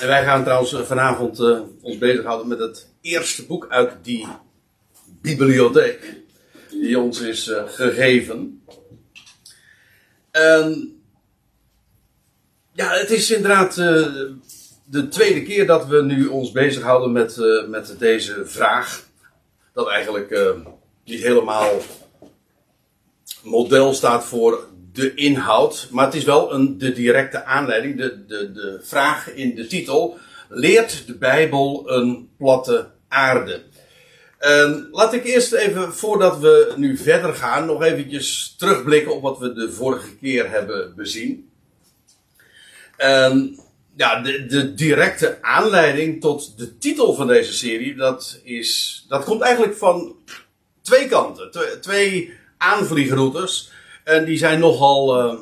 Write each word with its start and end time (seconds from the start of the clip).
En 0.00 0.06
wij 0.06 0.24
gaan 0.24 0.42
trouwens 0.42 0.72
eh, 0.72 0.80
vanavond 0.80 1.40
uh, 1.40 1.60
ons 1.82 1.98
bezighouden 1.98 2.48
met 2.48 2.58
het 2.58 2.88
eerste 3.00 3.46
boek 3.46 3.66
uit 3.68 3.92
die 4.02 4.26
bibliotheek. 5.22 6.16
Die 6.70 6.98
ons 6.98 7.20
is 7.20 7.48
uh, 7.48 7.62
gegeven. 7.66 8.62
En 10.30 11.00
ja, 12.72 12.92
het 12.92 13.10
is 13.10 13.30
inderdaad 13.30 13.74
de 14.84 15.08
tweede 15.08 15.42
keer 15.42 15.66
dat 15.66 15.86
we 15.86 16.02
nu 16.02 16.26
ons 16.26 16.52
bezighouden 16.52 17.12
met, 17.12 17.36
met 17.68 17.94
deze 17.98 18.46
vraag. 18.46 19.04
Dat 19.72 19.88
eigenlijk 19.88 20.58
niet 21.04 21.22
helemaal 21.22 21.80
model 23.42 23.94
staat 23.94 24.24
voor 24.24 24.68
de 24.92 25.14
inhoud, 25.14 25.88
maar 25.90 26.04
het 26.04 26.14
is 26.14 26.24
wel 26.24 26.54
een, 26.54 26.78
de 26.78 26.92
directe 26.92 27.44
aanleiding, 27.44 27.96
de, 27.96 28.24
de, 28.26 28.52
de 28.52 28.78
vraag 28.82 29.30
in 29.34 29.54
de 29.54 29.66
titel. 29.66 30.18
Leert 30.48 31.06
de 31.06 31.14
Bijbel 31.14 31.90
een 31.90 32.28
platte 32.38 32.90
aarde? 33.08 33.62
En 34.38 34.88
laat 34.92 35.12
ik 35.12 35.24
eerst 35.24 35.52
even, 35.52 35.92
voordat 35.92 36.38
we 36.38 36.72
nu 36.76 36.96
verder 36.96 37.34
gaan, 37.34 37.66
nog 37.66 37.82
eventjes 37.82 38.54
terugblikken 38.58 39.14
op 39.14 39.22
wat 39.22 39.38
we 39.38 39.52
de 39.52 39.72
vorige 39.72 40.16
keer 40.16 40.50
hebben 40.50 40.94
bezien. 40.96 41.50
En 42.96 43.60
ja, 43.96 44.20
de, 44.20 44.46
de 44.46 44.74
directe 44.74 45.38
aanleiding 45.42 46.20
tot 46.20 46.58
de 46.58 46.78
titel 46.78 47.14
van 47.14 47.26
deze 47.26 47.52
serie, 47.52 47.94
dat, 47.94 48.40
is, 48.42 49.04
dat 49.08 49.24
komt 49.24 49.40
eigenlijk 49.40 49.76
van 49.76 50.16
twee 50.82 51.08
kanten. 51.08 51.50
Twee, 51.50 51.78
twee 51.78 52.32
aanvliegroutes. 52.58 53.70
En 54.10 54.24
die 54.24 54.38
zijn 54.38 54.58
nogal 54.58 55.18
uh, 55.18 55.38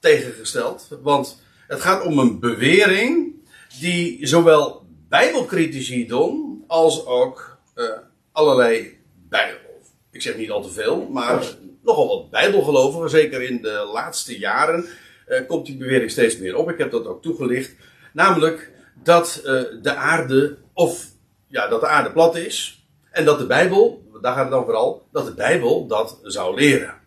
tegengesteld. 0.00 0.88
Want 1.02 1.42
het 1.66 1.80
gaat 1.80 2.04
om 2.04 2.18
een 2.18 2.40
bewering 2.40 3.34
die 3.80 4.26
zowel 4.26 4.86
bijbelcritici 5.08 6.06
doen 6.06 6.64
als 6.66 7.06
ook 7.06 7.58
uh, 7.74 7.84
allerlei 8.32 8.98
bijbel. 9.28 9.80
Ik 10.10 10.22
zeg 10.22 10.36
niet 10.36 10.50
al 10.50 10.62
te 10.62 10.70
veel, 10.70 11.08
maar 11.10 11.56
nogal 11.82 12.08
wat 12.08 12.30
bijbelgelovigen, 12.30 13.10
zeker 13.10 13.42
in 13.42 13.62
de 13.62 13.90
laatste 13.92 14.38
jaren, 14.38 14.86
uh, 15.28 15.46
komt 15.46 15.66
die 15.66 15.76
bewering 15.76 16.10
steeds 16.10 16.38
meer 16.38 16.56
op. 16.56 16.70
Ik 16.70 16.78
heb 16.78 16.90
dat 16.90 17.06
ook 17.06 17.22
toegelicht. 17.22 17.74
Namelijk 18.12 18.72
dat 19.02 19.40
de 19.82 19.94
aarde, 19.94 20.58
of 20.72 21.06
ja, 21.46 21.68
dat 21.68 21.80
de 21.80 21.86
aarde 21.86 22.12
plat 22.12 22.36
is. 22.36 22.86
En 23.10 23.24
dat 23.24 23.38
de 23.38 23.46
Bijbel, 23.46 24.02
daar 24.20 24.34
gaat 24.34 24.42
het 24.42 24.52
dan 24.52 24.64
vooral, 24.64 25.06
dat 25.12 25.26
de 25.26 25.34
Bijbel 25.34 25.86
dat 25.86 26.18
zou 26.22 26.54
leren. 26.54 27.00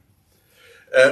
Uh, 0.96 1.12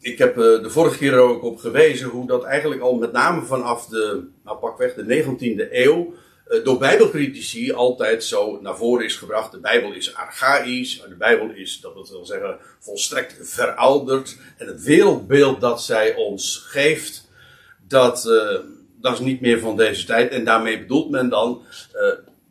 ik 0.00 0.18
heb 0.18 0.36
uh, 0.36 0.62
de 0.62 0.70
vorige 0.70 0.98
keer 0.98 1.12
er 1.12 1.18
ook 1.18 1.42
op 1.42 1.58
gewezen 1.58 2.08
hoe 2.08 2.26
dat 2.26 2.44
eigenlijk 2.44 2.80
al 2.80 2.94
met 2.94 3.12
name 3.12 3.42
vanaf 3.42 3.86
de, 3.86 4.28
nou 4.44 4.58
pakweg 4.58 4.94
de 4.94 5.24
19e 5.24 5.72
eeuw, 5.72 6.14
uh, 6.48 6.64
door 6.64 6.78
bijbelcritici 6.78 7.72
altijd 7.72 8.24
zo 8.24 8.60
naar 8.60 8.76
voren 8.76 9.04
is 9.04 9.16
gebracht. 9.16 9.52
De 9.52 9.58
Bijbel 9.58 9.92
is 9.92 10.14
archaïs, 10.14 11.02
de 11.08 11.14
Bijbel 11.14 11.50
is, 11.50 11.80
dat 11.80 12.10
wil 12.10 12.26
zeggen, 12.26 12.58
volstrekt 12.78 13.48
verouderd. 13.48 14.36
En 14.56 14.66
het 14.66 14.82
wereldbeeld 14.82 15.60
dat 15.60 15.82
zij 15.82 16.14
ons 16.14 16.64
geeft, 16.68 17.28
dat, 17.88 18.22
dat 19.00 19.12
is 19.12 19.18
niet 19.18 19.40
meer 19.40 19.60
van 19.60 19.76
deze 19.76 20.06
tijd. 20.06 20.30
En 20.30 20.44
daarmee 20.44 20.78
bedoelt 20.78 21.10
men 21.10 21.28
dan, 21.28 21.62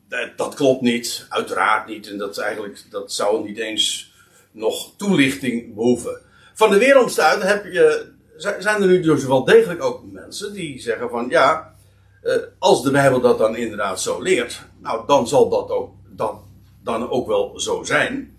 dat, 0.09 0.29
dat 0.35 0.53
klopt 0.53 0.81
niet, 0.81 1.25
uiteraard 1.29 1.87
niet. 1.87 2.07
En 2.07 2.17
dat, 2.17 2.37
eigenlijk, 2.37 2.83
dat 2.89 3.13
zou 3.13 3.47
niet 3.47 3.57
eens 3.57 4.13
nog 4.53 4.93
toelichting 4.97 5.73
behoeven. 5.73 6.21
Van 6.53 6.69
de 6.69 6.77
wereldstuit 6.77 7.43
heb 7.43 7.65
je, 7.65 8.11
zijn 8.37 8.81
er 8.81 8.87
nu 8.87 9.01
dus 9.01 9.25
wel 9.25 9.43
degelijk 9.43 9.83
ook 9.83 10.03
mensen 10.11 10.53
die 10.53 10.81
zeggen 10.81 11.09
van 11.09 11.29
ja, 11.29 11.73
eh, 12.21 12.35
als 12.59 12.83
de 12.83 12.91
Bijbel 12.91 13.21
dat 13.21 13.37
dan 13.37 13.55
inderdaad 13.55 14.01
zo 14.01 14.21
leert, 14.21 14.61
nou 14.81 15.07
dan 15.07 15.27
zal 15.27 15.49
dat 15.49 15.69
ook, 15.69 15.91
dan, 16.09 16.41
dan 16.83 17.09
ook 17.09 17.27
wel 17.27 17.59
zo 17.59 17.83
zijn. 17.83 18.37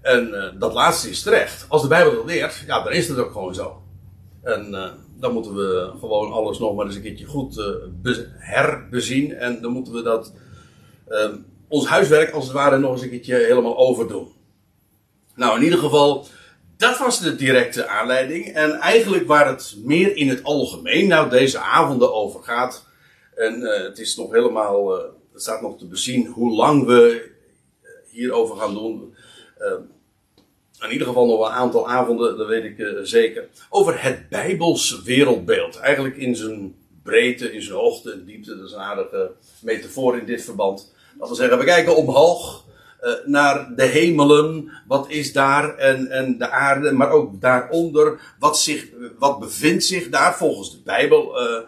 En 0.00 0.28
uh, 0.28 0.60
dat 0.60 0.72
laatste 0.72 1.10
is 1.10 1.22
terecht. 1.22 1.66
Als 1.68 1.82
de 1.82 1.88
Bijbel 1.88 2.14
dat 2.14 2.24
leert, 2.24 2.62
ja, 2.66 2.82
dan 2.82 2.92
is 2.92 3.08
het 3.08 3.18
ook 3.18 3.32
gewoon 3.32 3.54
zo. 3.54 3.82
En 4.42 4.68
uh, 4.70 4.86
dan 5.20 5.32
moeten 5.32 5.54
we 5.54 5.92
gewoon 6.00 6.32
alles 6.32 6.58
nog 6.58 6.74
maar 6.74 6.86
eens 6.86 6.94
een 6.94 7.02
keertje 7.02 7.24
goed 7.24 7.74
herbezien. 8.38 9.34
En 9.34 9.62
dan 9.62 9.72
moeten 9.72 9.92
we 9.92 10.02
dat, 10.02 10.32
ons 11.68 11.86
huiswerk 11.86 12.30
als 12.30 12.44
het 12.44 12.52
ware 12.52 12.78
nog 12.78 12.92
eens 12.92 13.02
een 13.02 13.10
keertje 13.10 13.34
helemaal 13.34 13.76
overdoen. 13.76 14.32
Nou, 15.34 15.56
in 15.56 15.64
ieder 15.64 15.78
geval, 15.78 16.26
dat 16.76 16.98
was 16.98 17.20
de 17.20 17.36
directe 17.36 17.86
aanleiding. 17.86 18.54
En 18.54 18.72
eigenlijk 18.72 19.26
waar 19.26 19.48
het 19.48 19.76
meer 19.78 20.16
in 20.16 20.28
het 20.28 20.42
algemeen 20.42 21.08
nou 21.08 21.30
deze 21.30 21.58
avonden 21.58 22.14
over 22.14 22.42
gaat. 22.42 22.86
En 23.34 23.60
uh, 23.60 23.82
het 23.82 23.98
is 23.98 24.16
nog 24.16 24.32
helemaal, 24.32 24.98
uh, 24.98 25.04
het 25.32 25.42
staat 25.42 25.62
nog 25.62 25.78
te 25.78 25.86
bezien 25.86 26.26
hoe 26.26 26.54
lang 26.54 26.86
we 26.86 27.30
uh, 27.82 27.88
hierover 28.10 28.56
gaan 28.56 28.74
doen. 28.74 29.14
in 30.80 30.92
ieder 30.92 31.06
geval 31.06 31.26
nog 31.26 31.46
een 31.46 31.54
aantal 31.54 31.88
avonden, 31.88 32.36
dat 32.36 32.46
weet 32.46 32.64
ik 32.64 32.98
zeker. 33.02 33.48
Over 33.70 34.02
het 34.02 34.28
Bijbels 34.28 35.02
wereldbeeld. 35.02 35.76
Eigenlijk 35.76 36.16
in 36.16 36.36
zijn 36.36 36.74
breedte, 37.02 37.52
in 37.52 37.62
zijn 37.62 37.78
hoogte 37.78 38.12
en 38.12 38.24
diepte. 38.24 38.56
Dat 38.56 38.66
is 38.66 38.72
een 38.72 38.78
aardige 38.78 39.30
metafoor 39.60 40.18
in 40.18 40.26
dit 40.26 40.44
verband. 40.44 40.92
Dat 41.18 41.28
wil 41.28 41.36
zeggen, 41.36 41.58
we 41.58 41.64
kijken 41.64 41.96
omhoog 41.96 42.63
naar 43.24 43.72
de 43.76 43.84
hemelen, 43.84 44.70
wat 44.86 45.08
is 45.08 45.32
daar 45.32 45.76
en, 45.76 46.10
en 46.10 46.38
de 46.38 46.50
aarde, 46.50 46.92
maar 46.92 47.10
ook 47.10 47.40
daaronder, 47.40 48.20
wat, 48.38 48.58
zich, 48.58 48.86
wat 49.18 49.38
bevindt 49.38 49.84
zich 49.84 50.08
daar 50.08 50.36
volgens 50.36 50.70
de 50.70 50.80
Bijbel 50.84 51.42
uh, 51.42 51.58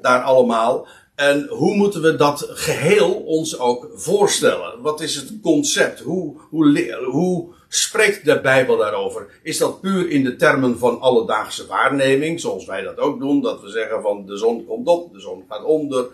daar 0.00 0.22
allemaal. 0.22 0.86
En 1.14 1.46
hoe 1.48 1.76
moeten 1.76 2.02
we 2.02 2.16
dat 2.16 2.48
geheel 2.50 3.12
ons 3.12 3.58
ook 3.58 3.88
voorstellen? 3.94 4.80
Wat 4.80 5.00
is 5.00 5.14
het 5.14 5.32
concept? 5.42 6.00
Hoe, 6.00 6.36
hoe, 6.50 6.94
hoe 7.10 7.48
spreekt 7.68 8.24
de 8.24 8.40
Bijbel 8.40 8.76
daarover? 8.76 9.26
Is 9.42 9.58
dat 9.58 9.80
puur 9.80 10.10
in 10.10 10.24
de 10.24 10.36
termen 10.36 10.78
van 10.78 11.00
alledaagse 11.00 11.66
waarneming, 11.66 12.40
zoals 12.40 12.66
wij 12.66 12.82
dat 12.82 12.98
ook 12.98 13.20
doen? 13.20 13.42
Dat 13.42 13.60
we 13.60 13.68
zeggen 13.68 14.02
van 14.02 14.26
de 14.26 14.36
zon 14.36 14.66
komt 14.66 14.88
op, 14.88 15.12
de 15.12 15.20
zon 15.20 15.44
gaat 15.48 15.64
onder. 15.64 16.06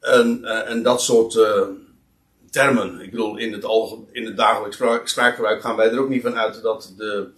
En, 0.00 0.40
uh, 0.42 0.70
en 0.70 0.82
dat 0.82 1.02
soort 1.02 1.38
termen. 2.50 3.00
Ik 3.00 3.10
bedoel, 3.10 3.36
in 3.36 3.52
het, 3.52 3.64
in 4.12 4.26
het 4.26 4.36
dagelijks 4.36 4.76
spraakgebruik 5.04 5.60
gaan 5.60 5.76
wij 5.76 5.90
er 5.90 6.00
ook 6.00 6.08
niet 6.08 6.22
van 6.22 6.36
uit 6.36 6.62
dat 6.62 6.94
de, 6.96 7.28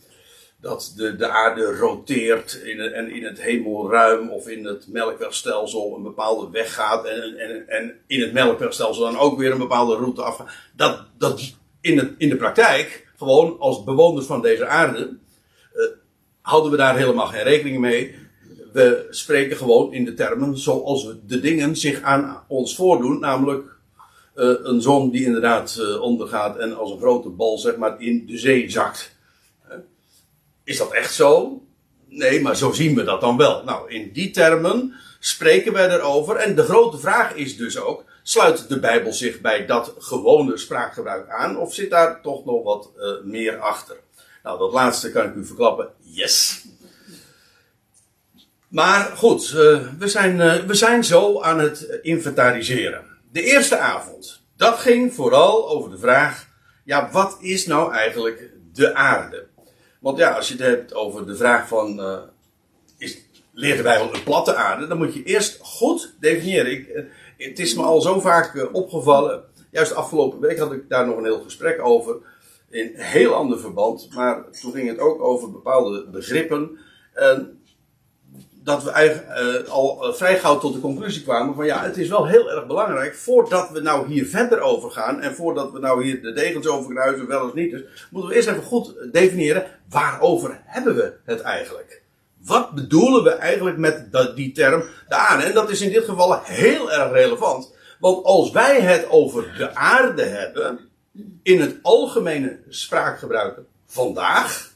dat 0.61 0.93
de, 0.97 1.17
de 1.17 1.29
aarde 1.29 1.77
roteert 1.77 2.53
in, 2.65 2.81
en 2.81 3.11
in 3.11 3.25
het 3.25 3.43
hemelruim 3.43 4.31
of 4.31 4.49
in 4.49 4.65
het 4.65 4.89
melkwegstelsel 4.89 5.95
een 5.97 6.03
bepaalde 6.03 6.51
weg 6.51 6.75
gaat 6.75 7.05
en, 7.05 7.39
en, 7.39 7.69
en 7.69 7.95
in 8.07 8.21
het 8.21 8.33
melkwegstelsel 8.33 9.03
dan 9.03 9.19
ook 9.19 9.39
weer 9.39 9.53
een 9.53 9.59
bepaalde 9.59 9.97
route 9.97 10.23
afgaat. 10.23 10.49
Dat, 10.77 11.05
dat 11.19 11.55
in, 11.81 11.99
het, 11.99 12.13
in 12.19 12.29
de 12.29 12.37
praktijk, 12.37 13.09
gewoon 13.17 13.59
als 13.59 13.85
bewoners 13.85 14.27
van 14.27 14.43
deze 14.43 14.67
aarde, 14.67 15.17
uh, 15.75 15.85
houden 16.41 16.71
we 16.71 16.77
daar 16.77 16.97
helemaal 16.97 17.27
geen 17.27 17.43
rekening 17.43 17.79
mee. 17.79 18.15
We 18.73 19.07
spreken 19.11 19.57
gewoon 19.57 19.93
in 19.93 20.05
de 20.05 20.15
termen 20.15 20.59
zoals 20.59 21.05
we 21.05 21.19
de 21.27 21.41
dingen 21.41 21.77
zich 21.77 22.03
aan 22.03 22.45
ons 22.49 22.75
voordoen, 22.75 23.21
namelijk 23.21 23.79
uh, 24.35 24.55
een 24.63 24.83
zon 24.83 25.11
die 25.11 25.25
inderdaad 25.25 25.77
uh, 25.81 26.01
ondergaat 26.01 26.57
en 26.57 26.77
als 26.77 26.91
een 26.91 26.99
grote 26.99 27.29
bal 27.29 27.59
zeg 27.59 27.77
maar 27.77 28.01
in 28.01 28.27
de 28.27 28.39
zee 28.39 28.71
zakt. 28.71 29.19
Is 30.65 30.79
dat 30.79 30.93
echt 30.93 31.15
zo? 31.15 31.63
Nee, 32.09 32.41
maar 32.41 32.57
zo 32.57 32.73
zien 32.73 32.95
we 32.95 33.05
dat 33.05 33.21
dan 33.21 33.37
wel. 33.37 33.65
Nou, 33.65 33.91
in 33.91 34.13
die 34.13 34.31
termen 34.31 34.95
spreken 35.19 35.73
wij 35.73 35.91
erover. 35.91 36.37
En 36.37 36.55
de 36.55 36.63
grote 36.63 36.99
vraag 36.99 37.35
is 37.35 37.57
dus 37.57 37.79
ook: 37.79 38.05
sluit 38.23 38.69
de 38.69 38.81
Bijbel 38.81 39.13
zich 39.13 39.41
bij 39.41 39.67
dat 39.67 39.95
gewone 39.99 40.57
spraakgebruik 40.57 41.29
aan? 41.29 41.59
Of 41.59 41.75
zit 41.75 41.91
daar 41.91 42.23
toch 42.23 42.45
nog 42.45 42.65
wat 42.65 42.91
meer 43.25 43.59
achter? 43.59 43.97
Nou, 44.43 44.59
dat 44.59 44.73
laatste 44.73 45.11
kan 45.11 45.27
ik 45.27 45.35
u 45.35 45.47
verklappen. 45.47 45.89
Yes. 45.99 46.65
Maar 48.69 49.13
goed, 49.17 49.51
we, 49.51 50.09
zijn, 50.09 50.67
we 50.67 50.75
zijn 50.75 51.05
zo 51.05 51.41
aan 51.41 51.59
het 51.59 51.99
inventariseren 52.03 53.10
de 53.33 53.43
eerste 53.43 53.79
avond, 53.79 54.43
dat 54.57 54.79
ging 54.79 55.15
vooral 55.15 55.69
over 55.69 55.91
de 55.91 55.99
vraag, 55.99 56.49
ja, 56.85 57.11
wat 57.13 57.37
is 57.41 57.67
nou 57.67 57.93
eigenlijk 57.93 58.51
de 58.73 58.95
aarde? 58.95 59.47
Want 60.01 60.19
ja, 60.19 60.31
als 60.31 60.49
je 60.49 60.55
het 60.55 60.63
hebt 60.63 60.95
over 60.95 61.27
de 61.27 61.37
vraag 61.37 61.69
van, 61.69 62.01
uh, 62.01 62.19
is, 62.99 63.19
de 63.53 63.81
Bijbel 63.83 64.15
een 64.15 64.23
platte 64.23 64.55
aarde? 64.55 64.87
Dan 64.87 64.99
moet 64.99 65.15
je 65.15 65.23
eerst 65.23 65.59
goed 65.63 66.15
definiëren. 66.21 66.73
Ik, 66.73 66.89
uh, 66.89 67.03
het 67.37 67.59
is 67.59 67.75
me 67.75 67.83
al 67.83 68.01
zo 68.01 68.21
vaak 68.21 68.55
uh, 68.55 68.65
opgevallen, 68.73 69.45
juist 69.71 69.95
afgelopen 69.95 70.41
week 70.41 70.59
had 70.59 70.73
ik 70.73 70.89
daar 70.89 71.07
nog 71.07 71.17
een 71.17 71.25
heel 71.25 71.43
gesprek 71.43 71.83
over, 71.83 72.17
in 72.71 72.93
heel 72.95 73.35
ander 73.35 73.61
verband, 73.61 74.09
maar 74.15 74.51
toen 74.51 74.73
ging 74.73 74.89
het 74.89 74.99
ook 74.99 75.23
over 75.23 75.51
bepaalde 75.51 76.09
begrippen. 76.11 76.79
En 77.15 77.60
dat 78.63 78.83
we 78.83 78.91
eigenlijk 78.91 79.29
uh, 79.39 79.71
al 79.71 80.09
uh, 80.09 80.15
vrij 80.15 80.39
gauw 80.39 80.59
tot 80.59 80.73
de 80.73 80.81
conclusie 80.81 81.23
kwamen 81.23 81.55
van 81.55 81.67
ja, 81.67 81.83
het 81.83 81.97
is 81.97 82.09
wel 82.09 82.27
heel 82.27 82.51
erg 82.51 82.67
belangrijk 82.67 83.15
voordat 83.15 83.71
we 83.71 83.81
nou 83.81 84.09
hier 84.09 84.27
verder 84.27 84.61
over 84.61 84.91
gaan 84.91 85.21
en 85.21 85.35
voordat 85.35 85.73
we 85.73 85.79
nou 85.79 86.05
hier 86.05 86.23
de 86.23 86.33
degens 86.33 86.67
over 86.67 86.95
wel 87.27 87.45
eens 87.45 87.55
niet, 87.55 87.71
dus 87.71 87.83
moeten 88.11 88.31
we 88.31 88.37
eerst 88.37 88.49
even 88.49 88.63
goed 88.63 88.95
definiëren 89.13 89.67
waarover 89.89 90.61
hebben 90.65 90.95
we 90.95 91.13
het 91.25 91.41
eigenlijk? 91.41 92.03
Wat 92.45 92.71
bedoelen 92.71 93.23
we 93.23 93.31
eigenlijk 93.31 93.77
met 93.77 94.07
die 94.35 94.53
term 94.53 94.85
de 95.09 95.15
aarde? 95.15 95.45
En 95.45 95.55
dat 95.55 95.71
is 95.71 95.81
in 95.81 95.93
dit 95.93 96.05
geval 96.05 96.41
heel 96.43 96.93
erg 96.93 97.13
relevant. 97.13 97.75
Want 97.99 98.25
als 98.25 98.51
wij 98.51 98.81
het 98.81 99.07
over 99.11 99.55
de 99.59 99.75
aarde 99.75 100.23
hebben, 100.23 100.79
in 101.43 101.61
het 101.61 101.79
algemene 101.83 102.59
spraakgebruik 102.69 103.59
vandaag, 103.87 104.70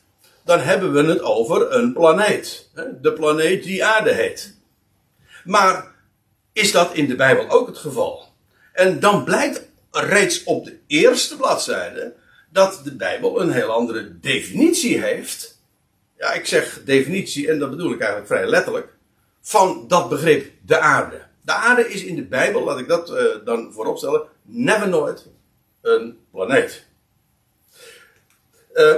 dan 0.45 0.61
hebben 0.61 0.93
we 0.93 1.03
het 1.03 1.21
over 1.21 1.73
een 1.73 1.93
planeet. 1.93 2.71
De 3.01 3.13
planeet 3.13 3.63
die 3.63 3.85
aarde 3.85 4.13
heet. 4.13 4.57
Maar 5.45 5.95
is 6.53 6.73
dat 6.73 6.95
in 6.95 7.07
de 7.07 7.17
Bijbel 7.17 7.51
ook 7.51 7.67
het 7.67 7.79
geval? 7.79 8.29
En 8.73 9.01
dan 9.01 9.25
blijkt 9.25 9.69
reeds 9.91 10.45
op 10.45 10.65
de 10.65 10.79
eerste 10.87 11.37
bladzijde 11.37 12.15
dat 12.51 12.81
de 12.85 12.97
Bijbel 12.97 13.41
een 13.41 13.53
heel 13.53 13.71
andere 13.71 14.21
definitie 14.21 15.01
heeft. 15.01 15.63
Ja, 16.19 16.33
ik 16.33 16.47
zeg 16.47 16.85
definitie, 16.85 17.51
en 17.51 17.59
dat 17.59 17.71
bedoel 17.71 17.93
ik 17.93 18.01
eigenlijk 18.01 18.33
vrij 18.33 18.47
letterlijk, 18.47 18.95
van 19.41 19.85
dat 19.89 20.09
begrip 20.09 20.53
de 20.63 20.79
aarde. 20.79 21.23
De 21.41 21.53
aarde 21.53 21.89
is 21.89 22.05
in 22.05 22.17
de 22.17 22.25
Bijbel, 22.25 22.65
laat 22.65 22.79
ik 22.79 22.89
dat 22.89 23.11
uh, 23.11 23.25
dan 23.45 23.73
vooropstellen, 23.73 24.23
never 24.43 24.89
nooit 24.89 25.27
een 25.81 26.19
planeet. 26.31 26.87
Uh, 28.75 28.97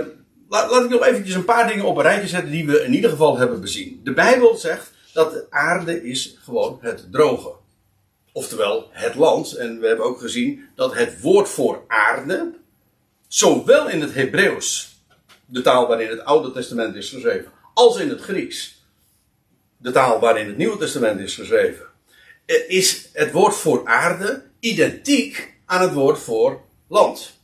laat, 0.48 0.84
ik 0.84 0.90
nog 0.90 1.04
eventjes 1.04 1.34
een 1.34 1.44
paar 1.44 1.68
dingen 1.68 1.84
op 1.84 1.96
een 1.96 2.02
rijtje 2.02 2.28
zetten 2.28 2.50
die 2.50 2.66
we 2.66 2.84
in 2.84 2.94
ieder 2.94 3.10
geval 3.10 3.38
hebben 3.38 3.60
bezien. 3.60 4.00
De 4.04 4.12
Bijbel 4.12 4.56
zegt 4.56 4.90
dat 5.12 5.32
de 5.32 5.46
aarde 5.50 6.04
is 6.04 6.36
gewoon 6.44 6.78
het 6.80 7.12
droge. 7.12 7.52
Oftewel 8.32 8.88
het 8.90 9.14
land. 9.14 9.52
En 9.52 9.80
we 9.80 9.86
hebben 9.86 10.06
ook 10.06 10.20
gezien 10.20 10.68
dat 10.74 10.94
het 10.94 11.20
woord 11.20 11.48
voor 11.48 11.84
aarde, 11.86 12.54
zowel 13.28 13.88
in 13.88 14.00
het 14.00 14.14
Hebreeuws, 14.14 14.96
de 15.46 15.60
taal 15.60 15.86
waarin 15.86 16.08
het 16.08 16.24
Oude 16.24 16.52
Testament 16.52 16.94
is 16.94 17.10
geschreven, 17.10 17.52
als 17.74 17.98
in 17.98 18.08
het 18.08 18.20
Grieks, 18.20 18.84
de 19.76 19.90
taal 19.90 20.20
waarin 20.20 20.46
het 20.46 20.56
Nieuwe 20.56 20.78
Testament 20.78 21.20
is 21.20 21.34
geschreven, 21.34 21.86
eh, 22.46 22.70
is 22.70 23.08
het 23.12 23.32
woord 23.32 23.54
voor 23.54 23.86
aarde 23.86 24.42
identiek 24.60 25.54
aan 25.66 25.82
het 25.82 25.92
woord 25.92 26.18
voor 26.18 26.60
land. 26.88 27.40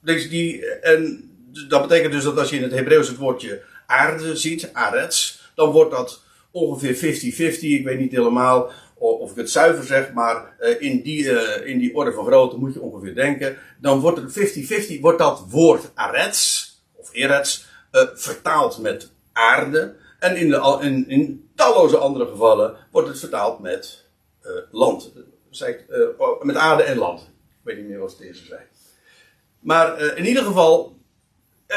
Dus 0.00 0.28
die, 0.30 0.66
en 0.66 1.33
dat 1.68 1.82
betekent 1.82 2.12
dus 2.12 2.24
dat 2.24 2.38
als 2.38 2.50
je 2.50 2.56
in 2.56 2.62
het 2.62 2.72
Hebreeuws 2.72 3.08
het 3.08 3.16
woordje 3.16 3.62
aarde 3.86 4.36
ziet, 4.36 4.70
arets, 4.72 5.50
dan 5.54 5.70
wordt 5.70 5.90
dat 5.90 6.22
ongeveer 6.50 6.94
50-50. 6.94 7.58
Ik 7.58 7.84
weet 7.84 7.98
niet 7.98 8.12
helemaal 8.12 8.72
of 8.94 9.30
ik 9.30 9.36
het 9.36 9.50
zuiver 9.50 9.84
zeg, 9.84 10.12
maar 10.12 10.54
eh, 10.58 10.80
in 10.80 11.02
die, 11.02 11.24
uh, 11.24 11.66
in 11.66 11.78
die 11.78 11.94
orde 11.94 12.12
van 12.12 12.26
grootte 12.26 12.56
moet 12.56 12.74
je 12.74 12.80
ongeveer 12.80 13.14
denken. 13.14 13.56
Dan 13.80 14.00
wordt 14.00 14.34
het 14.34 14.96
50-50, 14.96 15.00
wordt 15.00 15.18
dat 15.18 15.44
woord 15.48 15.90
arets, 15.94 16.72
of 16.92 17.08
erets, 17.12 17.66
uh, 17.92 18.02
vertaald 18.14 18.78
met 18.78 19.12
aarde. 19.32 19.96
En 20.18 20.36
in, 20.36 20.48
de, 20.48 20.78
in, 20.80 21.08
in 21.08 21.50
talloze 21.54 21.96
andere 21.96 22.26
gevallen 22.26 22.76
wordt 22.90 23.08
het 23.08 23.18
vertaald 23.18 23.60
met 23.60 24.04
land. 24.70 25.12
Met 26.40 26.56
aarde 26.56 26.82
en 26.82 26.98
land. 26.98 27.20
Ik 27.20 27.60
weet 27.62 27.76
niet 27.76 27.88
meer 27.88 27.98
wat 27.98 28.10
het 28.10 28.20
eerste 28.20 28.44
zei. 28.44 28.60
Maar 29.60 30.16
in 30.16 30.26
ieder 30.26 30.42
geval, 30.42 30.93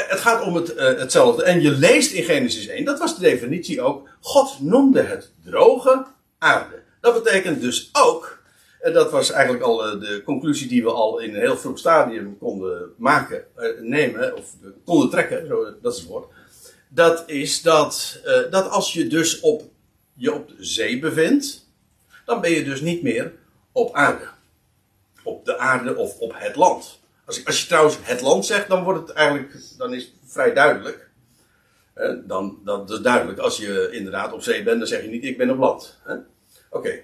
het 0.08 0.20
gaat 0.20 0.44
om 0.44 0.56
het, 0.56 0.74
hetzelfde. 0.78 1.44
En 1.44 1.62
je 1.62 1.72
leest 1.72 2.12
in 2.12 2.24
Genesis 2.24 2.68
1, 2.68 2.86
dat 2.86 3.00
was 3.00 3.16
de 3.16 3.22
definitie 3.22 3.82
ook. 3.82 4.10
God 4.20 4.60
noemde 4.60 5.02
het 5.02 5.32
droge 5.44 6.06
aarde. 6.38 6.82
Dat 7.02 7.24
betekent 7.24 7.62
dus 7.62 7.90
ook, 7.92 8.42
en 8.80 8.94
dat 8.94 9.12
was 9.12 9.32
eigenlijk 9.32 9.64
al 9.64 9.86
eh, 9.86 10.00
de 10.00 10.22
conclusie 10.26 10.68
die 10.68 10.84
we 10.84 10.92
al 10.92 11.20
in 11.20 11.34
een 11.34 11.40
heel 11.40 11.58
vroeg 11.58 11.80
stadium 11.80 12.38
konden 12.38 12.94
maken, 12.98 13.46
eh, 13.56 13.70
nemen, 13.82 14.36
of 14.36 14.54
konden 14.86 15.10
trekken, 15.10 15.48
zo, 15.48 15.64
dat 15.82 15.94
is 15.94 16.00
het 16.00 16.08
woord. 16.08 16.32
Dat 16.90 17.24
is 17.26 17.62
dat, 17.62 18.20
eh, 18.24 18.52
dat 18.52 18.70
als 18.70 18.94
je 18.94 19.08
dus 19.08 19.40
op, 19.40 19.64
je 20.14 20.34
op 20.34 20.48
de 20.48 20.56
zee 20.60 21.00
bevindt, 21.00 21.68
dan 22.26 22.42
ben 22.42 22.52
je 22.52 22.64
dus 22.64 22.82
niet 22.82 23.04
meer 23.04 23.34
op 23.72 23.94
aarde. 23.94 24.28
Op 25.24 25.46
de 25.46 25.58
aarde 25.58 25.96
of 25.96 26.20
op 26.20 26.34
het 26.36 26.56
land. 26.56 27.00
Als, 27.28 27.46
als 27.46 27.62
je 27.62 27.68
trouwens 27.68 27.98
het 28.02 28.22
land 28.22 28.46
zegt, 28.46 28.68
dan 28.68 28.84
wordt 28.84 29.08
het 29.08 29.18
eigenlijk, 29.18 29.56
dan 29.78 29.94
is 29.94 30.04
het 30.04 30.32
vrij 30.32 30.54
duidelijk. 30.54 31.10
dan, 32.26 32.60
dat 32.64 32.90
is 32.90 33.00
duidelijk. 33.00 33.40
Als 33.40 33.58
je 33.58 33.90
inderdaad 33.92 34.34
op 34.34 34.42
zee 34.42 34.64
bent, 34.64 34.80
dan 34.80 34.88
zeg 34.88 35.02
je 35.02 35.08
niet 35.08 35.24
ik 35.24 35.38
ben 35.38 35.50
op 35.50 35.58
land. 35.58 36.00
Oké. 36.70 37.00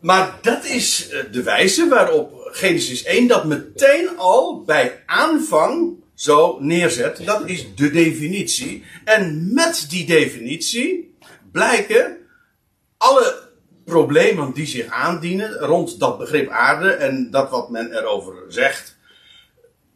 Maar 0.00 0.38
dat 0.42 0.64
is 0.64 1.08
eh, 1.08 1.20
de 1.32 1.42
wijze 1.42 1.88
waarop 1.88 2.48
Genesis 2.52 3.02
1 3.02 3.26
dat 3.26 3.44
meteen 3.44 4.16
al 4.16 4.62
bij 4.64 5.02
aanvang 5.06 5.96
zo 6.14 6.58
neerzet. 6.60 7.24
Dat 7.24 7.48
is 7.48 7.74
de 7.74 7.90
definitie. 7.90 8.84
En 9.04 9.54
met 9.54 9.86
die 9.88 10.06
definitie 10.06 11.16
blijken 11.52 12.16
alle 12.96 13.41
problemen 13.84 14.52
die 14.52 14.66
zich 14.66 14.86
aandienen 14.86 15.58
rond 15.58 16.00
dat 16.00 16.18
begrip 16.18 16.48
aarde 16.48 16.90
en 16.90 17.30
dat 17.30 17.50
wat 17.50 17.70
men 17.70 17.92
erover 17.92 18.34
zegt. 18.48 18.96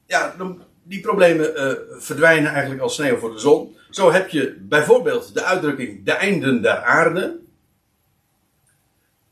Ja, 0.06 0.34
die 0.82 1.00
problemen 1.00 1.52
uh, 1.52 1.72
verdwijnen 2.02 2.50
eigenlijk 2.50 2.82
als 2.82 2.94
sneeuw 2.94 3.16
voor 3.16 3.32
de 3.32 3.38
zon. 3.38 3.76
Zo 3.90 4.12
heb 4.12 4.28
je 4.28 4.56
bijvoorbeeld 4.60 5.34
de 5.34 5.42
uitdrukking 5.42 6.04
de 6.04 6.12
einden 6.12 6.62
der 6.62 6.82
aarde. 6.82 7.38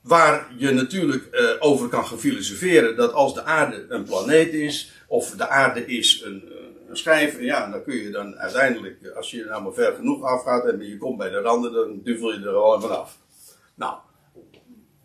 Waar 0.01 0.53
je 0.57 0.71
natuurlijk 0.71 1.29
uh, 1.33 1.51
over 1.59 1.89
kan 1.89 2.07
gefilosoferen 2.07 2.97
dat 2.97 3.13
als 3.13 3.35
de 3.35 3.45
aarde 3.45 3.87
een 3.89 4.05
planeet 4.05 4.53
is, 4.53 4.93
of 5.09 5.31
de 5.31 5.49
aarde 5.49 5.87
is 5.87 6.23
een, 6.25 6.43
uh, 6.49 6.55
een 6.89 6.97
schijf, 6.97 7.41
ja, 7.41 7.71
dan 7.71 7.83
kun 7.83 7.97
je 7.97 8.11
dan 8.11 8.37
uiteindelijk, 8.37 9.13
als 9.17 9.31
je 9.31 9.45
nou 9.45 9.63
maar 9.63 9.73
ver 9.73 9.95
genoeg 9.95 10.23
afgaat 10.23 10.67
en 10.67 10.89
je 10.89 10.97
komt 10.97 11.19
bij 11.19 11.31
de 11.31 11.41
randen, 11.41 11.73
dan 11.73 12.01
duvel 12.03 12.33
je 12.33 12.39
er 12.39 12.43
gewoon 12.43 12.81
vanaf. 12.81 13.19
Nou, 13.75 13.95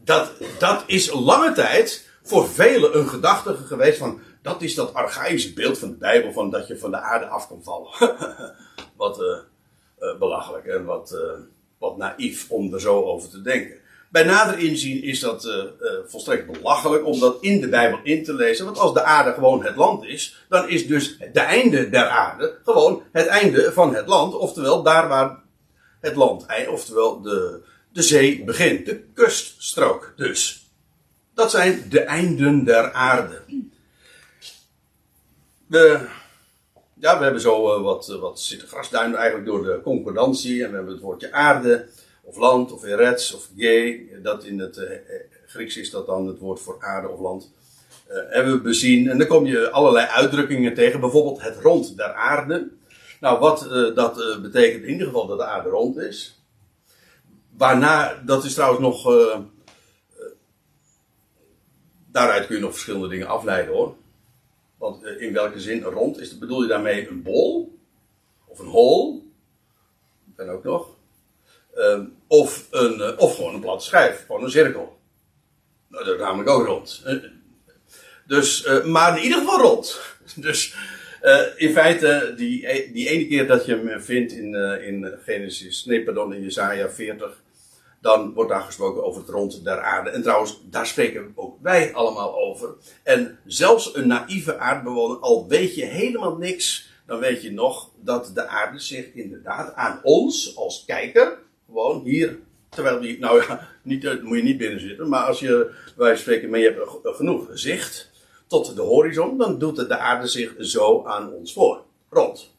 dat, 0.03 0.31
dat 0.59 0.83
is 0.85 1.11
lange 1.11 1.51
tijd 1.51 2.09
voor 2.23 2.49
velen 2.49 2.97
een 2.97 3.07
gedachte 3.07 3.55
geweest 3.55 3.97
van, 3.97 4.19
dat 4.41 4.61
is 4.61 4.75
dat 4.75 4.93
archaïsche 4.93 5.53
beeld 5.53 5.77
van 5.77 5.89
de 5.89 5.97
Bijbel, 5.97 6.31
van 6.31 6.49
dat 6.49 6.67
je 6.67 6.77
van 6.77 6.91
de 6.91 6.99
aarde 6.99 7.25
af 7.25 7.47
kan 7.47 7.63
vallen. 7.63 8.15
wat 8.97 9.21
uh, 9.21 9.27
uh, 9.99 10.19
belachelijk 10.19 10.65
en 10.65 10.85
wat, 10.85 11.11
uh, 11.15 11.43
wat 11.77 11.97
naïef 11.97 12.45
om 12.49 12.73
er 12.73 12.81
zo 12.81 13.03
over 13.03 13.29
te 13.29 13.41
denken. 13.41 13.77
Bij 14.11 14.23
nader 14.23 14.59
inzien 14.59 15.03
is 15.03 15.19
dat 15.19 15.47
volstrekt 16.05 16.51
belachelijk 16.51 17.05
om 17.05 17.19
dat 17.19 17.37
in 17.41 17.61
de 17.61 17.69
Bijbel 17.69 17.99
in 18.03 18.23
te 18.23 18.33
lezen. 18.33 18.65
Want 18.65 18.77
als 18.77 18.93
de 18.93 19.03
aarde 19.03 19.33
gewoon 19.33 19.65
het 19.65 19.75
land 19.75 20.03
is, 20.03 20.45
dan 20.49 20.69
is 20.69 20.87
dus 20.87 21.15
het 21.19 21.35
einde 21.35 21.89
der 21.89 22.07
aarde 22.07 22.57
gewoon 22.63 23.03
het 23.11 23.25
einde 23.27 23.73
van 23.73 23.95
het 23.95 24.07
land. 24.07 24.35
Oftewel 24.35 24.83
daar 24.83 25.07
waar 25.07 25.43
het 26.01 26.15
land, 26.15 26.45
oftewel 26.67 27.21
de, 27.21 27.61
de 27.91 28.01
zee 28.01 28.43
begint. 28.43 28.85
De 28.85 29.03
kuststrook 29.13 30.13
dus. 30.15 30.67
Dat 31.33 31.51
zijn 31.51 31.85
de 31.89 31.99
einden 31.99 32.63
der 32.63 32.91
aarde. 32.91 33.41
We, 35.67 36.07
ja, 36.93 37.17
we 37.17 37.23
hebben 37.23 37.41
zo 37.41 37.77
uh, 37.77 37.83
wat, 37.83 38.09
uh, 38.09 38.19
wat 38.19 38.41
zitten 38.41 38.67
grasduinen 38.67 39.17
eigenlijk 39.17 39.47
door 39.47 39.63
de 39.63 39.81
concordantie. 39.83 40.63
En 40.63 40.69
we 40.69 40.75
hebben 40.75 40.93
het 40.93 41.03
woordje 41.03 41.31
aarde, 41.31 41.87
of 42.21 42.37
land, 42.37 42.71
of 42.71 42.83
erets, 42.83 43.33
of 43.33 43.49
ge. 43.57 44.19
Dat 44.23 44.43
in 44.43 44.59
het 44.59 44.89
Grieks 45.45 45.77
is 45.77 45.89
dat 45.89 46.05
dan 46.05 46.27
het 46.27 46.39
woord 46.39 46.59
voor 46.59 46.77
aarde 46.79 47.07
of 47.07 47.19
land. 47.19 47.51
hebben 48.07 48.53
we 48.53 48.61
bezien. 48.61 49.09
En 49.09 49.17
dan 49.17 49.27
kom 49.27 49.45
je 49.45 49.69
allerlei 49.69 50.07
uitdrukkingen 50.07 50.73
tegen. 50.73 50.99
Bijvoorbeeld 50.99 51.41
het 51.41 51.57
rond 51.61 51.97
der 51.97 52.13
aarde. 52.13 52.69
Nou, 53.19 53.39
wat 53.39 53.59
dat 53.95 54.41
betekent 54.41 54.83
in 54.83 54.89
ieder 54.89 55.07
geval 55.07 55.27
dat 55.27 55.37
de 55.37 55.45
aarde 55.45 55.69
rond 55.69 55.97
is. 55.97 56.38
Waarna, 57.59 58.21
dat 58.25 58.43
is 58.43 58.53
trouwens 58.53 58.81
nog. 58.81 59.03
daaruit 62.11 62.45
kun 62.45 62.55
je 62.55 62.61
nog 62.61 62.71
verschillende 62.71 63.07
dingen 63.07 63.27
afleiden 63.27 63.73
hoor. 63.73 63.95
Want 64.79 65.03
eh, 65.03 65.21
in 65.21 65.33
welke 65.33 65.59
zin 65.59 65.83
rond 65.83 66.19
is? 66.19 66.37
Bedoel 66.37 66.61
je 66.61 66.67
daarmee 66.67 67.07
een 67.07 67.21
bol? 67.21 67.79
Of 68.45 68.59
een 68.59 68.67
hol? 68.67 69.23
Kan 70.35 70.49
ook 70.49 70.63
nog. 70.63 70.87
Ehm, 71.75 72.05
of, 72.27 72.67
een, 72.71 73.01
eh, 73.01 73.17
of 73.17 73.35
gewoon 73.35 73.53
een 73.53 73.61
platte 73.61 73.85
schijf, 73.85 74.23
gewoon 74.25 74.43
een 74.43 74.51
cirkel. 74.51 74.99
Nou, 75.87 76.05
dat 76.05 76.13
is 76.13 76.21
namelijk 76.21 76.49
ook 76.49 76.65
rond. 76.65 77.01
Eh, 77.05 77.15
dus, 78.27 78.67
maar 78.85 79.17
in 79.17 79.23
ieder 79.23 79.39
geval 79.39 79.59
rond. 79.59 79.99
Dus 80.35 80.75
in 81.55 81.71
feite, 81.71 82.33
die, 82.37 82.91
die 82.91 83.09
ene 83.09 83.27
keer 83.27 83.47
dat 83.47 83.65
je 83.65 83.75
hem 83.75 84.01
vindt 84.01 84.31
in, 84.31 84.53
in 84.81 85.17
Genesis, 85.23 85.85
nee 85.85 86.03
pardon, 86.03 86.33
in 86.33 86.41
Jesaja 86.41 86.89
40, 86.89 87.41
dan 88.01 88.33
wordt 88.33 88.49
daar 88.49 88.61
gesproken 88.61 89.03
over 89.03 89.21
het 89.21 89.29
rond 89.29 89.63
der 89.63 89.81
aarde. 89.81 90.09
En 90.09 90.21
trouwens, 90.21 90.61
daar 90.69 90.85
spreken 90.85 91.31
ook 91.35 91.57
wij 91.61 91.93
allemaal 91.93 92.37
over. 92.37 92.75
En 93.03 93.39
zelfs 93.45 93.95
een 93.95 94.07
naïeve 94.07 94.57
aardbewoner, 94.57 95.17
al 95.17 95.47
weet 95.47 95.75
je 95.75 95.85
helemaal 95.85 96.37
niks, 96.37 96.89
dan 97.05 97.19
weet 97.19 97.41
je 97.41 97.51
nog 97.51 97.91
dat 97.95 98.31
de 98.33 98.47
aarde 98.47 98.79
zich 98.79 99.13
inderdaad 99.13 99.73
aan 99.73 99.99
ons 100.03 100.55
als 100.57 100.83
kijker, 100.85 101.37
gewoon 101.65 102.01
hier, 102.03 102.39
terwijl 102.69 102.99
die, 102.99 103.19
nou 103.19 103.41
ja, 103.41 103.67
niet, 103.83 104.01
dat 104.01 104.21
moet 104.21 104.37
je 104.37 104.43
niet 104.43 104.57
binnen 104.57 104.79
zitten, 104.79 105.09
maar 105.09 105.23
als 105.23 105.39
je, 105.39 105.71
wij 105.95 106.15
spreken, 106.15 106.49
maar 106.49 106.59
je 106.59 106.65
hebt 107.01 107.15
genoeg 107.17 107.47
zicht 107.53 108.11
tot 108.47 108.75
de 108.75 108.81
horizon, 108.81 109.37
dan 109.37 109.59
doet 109.59 109.75
de 109.75 109.97
aarde 109.97 110.27
zich 110.27 110.53
zo 110.59 111.05
aan 111.05 111.33
ons 111.33 111.53
voor. 111.53 111.83
Rond. 112.09 112.55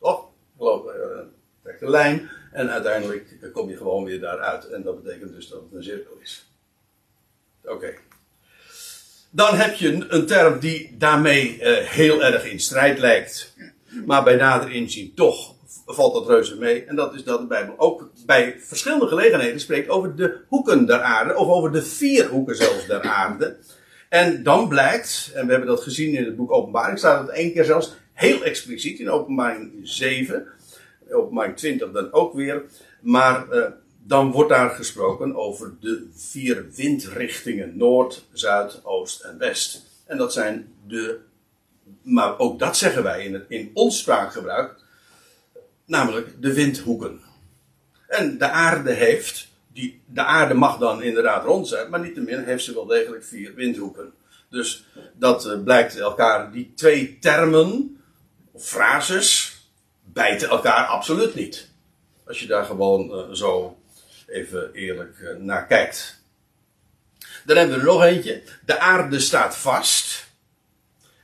Toch? 0.00 0.28
Geloof, 0.56 0.84
uh, 0.84 1.72
de 1.80 1.90
lijn 1.90 2.30
en 2.50 2.70
uiteindelijk 2.70 3.52
kom 3.52 3.68
je 3.68 3.76
gewoon 3.76 4.04
weer 4.04 4.20
daaruit. 4.20 4.68
En 4.68 4.82
dat 4.82 5.02
betekent 5.02 5.32
dus 5.32 5.48
dat 5.48 5.60
het 5.60 5.72
een 5.72 5.82
cirkel 5.82 6.16
is. 6.22 6.50
Oké. 7.64 7.94
Dan 9.30 9.54
heb 9.54 9.74
je 9.74 10.06
een 10.08 10.26
term 10.26 10.58
die 10.58 10.96
daarmee 10.98 11.58
uh, 11.60 11.76
heel 11.76 12.24
erg 12.24 12.44
in 12.44 12.60
strijd 12.60 12.98
lijkt. 12.98 13.54
Maar 14.06 14.22
bij 14.22 14.36
nader 14.36 14.70
inzien 14.70 15.14
toch 15.14 15.54
valt 15.86 16.14
dat 16.14 16.26
reuze 16.26 16.56
mee. 16.56 16.84
En 16.84 16.96
dat 16.96 17.14
is 17.14 17.24
dat 17.24 17.40
de 17.40 17.46
Bijbel 17.46 17.74
ook 17.76 18.10
bij 18.26 18.56
verschillende 18.58 19.06
gelegenheden 19.06 19.60
spreekt 19.60 19.88
over 19.88 20.16
de 20.16 20.40
hoeken 20.48 20.86
der 20.86 21.00
aarde. 21.00 21.36
Of 21.36 21.48
over 21.48 21.72
de 21.72 21.82
vier 21.82 22.26
hoeken 22.26 22.56
zelfs 22.56 22.86
der 22.86 23.02
aarde. 23.02 23.56
En 24.08 24.42
dan 24.42 24.68
blijkt, 24.68 25.30
en 25.34 25.44
we 25.44 25.50
hebben 25.50 25.68
dat 25.68 25.82
gezien 25.82 26.14
in 26.14 26.24
het 26.24 26.36
boek 26.36 26.52
Openbaring, 26.52 26.98
staat 26.98 27.26
het 27.26 27.36
één 27.36 27.52
keer 27.52 27.64
zelfs 27.64 27.92
heel 28.12 28.44
expliciet 28.44 28.98
in 28.98 29.10
Openbaring 29.10 29.70
7. 29.82 30.46
Openbaring 31.12 31.56
20 31.56 31.90
dan 31.90 32.12
ook 32.12 32.34
weer. 32.34 32.62
Maar 33.00 33.46
uh, 33.52 33.66
dan 34.02 34.30
wordt 34.30 34.50
daar 34.50 34.70
gesproken 34.70 35.36
over 35.36 35.74
de 35.80 36.08
vier 36.14 36.66
windrichtingen: 36.74 37.76
Noord, 37.76 38.24
Zuid, 38.32 38.84
Oost 38.84 39.20
en 39.20 39.38
West. 39.38 39.82
En 40.06 40.16
dat 40.16 40.32
zijn 40.32 40.72
de. 40.86 41.18
Maar 42.02 42.38
ook 42.38 42.58
dat 42.58 42.76
zeggen 42.76 43.02
wij 43.02 43.24
in, 43.24 43.34
het, 43.34 43.44
in 43.48 43.70
ons 43.74 43.98
spraakgebruik, 43.98 44.74
namelijk 45.84 46.42
de 46.42 46.54
windhoeken. 46.54 47.20
En 48.06 48.38
de 48.38 48.48
aarde 48.48 48.92
heeft, 48.92 49.48
die, 49.72 50.02
de 50.06 50.24
aarde 50.24 50.54
mag 50.54 50.78
dan 50.78 51.02
inderdaad 51.02 51.44
rond 51.44 51.68
zijn, 51.68 51.90
maar 51.90 52.00
niettemin 52.00 52.44
heeft 52.44 52.64
ze 52.64 52.74
wel 52.74 52.86
degelijk 52.86 53.24
vier 53.24 53.54
windhoeken. 53.54 54.12
Dus 54.48 54.86
dat 55.14 55.46
uh, 55.46 55.62
blijkt 55.62 55.98
elkaar, 55.98 56.52
die 56.52 56.72
twee 56.74 57.18
termen, 57.18 58.00
of 58.52 58.66
frases, 58.66 59.49
bijten 60.12 60.48
elkaar 60.48 60.86
absoluut 60.86 61.34
niet. 61.34 61.68
Als 62.26 62.40
je 62.40 62.46
daar 62.46 62.64
gewoon 62.64 63.10
uh, 63.10 63.34
zo 63.34 63.78
even 64.26 64.72
eerlijk 64.72 65.18
uh, 65.18 65.36
naar 65.36 65.66
kijkt. 65.66 66.18
Dan 67.44 67.56
hebben 67.56 67.74
we 67.74 67.80
er 67.80 67.86
nog 67.86 68.02
eentje. 68.02 68.42
De 68.64 68.78
aarde 68.78 69.20
staat 69.20 69.56
vast. 69.56 70.28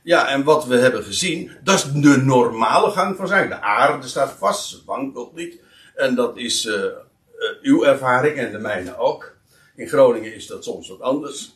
Ja, 0.03 0.27
en 0.27 0.43
wat 0.43 0.65
we 0.65 0.77
hebben 0.77 1.03
gezien, 1.03 1.51
dat 1.63 1.75
is 1.75 1.83
de 1.83 2.17
normale 2.17 2.91
gang 2.91 3.15
van 3.15 3.27
zaken. 3.27 3.49
De 3.49 3.61
aarde 3.61 4.07
staat 4.07 4.31
vast, 4.31 4.69
ze 4.69 4.81
wankelt 4.85 5.35
niet. 5.35 5.59
En 5.95 6.15
dat 6.15 6.37
is 6.37 6.65
uh, 6.65 6.83
uw 7.61 7.83
ervaring 7.83 8.37
en 8.37 8.51
de 8.51 8.57
mijne 8.57 8.97
ook. 8.97 9.35
In 9.75 9.87
Groningen 9.87 10.35
is 10.35 10.47
dat 10.47 10.63
soms 10.63 10.89
wat 10.89 11.01
anders. 11.01 11.55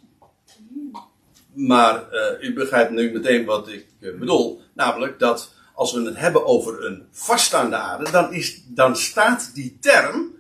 Maar 1.54 2.04
u 2.42 2.54
begrijpt 2.54 2.92
nu 2.92 3.12
meteen 3.12 3.46
wat 3.46 3.68
ik 3.68 3.88
bedoel. 4.00 4.62
Namelijk 4.74 5.20
dat 5.20 5.54
als 5.74 5.94
we 5.94 6.02
het 6.02 6.18
hebben 6.18 6.46
over 6.46 6.86
een 6.86 7.08
vaststaande 7.12 7.76
aarde, 7.76 8.12
dan, 8.12 8.34
is, 8.34 8.62
dan 8.68 8.96
staat 8.96 9.52
die 9.54 9.78
term. 9.82 10.36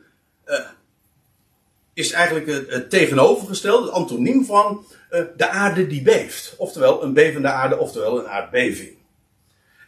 is 1.93 2.11
eigenlijk 2.11 2.47
het, 2.47 2.69
het 2.69 2.89
tegenovergestelde, 2.89 3.85
het 3.85 3.95
antoniem 3.95 4.45
van 4.45 4.85
de 5.37 5.49
aarde 5.49 5.87
die 5.87 6.01
beeft. 6.01 6.53
Oftewel 6.57 7.03
een 7.03 7.13
bevende 7.13 7.47
aarde, 7.47 7.77
oftewel 7.77 8.19
een 8.19 8.27
aardbeving. 8.27 8.97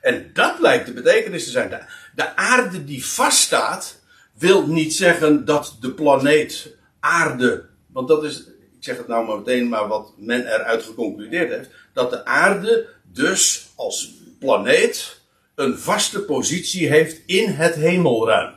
En 0.01 0.29
dat 0.33 0.59
lijkt 0.59 0.85
de 0.85 0.93
betekenis 0.93 1.43
te 1.43 1.50
zijn. 1.50 1.69
De, 1.69 1.79
de 2.15 2.35
aarde 2.35 2.83
die 2.83 3.05
vaststaat, 3.05 4.01
wil 4.33 4.67
niet 4.67 4.93
zeggen 4.93 5.45
dat 5.45 5.77
de 5.79 5.91
planeet 5.91 6.75
aarde, 7.00 7.65
want 7.88 8.07
dat 8.07 8.23
is, 8.23 8.39
ik 8.47 8.77
zeg 8.79 8.97
het 8.97 9.07
nou 9.07 9.27
maar 9.27 9.38
meteen, 9.38 9.69
maar 9.69 9.88
wat 9.88 10.13
men 10.17 10.45
eruit 10.45 10.83
geconcludeerd 10.83 11.50
heeft, 11.50 11.69
dat 11.93 12.09
de 12.09 12.25
aarde 12.25 12.89
dus 13.03 13.71
als 13.75 14.13
planeet 14.39 15.21
een 15.55 15.77
vaste 15.77 16.22
positie 16.22 16.88
heeft 16.88 17.22
in 17.25 17.50
het 17.50 17.75
hemelruim. 17.75 18.53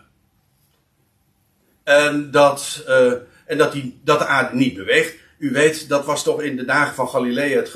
En 1.84 2.30
dat, 2.30 2.84
uh, 2.88 3.12
en 3.44 3.58
dat, 3.58 3.72
die, 3.72 4.00
dat 4.04 4.18
de 4.18 4.26
aarde 4.26 4.56
niet 4.56 4.74
beweegt. 4.74 5.14
U 5.38 5.50
weet, 5.52 5.88
dat 5.88 6.04
was 6.04 6.22
toch 6.22 6.42
in 6.42 6.56
de 6.56 6.64
dagen 6.64 6.94
van 6.94 7.08
Galilei 7.08 7.54
het, 7.54 7.74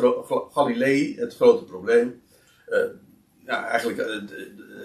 Galilei 0.52 1.16
het 1.18 1.34
grote 1.34 1.64
probleem. 1.64 2.22
Uh, 2.68 2.78
ja, 3.46 3.66
eigenlijk, 3.66 3.98
uh, 3.98 4.14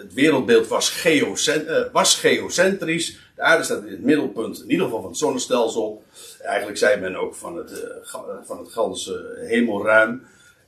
het 0.02 0.14
wereldbeeld 0.14 0.68
was, 0.68 0.90
geocent 0.90 1.92
was 1.92 2.16
geocentrisch. 2.16 3.18
De 3.36 3.42
aarde 3.42 3.64
staat 3.64 3.84
in 3.84 3.92
het 3.92 4.04
middelpunt, 4.04 4.62
in 4.62 4.70
ieder 4.70 4.86
geval 4.86 5.02
van 5.02 5.10
het 5.10 5.20
zonnestelsel. 5.20 6.04
Eigenlijk 6.42 6.78
zei 6.78 7.00
men 7.00 7.16
ook 7.16 7.36
van 7.36 7.58
het, 7.58 8.00
van 8.46 8.58
het 8.58 8.72
ganse 8.72 9.44
hemelruim. 9.48 10.26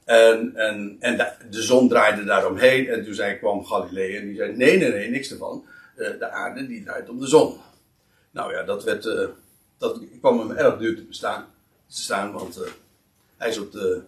En, 0.07 0.55
en, 0.55 0.97
en 0.99 1.17
de, 1.17 1.31
de, 1.49 1.61
zon 1.61 1.89
draaide 1.89 2.23
daaromheen. 2.23 2.87
En 2.87 3.03
toen 3.03 3.13
zei, 3.13 3.37
kwam 3.37 3.65
Galilei 3.65 4.17
en 4.17 4.25
die 4.27 4.35
zei: 4.35 4.55
Nee, 4.55 4.77
nee, 4.77 4.91
nee, 4.91 5.09
niks 5.09 5.31
ervan. 5.31 5.65
de 5.95 6.29
aarde 6.29 6.67
die 6.67 6.83
draait 6.83 7.09
om 7.09 7.19
de 7.19 7.27
zon. 7.27 7.57
Nou 8.31 8.53
ja, 8.53 8.63
dat, 8.63 8.83
werd, 8.83 9.03
dat 9.77 9.99
kwam 10.19 10.39
hem 10.39 10.51
erg 10.51 10.77
duur 10.77 10.95
te 10.95 11.03
bestaan 11.03 11.47
te 11.87 12.01
staan, 12.01 12.31
want 12.31 12.57
uh, 12.57 12.67
hij 13.37 13.49
is 13.49 13.57
op 13.57 13.71
de 13.71 14.01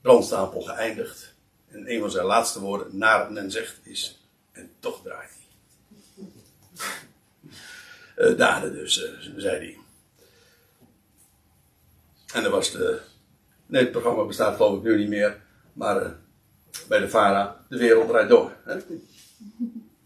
brandstapel 0.00 0.60
geëindigd. 0.60 1.34
En 1.68 1.90
een 1.90 2.00
van 2.00 2.10
zijn 2.10 2.26
laatste 2.26 2.60
woorden, 2.60 2.98
naar 2.98 3.32
men 3.32 3.50
zegt, 3.50 3.78
is: 3.82 4.28
En 4.52 4.70
toch 4.80 5.02
draait 5.02 5.30
hij. 5.30 5.44
Uh, 8.16 8.38
daden 8.38 8.72
dus, 8.72 9.10
zei 9.36 9.56
hij. 9.56 9.78
En 12.32 12.44
er 12.44 12.50
was 12.50 12.72
de. 12.72 13.00
Nee, 13.66 13.82
het 13.82 13.90
programma 13.90 14.24
bestaat 14.24 14.56
geloof 14.56 14.76
ik 14.76 14.82
nu 14.82 14.98
niet 14.98 15.08
meer. 15.08 15.36
Maar 15.72 16.14
bij 16.88 17.00
de 17.00 17.08
VARA, 17.08 17.64
de 17.68 17.78
wereld 17.78 18.08
draait 18.08 18.28
door. 18.28 18.52
Hè? 18.64 18.74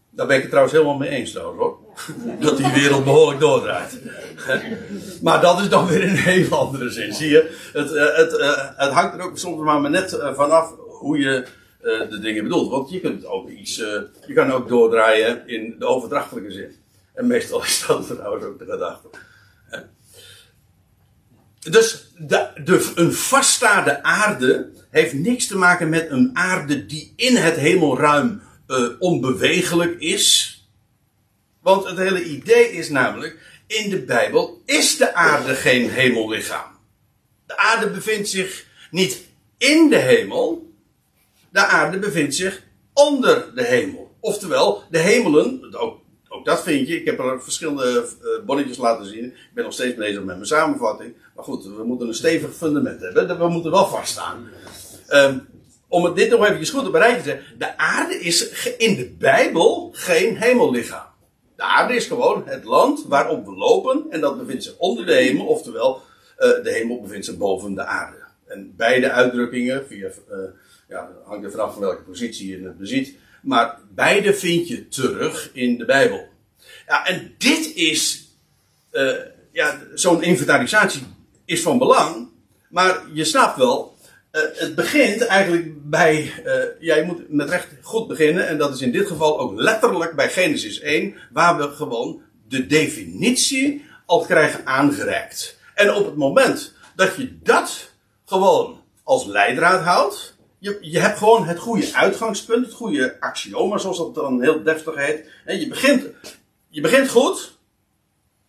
Daar 0.09 0.27
ben 0.27 0.35
ik 0.35 0.41
het 0.41 0.51
trouwens 0.51 0.75
helemaal 0.75 0.97
mee 0.97 1.09
eens 1.09 1.31
trouwens 1.31 1.59
hoor. 1.59 1.77
Dat 2.45 2.57
die 2.57 2.71
wereld 2.71 3.03
behoorlijk 3.03 3.39
doordraait. 3.39 3.99
Maar 5.21 5.41
dat 5.41 5.59
is 5.59 5.69
dan 5.69 5.87
weer 5.87 6.01
in 6.01 6.09
een 6.09 6.15
heel 6.15 6.57
andere 6.57 6.89
zin. 6.89 7.13
Zie 7.13 7.29
je? 7.29 7.69
Het, 7.73 7.93
eh, 7.93 8.15
het, 8.15 8.37
eh, 8.37 8.69
het 8.75 8.91
hangt 8.91 9.13
er 9.13 9.21
ook 9.21 9.37
soms 9.37 9.63
maar 9.63 9.89
net 9.89 10.13
eh, 10.13 10.33
vanaf 10.33 10.73
hoe 10.87 11.17
je 11.17 11.45
de 12.09 12.19
dingen 12.19 12.43
bedoelt. 12.43 12.71
Want 12.71 12.89
je 12.89 12.99
kunt 12.99 13.25
ook 13.25 13.49
iets, 13.49 13.75
je 14.27 14.33
kan 14.33 14.51
ook 14.51 14.67
doordraaien 14.67 15.47
in 15.47 15.75
de 15.79 15.85
overdrachtelijke 15.85 16.51
zin. 16.51 16.75
En 17.13 17.27
meestal 17.27 17.63
is 17.63 17.83
dat 17.87 18.07
trouwens 18.17 18.45
ook 18.45 18.59
de 18.59 18.65
gedachte. 18.65 19.07
Dus 21.69 22.11
de, 22.17 22.91
een 22.95 23.13
vaststaande 23.13 24.03
aarde 24.03 24.71
heeft 24.89 25.13
niks 25.13 25.47
te 25.47 25.57
maken 25.57 25.89
met 25.89 26.09
een 26.09 26.29
aarde 26.33 26.85
die 26.85 27.13
in 27.15 27.35
het 27.35 27.55
hemelruim 27.55 28.41
uh, 28.67 28.87
onbewegelijk 28.99 29.99
is. 29.99 30.55
Want 31.61 31.85
het 31.85 31.97
hele 31.97 32.23
idee 32.23 32.71
is 32.71 32.89
namelijk, 32.89 33.39
in 33.67 33.89
de 33.89 34.01
Bijbel 34.01 34.61
is 34.65 34.97
de 34.97 35.13
aarde 35.13 35.55
geen 35.55 35.89
hemellichaam. 35.89 36.71
De 37.45 37.57
aarde 37.57 37.89
bevindt 37.89 38.29
zich 38.29 38.65
niet 38.91 39.21
in 39.57 39.89
de 39.89 39.97
hemel, 39.97 40.73
de 41.49 41.65
aarde 41.65 41.99
bevindt 41.99 42.35
zich 42.35 42.61
onder 42.93 43.55
de 43.55 43.63
hemel. 43.63 44.15
Oftewel, 44.19 44.83
de 44.89 44.97
hemelen, 44.97 45.75
ook, 45.75 46.00
ook 46.31 46.45
dat 46.45 46.63
vind 46.63 46.87
je, 46.87 46.99
ik 46.99 47.05
heb 47.05 47.19
er 47.19 47.43
verschillende 47.43 48.05
uh, 48.23 48.45
bonnetjes 48.45 48.77
laten 48.77 49.05
zien. 49.05 49.25
Ik 49.25 49.53
ben 49.53 49.63
nog 49.63 49.73
steeds 49.73 49.95
bezig 49.95 50.23
met 50.23 50.35
mijn 50.35 50.45
samenvatting. 50.45 51.15
Maar 51.35 51.43
goed, 51.43 51.63
we 51.63 51.83
moeten 51.83 52.07
een 52.07 52.13
stevig 52.13 52.53
fundament 52.55 53.01
hebben, 53.01 53.37
we 53.37 53.47
moeten 53.47 53.71
wel 53.71 53.87
vaststaan. 53.87 54.49
Um, 55.09 55.47
om 55.91 56.13
dit 56.13 56.29
nog 56.29 56.47
even 56.47 56.67
goed 56.67 56.93
te 56.93 57.21
zeggen. 57.23 57.41
De 57.57 57.77
aarde 57.77 58.19
is 58.19 58.67
in 58.77 58.95
de 58.95 59.15
Bijbel 59.19 59.89
geen 59.93 60.37
hemellichaam. 60.37 61.07
De 61.55 61.63
aarde 61.63 61.95
is 61.95 62.05
gewoon 62.05 62.43
het 62.45 62.63
land 62.63 63.05
waarop 63.07 63.45
we 63.45 63.51
lopen. 63.51 64.05
En 64.09 64.21
dat 64.21 64.37
bevindt 64.37 64.63
zich 64.63 64.77
onder 64.77 65.05
de 65.05 65.13
hemel. 65.13 65.45
Oftewel, 65.45 66.01
uh, 66.39 66.63
de 66.63 66.71
hemel 66.71 67.01
bevindt 67.01 67.25
zich 67.25 67.37
boven 67.37 67.73
de 67.73 67.85
aarde. 67.85 68.17
En 68.45 68.73
beide 68.77 69.11
uitdrukkingen, 69.11 69.87
via, 69.87 70.07
uh, 70.07 70.37
ja, 70.87 71.09
hangt 71.25 71.45
er 71.45 71.51
vanaf 71.51 71.73
van 71.73 71.81
welke 71.81 72.01
positie 72.01 72.57
je 72.57 72.65
het 72.65 72.77
beziet. 72.77 73.15
Maar 73.41 73.77
beide 73.89 74.33
vind 74.33 74.67
je 74.67 74.87
terug 74.87 75.49
in 75.53 75.77
de 75.77 75.85
Bijbel. 75.85 76.27
Ja, 76.87 77.05
en 77.05 77.35
dit 77.37 77.75
is, 77.75 78.27
uh, 78.91 79.11
ja, 79.51 79.79
zo'n 79.93 80.23
inventarisatie 80.23 81.01
is 81.45 81.61
van 81.61 81.77
belang. 81.77 82.29
Maar 82.69 83.01
je 83.13 83.25
snapt 83.25 83.57
wel, 83.57 83.95
uh, 84.31 84.41
het 84.53 84.75
begint 84.75 85.25
eigenlijk 85.25 85.89
bij, 85.89 86.33
jij 86.79 87.03
moet 87.03 87.29
met 87.29 87.49
recht 87.49 87.67
goed 87.81 88.07
beginnen, 88.07 88.47
en 88.47 88.57
dat 88.57 88.75
is 88.75 88.81
in 88.81 88.91
dit 88.91 89.07
geval 89.07 89.39
ook 89.39 89.59
letterlijk 89.59 90.15
bij 90.15 90.29
Genesis 90.29 90.79
1, 90.79 91.15
waar 91.31 91.57
we 91.57 91.75
gewoon 91.75 92.21
de 92.47 92.67
definitie 92.67 93.85
al 94.05 94.25
krijgen 94.25 94.65
aangereikt. 94.65 95.57
En 95.75 95.93
op 95.93 96.05
het 96.05 96.15
moment 96.15 96.73
dat 96.95 97.15
je 97.15 97.37
dat 97.43 97.91
gewoon 98.25 98.81
als 99.03 99.25
leidraad 99.25 99.83
houdt, 99.83 100.35
je, 100.61 100.77
je 100.81 100.99
hebt 100.99 101.17
gewoon 101.17 101.47
het 101.47 101.59
goede 101.59 101.93
uitgangspunt, 101.93 102.65
het 102.65 102.75
goede 102.75 103.17
axioma, 103.19 103.77
zoals 103.77 103.97
dat 103.97 104.15
dan 104.15 104.41
heel 104.41 104.63
deftig 104.63 104.95
heet. 104.95 105.29
En 105.45 105.59
je 105.59 105.67
begint, 105.67 106.07
je 106.69 106.81
begint 106.81 107.09
goed, 107.09 107.57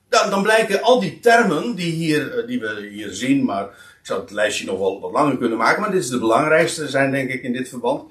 dan, 0.09 0.31
dan 0.31 0.43
blijken 0.43 0.83
al 0.83 1.01
die 1.01 1.21
termen 1.21 1.75
die, 1.75 1.93
hier, 1.93 2.39
eh, 2.39 2.47
die 2.47 2.61
we 2.61 2.89
hier 2.91 3.13
zien, 3.13 3.45
maar 3.45 3.65
ik 4.01 4.07
zou 4.07 4.21
het 4.21 4.31
lijstje 4.31 4.67
nog 4.67 4.79
wel 4.79 5.01
wat 5.01 5.13
langer 5.13 5.39
kunnen 5.39 5.59
maken, 5.59 5.81
maar 5.81 5.91
dit 5.91 6.03
is 6.03 6.09
de 6.09 6.19
belangrijkste 6.19 6.89
zijn 6.89 7.11
denk 7.11 7.31
ik 7.31 7.43
in 7.43 7.53
dit 7.53 7.69
verband. 7.69 8.11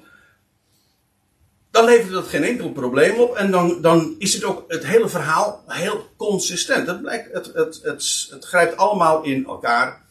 dan 1.70 1.84
levert 1.84 2.12
dat 2.12 2.28
geen 2.28 2.44
enkel 2.44 2.72
probleem 2.72 3.20
op. 3.20 3.34
En 3.34 3.50
dan, 3.50 3.80
dan 3.80 4.14
is 4.18 4.34
het 4.34 4.44
ook 4.44 4.64
het 4.68 4.86
hele 4.86 5.08
verhaal 5.08 5.64
heel 5.66 6.08
consistent. 6.16 6.86
Het, 6.86 7.02
blijkt, 7.02 7.32
het, 7.32 7.46
het, 7.54 7.80
het, 7.82 8.28
het 8.30 8.44
grijpt 8.44 8.76
allemaal 8.76 9.22
in 9.22 9.46
elkaar. 9.46 10.02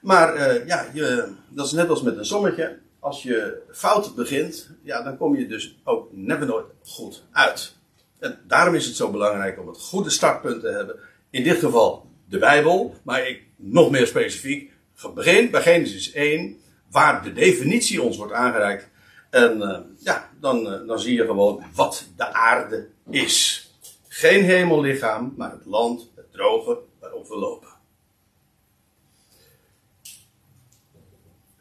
Maar 0.00 0.36
uh, 0.36 0.66
ja, 0.66 0.86
je, 0.92 1.32
dat 1.48 1.66
is 1.66 1.72
net 1.72 1.88
als 1.88 2.02
met 2.02 2.16
een 2.16 2.26
sommetje. 2.26 2.82
Als 3.04 3.22
je 3.22 3.62
fout 3.70 4.14
begint, 4.14 4.70
ja, 4.82 5.02
dan 5.02 5.16
kom 5.16 5.36
je 5.36 5.46
dus 5.46 5.78
ook 5.84 6.08
never 6.12 6.46
nooit 6.46 6.66
goed 6.84 7.24
uit. 7.32 7.76
En 8.18 8.40
daarom 8.46 8.74
is 8.74 8.86
het 8.86 8.96
zo 8.96 9.10
belangrijk 9.10 9.60
om 9.60 9.68
het 9.68 9.78
goede 9.80 10.10
startpunt 10.10 10.60
te 10.60 10.68
hebben. 10.68 10.96
In 11.30 11.42
dit 11.42 11.58
geval 11.58 12.06
de 12.28 12.38
Bijbel, 12.38 12.94
maar 13.02 13.28
ik, 13.28 13.42
nog 13.56 13.90
meer 13.90 14.06
specifiek. 14.06 14.72
Begin 15.14 15.50
bij 15.50 15.62
Genesis 15.62 16.12
1, 16.12 16.56
waar 16.90 17.22
de 17.22 17.32
definitie 17.32 18.02
ons 18.02 18.16
wordt 18.16 18.32
aangereikt. 18.32 18.88
En 19.30 19.58
uh, 19.58 19.78
ja, 19.98 20.30
dan, 20.40 20.72
uh, 20.72 20.86
dan 20.86 20.98
zie 20.98 21.14
je 21.14 21.24
gewoon 21.24 21.64
wat 21.74 22.06
de 22.16 22.32
aarde 22.32 22.88
is. 23.10 23.68
Geen 24.08 24.44
hemellichaam, 24.44 25.34
maar 25.36 25.50
het 25.50 25.64
land, 25.64 26.10
het 26.14 26.32
droge 26.32 26.78
waarop 27.00 27.28
we 27.28 27.36
lopen. 27.36 27.73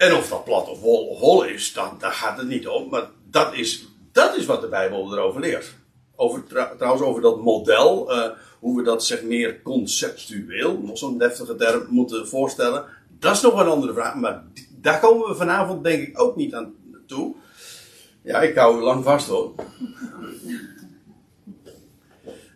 En 0.03 0.15
of 0.15 0.29
dat 0.29 0.43
plat 0.43 0.69
of 0.69 0.81
hol, 0.81 1.17
hol 1.17 1.43
is, 1.43 1.73
dan, 1.73 1.95
daar 1.99 2.11
gaat 2.11 2.37
het 2.37 2.47
niet 2.47 2.67
om. 2.67 2.89
Maar 2.89 3.09
dat 3.29 3.53
is, 3.53 3.87
dat 4.11 4.35
is 4.37 4.45
wat 4.45 4.61
de 4.61 4.67
Bijbel 4.67 5.13
erover 5.13 5.41
leert. 5.41 5.73
Over, 6.15 6.43
trouwens, 6.77 7.01
over 7.01 7.21
dat 7.21 7.41
model, 7.41 8.11
uh, 8.11 8.29
hoe 8.59 8.77
we 8.77 8.83
dat 8.83 9.05
zeg 9.05 9.23
meer 9.23 9.61
conceptueel, 9.61 10.79
nog 10.81 10.97
zo'n 10.97 11.17
deftige 11.17 11.55
term, 11.55 11.85
moeten 11.89 12.27
voorstellen. 12.27 12.85
Dat 13.19 13.35
is 13.35 13.41
nog 13.41 13.59
een 13.59 13.67
andere 13.67 13.93
vraag, 13.93 14.15
maar 14.15 14.43
daar 14.81 14.99
komen 14.99 15.27
we 15.27 15.35
vanavond 15.35 15.83
denk 15.83 16.07
ik 16.07 16.21
ook 16.21 16.35
niet 16.35 16.53
aan 16.53 16.73
toe. 17.07 17.35
Ja, 18.23 18.41
ik 18.41 18.55
hou 18.55 18.81
lang 18.81 19.03
vast 19.03 19.27
hoor. 19.27 19.51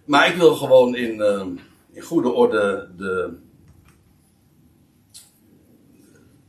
Maar 0.05 0.27
ik 0.27 0.35
wil 0.35 0.55
gewoon 0.55 0.95
in, 0.95 1.19
uh, 1.19 1.45
in 1.91 2.01
goede 2.01 2.29
orde 2.29 2.89
de, 2.97 3.37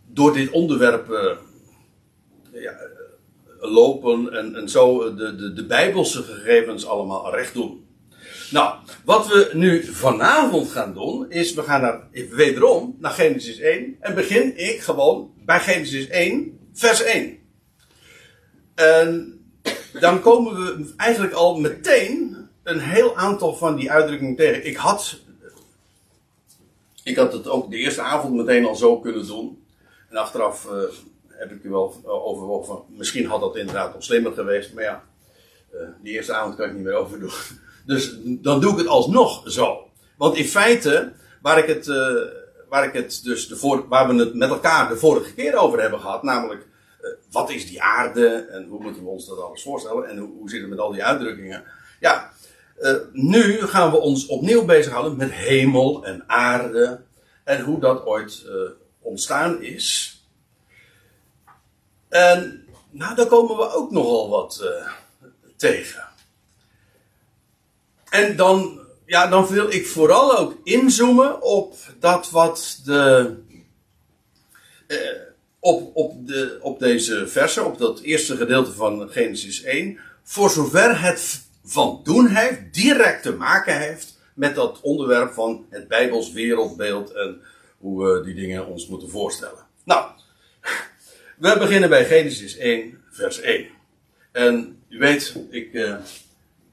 door 0.08 0.32
dit 0.32 0.50
onderwerp 0.50 1.10
uh, 1.10 1.36
ja, 2.52 2.74
lopen 3.60 4.32
en, 4.32 4.54
en 4.54 4.68
zo 4.68 5.14
de, 5.14 5.36
de, 5.36 5.52
de 5.52 5.66
bijbelse 5.66 6.22
gegevens 6.22 6.86
allemaal 6.86 7.34
recht 7.34 7.54
doen. 7.54 7.86
Nou, 8.50 8.74
wat 9.04 9.26
we 9.26 9.50
nu 9.52 9.84
vanavond 9.84 10.68
gaan 10.68 10.94
doen, 10.94 11.30
is 11.30 11.54
we 11.54 11.62
gaan 11.62 11.80
naar, 11.80 12.08
wederom 12.30 12.96
naar 12.98 13.10
Genesis 13.10 13.58
1 13.58 13.96
en 14.00 14.14
begin 14.14 14.58
ik 14.58 14.80
gewoon 14.80 15.30
bij 15.44 15.60
Genesis 15.60 16.08
1, 16.08 16.58
vers 16.72 17.02
1. 17.02 17.38
En 18.74 19.40
dan 20.00 20.20
komen 20.20 20.54
we 20.54 20.92
eigenlijk 20.96 21.32
al 21.32 21.60
meteen 21.60 22.36
een 22.62 22.80
heel 22.80 23.16
aantal 23.16 23.54
van 23.54 23.76
die 23.76 23.90
uitdrukkingen 23.90 24.36
tegen. 24.36 24.66
Ik 24.66 24.76
had, 24.76 25.20
ik 27.02 27.16
had 27.16 27.32
het 27.32 27.48
ook 27.48 27.70
de 27.70 27.76
eerste 27.76 28.02
avond 28.02 28.34
meteen 28.34 28.66
al 28.66 28.76
zo 28.76 29.00
kunnen 29.00 29.26
doen. 29.26 29.57
En 30.08 30.16
achteraf 30.16 30.64
uh, 30.64 30.82
heb 31.26 31.50
ik 31.50 31.62
u 31.62 31.70
wel 31.70 32.00
overwogen 32.04 32.82
misschien 32.88 33.26
had 33.26 33.40
dat 33.40 33.56
inderdaad 33.56 33.94
nog 33.94 34.02
slimmer 34.02 34.32
geweest. 34.32 34.74
Maar 34.74 34.84
ja, 34.84 35.04
uh, 35.74 35.80
die 36.02 36.12
eerste 36.12 36.32
avond 36.32 36.56
kan 36.56 36.68
ik 36.68 36.74
niet 36.74 36.84
meer 36.84 36.94
overdoen. 36.94 37.32
Dus 37.86 38.16
dan 38.24 38.60
doe 38.60 38.72
ik 38.72 38.78
het 38.78 38.86
alsnog 38.86 39.50
zo. 39.50 39.88
Want 40.16 40.36
in 40.36 40.44
feite, 40.44 41.12
waar 41.42 41.58
ik 41.58 41.66
het, 41.66 41.86
uh, 41.86 42.22
waar 42.68 42.84
ik 42.84 42.92
het 42.92 43.20
dus 43.24 43.48
de 43.48 43.56
voor, 43.56 43.88
waar 43.88 44.08
we 44.08 44.14
het 44.14 44.34
met 44.34 44.48
elkaar 44.48 44.88
de 44.88 44.96
vorige 44.96 45.34
keer 45.34 45.56
over 45.56 45.80
hebben 45.80 46.00
gehad, 46.00 46.22
namelijk 46.22 46.66
wat 47.30 47.50
is 47.50 47.68
die 47.68 47.82
aarde 47.82 48.28
en 48.28 48.64
hoe 48.64 48.82
moeten 48.82 49.02
we 49.02 49.08
ons 49.08 49.26
dat 49.26 49.40
alles 49.40 49.62
voorstellen 49.62 50.08
en 50.08 50.18
hoe, 50.18 50.28
hoe 50.38 50.50
zit 50.50 50.60
het 50.60 50.70
met 50.70 50.78
al 50.78 50.92
die 50.92 51.04
uitdrukkingen. 51.04 51.64
Ja, 52.00 52.32
nu 53.12 53.66
gaan 53.66 53.90
we 53.90 53.98
ons 53.98 54.26
opnieuw 54.26 54.64
bezighouden 54.64 55.16
met 55.16 55.32
hemel 55.32 56.04
en 56.04 56.24
aarde 56.26 57.00
en 57.44 57.60
hoe 57.60 57.80
dat 57.80 58.06
ooit 58.06 58.44
ontstaan 59.08 59.62
is. 59.62 60.16
En 62.08 62.66
nou, 62.90 63.14
daar 63.14 63.26
komen 63.26 63.56
we 63.56 63.72
ook 63.74 63.90
nogal 63.90 64.28
wat 64.28 64.64
tegen. 65.56 66.08
En 68.10 68.36
dan, 68.36 68.80
ja, 69.06 69.26
dan 69.26 69.46
wil 69.46 69.72
ik 69.72 69.86
vooral 69.86 70.38
ook 70.38 70.56
inzoomen 70.64 71.42
op 71.42 71.76
dat 71.98 72.30
wat 72.30 72.80
de. 72.84 73.34
Eh, 74.86 74.98
op, 75.60 75.96
op, 75.96 76.26
de, 76.26 76.58
op 76.60 76.78
deze 76.78 77.28
versen, 77.28 77.66
op 77.66 77.78
dat 77.78 78.00
eerste 78.00 78.36
gedeelte 78.36 78.72
van 78.72 79.10
Genesis 79.10 79.62
1. 79.62 79.98
Voor 80.22 80.50
zover 80.50 81.00
het 81.00 81.42
van 81.64 82.00
doen 82.04 82.26
heeft, 82.26 82.74
direct 82.74 83.22
te 83.22 83.32
maken 83.32 83.78
heeft 83.78 84.18
met 84.34 84.54
dat 84.54 84.80
onderwerp 84.80 85.32
van 85.32 85.66
het 85.70 85.88
Bijbels 85.88 86.32
wereldbeeld 86.32 87.12
en 87.12 87.40
hoe 87.78 88.04
we 88.04 88.24
die 88.24 88.34
dingen 88.34 88.66
ons 88.66 88.86
moeten 88.86 89.08
voorstellen. 89.08 89.66
Nou, 89.84 90.10
we 91.36 91.56
beginnen 91.58 91.88
bij 91.88 92.04
Genesis 92.04 92.56
1, 92.56 93.00
vers 93.10 93.40
1. 93.40 93.66
En 94.32 94.82
u 94.88 94.98
weet, 94.98 95.36
ik. 95.50 95.72
Uh, 95.72 95.96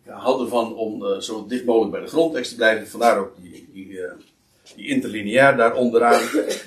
hou 0.03 0.43
ervan 0.43 0.75
om 0.75 1.03
uh, 1.03 1.19
zo 1.19 1.47
dicht 1.47 1.65
mogelijk 1.65 1.91
bij 1.91 2.01
de 2.01 2.07
grondtekst 2.07 2.49
te 2.49 2.55
blijven. 2.55 2.87
Vandaar 2.87 3.19
ook 3.19 3.35
die, 3.41 3.69
die, 3.73 3.89
uh, 3.89 4.11
die 4.75 4.87
interlineair 4.87 5.57
daar 5.57 5.75
onderaan. 5.75 6.21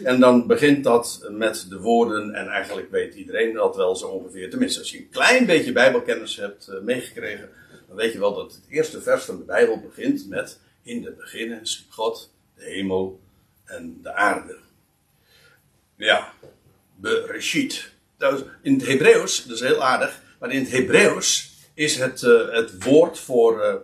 En 0.04 0.20
dan 0.20 0.46
begint 0.46 0.84
dat 0.84 1.28
met 1.30 1.66
de 1.68 1.80
woorden, 1.80 2.34
en 2.34 2.48
eigenlijk 2.48 2.90
weet 2.90 3.14
iedereen 3.14 3.52
dat 3.52 3.76
wel 3.76 3.96
zo 3.96 4.06
ongeveer. 4.06 4.50
Tenminste, 4.50 4.78
als 4.78 4.90
je 4.90 4.98
een 4.98 5.08
klein 5.10 5.46
beetje 5.46 5.72
Bijbelkennis 5.72 6.36
hebt 6.36 6.70
meegekregen, 6.82 7.48
dan 7.88 7.96
weet 7.96 8.12
je 8.12 8.18
wel 8.18 8.34
dat 8.34 8.52
het 8.52 8.64
eerste 8.68 9.02
vers 9.02 9.24
van 9.24 9.36
de 9.36 9.44
Bijbel 9.44 9.80
begint 9.80 10.28
met: 10.28 10.58
In 10.82 11.02
de 11.02 11.10
beginnen 11.10 11.66
schiep 11.66 11.90
God 11.90 12.30
de 12.56 12.64
hemel 12.64 13.20
en 13.68 13.98
de 14.02 14.14
aarde. 14.14 14.56
Ja, 15.96 16.32
bereshit. 16.94 17.90
In 18.62 18.74
het 18.74 18.86
Hebreeuws, 18.86 19.44
dat 19.44 19.56
is 19.56 19.62
heel 19.62 19.84
aardig, 19.84 20.22
maar 20.40 20.50
in 20.50 20.60
het 20.60 20.70
Hebreeuws 20.70 21.56
is 21.74 21.96
het, 21.96 22.22
uh, 22.22 22.50
het 22.50 22.84
woord 22.84 23.18
voor, 23.18 23.64
uh, 23.64 23.74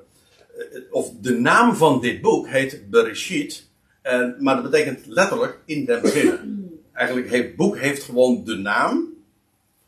of 0.90 1.11
de 1.20 1.38
naam 1.38 1.75
van 1.75 2.01
dit 2.01 2.20
boek 2.20 2.49
heet 2.49 2.90
Bereshit. 2.90 3.68
En, 4.03 4.37
maar 4.38 4.55
dat 4.55 4.70
betekent 4.70 5.07
letterlijk 5.07 5.59
in 5.64 5.85
den 5.85 6.03
beginnen. 6.03 6.68
Eigenlijk 6.92 7.31
heeft 7.31 7.47
het 7.47 7.57
boek 7.57 7.79
heeft 7.79 8.03
gewoon 8.03 8.44
de 8.44 8.55
naam 8.55 9.12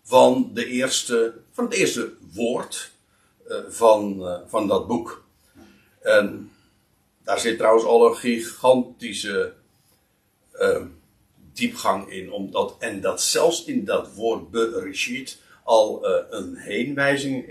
van, 0.03 0.51
de 0.55 0.67
eerste, 0.67 1.35
van 1.53 1.65
het 1.65 1.75
eerste 1.75 2.13
woord 2.33 2.91
van, 3.69 4.27
van 4.47 4.69
dat 4.69 4.87
boek. 4.87 5.25
En 6.01 6.51
daar 7.25 7.41
zit 7.41 7.59
trouwens 7.59 7.85
al 7.85 8.07
een 8.07 8.17
gigantische 8.17 9.55
diepgang 11.53 12.11
in. 12.11 12.33
Omdat, 12.33 12.77
en 12.79 13.01
dat 13.01 13.23
zelfs 13.23 13.65
in 13.65 13.85
dat 13.85 14.15
woord 14.15 14.51
Bereshit 14.51 15.39
al 15.65 16.09
uh, 16.09 16.25
een 16.31 16.57
heenwijzing 16.57 17.49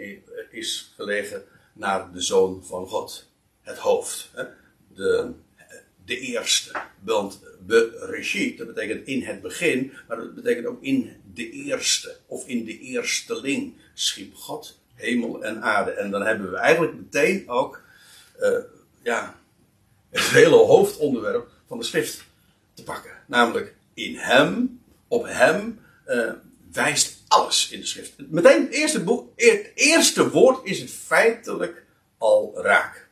is 0.51 0.93
gelegen 0.95 1.43
naar 1.73 2.11
de 2.11 2.21
Zoon 2.21 2.63
van 2.65 2.87
God. 2.87 3.29
Het 3.61 3.77
hoofd. 3.77 4.29
Hè? 4.33 4.43
De, 4.95 5.31
de 6.05 6.19
eerste. 6.19 6.81
Want 6.99 7.39
bereshit, 7.59 8.57
dat 8.57 8.67
betekent 8.67 9.07
in 9.07 9.23
het 9.23 9.41
begin, 9.41 9.93
maar 10.07 10.17
dat 10.17 10.35
betekent 10.35 10.65
ook 10.65 10.83
in 10.83 11.11
de 11.33 11.49
eerste. 11.49 12.17
Of 12.25 12.47
in 12.47 12.65
de 12.65 12.79
eersteling 12.79 13.73
schiep 13.93 14.35
God 14.35 14.79
hemel 14.93 15.43
en 15.43 15.61
aarde. 15.61 15.91
En 15.91 16.11
dan 16.11 16.21
hebben 16.25 16.51
we 16.51 16.57
eigenlijk 16.57 16.93
meteen 16.93 17.49
ook 17.49 17.81
uh, 18.39 18.57
ja, 19.03 19.39
het 20.09 20.21
hele 20.21 20.55
hoofdonderwerp 20.55 21.49
van 21.67 21.77
de 21.77 21.83
schrift 21.83 22.24
te 22.75 22.83
pakken. 22.83 23.11
Namelijk 23.27 23.75
in 23.93 24.15
hem, 24.17 24.79
op 25.07 25.25
hem, 25.25 25.79
uh, 26.07 26.31
wijst 26.71 27.23
alles 27.27 27.69
in 27.71 27.79
de 27.79 27.85
schrift. 27.85 28.13
Meteen 28.17 28.61
het 28.61 28.73
eerste, 28.73 29.03
boek, 29.03 29.31
het 29.35 29.71
eerste 29.75 30.29
woord 30.29 30.65
is 30.65 30.79
het 30.79 30.91
feitelijk 30.91 31.83
al 32.17 32.53
raak. 32.55 33.07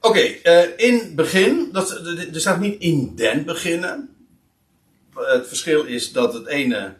Oké, 0.00 0.08
okay, 0.08 0.40
uh, 0.44 0.78
in 0.88 1.14
begin, 1.14 1.68
dat, 1.72 1.90
er 2.06 2.40
staat 2.40 2.60
niet 2.60 2.80
in 2.80 3.16
den 3.16 3.44
beginnen. 3.44 4.16
Het 5.14 5.48
verschil 5.48 5.84
is 5.84 6.12
dat 6.12 6.34
het 6.34 6.46
ene, 6.46 6.96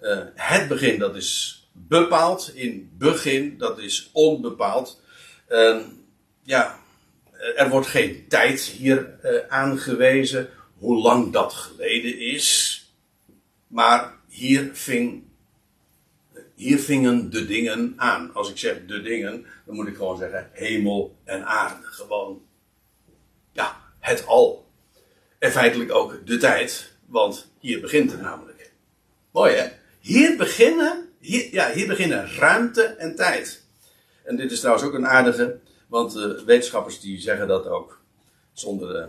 uh, 0.00 0.18
het 0.34 0.68
begin, 0.68 0.98
dat 0.98 1.16
is 1.16 1.62
bepaald. 1.72 2.50
In 2.54 2.90
begin, 2.98 3.58
dat 3.58 3.78
is 3.78 4.10
onbepaald. 4.12 5.00
Uh, 5.48 5.80
ja, 6.42 6.81
er 7.42 7.68
wordt 7.68 7.86
geen 7.86 8.24
tijd 8.28 8.60
hier 8.60 9.18
uh, 9.24 9.38
aangewezen, 9.48 10.48
hoe 10.78 11.02
lang 11.02 11.32
dat 11.32 11.52
geleden 11.52 12.18
is. 12.18 12.78
Maar 13.66 14.14
hier, 14.28 14.70
hier 16.54 16.78
vingen 16.78 17.30
de 17.30 17.46
dingen 17.46 17.94
aan. 17.96 18.34
Als 18.34 18.50
ik 18.50 18.58
zeg 18.58 18.76
de 18.86 19.02
dingen, 19.02 19.46
dan 19.66 19.74
moet 19.74 19.86
ik 19.86 19.96
gewoon 19.96 20.18
zeggen 20.18 20.50
hemel 20.52 21.16
en 21.24 21.46
aarde. 21.46 21.86
Gewoon, 21.86 22.42
ja, 23.52 23.76
het 23.98 24.26
al. 24.26 24.70
En 25.38 25.50
feitelijk 25.50 25.92
ook 25.92 26.26
de 26.26 26.36
tijd, 26.36 26.92
want 27.06 27.52
hier 27.58 27.80
begint 27.80 28.10
het 28.10 28.20
namelijk. 28.20 28.72
Mooi 29.30 29.54
hè? 29.54 29.68
Hier 30.00 30.36
beginnen 30.36 31.12
ja, 31.22 31.72
hier 31.72 31.86
beginnen 31.86 32.34
ruimte 32.34 32.82
en 32.82 33.14
tijd. 33.14 33.62
En 34.24 34.36
dit 34.36 34.50
is 34.50 34.58
trouwens 34.60 34.86
ook 34.86 34.94
een 34.94 35.06
aardige, 35.06 35.58
want 35.92 36.16
uh, 36.16 36.44
wetenschappers 36.44 37.00
die 37.00 37.20
zeggen 37.20 37.48
dat 37.48 37.66
ook. 37.66 38.00
Zonder, 38.52 39.08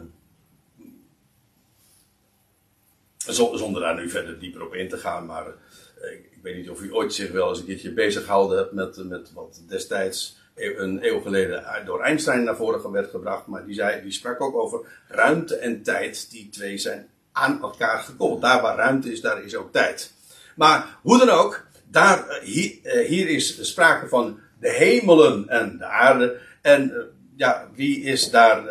uh, 3.28 3.34
zonder 3.54 3.82
daar 3.82 3.96
nu 3.96 4.10
verder 4.10 4.40
dieper 4.40 4.66
op 4.66 4.74
in 4.74 4.90
te 4.90 4.98
gaan, 4.98 5.26
maar 5.26 5.48
uh, 5.48 6.12
ik 6.12 6.40
weet 6.42 6.56
niet 6.56 6.70
of 6.70 6.82
u 6.82 6.94
ooit 6.94 7.14
zich 7.14 7.32
wel 7.32 7.50
eens 7.50 7.60
een 7.60 7.66
keertje 7.66 7.94
bezig 7.94 8.28
hebt 8.28 8.72
met, 8.72 9.04
met 9.04 9.34
wat 9.34 9.62
destijds 9.68 10.38
een 10.56 11.06
eeuw 11.06 11.20
geleden 11.22 11.64
door 11.86 12.02
Einstein 12.02 12.44
naar 12.44 12.56
voren 12.56 12.92
werd 12.92 13.10
gebracht. 13.10 13.48
Maar 13.48 13.66
die, 13.66 13.76
zei, 13.76 14.02
die 14.02 14.12
sprak 14.12 14.42
ook 14.42 14.56
over 14.56 14.80
ruimte 15.08 15.56
en 15.56 15.84
tijd. 15.84 16.32
Die 16.32 16.50
twee 16.50 16.78
zijn 16.78 17.10
aan 17.32 17.62
elkaar 17.62 18.00
gekoppeld. 18.00 18.42
Daar 18.42 18.62
waar 18.62 18.78
ruimte 18.78 19.12
is, 19.12 19.22
daar 19.22 19.44
is 19.44 19.56
ook 19.56 19.72
tijd. 19.72 20.14
Maar 20.56 20.98
hoe 21.02 21.18
dan 21.18 21.30
ook, 21.30 21.66
daar, 21.86 22.28
eh, 22.28 22.44
hier, 22.44 22.80
eh, 22.84 23.08
hier 23.08 23.30
is 23.30 23.68
sprake 23.70 24.08
van 24.08 24.40
de 24.60 24.70
hemelen 24.70 25.50
en 25.50 25.78
de 25.78 25.86
aarde. 25.86 26.40
En 26.64 26.92
eh, 26.92 27.02
ja, 27.36 27.70
wie 27.76 28.02
is 28.02 28.30
daar. 28.30 28.64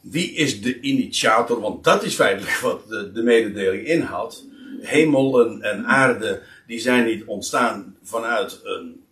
wie 0.00 0.32
is 0.32 0.62
de 0.62 0.80
initiator? 0.80 1.60
Want 1.60 1.84
dat 1.84 2.02
is 2.04 2.14
feitelijk 2.14 2.56
wat 2.56 2.88
de, 2.88 3.12
de 3.12 3.22
mededeling 3.22 3.86
inhoudt. 3.86 4.44
Hemelen 4.80 5.62
en 5.62 5.86
aarde, 5.86 6.42
die 6.66 6.80
zijn 6.80 7.04
niet 7.04 7.24
ontstaan 7.24 7.96
vanuit 8.02 8.60
een 8.62 9.04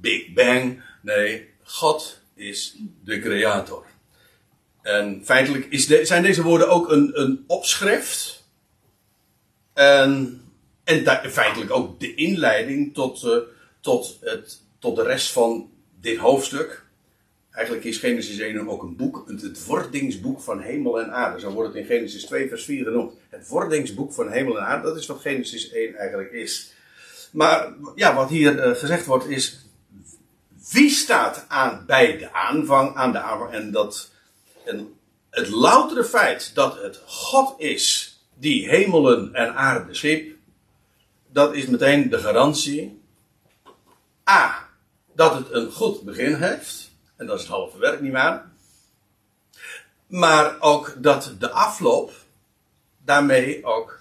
Big 0.00 0.32
Bang. 0.32 0.82
Nee, 1.02 1.48
God 1.62 2.20
is 2.34 2.76
de 3.04 3.20
creator. 3.20 3.84
En 4.82 5.20
feitelijk 5.24 5.66
is 5.70 5.86
zijn 5.86 6.22
deze 6.22 6.42
woorden 6.42 6.68
ook 6.68 6.90
een, 6.90 7.20
een 7.20 7.44
opschrift. 7.46 8.48
En, 9.72 10.42
en 10.84 11.30
feitelijk 11.30 11.70
ook 11.70 12.00
de 12.00 12.14
inleiding 12.14 12.94
tot, 12.94 13.22
uh, 13.22 13.36
tot, 13.80 14.18
het, 14.20 14.60
tot 14.78 14.96
de 14.96 15.02
rest 15.02 15.32
van 15.32 15.70
dit 16.00 16.18
hoofdstuk. 16.18 16.84
Eigenlijk 17.50 17.86
is 17.86 17.98
Genesis 17.98 18.38
1 18.38 18.68
ook 18.68 18.82
een 18.82 18.96
boek, 18.96 19.24
het 19.26 19.66
wordingsboek 19.66 20.40
van 20.40 20.60
hemel 20.60 21.00
en 21.00 21.12
aarde. 21.12 21.40
Zo 21.40 21.50
wordt 21.50 21.68
het 21.68 21.78
in 21.78 21.86
Genesis 21.86 22.24
2 22.24 22.48
vers 22.48 22.64
4 22.64 22.84
genoemd. 22.84 23.12
Het 23.28 23.48
wordingsboek 23.48 24.12
van 24.12 24.30
hemel 24.30 24.58
en 24.58 24.64
aarde, 24.64 24.88
dat 24.88 24.96
is 24.96 25.06
wat 25.06 25.20
Genesis 25.20 25.70
1 25.70 25.94
eigenlijk 25.94 26.32
is. 26.32 26.72
Maar 27.30 27.72
ja, 27.94 28.14
wat 28.14 28.28
hier 28.28 28.66
uh, 28.66 28.76
gezegd 28.76 29.06
wordt 29.06 29.28
is, 29.28 29.66
wie 30.72 30.90
staat 30.90 31.44
aan 31.48 31.84
bij 31.86 32.18
de 32.18 32.32
aanvang, 32.32 32.94
aan 32.94 33.12
de 33.12 33.48
en 33.50 33.70
dat 33.70 34.10
en 34.64 34.94
het 35.30 35.48
loutere 35.48 36.04
feit 36.04 36.54
dat 36.54 36.82
het 36.82 37.02
God 37.06 37.54
is 37.60 38.14
die 38.34 38.68
hemelen 38.68 39.34
en 39.34 39.54
aarde 39.54 39.94
schiep, 39.94 40.36
dat 41.32 41.54
is 41.54 41.66
meteen 41.66 42.10
de 42.10 42.18
garantie. 42.18 43.00
A. 44.30 44.69
Dat 45.20 45.34
het 45.34 45.50
een 45.50 45.72
goed 45.72 46.02
begin 46.02 46.34
heeft. 46.34 46.90
En 47.16 47.26
dat 47.26 47.36
is 47.36 47.42
het 47.42 47.50
halve 47.50 47.78
werk 47.78 48.00
niet 48.00 48.12
waar. 48.12 48.50
Maar 50.06 50.60
ook 50.60 50.94
dat 50.98 51.34
de 51.38 51.50
afloop 51.50 52.12
daarmee 53.04 53.64
ook 53.64 54.00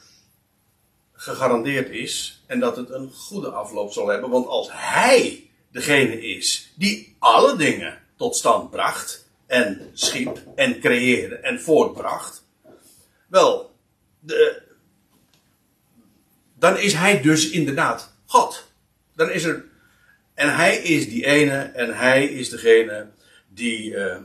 gegarandeerd 1.13 1.89
is. 1.89 2.43
En 2.45 2.59
dat 2.59 2.75
het 2.75 2.89
een 2.89 3.11
goede 3.11 3.49
afloop 3.49 3.91
zal 3.91 4.07
hebben. 4.07 4.29
Want 4.29 4.47
als 4.47 4.69
hij 4.71 5.49
degene 5.71 6.21
is 6.21 6.73
die 6.75 7.15
alle 7.19 7.55
dingen 7.55 8.01
tot 8.15 8.35
stand 8.35 8.69
bracht 8.69 9.27
en 9.45 9.89
schiep 9.93 10.43
en 10.55 10.79
creëerde 10.79 11.35
en 11.35 11.61
voortbracht. 11.61 12.45
Wel, 13.27 13.75
de, 14.19 14.61
dan 16.53 16.77
is 16.77 16.93
hij 16.93 17.21
dus 17.21 17.49
inderdaad 17.49 18.13
God. 18.25 18.67
Dan 19.15 19.29
is 19.29 19.43
er, 19.43 19.65
en 20.39 20.55
hij 20.55 20.77
is 20.77 21.09
die 21.09 21.25
ene 21.25 21.57
en 21.57 21.97
hij 21.97 22.25
is 22.25 22.49
degene 22.49 23.09
die, 23.47 23.91
uh, 23.91 24.17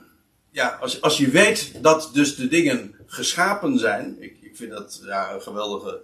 ja, 0.50 0.68
als, 0.68 1.00
als 1.00 1.18
je 1.18 1.28
weet 1.28 1.82
dat 1.82 2.10
dus 2.12 2.36
de 2.36 2.48
dingen 2.48 2.94
geschapen 3.06 3.78
zijn, 3.78 4.16
ik, 4.22 4.36
ik 4.40 4.56
vind 4.56 4.70
dat 4.70 5.00
ja, 5.04 5.32
een 5.32 5.42
geweldige, 5.42 6.00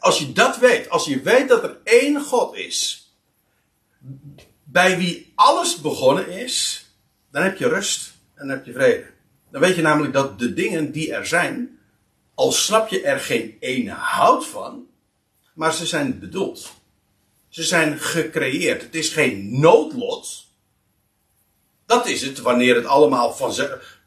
als 0.00 0.18
je 0.18 0.32
dat 0.32 0.58
weet, 0.58 0.88
als 0.88 1.04
je 1.04 1.20
weet 1.20 1.48
dat 1.48 1.62
er 1.62 1.76
één 1.84 2.20
God 2.20 2.56
is, 2.56 3.10
bij 4.64 4.98
wie 4.98 5.32
alles 5.34 5.80
begonnen 5.80 6.28
is, 6.28 6.86
dan 7.30 7.42
heb 7.42 7.56
je 7.56 7.68
rust 7.68 8.12
en 8.34 8.46
dan 8.46 8.56
heb 8.56 8.66
je 8.66 8.72
vrede. 8.72 9.06
Dan 9.50 9.60
weet 9.60 9.76
je 9.76 9.82
namelijk 9.82 10.12
dat 10.12 10.38
de 10.38 10.54
dingen 10.54 10.92
die 10.92 11.14
er 11.14 11.26
zijn, 11.26 11.78
al 12.34 12.52
snap 12.52 12.88
je 12.88 13.02
er 13.02 13.20
geen 13.20 13.56
ene 13.60 13.90
hout 13.90 14.46
van, 14.46 14.86
maar 15.54 15.74
ze 15.74 15.86
zijn 15.86 16.18
bedoeld. 16.18 16.80
Ze 17.52 17.62
zijn 17.62 17.98
gecreëerd. 17.98 18.82
Het 18.82 18.94
is 18.94 19.08
geen 19.08 19.60
noodlot. 19.60 20.46
Dat 21.86 22.06
is 22.06 22.22
het 22.22 22.40
wanneer 22.40 22.74
het 22.74 22.84
allemaal 22.84 23.32
van 23.32 23.54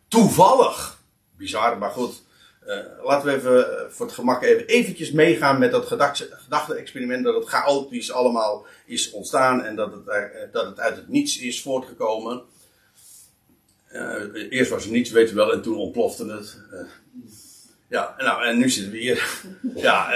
toevallig. 0.08 1.02
Bizar, 1.38 1.78
maar 1.78 1.92
goed. 1.92 2.24
Uh, 2.68 2.78
laten 3.04 3.28
we 3.28 3.36
even 3.36 3.58
uh, 3.58 3.90
voor 3.90 4.06
het 4.06 4.16
gemak 4.16 4.44
even 4.44 4.66
eventjes 4.66 5.12
meegaan 5.12 5.60
met 5.60 5.72
dat 5.72 5.86
gedachte-experiment. 5.86 7.24
Dat 7.24 7.36
het 7.36 7.48
chaotisch 7.48 8.12
allemaal 8.12 8.66
is 8.86 9.12
ontstaan 9.12 9.64
en 9.64 9.76
dat 9.76 9.92
het, 9.92 10.08
uh, 10.08 10.52
dat 10.52 10.66
het 10.66 10.80
uit 10.80 10.96
het 10.96 11.08
niets 11.08 11.38
is 11.38 11.62
voortgekomen. 11.62 12.42
Eerst 14.50 14.72
was 14.72 14.86
er 14.86 14.92
niets, 14.92 15.12
weten 15.12 15.36
we 15.36 15.42
wel, 15.42 15.54
en 15.54 15.62
toen 15.62 15.78
ontplofte 15.78 16.26
het. 16.26 16.62
Ja, 17.90 18.16
nou, 18.18 18.46
en 18.46 18.58
nu 18.58 18.70
zitten 18.70 18.92
we 18.92 18.98
hier. 18.98 19.42
ja, 19.76 20.12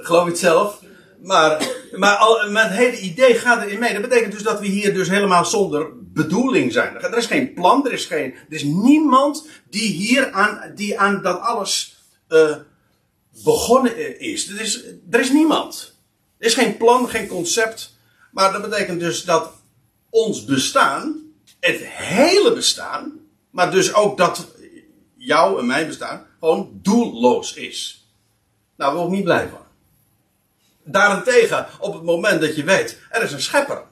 geloof 0.00 0.26
het 0.26 0.38
zelf? 0.38 0.82
Maar, 1.26 1.68
maar, 1.92 2.16
al, 2.16 2.40
het 2.40 2.70
hele 2.70 2.98
idee 2.98 3.34
gaat 3.34 3.62
erin 3.62 3.78
mee. 3.78 3.92
Dat 3.92 4.02
betekent 4.02 4.32
dus 4.32 4.42
dat 4.42 4.60
we 4.60 4.66
hier 4.66 4.94
dus 4.94 5.08
helemaal 5.08 5.44
zonder 5.44 5.88
bedoeling 6.12 6.72
zijn. 6.72 6.96
Er 6.96 7.16
is 7.16 7.26
geen 7.26 7.54
plan, 7.54 7.86
er 7.86 7.92
is, 7.92 8.04
geen, 8.04 8.32
er 8.32 8.54
is 8.54 8.62
niemand 8.62 9.48
die 9.70 9.88
hier 9.88 10.30
aan, 10.30 10.72
die 10.74 10.98
aan 10.98 11.22
dat 11.22 11.40
alles 11.40 11.96
begonnen 13.44 14.20
is. 14.20 14.48
Er, 14.48 14.60
is. 14.60 14.84
er 15.10 15.20
is 15.20 15.30
niemand. 15.30 15.94
Er 16.38 16.46
is 16.46 16.54
geen 16.54 16.76
plan, 16.76 17.08
geen 17.08 17.26
concept. 17.26 17.96
Maar 18.32 18.52
dat 18.52 18.62
betekent 18.62 19.00
dus 19.00 19.24
dat 19.24 19.52
ons 20.10 20.44
bestaan 20.44 21.22
het 21.60 21.80
hele 21.86 22.52
bestaan, 22.52 23.12
maar 23.50 23.70
dus 23.70 23.94
ook 23.94 24.18
dat 24.18 24.46
jouw 25.16 25.58
en 25.58 25.66
mijn 25.66 25.86
bestaan 25.86 26.26
gewoon 26.40 26.70
doelloos 26.82 27.54
is. 27.54 28.08
Nou, 28.76 28.90
daar 28.90 29.00
word 29.00 29.10
ik 29.10 29.16
niet 29.16 29.24
blij 29.24 29.48
van. 29.48 29.65
Daarentegen, 30.88 31.66
op 31.78 31.92
het 31.92 32.02
moment 32.02 32.40
dat 32.40 32.56
je 32.56 32.64
weet, 32.64 32.98
er 33.10 33.22
is 33.22 33.32
een 33.32 33.40
schepper. 33.40 33.82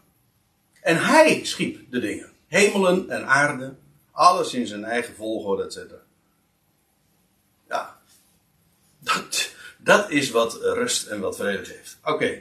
En 0.81 1.05
hij 1.05 1.45
schiep 1.45 1.91
de 1.91 2.01
dingen. 2.01 2.31
Hemelen 2.47 3.11
en 3.11 3.27
aarde, 3.27 3.75
alles 4.13 4.55
in 4.55 4.67
zijn 4.67 4.85
eigen 4.85 5.15
volgorde, 5.15 5.65
etc. 5.65 5.79
Ja, 7.69 7.99
dat, 8.99 9.51
dat 9.79 10.11
is 10.11 10.31
wat 10.31 10.59
rust 10.63 11.07
en 11.07 11.21
wat 11.21 11.37
vrede 11.37 11.65
geeft. 11.65 11.99
Oké. 12.05 12.41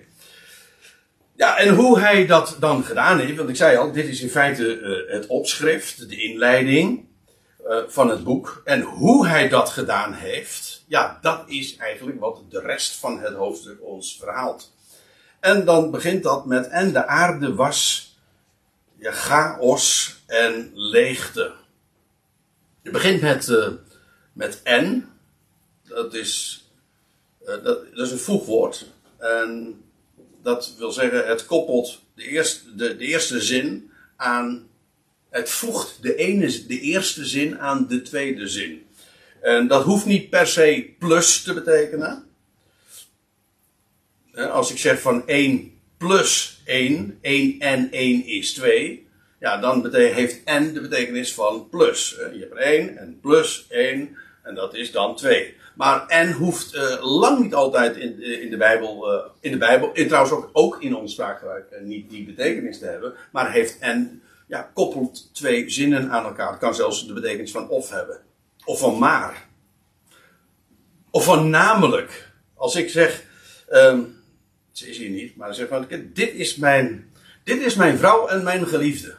Ja, 1.36 1.58
en 1.58 1.76
hoe 1.76 2.00
hij 2.00 2.26
dat 2.26 2.58
dan 2.60 2.84
gedaan 2.84 3.20
heeft, 3.20 3.38
want 3.38 3.50
ik 3.50 3.56
zei 3.56 3.78
al, 3.78 3.92
dit 3.92 4.08
is 4.08 4.22
in 4.22 4.30
feite 4.30 4.80
uh, 4.80 5.12
het 5.12 5.28
opschrift, 5.28 6.10
de 6.10 6.22
inleiding 6.22 7.06
uh, 7.68 7.78
van 7.88 8.10
het 8.10 8.24
boek. 8.24 8.62
En 8.66 8.82
hoe 8.82 9.28
hij 9.28 9.50
dat 9.50 9.70
gedaan 9.70 10.14
heeft, 10.14 10.73
ja, 10.94 11.20
dat 11.22 11.44
is 11.46 11.78
eigenlijk 11.78 12.20
wat 12.20 12.42
de 12.50 12.60
rest 12.60 12.96
van 12.96 13.20
het 13.20 13.34
hoofdstuk 13.34 13.84
ons 13.84 14.18
verhaalt. 14.20 14.74
En 15.40 15.66
dan 15.66 15.92
begint 15.92 16.24
dat 16.24 16.46
met, 16.46 16.68
en 16.68 16.94
de 16.94 17.06
aarde 17.06 17.56
was 17.56 18.12
ja, 18.98 19.12
chaos 19.12 20.16
en 20.26 20.72
leegte. 20.74 21.54
Je 22.82 22.92
begint 22.92 23.22
met, 23.22 23.48
uh, 23.48 23.68
met 24.34 24.62
en, 24.64 25.10
dat 25.88 26.14
is, 26.14 26.64
dat, 27.46 27.64
dat 27.64 28.06
is 28.06 28.12
een 28.12 28.18
voegwoord. 28.18 28.86
En 29.18 29.82
dat 30.42 30.76
wil 30.78 30.92
zeggen, 30.92 31.28
het 31.28 31.46
koppelt 31.46 32.02
de 32.16 32.24
eerste, 32.24 32.76
de 32.76 32.98
eerste 32.98 33.42
zin 33.42 33.92
aan. 34.16 34.68
Het 35.30 35.50
voegt 35.50 36.02
de, 36.02 36.16
ene, 36.16 36.66
de 36.66 36.80
eerste 36.80 37.26
zin 37.26 37.60
aan 37.60 37.88
de 37.88 38.02
tweede 38.02 38.48
zin. 38.48 38.86
En 39.44 39.68
dat 39.68 39.84
hoeft 39.84 40.06
niet 40.06 40.30
per 40.30 40.48
se 40.48 40.94
plus 41.00 41.44
te 41.44 41.54
betekenen. 41.54 42.24
Als 44.36 44.72
ik 44.72 44.78
zeg 44.78 45.02
van 45.02 45.28
1 45.28 45.80
plus 45.98 46.62
1, 46.66 47.18
1 47.22 47.60
en 47.60 47.92
1 47.92 48.26
is 48.26 48.54
2, 48.54 49.08
ja, 49.40 49.58
dan 49.58 49.96
heeft 49.96 50.42
n 50.46 50.74
de 50.74 50.82
betekenis 50.82 51.34
van 51.34 51.70
plus. 51.70 52.10
Je 52.34 52.40
hebt 52.40 52.52
er 52.52 52.58
1 52.58 52.98
en 52.98 53.20
plus 53.22 53.66
1 53.70 54.18
en 54.44 54.56
dat 54.56 54.76
is 54.76 54.92
dan 54.92 55.16
2. 55.16 55.56
Maar 55.76 56.08
en 56.08 56.32
hoeft 56.32 56.76
uh, 56.76 57.20
lang 57.20 57.40
niet 57.40 57.54
altijd 57.54 57.98
in, 57.98 58.22
eh, 58.22 58.42
in 58.42 58.50
de 58.50 58.58
Bijbel, 58.58 59.14
uh, 59.14 59.26
in 59.40 59.52
de 59.52 59.58
Bijbel, 59.58 59.94
en 59.94 60.08
trouwens 60.08 60.34
ook, 60.34 60.50
ook 60.54 60.82
in 60.82 60.96
ons 60.96 61.12
spraakgebruik, 61.12 61.82
niet 61.82 62.10
die 62.10 62.26
betekenis 62.26 62.80
te 62.80 62.86
hebben, 62.86 63.14
maar 63.32 63.52
heeft 63.52 63.80
en 63.80 64.22
ja, 64.48 64.72
koppelt 64.74 65.34
twee 65.34 65.70
zinnen 65.70 66.12
aan 66.12 66.26
elkaar. 66.26 66.50
Het 66.50 66.60
kan 66.60 66.76
zelfs 66.76 67.08
de 67.08 67.14
betekenis 67.14 67.52
van 67.52 67.70
of 67.70 67.90
hebben. 67.90 68.20
Of 68.66 68.80
van 68.80 68.98
maar. 68.98 69.48
Of 71.10 71.24
van 71.24 71.50
namelijk. 71.50 72.32
Als 72.54 72.76
ik 72.76 72.90
zeg, 72.90 73.24
um, 73.72 74.22
Ze 74.72 74.90
is 74.90 74.98
hier 74.98 75.10
niet, 75.10 75.36
maar 75.36 75.54
zegt 75.54 75.70
van, 75.70 75.88
dit 76.14 76.34
is 76.34 76.56
mijn, 76.56 77.12
dit 77.44 77.62
is 77.62 77.76
mijn 77.76 77.98
vrouw 77.98 78.28
en 78.28 78.44
mijn 78.44 78.68
geliefde. 78.68 79.16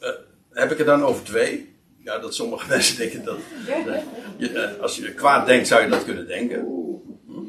Uh, 0.00 0.08
heb 0.50 0.70
ik 0.70 0.78
het 0.78 0.86
dan 0.86 1.04
over 1.04 1.24
twee? 1.24 1.74
Ja, 1.98 2.18
dat 2.18 2.34
sommige 2.34 2.68
mensen 2.74 2.96
denken 2.96 3.24
dat. 3.24 3.38
je, 4.38 4.78
als 4.80 4.96
je 4.96 5.14
kwaad 5.14 5.46
denkt, 5.46 5.66
zou 5.66 5.82
je 5.82 5.88
dat 5.88 6.04
kunnen 6.04 6.26
denken. 6.26 6.66
Hm? 7.26 7.40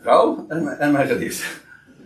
Vrouw 0.00 0.46
en, 0.48 0.78
en 0.78 0.92
mijn 0.92 1.08
geliefde. 1.08 1.44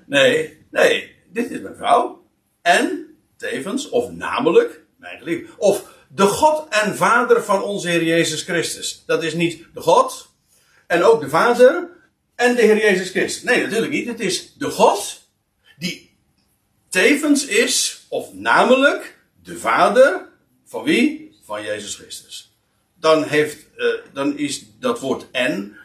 Nee, 0.06 0.66
nee, 0.70 1.16
dit 1.32 1.50
is 1.50 1.60
mijn 1.60 1.76
vrouw. 1.76 2.26
En 2.62 3.16
tevens, 3.36 3.88
of 3.88 4.10
namelijk, 4.10 4.84
mijn 4.96 5.18
geliefde. 5.18 5.52
Of 5.58 5.95
de 6.16 6.26
God 6.26 6.68
en 6.68 6.96
Vader 6.96 7.42
van 7.42 7.62
onze 7.62 7.88
Heer 7.88 8.04
Jezus 8.04 8.42
Christus. 8.42 9.02
Dat 9.06 9.22
is 9.22 9.34
niet 9.34 9.64
de 9.74 9.80
God 9.80 10.28
en 10.86 11.02
ook 11.02 11.20
de 11.20 11.28
Vader 11.28 11.88
en 12.34 12.54
de 12.54 12.62
Heer 12.62 12.76
Jezus 12.76 13.10
Christus. 13.10 13.42
Nee, 13.42 13.62
natuurlijk 13.62 13.92
niet. 13.92 14.06
Het 14.06 14.20
is 14.20 14.54
de 14.54 14.70
God 14.70 15.22
die 15.78 16.16
tevens 16.88 17.46
is, 17.46 18.04
of 18.08 18.32
namelijk 18.32 19.18
de 19.42 19.58
Vader 19.58 20.28
van 20.64 20.84
wie? 20.84 21.38
Van 21.44 21.62
Jezus 21.62 21.94
Christus. 21.94 22.54
Dan, 22.94 23.24
heeft, 23.24 23.66
uh, 23.76 23.94
dan 24.12 24.38
is 24.38 24.64
dat 24.78 25.00
woord 25.00 25.26
en 25.30 25.76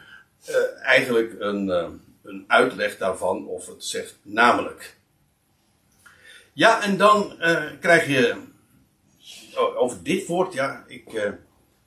uh, 0.49 0.55
eigenlijk 0.81 1.35
een, 1.39 1.67
uh, 1.67 1.87
een 2.23 2.43
uitleg 2.47 2.97
daarvan, 2.97 3.47
of 3.47 3.67
het 3.67 3.85
zegt 3.85 4.15
namelijk. 4.21 4.95
Ja, 6.53 6.83
en 6.83 6.97
dan 6.97 7.35
krijg 7.79 8.07
je 8.07 8.49
oh, 9.57 9.81
over 9.81 10.03
dit 10.03 10.27
woord, 10.27 10.53
ja, 10.53 10.85
ik, 10.87 11.33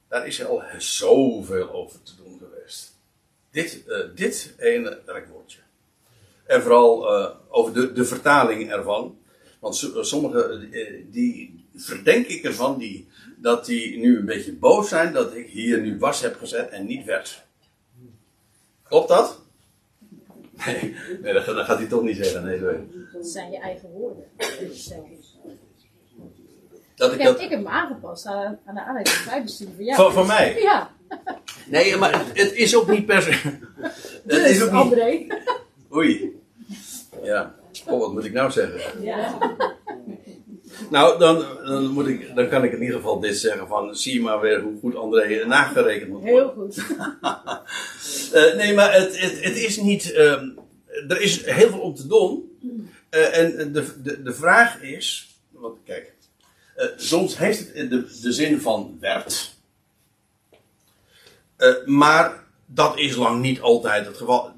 daar 0.09 0.27
is 0.27 0.45
al 0.45 0.63
zoveel 0.79 1.71
over 1.71 2.03
te 2.03 2.13
doen 2.17 2.39
geweest. 2.39 2.93
Dit, 3.51 3.85
dit 4.15 4.55
ene 4.59 5.01
werkwoordje. 5.07 5.59
En 6.47 6.63
vooral 6.63 7.09
over 7.49 7.75
de, 7.75 7.93
de 7.93 8.05
vertaling 8.05 8.71
ervan. 8.71 9.19
Want 9.61 9.91
sommigen 10.01 10.71
die 11.11 11.65
verdenk 11.75 12.27
ik 12.27 12.45
ervan 12.45 12.79
die, 12.79 13.09
dat 13.37 13.67
die 13.67 13.99
nu 13.99 14.19
een 14.19 14.25
beetje 14.25 14.53
boos 14.53 14.89
zijn 14.89 15.13
dat 15.13 15.35
ik 15.35 15.47
hier 15.47 15.81
nu 15.81 15.99
was 15.99 16.21
heb 16.21 16.37
gezet 16.37 16.71
en 16.71 16.87
niet 16.87 17.05
werd. 17.05 17.45
Klopt 18.83 19.09
dat? 19.09 19.43
Nee, 20.67 20.97
nee 21.23 21.33
dat, 21.33 21.45
gaat 21.45 21.79
hij 21.79 21.87
toch 21.87 22.03
niet 22.03 22.17
zeggen. 22.17 22.45
Nee, 22.45 22.61
Dat 23.13 23.27
zijn 23.27 23.51
je 23.51 23.59
eigen 23.59 23.91
woorden. 23.91 24.25
Dat 26.95 27.13
ik, 27.13 27.23
dat... 27.23 27.41
ik 27.41 27.51
heb 27.51 27.59
hem 27.59 27.69
aangepast 27.69 28.27
aan, 28.27 28.59
aan 28.65 28.75
de 28.75 28.81
aanleiding 28.81 29.17
van 29.17 29.33
Bijbelstudie 29.33 29.75
van 29.75 29.85
jou. 29.85 29.97
Van, 29.97 30.13
van 30.13 30.27
mij? 30.27 30.57
Ja. 30.63 30.91
Nee, 31.67 31.97
maar 31.97 32.19
het, 32.19 32.27
het 32.33 32.53
is 32.53 32.77
ook 32.77 32.89
niet 32.89 33.07
per 33.07 33.23
se... 33.23 33.31
Het 34.27 34.47
is 34.47 34.63
ook 34.63 34.71
André. 34.71 35.11
Niet... 35.11 35.35
Oei. 35.95 36.41
Ja. 37.23 37.55
Oh, 37.87 38.01
wat 38.01 38.13
moet 38.13 38.25
ik 38.25 38.33
nou 38.33 38.51
zeggen? 38.51 39.03
Ja. 39.03 39.39
Nou, 40.91 41.19
dan, 41.19 41.45
dan, 41.65 41.87
moet 41.87 42.07
ik, 42.07 42.35
dan 42.35 42.49
kan 42.49 42.65
ik 42.65 42.73
in 42.73 42.83
ieder 42.83 42.97
geval 42.97 43.21
dit 43.21 43.39
zeggen 43.39 43.69
van, 43.69 43.97
zie 43.97 44.15
je 44.15 44.21
maar 44.21 44.41
weer 44.41 44.61
hoe 44.61 44.79
goed 44.81 44.97
André 44.97 45.47
nagerekend 45.47 46.11
moet 46.11 46.21
worden. 46.21 46.39
Heel 46.39 46.53
goed. 46.53 46.79
uh, 48.35 48.55
nee, 48.61 48.75
maar 48.75 48.93
het, 48.93 49.21
het, 49.21 49.45
het 49.45 49.57
is 49.57 49.77
niet, 49.77 50.13
uh, 50.13 50.43
er 51.09 51.21
is 51.21 51.45
heel 51.45 51.69
veel 51.69 51.81
om 51.81 51.95
te 51.95 52.07
doen. 52.07 52.53
Uh, 53.11 53.39
en 53.39 53.73
de, 53.73 54.03
de, 54.03 54.23
de 54.23 54.35
vraag 54.35 54.83
is, 54.83 55.37
want 55.51 55.79
kijk, 55.85 56.14
soms 56.97 57.39
heeft 57.39 57.75
het 57.75 57.91
de, 57.91 58.19
de 58.23 58.33
zin 58.33 58.61
van 58.61 58.97
werd. 59.01 59.55
maar 61.85 62.45
dat 62.67 62.99
is 62.99 63.17
lang 63.17 63.41
niet 63.41 63.61
altijd 63.61 64.07
het 64.07 64.17
geval. 64.17 64.53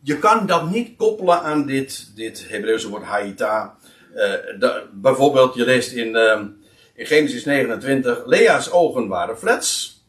Je 0.00 0.18
kan 0.18 0.46
dat 0.46 0.70
niet 0.70 0.96
koppelen 0.96 1.40
aan 1.40 1.66
dit, 1.66 2.16
dit 2.16 2.48
Hebreeuwse 2.48 2.88
woord 2.88 3.02
haita 3.02 3.76
uh, 4.14 4.76
bijvoorbeeld, 4.92 5.54
je 5.54 5.64
leest 5.64 5.92
in, 5.92 6.14
uh, 6.14 6.40
in 6.94 7.06
Genesis 7.06 7.44
29, 7.44 8.26
Lea's 8.26 8.70
ogen 8.70 9.08
waren 9.08 9.38
flats. 9.38 10.00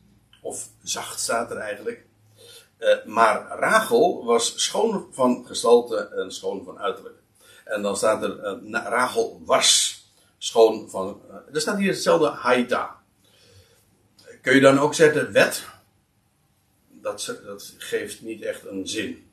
Of 0.42 0.68
zacht 0.84 1.20
staat 1.20 1.52
er 1.52 1.58
eigenlijk. 1.58 2.06
Uh, 2.80 3.06
maar 3.06 3.48
Rachel 3.48 4.26
was 4.26 4.54
schoon 4.56 5.08
van 5.12 5.44
gestalte 5.46 6.10
en 6.16 6.32
schoon 6.32 6.64
van 6.64 6.80
uiterlijk. 6.80 7.16
En 7.66 7.82
dan 7.82 7.98
staat 7.98 8.24
er, 8.24 8.60
Rachel 8.72 9.42
was 9.46 9.93
schoon 10.44 10.90
van. 10.90 11.22
er 11.54 11.62
staat 11.62 11.78
hier 11.78 11.92
hetzelfde 11.92 12.28
haita. 12.28 13.02
Kun 14.42 14.56
je 14.56 14.62
dan 14.62 14.80
ook 14.80 14.94
zetten 14.94 15.32
wet? 15.32 15.64
Dat, 16.90 17.40
dat 17.46 17.74
geeft 17.78 18.22
niet 18.22 18.42
echt 18.42 18.66
een 18.66 18.88
zin. 18.88 19.32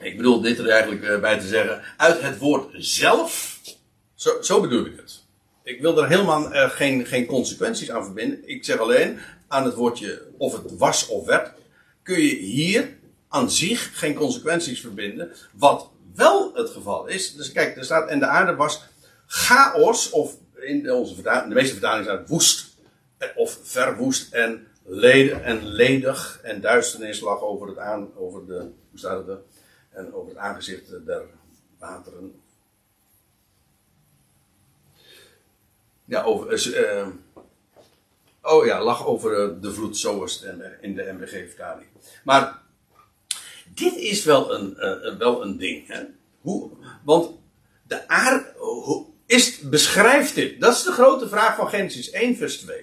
Ik 0.00 0.16
bedoel 0.16 0.40
dit 0.40 0.58
er 0.58 0.68
eigenlijk 0.68 1.02
eh, 1.04 1.20
bij 1.20 1.38
te 1.38 1.46
zeggen. 1.46 1.82
Uit 1.96 2.20
het 2.20 2.38
woord 2.38 2.70
zelf. 2.72 3.60
Zo, 4.14 4.42
zo 4.42 4.60
bedoel 4.60 4.86
ik 4.86 4.96
het. 4.96 5.22
Ik 5.62 5.80
wil 5.80 6.02
er 6.02 6.08
helemaal 6.08 6.52
uh, 6.52 6.70
geen, 6.70 7.06
geen 7.06 7.26
consequenties 7.26 7.90
aan 7.90 8.04
verbinden. 8.04 8.48
Ik 8.48 8.64
zeg 8.64 8.78
alleen 8.78 9.18
aan 9.48 9.64
het 9.64 9.74
woordje 9.74 10.22
of 10.38 10.52
het 10.62 10.76
was 10.76 11.06
of 11.06 11.26
werd. 11.26 11.52
Kun 12.02 12.20
je 12.20 12.34
hier 12.34 12.96
aan 13.28 13.50
zich 13.50 13.98
geen 13.98 14.14
consequenties 14.14 14.80
verbinden. 14.80 15.32
Wat 15.52 15.90
wel 16.14 16.54
het 16.54 16.70
geval 16.70 17.06
is. 17.06 17.34
Dus 17.34 17.52
kijk, 17.52 17.76
er 17.76 17.84
staat. 17.84 18.08
En 18.08 18.18
de 18.18 18.26
aarde 18.26 18.54
was 18.54 18.82
chaos. 19.26 20.10
Of 20.10 20.36
in 20.54 20.92
onze 20.92 21.22
de 21.22 21.44
meeste 21.48 21.72
vertalingen 21.72 22.04
staat 22.04 22.28
woest. 22.28 22.76
Eh, 23.18 23.28
of 23.34 23.58
verwoest 23.62 24.32
en, 24.32 24.66
ledig 24.84 25.40
en 25.40 25.66
ledig. 25.66 26.40
En 26.42 26.60
duisternis 26.60 27.20
lag 27.20 27.40
over 27.40 27.68
het 27.68 27.78
aan. 27.78 28.16
Over 28.16 28.46
de. 28.46 28.58
Hoe 28.90 28.98
staat 28.98 29.26
het 29.26 29.38
en 29.96 30.14
over 30.14 30.28
het 30.28 30.38
aangezicht 30.38 31.06
der 31.06 31.24
wateren. 31.78 32.40
Ja, 36.04 36.22
over, 36.22 36.66
uh, 36.66 37.06
oh 38.42 38.66
ja, 38.66 38.82
lag 38.82 39.06
over 39.06 39.60
de 39.60 39.72
vloed, 39.72 39.96
zo 39.96 40.26
in 40.80 40.94
de 40.94 41.12
MBG-vertaling. 41.12 41.88
Maar 42.24 42.62
dit 43.74 43.94
is 43.94 44.24
wel 44.24 44.54
een, 44.54 44.74
wel 45.18 45.42
een 45.42 45.58
ding. 45.58 45.86
Hè? 45.86 46.04
Hoe, 46.40 46.70
want 47.04 47.38
de 47.82 48.08
aarde 48.08 48.54
is, 49.26 49.58
beschrijft 49.58 50.34
dit. 50.34 50.60
Dat 50.60 50.76
is 50.76 50.82
de 50.82 50.92
grote 50.92 51.28
vraag 51.28 51.56
van 51.56 51.68
Genesis 51.68 52.10
1, 52.10 52.36
vers 52.36 52.56
2. 52.56 52.76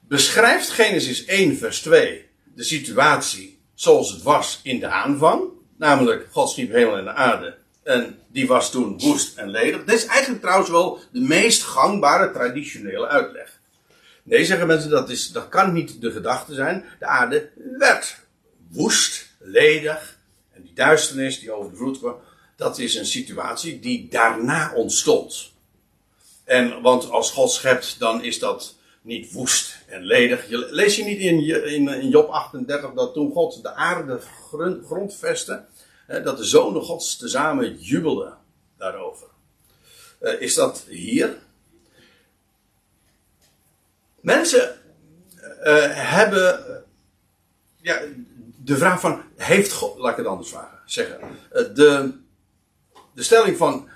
Beschrijft 0.00 0.70
Genesis 0.70 1.24
1, 1.24 1.56
vers 1.56 1.80
2 1.80 2.26
de 2.54 2.64
situatie 2.64 3.60
zoals 3.74 4.12
het 4.12 4.22
was 4.22 4.60
in 4.62 4.80
de 4.80 4.86
aanvang? 4.86 5.42
Namelijk, 5.76 6.26
God 6.30 6.50
schiep 6.50 6.72
hemel 6.72 6.96
en 6.96 7.04
de 7.04 7.12
aarde. 7.12 7.56
En 7.82 8.18
die 8.28 8.46
was 8.46 8.70
toen 8.70 8.98
woest 8.98 9.36
en 9.36 9.50
ledig. 9.50 9.84
Dit 9.84 9.94
is 9.94 10.06
eigenlijk 10.06 10.40
trouwens 10.40 10.70
wel 10.70 11.00
de 11.12 11.20
meest 11.20 11.62
gangbare 11.62 12.30
traditionele 12.30 13.06
uitleg. 13.06 13.60
Nee, 14.22 14.44
zeggen 14.44 14.66
mensen, 14.66 14.90
dat, 14.90 15.10
is, 15.10 15.32
dat 15.32 15.48
kan 15.48 15.72
niet 15.72 16.00
de 16.00 16.10
gedachte 16.10 16.54
zijn. 16.54 16.84
De 16.98 17.06
aarde 17.06 17.50
werd 17.78 18.16
woest, 18.70 19.28
ledig. 19.38 20.18
En 20.52 20.62
die 20.62 20.74
duisternis 20.74 21.40
die 21.40 21.52
over 21.52 21.70
de 21.70 21.76
vloed 21.76 21.98
kwam, 21.98 22.16
dat 22.56 22.78
is 22.78 22.94
een 22.94 23.06
situatie 23.06 23.80
die 23.80 24.08
daarna 24.10 24.72
ontstond. 24.74 25.52
En 26.48 26.82
want 26.82 27.10
als 27.10 27.30
God 27.30 27.50
schept, 27.50 27.98
dan 27.98 28.22
is 28.22 28.38
dat 28.38 28.74
niet 29.02 29.32
woest 29.32 29.78
en 29.86 30.02
ledig. 30.02 30.46
Lees 30.48 30.96
je 30.96 31.04
niet 31.04 31.18
in, 31.18 31.88
in, 31.88 32.08
Job 32.08 32.28
38 32.28 32.92
dat 32.92 33.12
toen 33.12 33.32
God 33.32 33.62
de 33.62 33.74
aarde 33.74 34.20
grond, 34.48 34.86
grondvestte, 34.86 35.64
dat 36.06 36.36
de 36.36 36.44
zonen 36.44 36.82
gods 36.82 37.16
tezamen 37.16 37.76
jubelden 37.78 38.36
daarover. 38.78 39.26
Uh, 40.20 40.40
is 40.40 40.54
dat 40.54 40.84
hier? 40.88 41.38
Mensen 44.20 44.78
uh, 45.62 45.86
hebben 45.90 46.84
ja, 47.80 48.00
de 48.64 48.76
vraag 48.76 49.00
van, 49.00 49.22
heeft 49.36 49.72
God, 49.72 49.98
laat 49.98 50.10
ik 50.10 50.16
het 50.16 50.26
anders 50.26 50.48
vragen, 50.48 50.78
zeggen. 50.84 51.18
Uh, 51.52 51.74
de, 51.74 52.12
de 53.14 53.22
stelling 53.22 53.56
van, 53.56 53.88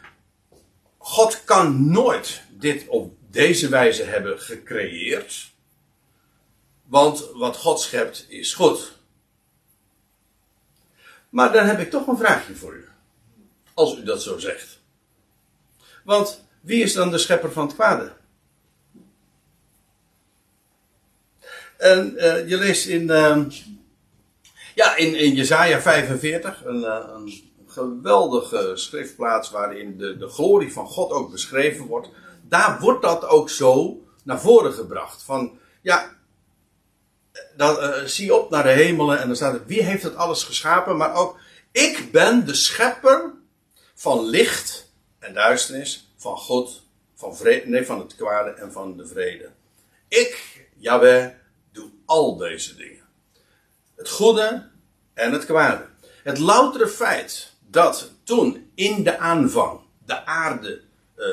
God 1.03 1.45
kan 1.45 1.91
nooit 1.91 2.43
dit 2.51 2.89
op 2.89 3.17
deze 3.31 3.69
wijze 3.69 4.03
hebben 4.03 4.41
gecreëerd. 4.41 5.51
Want 6.85 7.31
wat 7.35 7.57
God 7.57 7.81
schept 7.81 8.27
is 8.29 8.55
goed. 8.55 8.99
Maar 11.29 11.53
dan 11.53 11.67
heb 11.67 11.79
ik 11.79 11.91
toch 11.91 12.07
een 12.07 12.17
vraagje 12.17 12.55
voor 12.55 12.75
u. 12.75 12.89
Als 13.75 13.97
u 13.97 14.03
dat 14.05 14.23
zo 14.23 14.39
zegt. 14.39 14.81
Want 16.05 16.45
wie 16.61 16.83
is 16.83 16.93
dan 16.93 17.11
de 17.11 17.19
schepper 17.19 17.53
van 17.53 17.67
het 17.67 17.75
kwade? 17.75 18.13
En 21.77 22.15
uh, 22.17 22.49
je 22.49 22.57
leest 22.57 22.87
in, 22.87 23.03
uh, 23.03 23.45
ja, 24.75 24.97
in, 24.97 25.15
in 25.15 25.35
Jezaja 25.35 25.81
45, 25.81 26.65
een, 26.65 26.81
uh, 26.81 27.05
een 27.15 27.52
geweldige 27.73 28.73
schriftplaats 28.75 29.51
waarin 29.51 29.99
de, 29.99 30.17
de 30.17 30.29
glorie 30.29 30.73
van 30.73 30.87
God 30.87 31.11
ook 31.11 31.31
beschreven 31.31 31.87
wordt. 31.87 32.09
Daar 32.49 32.81
wordt 32.81 33.03
dat 33.03 33.25
ook 33.25 33.51
zo 33.51 34.03
naar 34.25 34.41
voren 34.41 34.73
gebracht. 34.73 35.23
Van, 35.23 35.59
ja, 35.81 36.17
dan 37.57 37.77
uh, 37.77 38.03
zie 38.05 38.35
op 38.35 38.51
naar 38.51 38.63
de 38.63 38.69
hemelen 38.69 39.21
en 39.21 39.27
dan 39.27 39.37
staat 39.37 39.55
er, 39.55 39.67
wie 39.67 39.83
heeft 39.83 40.03
dat 40.03 40.17
alles 40.17 40.45
geschapen? 40.45 40.97
Maar 40.97 41.15
ook 41.15 41.39
Ik 41.71 42.09
ben 42.13 42.47
de 42.47 42.55
schepper 42.55 43.33
van 43.95 44.25
licht 44.25 44.93
en 45.19 45.35
duisternis, 45.35 46.13
van 46.17 46.37
God, 46.37 46.83
van, 47.15 47.37
vrede, 47.37 47.69
nee, 47.69 47.87
van 47.87 47.99
het 47.99 48.17
kwade 48.17 48.51
en 48.51 48.73
van 48.73 48.97
de 48.97 49.07
vrede. 49.07 49.51
Ik, 50.09 50.67
Yahweh, 50.77 51.29
doe 51.73 51.91
al 52.05 52.37
deze 52.37 52.77
dingen. 52.77 53.05
Het 53.95 54.09
goede 54.09 54.69
en 55.15 55.33
het 55.33 55.45
kwade. 55.45 55.87
Het 56.23 56.39
loutere 56.39 56.89
feit 56.89 57.52
dat 57.73 58.11
toen 58.25 58.71
in 58.75 59.03
de 59.03 59.19
aanvang 59.19 59.81
de 60.05 60.27
aarde 60.27 60.81
uh, 61.17 61.27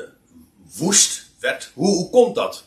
woest 0.78 1.26
werd. 1.40 1.72
Hoe, 1.74 1.96
hoe 1.96 2.10
komt 2.10 2.36
dat? 2.36 2.64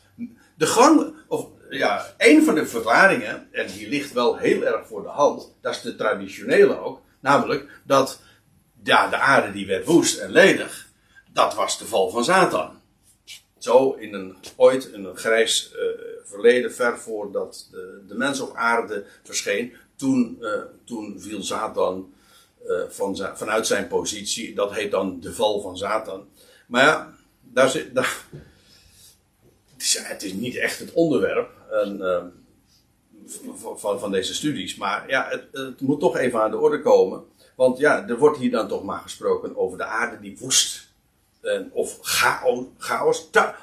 De 0.54 0.66
gang, 0.66 1.14
of 1.28 1.46
ja, 1.70 2.14
een 2.18 2.44
van 2.44 2.54
de 2.54 2.66
verklaringen, 2.66 3.48
en 3.52 3.66
die 3.66 3.88
ligt 3.88 4.12
wel 4.12 4.36
heel 4.36 4.62
erg 4.62 4.86
voor 4.86 5.02
de 5.02 5.08
hand, 5.08 5.54
dat 5.60 5.74
is 5.74 5.80
de 5.80 5.96
traditionele 5.96 6.78
ook, 6.78 7.00
namelijk 7.20 7.80
dat 7.84 8.20
ja, 8.82 9.08
de 9.08 9.16
aarde 9.16 9.52
die 9.52 9.66
werd 9.66 9.86
woest 9.86 10.18
en 10.18 10.30
ledig, 10.30 10.88
dat 11.32 11.54
was 11.54 11.78
de 11.78 11.86
val 11.86 12.10
van 12.10 12.24
Satan. 12.24 12.80
Zo 13.58 13.92
in 13.92 14.14
een, 14.14 14.36
ooit 14.56 14.92
een 14.92 15.16
grijs 15.16 15.72
uh, 15.74 15.80
verleden, 16.24 16.72
ver 16.72 16.98
voordat 16.98 17.68
de, 17.70 18.04
de 18.08 18.14
mens 18.14 18.40
op 18.40 18.56
aarde 18.56 19.04
verscheen, 19.22 19.72
toen, 19.96 20.36
uh, 20.40 20.50
toen 20.84 21.20
viel 21.20 21.42
Satan 21.42 22.12
van 22.88 23.16
zijn, 23.16 23.36
vanuit 23.36 23.66
zijn 23.66 23.86
positie. 23.86 24.54
Dat 24.54 24.74
heet 24.74 24.90
dan 24.90 25.20
de 25.20 25.32
val 25.32 25.60
van 25.60 25.76
Satan. 25.76 26.28
Maar 26.66 26.84
ja, 26.84 27.14
daar 27.40 27.68
zit, 27.68 27.94
daar, 27.94 28.26
het, 29.72 29.82
is, 29.82 29.98
het 30.02 30.22
is 30.22 30.32
niet 30.32 30.56
echt 30.56 30.78
het 30.78 30.92
onderwerp 30.92 31.50
en, 31.70 31.96
uh, 31.96 32.24
van, 33.76 34.00
van 34.00 34.10
deze 34.10 34.34
studies. 34.34 34.76
Maar 34.76 35.08
ja, 35.08 35.28
het, 35.28 35.44
het, 35.52 35.80
moet 35.80 36.00
toch 36.00 36.16
even 36.16 36.42
aan 36.42 36.50
de 36.50 36.58
orde 36.58 36.80
komen. 36.80 37.24
Want 37.56 37.78
ja, 37.78 38.08
er 38.08 38.18
wordt 38.18 38.38
hier 38.38 38.50
dan 38.50 38.68
toch 38.68 38.84
maar 38.84 39.00
gesproken 39.00 39.56
over 39.56 39.78
de 39.78 39.84
aarde 39.84 40.20
die 40.20 40.36
woest. 40.38 40.90
of 41.72 41.98
chaos. 42.78 43.30
Ta, 43.30 43.56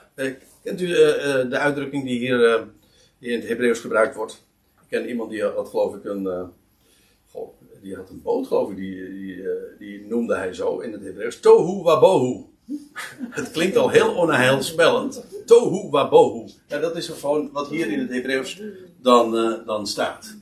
kent 0.64 0.82
u 0.82 0.88
de 0.88 1.58
uitdrukking 1.58 2.04
die 2.04 2.20
hier 2.20 2.68
die 3.20 3.32
in 3.32 3.40
het 3.40 3.48
Hebreeuws 3.48 3.80
gebruikt 3.80 4.16
wordt? 4.16 4.48
ken 4.90 5.08
iemand 5.08 5.30
die 5.30 5.44
had 5.44 5.70
geloof 5.70 5.96
ik 5.96 6.04
een. 6.04 6.52
Die 7.82 7.96
had 7.96 8.10
een 8.10 8.22
boot 8.22 8.48
geloof 8.48 8.70
ik, 8.70 8.76
die, 8.76 9.10
die, 9.10 9.36
uh, 9.36 9.52
die 9.80 10.06
noemde 10.08 10.36
hij 10.36 10.54
zo 10.54 10.80
in 10.80 10.92
het 10.92 11.04
Hebreeuws. 11.04 11.40
Tohu 11.40 11.82
wabohu. 11.84 12.46
het 13.30 13.52
klinkt 13.52 13.78
al 13.78 13.90
heel 13.90 14.16
onheilspellend. 14.16 15.24
Tohu 15.46 15.90
wabohu. 15.90 16.50
Ja, 16.68 16.80
dat 16.80 16.96
is 16.96 17.08
gewoon 17.08 17.50
wat 17.52 17.68
hier 17.68 17.92
in 17.92 18.00
het 18.00 18.10
Hebreeuws 18.10 18.62
dan, 18.98 19.36
uh, 19.36 19.66
dan 19.66 19.88
staat. 19.88 20.36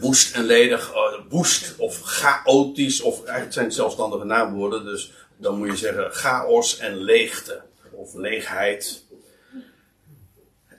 woest 0.00 0.34
en 0.34 0.44
ledig, 0.44 0.92
woest 1.28 1.74
of 1.78 2.00
chaotisch, 2.00 3.00
of 3.00 3.18
eigenlijk 3.18 3.52
zijn 3.52 3.64
het 3.64 3.74
zelfstandige 3.74 4.24
naamwoorden, 4.24 4.84
dus 4.84 5.12
dan 5.36 5.58
moet 5.58 5.68
je 5.68 5.76
zeggen 5.76 6.12
chaos 6.12 6.78
en 6.78 6.96
leegte, 6.96 7.62
of 7.90 8.14
leegheid. 8.14 9.04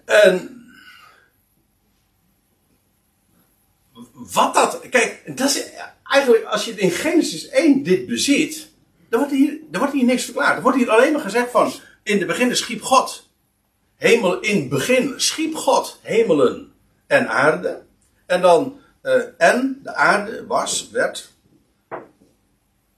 En 0.05 0.60
wat 4.29 4.53
dat. 4.53 4.79
Kijk, 4.89 5.37
dat 5.37 5.49
is 5.49 5.63
eigenlijk 6.03 6.43
als 6.43 6.65
je 6.65 6.71
in 6.71 6.91
Genesis 6.91 7.49
1 7.49 7.83
dit 7.83 8.05
beziet. 8.07 8.69
Dan 9.09 9.19
wordt, 9.19 9.35
hier, 9.35 9.59
dan 9.69 9.79
wordt 9.79 9.95
hier 9.95 10.05
niks 10.05 10.23
verklaard. 10.23 10.55
Er 10.55 10.61
wordt 10.61 10.77
hier 10.77 10.89
alleen 10.89 11.11
maar 11.11 11.21
gezegd 11.21 11.51
van. 11.51 11.73
In 12.03 12.19
de 12.19 12.25
begin 12.25 12.55
schiep 12.55 12.81
God. 12.81 13.29
Hemel, 13.95 14.39
in 14.39 14.59
het 14.59 14.69
begin 14.69 15.13
schiep 15.17 15.55
God 15.55 15.99
hemelen 16.01 16.73
en 17.07 17.29
aarde. 17.29 17.83
En 18.25 18.41
dan. 18.41 18.79
Uh, 19.03 19.23
en 19.37 19.79
de 19.83 19.93
aarde 19.93 20.45
was, 20.45 20.89
werd. 20.89 21.31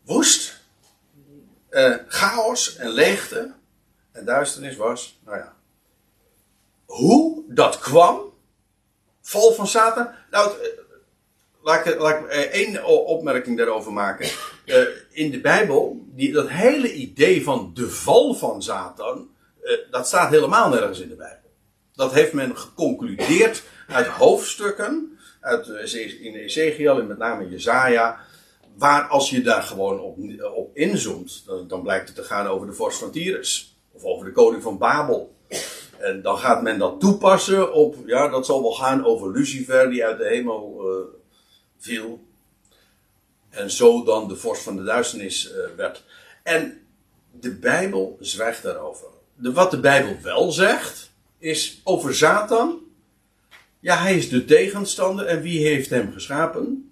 woest. 0.06 0.62
Uh, 1.70 1.96
chaos 2.08 2.76
en 2.76 2.90
leegte. 2.90 3.54
En 4.12 4.26
duisternis 4.26 4.76
was. 4.76 5.20
Nou 5.26 5.38
ja. 5.38 5.54
Hoe 6.86 7.44
dat 7.48 7.80
kwam. 7.80 8.22
Vol 9.22 9.54
van 9.54 9.68
Satan. 9.68 10.10
Nou, 10.32 10.52
laat 11.64 11.86
ik, 11.86 12.00
laat 12.00 12.28
eh, 12.28 12.40
één 12.40 12.86
opmerking 12.86 13.58
daarover 13.58 13.94
maken. 13.94 14.30
Uh, 14.66 14.78
in 15.12 15.32
de 15.32 15.42
Bijbel, 15.42 16.06
die, 16.06 16.32
dat 16.32 16.50
hele 16.50 16.94
idee 16.94 17.44
van 17.44 17.72
de 17.74 17.90
val 17.90 18.34
van 18.34 18.62
Satan, 18.62 19.30
uh, 19.64 19.78
dat 19.92 20.08
staat 20.08 20.30
helemaal 20.30 20.70
nergens 20.70 21.00
in 21.00 21.10
de 21.10 21.16
Bijbel. 21.16 21.52
Dat 21.94 22.14
heeft 22.14 22.34
men 22.34 22.58
geconcludeerd 22.58 23.64
uit 23.88 24.08
hoofdstukken, 24.08 25.18
uit, 25.40 25.68
in 26.22 26.36
Ezekiel 26.36 27.00
en 27.00 27.08
met 27.08 27.18
name 27.18 27.50
Jezaja, 27.50 28.20
waar 28.78 29.04
als 29.04 29.30
je 29.30 29.42
daar 29.42 29.64
gewoon 29.64 30.00
op, 30.00 30.70
inzoomt, 30.74 31.46
dan, 31.68 31.82
blijkt 31.82 32.08
het 32.08 32.16
te 32.16 32.24
gaan 32.24 32.48
over 32.48 32.68
de 32.68 32.74
vorst 32.74 33.00
van 33.00 33.12
Tyrus, 33.12 33.78
of 33.92 34.04
over 34.04 34.26
de 34.26 34.32
koning 34.32 34.64
van 34.64 34.78
Babel. 34.78 35.36
En 36.00 36.22
dan 36.22 36.38
gaat 36.38 36.62
men 36.62 36.80
dat 36.80 37.00
toepassen 37.00 37.74
op, 37.74 37.96
ja, 38.06 38.28
dat 38.28 38.46
zal 38.46 38.62
wel 38.62 38.72
gaan 38.72 39.06
over 39.06 39.32
Lucifer 39.32 39.90
die 39.90 40.06
uit 40.06 40.18
de 40.18 40.28
hemel 40.28 40.82
viel. 41.84 42.28
En 43.50 43.72
zo 43.72 44.04
dan 44.04 44.28
de 44.28 44.36
vorst 44.36 44.64
van 44.64 44.76
de 44.76 44.84
duisternis 44.84 45.52
uh, 45.52 45.76
werd. 45.76 46.04
En 46.44 46.88
de 47.32 47.56
Bijbel 47.56 48.18
zwijgt 48.20 48.64
daarover. 48.64 49.08
De, 49.36 49.52
wat 49.52 49.72
de 49.72 49.80
Bijbel 49.80 50.22
wel 50.22 50.52
zegt, 50.52 51.12
is 51.38 51.82
over 51.84 52.16
Satan. 52.16 52.82
Ja, 53.80 53.98
hij 53.98 54.18
is 54.18 54.30
de 54.30 54.46
tegenstander. 54.46 55.26
En 55.26 55.42
wie 55.42 55.68
heeft 55.68 55.90
hem 55.90 56.12
geschapen? 56.12 56.92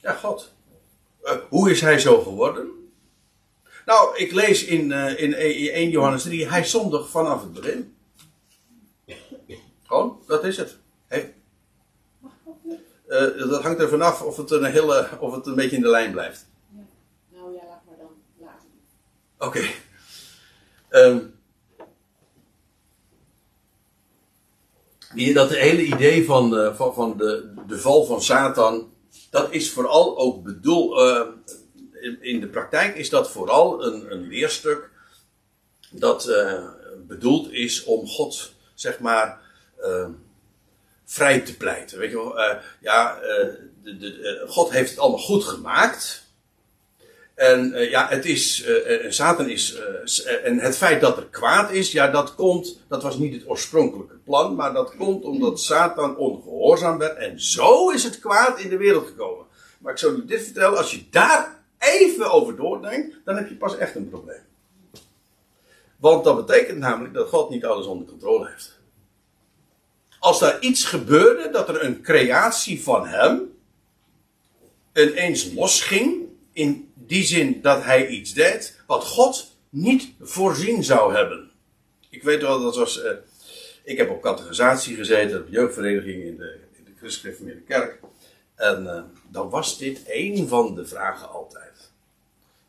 Ja, 0.00 0.12
God. 0.12 0.52
Uh, 1.24 1.32
hoe 1.48 1.70
is 1.70 1.80
hij 1.80 1.98
zo 1.98 2.20
geworden? 2.22 2.70
Nou, 3.86 4.16
ik 4.16 4.32
lees 4.32 4.64
in, 4.64 4.90
uh, 4.90 5.20
in 5.20 5.34
1 5.34 5.90
Johannes 5.90 6.22
3, 6.22 6.48
hij 6.48 6.64
zondig 6.64 7.10
vanaf 7.10 7.42
het 7.42 7.52
begin. 7.52 7.96
Gewoon, 9.86 10.22
dat 10.26 10.44
is 10.44 10.56
het. 10.56 10.78
Uh, 13.08 13.48
dat 13.48 13.62
hangt 13.62 13.80
er 13.80 13.88
vanaf 13.88 14.22
of 14.22 14.36
het 14.36 14.50
een 14.50 14.64
hele, 14.64 15.08
of 15.18 15.34
het 15.34 15.46
een 15.46 15.54
beetje 15.54 15.76
in 15.76 15.82
de 15.82 15.88
lijn 15.88 16.12
blijft. 16.12 16.46
Ja. 16.74 16.80
Nou 17.28 17.52
ja, 17.52 17.60
laat 17.68 17.82
maar 17.86 17.96
dan 17.98 18.10
laten. 18.38 18.68
Oké. 19.38 19.46
Okay. 19.46 19.74
Um, 20.90 21.36
dat 25.34 25.50
hele 25.50 25.82
idee 25.82 26.24
van, 26.24 26.54
uh, 26.54 26.74
van, 26.74 26.94
van 26.94 27.16
de, 27.16 27.52
de 27.66 27.78
val 27.78 28.04
van 28.04 28.22
Satan, 28.22 28.92
dat 29.30 29.52
is 29.52 29.72
vooral 29.72 30.18
ook 30.18 30.42
bedoeld. 30.42 31.00
Uh, 31.00 31.22
in, 32.00 32.22
in, 32.22 32.40
de 32.40 32.48
praktijk 32.48 32.96
is 32.96 33.10
dat 33.10 33.30
vooral 33.30 33.84
een, 33.84 34.12
een 34.12 34.28
leerstuk 34.28 34.90
dat 35.90 36.30
bedoeld 37.06 37.52
is 37.52 37.84
om 37.84 38.06
God, 38.06 38.52
zeg 38.74 38.98
maar 38.98 39.40
vrij 41.10 41.40
te 41.40 41.56
pleiten. 41.56 41.98
Weet 41.98 42.10
je 42.10 42.16
wel, 42.16 42.38
uh, 42.38 42.54
ja, 42.80 43.16
uh, 43.16 43.26
de, 43.82 43.96
de, 43.98 44.40
uh, 44.44 44.50
God 44.50 44.70
heeft 44.70 44.90
het 44.90 44.98
allemaal 44.98 45.18
goed 45.18 45.44
gemaakt. 45.44 46.26
En 47.34 47.74
ja, 47.90 48.08
het 48.08 48.24
is, 48.24 48.66
Satan 49.08 49.48
is, 49.48 49.78
en 50.44 50.58
het 50.58 50.76
feit 50.76 51.00
dat 51.00 51.16
er 51.16 51.26
kwaad 51.26 51.70
is, 51.70 51.92
ja, 51.92 52.08
dat 52.08 52.34
komt, 52.34 52.80
dat 52.88 53.02
was 53.02 53.18
niet 53.18 53.34
het 53.34 53.48
oorspronkelijke 53.48 54.16
plan, 54.24 54.54
maar 54.54 54.72
dat 54.72 54.96
komt 54.96 55.24
omdat 55.24 55.60
Satan 55.60 56.16
ongehoorzaam 56.16 56.98
werd 56.98 57.16
en 57.16 57.40
zo 57.40 57.90
is 57.90 58.04
het 58.04 58.18
kwaad 58.18 58.60
in 58.60 58.68
de 58.68 58.76
wereld 58.76 59.06
gekomen. 59.06 59.46
Maar 59.78 59.92
ik 59.92 59.98
zou 59.98 60.16
je 60.16 60.24
dit 60.24 60.44
vertellen, 60.44 60.78
als 60.78 60.90
je 60.90 61.04
daar 61.10 61.64
even 61.78 62.30
over 62.30 62.56
doordenkt, 62.56 63.16
dan 63.24 63.36
heb 63.36 63.48
je 63.48 63.56
pas 63.56 63.76
echt 63.76 63.94
een 63.94 64.08
probleem. 64.08 64.42
Want 65.96 66.24
dat 66.24 66.46
betekent 66.46 66.78
namelijk 66.78 67.14
dat 67.14 67.28
God 67.28 67.50
niet 67.50 67.64
alles 67.64 67.86
onder 67.86 68.06
controle 68.06 68.48
heeft 68.48 68.77
als 70.28 70.38
daar 70.38 70.60
iets 70.60 70.84
gebeurde, 70.84 71.50
dat 71.50 71.68
er 71.68 71.84
een 71.84 72.02
creatie 72.02 72.82
van 72.82 73.06
hem 73.06 73.56
ineens 74.94 75.52
losging, 75.52 76.26
in 76.52 76.92
die 76.94 77.24
zin 77.24 77.60
dat 77.62 77.82
hij 77.84 78.06
iets 78.06 78.32
deed, 78.32 78.80
wat 78.86 79.04
God 79.04 79.56
niet 79.68 80.12
voorzien 80.20 80.84
zou 80.84 81.14
hebben. 81.14 81.50
Ik 82.10 82.22
weet 82.22 82.42
wel, 82.42 82.60
dat 82.60 82.76
was. 82.76 83.04
Uh, 83.04 83.10
ik 83.84 83.96
heb 83.96 84.10
op 84.10 84.22
categorisatie 84.22 84.96
gezeten, 84.96 85.40
op 85.40 85.48
jeugdvereniging 85.50 86.22
in 86.22 86.36
de, 86.36 86.58
in 86.72 87.46
de 87.46 87.62
Kerk. 87.66 88.00
En 88.54 88.82
uh, 88.82 89.02
dan 89.30 89.50
was 89.50 89.78
dit 89.78 90.04
één 90.04 90.48
van 90.48 90.74
de 90.74 90.86
vragen 90.86 91.30
altijd. 91.30 91.90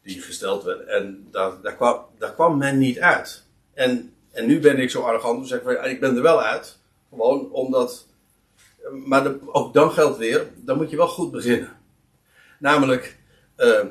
Die 0.03 0.21
gesteld 0.21 0.63
werd. 0.63 0.87
En 0.87 1.27
daar, 1.31 1.61
daar, 1.61 1.75
kwam, 1.75 2.05
daar 2.17 2.33
kwam 2.33 2.57
men 2.57 2.77
niet 2.77 2.99
uit. 2.99 3.43
En, 3.73 4.13
en 4.31 4.45
nu 4.45 4.59
ben 4.59 4.79
ik 4.79 4.89
zo 4.89 5.01
arrogant 5.01 5.37
om 5.37 5.45
te 5.45 5.89
ik 5.89 5.99
ben 5.99 6.15
er 6.15 6.21
wel 6.21 6.41
uit. 6.41 6.78
Gewoon 7.09 7.51
omdat. 7.51 8.07
Maar 9.05 9.35
ook 9.45 9.73
dan 9.73 9.91
geldt 9.91 10.17
weer, 10.17 10.51
dan 10.55 10.77
moet 10.77 10.89
je 10.89 10.97
wel 10.97 11.07
goed 11.07 11.31
beginnen. 11.31 11.77
Namelijk. 12.59 13.17
Uh, 13.57 13.85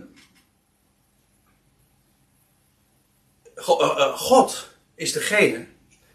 God 4.15 4.69
is 4.95 5.13
degene 5.13 5.67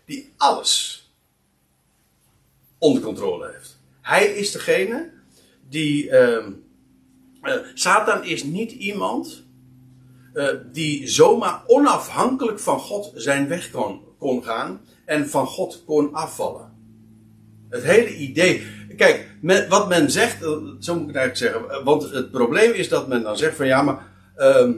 die 0.06 0.34
alles 0.38 1.08
onder 2.78 3.04
controle 3.04 3.52
heeft. 3.52 3.78
Hij 4.02 4.26
is 4.26 4.52
degene 4.52 5.12
die. 5.70 6.10
ehm, 6.10 6.52
eh, 7.44 7.60
Satan 7.74 8.24
is 8.24 8.44
niet 8.44 8.72
iemand 8.72 9.44
eh, 10.34 10.48
die 10.72 11.08
zomaar 11.08 11.64
onafhankelijk 11.68 12.60
van 12.60 12.80
God 12.80 13.12
zijn 13.16 13.48
weg 13.48 13.72
kon, 13.72 14.02
kon 14.18 14.44
gaan 14.44 14.82
en 15.06 15.30
van 15.30 15.48
God 15.48 15.84
kon 15.86 16.14
afvallen. 16.14 16.73
Het 17.74 17.84
hele 17.84 18.16
idee. 18.16 18.68
Kijk, 18.98 19.30
wat 19.70 19.88
men 19.88 20.12
zegt, 20.12 20.44
eh, 20.44 20.50
zo 20.80 20.94
moet 20.96 21.10
ik 21.10 21.16
het 21.16 21.16
eigenlijk 21.16 21.38
zeggen. 21.38 21.70
eh, 21.70 21.84
Want 21.84 22.04
het 22.12 22.32
probleem 22.32 22.72
is 22.72 22.90
dat 22.90 23.08
men 23.08 23.24
dan 23.24 23.38
zegt 23.38 23.56
van 23.56 23.66
ja, 23.68 23.82
maar. 23.82 24.08
ehm, 24.36 24.74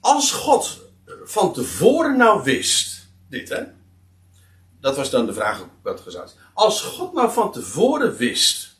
als 0.00 0.32
God 0.32 0.80
van 1.24 1.52
tevoren 1.52 2.16
nou 2.16 2.42
wist. 2.42 3.08
Dit 3.28 3.48
hè. 3.48 3.62
Dat 4.80 4.96
was 4.96 5.10
dan 5.10 5.26
de 5.26 5.32
vraag 5.34 5.66
wat 5.82 6.00
gezegd. 6.00 6.36
Als 6.54 6.82
God 6.82 7.12
nou 7.12 7.32
van 7.32 7.52
tevoren 7.52 8.16
wist. 8.16 8.76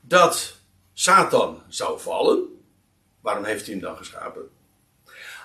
dat 0.00 0.56
Satan 0.92 1.62
zou 1.68 2.00
vallen. 2.00 2.44
Waarom 3.20 3.44
heeft 3.44 3.64
hij 3.66 3.74
hem 3.74 3.82
dan 3.82 3.96
geschapen? 3.96 4.42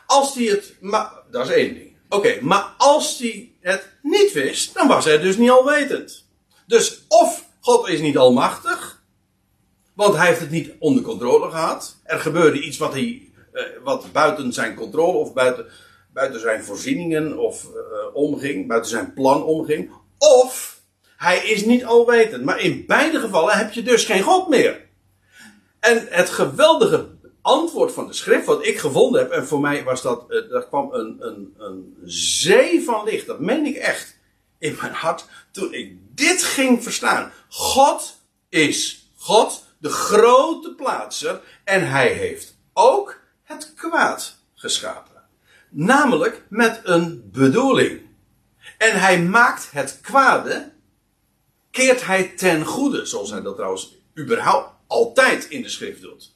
Als 0.06 0.36
hij 0.36 0.46
het. 0.46 0.76
Maar, 0.82 1.12
dat 1.32 1.48
is 1.50 1.54
één 1.56 1.74
ding. 1.74 1.97
Oké, 2.10 2.38
maar 2.42 2.74
als 2.78 3.20
hij 3.20 3.52
het 3.62 3.92
niet 4.02 4.32
wist, 4.32 4.74
dan 4.74 4.88
was 4.88 5.06
hij 5.06 5.20
dus 5.20 5.38
niet 5.38 5.50
alwetend. 5.50 6.26
Dus 6.66 7.06
of 7.08 7.46
God 7.60 7.88
is 7.88 8.00
niet 8.00 8.18
almachtig, 8.18 9.04
want 9.94 10.16
hij 10.16 10.28
heeft 10.28 10.40
het 10.40 10.50
niet 10.50 10.72
onder 10.80 11.04
controle 11.04 11.50
gehad. 11.50 11.98
Er 12.04 12.20
gebeurde 12.20 12.62
iets 12.62 12.78
wat, 12.78 12.94
hij, 12.94 13.32
eh, 13.52 13.64
wat 13.84 14.12
buiten 14.12 14.54
zijn 14.54 14.76
controle 14.76 15.18
of 15.18 15.34
buiten, 15.34 15.66
buiten 16.14 16.40
zijn 16.40 16.64
voorzieningen 16.64 17.38
of 17.38 17.64
eh, 17.64 18.16
omging, 18.16 18.68
buiten 18.68 18.90
zijn 18.90 19.14
plan 19.14 19.44
omging. 19.44 19.92
Of 20.18 20.82
hij 21.18 21.38
is 21.38 21.66
niet 21.66 21.86
alwetend. 21.86 22.44
Maar 22.44 22.60
in 22.60 22.86
beide 22.86 23.20
gevallen 23.20 23.58
heb 23.58 23.72
je 23.72 23.84
dus 23.84 24.06
geen 24.06 24.22
God 24.22 24.48
meer. 24.48 24.86
En 25.80 26.08
het 26.10 26.30
geweldige 26.30 27.08
antwoord 27.48 27.92
van 27.92 28.08
de 28.08 28.14
schrift, 28.14 28.46
wat 28.46 28.66
ik 28.66 28.80
gevonden 28.80 29.22
heb, 29.22 29.32
en 29.32 29.48
voor 29.48 29.60
mij 29.60 29.84
was 29.84 30.02
dat, 30.02 30.26
eh, 30.30 30.52
er 30.52 30.66
kwam 30.68 30.94
een, 30.94 31.18
een, 31.20 31.54
een 31.58 31.98
zee 32.06 32.84
van 32.84 33.04
licht, 33.04 33.26
dat 33.26 33.40
meen 33.40 33.66
ik 33.66 33.76
echt, 33.76 34.18
in 34.60 34.78
mijn 34.82 34.94
hart, 34.94 35.26
toen 35.52 35.74
ik 35.74 35.98
dit 36.16 36.44
ging 36.44 36.84
verstaan. 36.84 37.32
God 37.50 38.22
is 38.50 39.10
God, 39.16 39.64
de 39.78 39.90
grote 39.90 40.74
plaatser, 40.76 41.42
en 41.64 41.90
hij 41.90 42.08
heeft 42.08 42.58
ook 42.74 43.20
het 43.44 43.74
kwaad 43.76 44.38
geschapen. 44.54 45.24
Namelijk 45.70 46.44
met 46.50 46.82
een 46.84 47.30
bedoeling. 47.32 48.02
En 48.78 49.00
hij 49.00 49.22
maakt 49.22 49.72
het 49.72 50.00
kwade, 50.02 50.72
keert 51.72 52.06
hij 52.06 52.24
ten 52.24 52.66
goede, 52.66 53.06
zoals 53.06 53.30
hij 53.30 53.42
dat 53.42 53.56
trouwens 53.56 53.96
überhaupt 54.18 54.70
altijd 54.88 55.46
in 55.46 55.62
de 55.62 55.70
schrift 55.70 56.02
doet. 56.02 56.36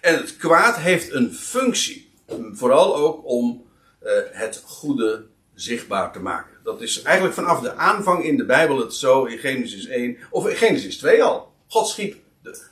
En 0.00 0.14
het 0.14 0.36
kwaad 0.36 0.76
heeft 0.76 1.12
een 1.12 1.34
functie. 1.34 2.12
Vooral 2.52 2.96
ook 2.96 3.20
om 3.24 3.66
eh, 3.98 4.12
het 4.30 4.62
goede 4.64 5.26
zichtbaar 5.54 6.12
te 6.12 6.20
maken. 6.20 6.56
Dat 6.62 6.80
is 6.80 7.02
eigenlijk 7.02 7.34
vanaf 7.34 7.60
de 7.60 7.74
aanvang 7.74 8.24
in 8.24 8.36
de 8.36 8.44
Bijbel 8.44 8.78
het 8.78 8.94
zo 8.94 9.24
in 9.24 9.38
Genesis 9.38 9.86
1 9.86 10.16
of 10.30 10.48
in 10.48 10.56
Genesis 10.56 10.98
2 10.98 11.22
al. 11.22 11.52
God 11.66 11.88
schiep. 11.88 12.16
De, 12.42 12.62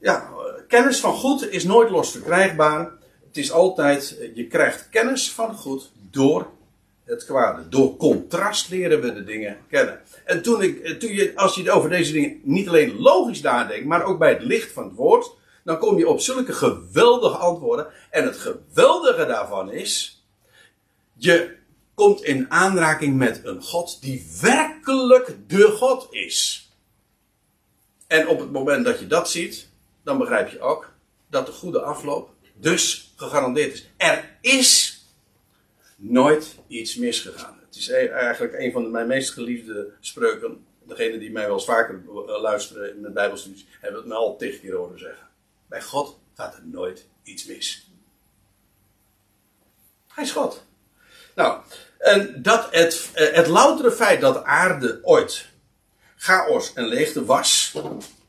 ja, 0.00 0.30
eh, 0.30 0.62
kennis 0.68 1.00
van 1.00 1.12
goed 1.12 1.50
is 1.50 1.64
nooit 1.64 1.90
los 1.90 2.10
verkrijgbaar. 2.10 2.92
Het 3.26 3.36
is 3.36 3.52
altijd, 3.52 4.18
eh, 4.18 4.36
je 4.36 4.46
krijgt 4.46 4.88
kennis 4.88 5.32
van 5.32 5.54
goed 5.54 5.92
door 6.10 6.46
het 7.04 7.24
kwade. 7.24 7.68
Door 7.68 7.96
contrast 7.96 8.70
leren 8.70 9.00
we 9.00 9.12
de 9.12 9.24
dingen 9.24 9.56
kennen. 9.68 10.00
En 10.24 10.42
toen 10.42 10.62
ik, 10.62 11.00
toen 11.00 11.12
je, 11.12 11.32
als 11.34 11.54
je 11.54 11.70
over 11.70 11.90
deze 11.90 12.12
dingen 12.12 12.40
niet 12.42 12.68
alleen 12.68 12.98
logisch 12.98 13.40
nadenkt, 13.40 13.86
maar 13.86 14.04
ook 14.04 14.18
bij 14.18 14.30
het 14.30 14.42
licht 14.42 14.72
van 14.72 14.84
het 14.84 14.94
woord, 14.94 15.30
dan 15.66 15.78
kom 15.78 15.98
je 15.98 16.08
op 16.08 16.20
zulke 16.20 16.52
geweldige 16.52 17.36
antwoorden. 17.36 17.86
En 18.10 18.24
het 18.24 18.36
geweldige 18.36 19.26
daarvan 19.26 19.70
is, 19.72 20.24
je 21.14 21.56
komt 21.94 22.22
in 22.22 22.50
aanraking 22.50 23.16
met 23.16 23.40
een 23.44 23.62
God 23.62 24.02
die 24.02 24.26
werkelijk 24.40 25.36
de 25.48 25.62
God 25.62 26.06
is. 26.10 26.70
En 28.06 28.28
op 28.28 28.38
het 28.38 28.52
moment 28.52 28.84
dat 28.84 28.98
je 28.98 29.06
dat 29.06 29.30
ziet, 29.30 29.68
dan 30.04 30.18
begrijp 30.18 30.48
je 30.48 30.60
ook 30.60 30.92
dat 31.30 31.46
de 31.46 31.52
goede 31.52 31.80
afloop 31.80 32.30
dus 32.54 33.12
gegarandeerd 33.16 33.72
is. 33.72 33.88
Er 33.96 34.38
is 34.40 35.00
nooit 35.96 36.56
iets 36.68 36.96
misgegaan. 36.96 37.58
Het 37.66 37.76
is 37.76 37.88
e- 37.88 38.06
eigenlijk 38.06 38.54
een 38.58 38.72
van 38.72 38.90
mijn 38.90 39.06
meest 39.06 39.30
geliefde 39.30 39.92
spreuken. 40.00 40.66
Degene 40.82 41.18
die 41.18 41.30
mij 41.30 41.46
wel 41.46 41.54
eens 41.54 41.64
vaker 41.64 42.02
eh, 42.06 42.40
luisteren 42.40 42.94
in 42.94 43.00
mijn 43.00 43.12
Bijbelstudies, 43.12 43.66
hebben 43.80 44.00
het 44.00 44.08
me 44.08 44.14
al 44.14 44.36
tig 44.36 44.60
keer 44.60 44.74
horen 44.74 44.98
zeggen. 44.98 45.26
Bij 45.68 45.82
God 45.82 46.18
gaat 46.34 46.54
er 46.54 46.66
nooit 46.66 47.06
iets 47.22 47.44
mis. 47.44 47.90
Hij 50.08 50.24
is 50.24 50.30
God. 50.30 50.64
Nou, 51.34 51.62
en 51.98 52.42
dat 52.42 52.68
het, 52.70 53.10
eh, 53.14 53.32
het 53.32 53.46
loutere 53.46 53.92
feit 53.92 54.20
dat 54.20 54.34
de 54.34 54.44
aarde 54.44 54.98
ooit 55.02 55.46
chaos 56.16 56.72
en 56.72 56.84
leegte 56.84 57.24
was, 57.24 57.74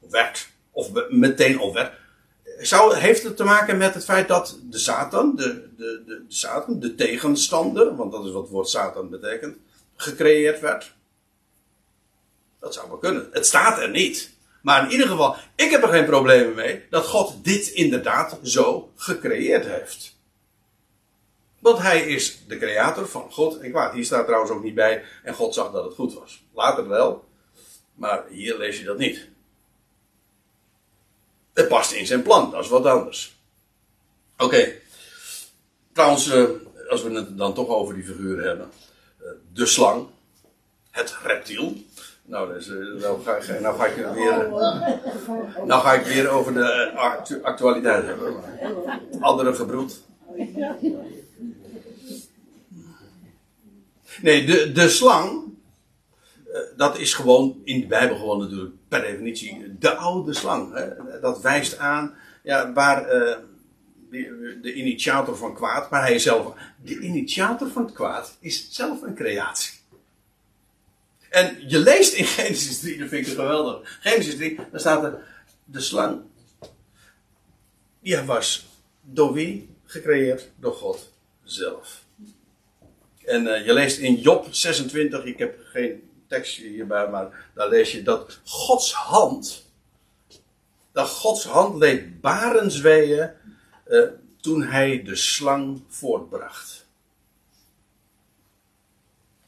werd, 0.09 0.47
of 0.71 0.89
meteen 1.09 1.59
al 1.59 1.73
werd, 1.73 1.93
zou, 2.59 2.95
heeft 2.95 3.23
het 3.23 3.37
te 3.37 3.43
maken 3.43 3.77
met 3.77 3.93
het 3.93 4.03
feit 4.03 4.27
dat 4.27 4.59
de 4.63 4.77
Satan, 4.77 5.35
de, 5.35 5.43
de, 5.43 5.67
de, 5.77 6.03
de 6.05 6.25
Satan, 6.27 6.79
de 6.79 6.95
tegenstander, 6.95 7.95
want 7.95 8.11
dat 8.11 8.25
is 8.25 8.31
wat 8.31 8.41
het 8.41 8.51
woord 8.51 8.69
Satan 8.69 9.09
betekent, 9.09 9.57
gecreëerd 9.95 10.59
werd? 10.59 10.95
Dat 12.59 12.73
zou 12.73 12.87
wel 12.87 12.97
kunnen. 12.97 13.27
Het 13.31 13.45
staat 13.45 13.79
er 13.79 13.89
niet. 13.89 14.35
Maar 14.67 14.83
in 14.83 14.91
ieder 14.91 15.07
geval, 15.07 15.35
ik 15.55 15.71
heb 15.71 15.83
er 15.83 15.89
geen 15.89 16.05
problemen 16.05 16.55
mee 16.55 16.83
dat 16.89 17.05
God 17.05 17.43
dit 17.43 17.67
inderdaad 17.67 18.39
zo 18.43 18.91
gecreëerd 18.95 19.65
heeft. 19.65 20.15
Want 21.59 21.77
hij 21.77 22.01
is 22.01 22.39
de 22.47 22.57
creator 22.57 23.07
van 23.07 23.31
God 23.31 23.59
en 23.59 23.71
kwaad. 23.71 23.93
Hier 23.93 24.05
staat 24.05 24.25
trouwens 24.25 24.51
ook 24.51 24.63
niet 24.63 24.75
bij 24.75 25.03
en 25.23 25.33
God 25.33 25.53
zag 25.53 25.71
dat 25.71 25.83
het 25.83 25.93
goed 25.93 26.13
was. 26.13 26.43
Later 26.53 26.87
wel, 26.87 27.27
maar 27.93 28.23
hier 28.29 28.57
lees 28.57 28.79
je 28.79 28.83
dat 28.85 28.97
niet. 28.97 29.27
Het 31.53 31.67
past 31.67 31.91
in 31.91 32.05
zijn 32.05 32.21
plan, 32.21 32.51
dat 32.51 32.63
is 32.63 32.69
wat 32.69 32.85
anders. 32.85 33.35
Oké. 34.37 34.73
Trouwens, 35.93 36.29
eh, 36.29 36.45
als 36.89 37.03
we 37.03 37.11
het 37.11 37.37
dan 37.37 37.53
toch 37.53 37.67
over 37.67 37.93
die 37.93 38.03
figuren 38.03 38.47
hebben. 38.47 38.71
eh, 39.19 39.25
de 39.53 39.65
slang. 39.65 40.07
Het 40.91 41.17
reptiel. 41.23 41.75
Nou, 42.29 42.53
dus, 42.53 42.69
eh, 42.69 42.75
nou, 43.01 43.21
ga, 43.23 43.35
ik- 43.35 43.59
nou 43.61 43.77
ga 43.77 43.85
ik 43.85 43.97
er 43.97 44.13
weer. 44.13 44.49
Nou 45.65 45.81
ga 45.81 45.93
ik 45.93 46.05
weer 46.05 46.29
over 46.29 46.53
de 46.53 46.63
eh, 46.71 46.95
actu- 46.97 47.41
actualiteit 47.41 48.05
hebben. 48.05 48.35
Andere 49.19 49.53
gebroed. 49.53 50.01
Nee, 54.21 54.45
de, 54.45 54.71
de 54.71 54.89
slang. 54.89 55.43
eh, 56.53 56.59
Dat 56.77 56.97
is 56.97 57.13
gewoon 57.13 57.61
in 57.63 57.79
de 57.79 57.87
Bijbel 57.87 58.17
gewoon 58.17 58.39
natuurlijk 58.39 58.73
per 58.87 59.01
definitie 59.01 59.75
de 59.79 59.95
oude 59.95 60.33
slang. 60.33 60.73
Hè? 60.73 61.19
Dat 61.21 61.41
wijst 61.41 61.77
aan 61.77 62.13
ja, 62.43 62.73
waar 62.73 63.05
eh, 63.07 63.37
de, 64.09 64.57
de 64.61 64.73
initiator 64.73 65.37
van 65.37 65.53
kwaad, 65.55 65.89
maar 65.89 66.01
hij 66.01 66.19
zelf. 66.19 66.53
De 66.83 66.99
initiator 66.99 67.69
van 67.69 67.83
het 67.83 67.93
kwaad 67.93 68.37
is 68.39 68.67
zelf 68.71 69.01
een 69.01 69.15
creatie. 69.15 69.76
En 71.37 71.63
je 71.67 71.79
leest 71.79 72.13
in 72.13 72.25
Genesis 72.25 72.79
3, 72.79 72.97
dat 72.97 73.09
vind 73.09 73.27
ik 73.27 73.33
geweldig. 73.33 73.97
Genesis 74.01 74.35
3, 74.35 74.59
daar 74.71 74.79
staat 74.79 75.03
er 75.03 75.43
de 75.65 75.79
slang. 75.79 76.21
Die 77.99 78.17
was 78.17 78.67
door 79.01 79.33
wie 79.33 79.69
gecreëerd? 79.85 80.49
Door 80.59 80.73
God 80.73 81.11
zelf. 81.43 82.03
En 83.25 83.47
eh, 83.47 83.65
je 83.65 83.73
leest 83.73 83.97
in 83.97 84.15
Job 84.15 84.47
26, 84.51 85.23
ik 85.23 85.37
heb 85.37 85.59
geen 85.63 86.09
tekstje 86.27 86.67
hierbij, 86.67 87.09
maar 87.09 87.49
daar 87.53 87.69
lees 87.69 87.91
je 87.91 88.01
dat 88.01 88.39
Gods 88.45 88.93
hand, 88.93 89.71
dat 90.91 91.09
Gods 91.09 91.45
hand 91.45 91.77
leed 91.77 92.21
barensweeën 92.21 93.31
eh, 93.85 94.01
toen 94.41 94.63
hij 94.63 95.03
de 95.03 95.15
slang 95.15 95.83
voortbracht. 95.87 96.86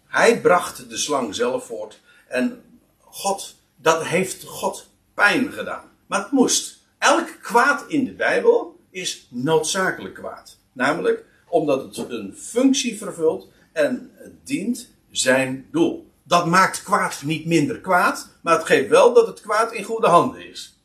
Hij 0.10 0.42
bracht 0.42 0.90
de 0.90 0.98
slang 0.98 1.36
zelf 1.36 1.66
voort 1.66 2.00
en 2.28 2.64
God, 3.00 3.56
dat 3.76 4.04
heeft 4.04 4.44
God 4.44 4.90
pijn 5.14 5.52
gedaan. 5.52 5.92
Maar 6.06 6.20
het 6.20 6.32
moest. 6.32 6.78
Elk 6.98 7.38
kwaad 7.42 7.86
in 7.88 8.06
de 8.06 8.14
Bijbel 8.14 8.80
is 8.90 9.28
noodzakelijk 9.30 10.14
kwaad. 10.14 10.58
Namelijk 10.72 11.26
omdat 11.48 11.96
het 11.96 12.10
een 12.10 12.36
functie 12.38 12.98
vervult 12.98 13.50
en 13.72 14.12
het 14.14 14.48
dient 14.48 14.90
zijn 15.12 15.68
doel. 15.72 16.12
Dat 16.24 16.46
maakt 16.46 16.84
kwaad 16.84 17.22
niet 17.24 17.46
minder 17.46 17.80
kwaad, 17.80 18.30
maar 18.42 18.58
het 18.58 18.66
geeft 18.66 18.90
wel 18.90 19.14
dat 19.14 19.28
het 19.28 19.42
kwaad 19.42 19.74
in 19.74 19.84
goede 19.84 20.08
handen 20.08 20.50
is. 20.50 20.78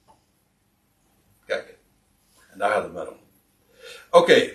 Kijk, 1.47 1.79
en 2.51 2.59
daar 2.59 2.70
gaat 2.70 2.83
het 2.83 2.93
maar 2.93 3.09
om. 3.09 3.16
Oké, 4.11 4.53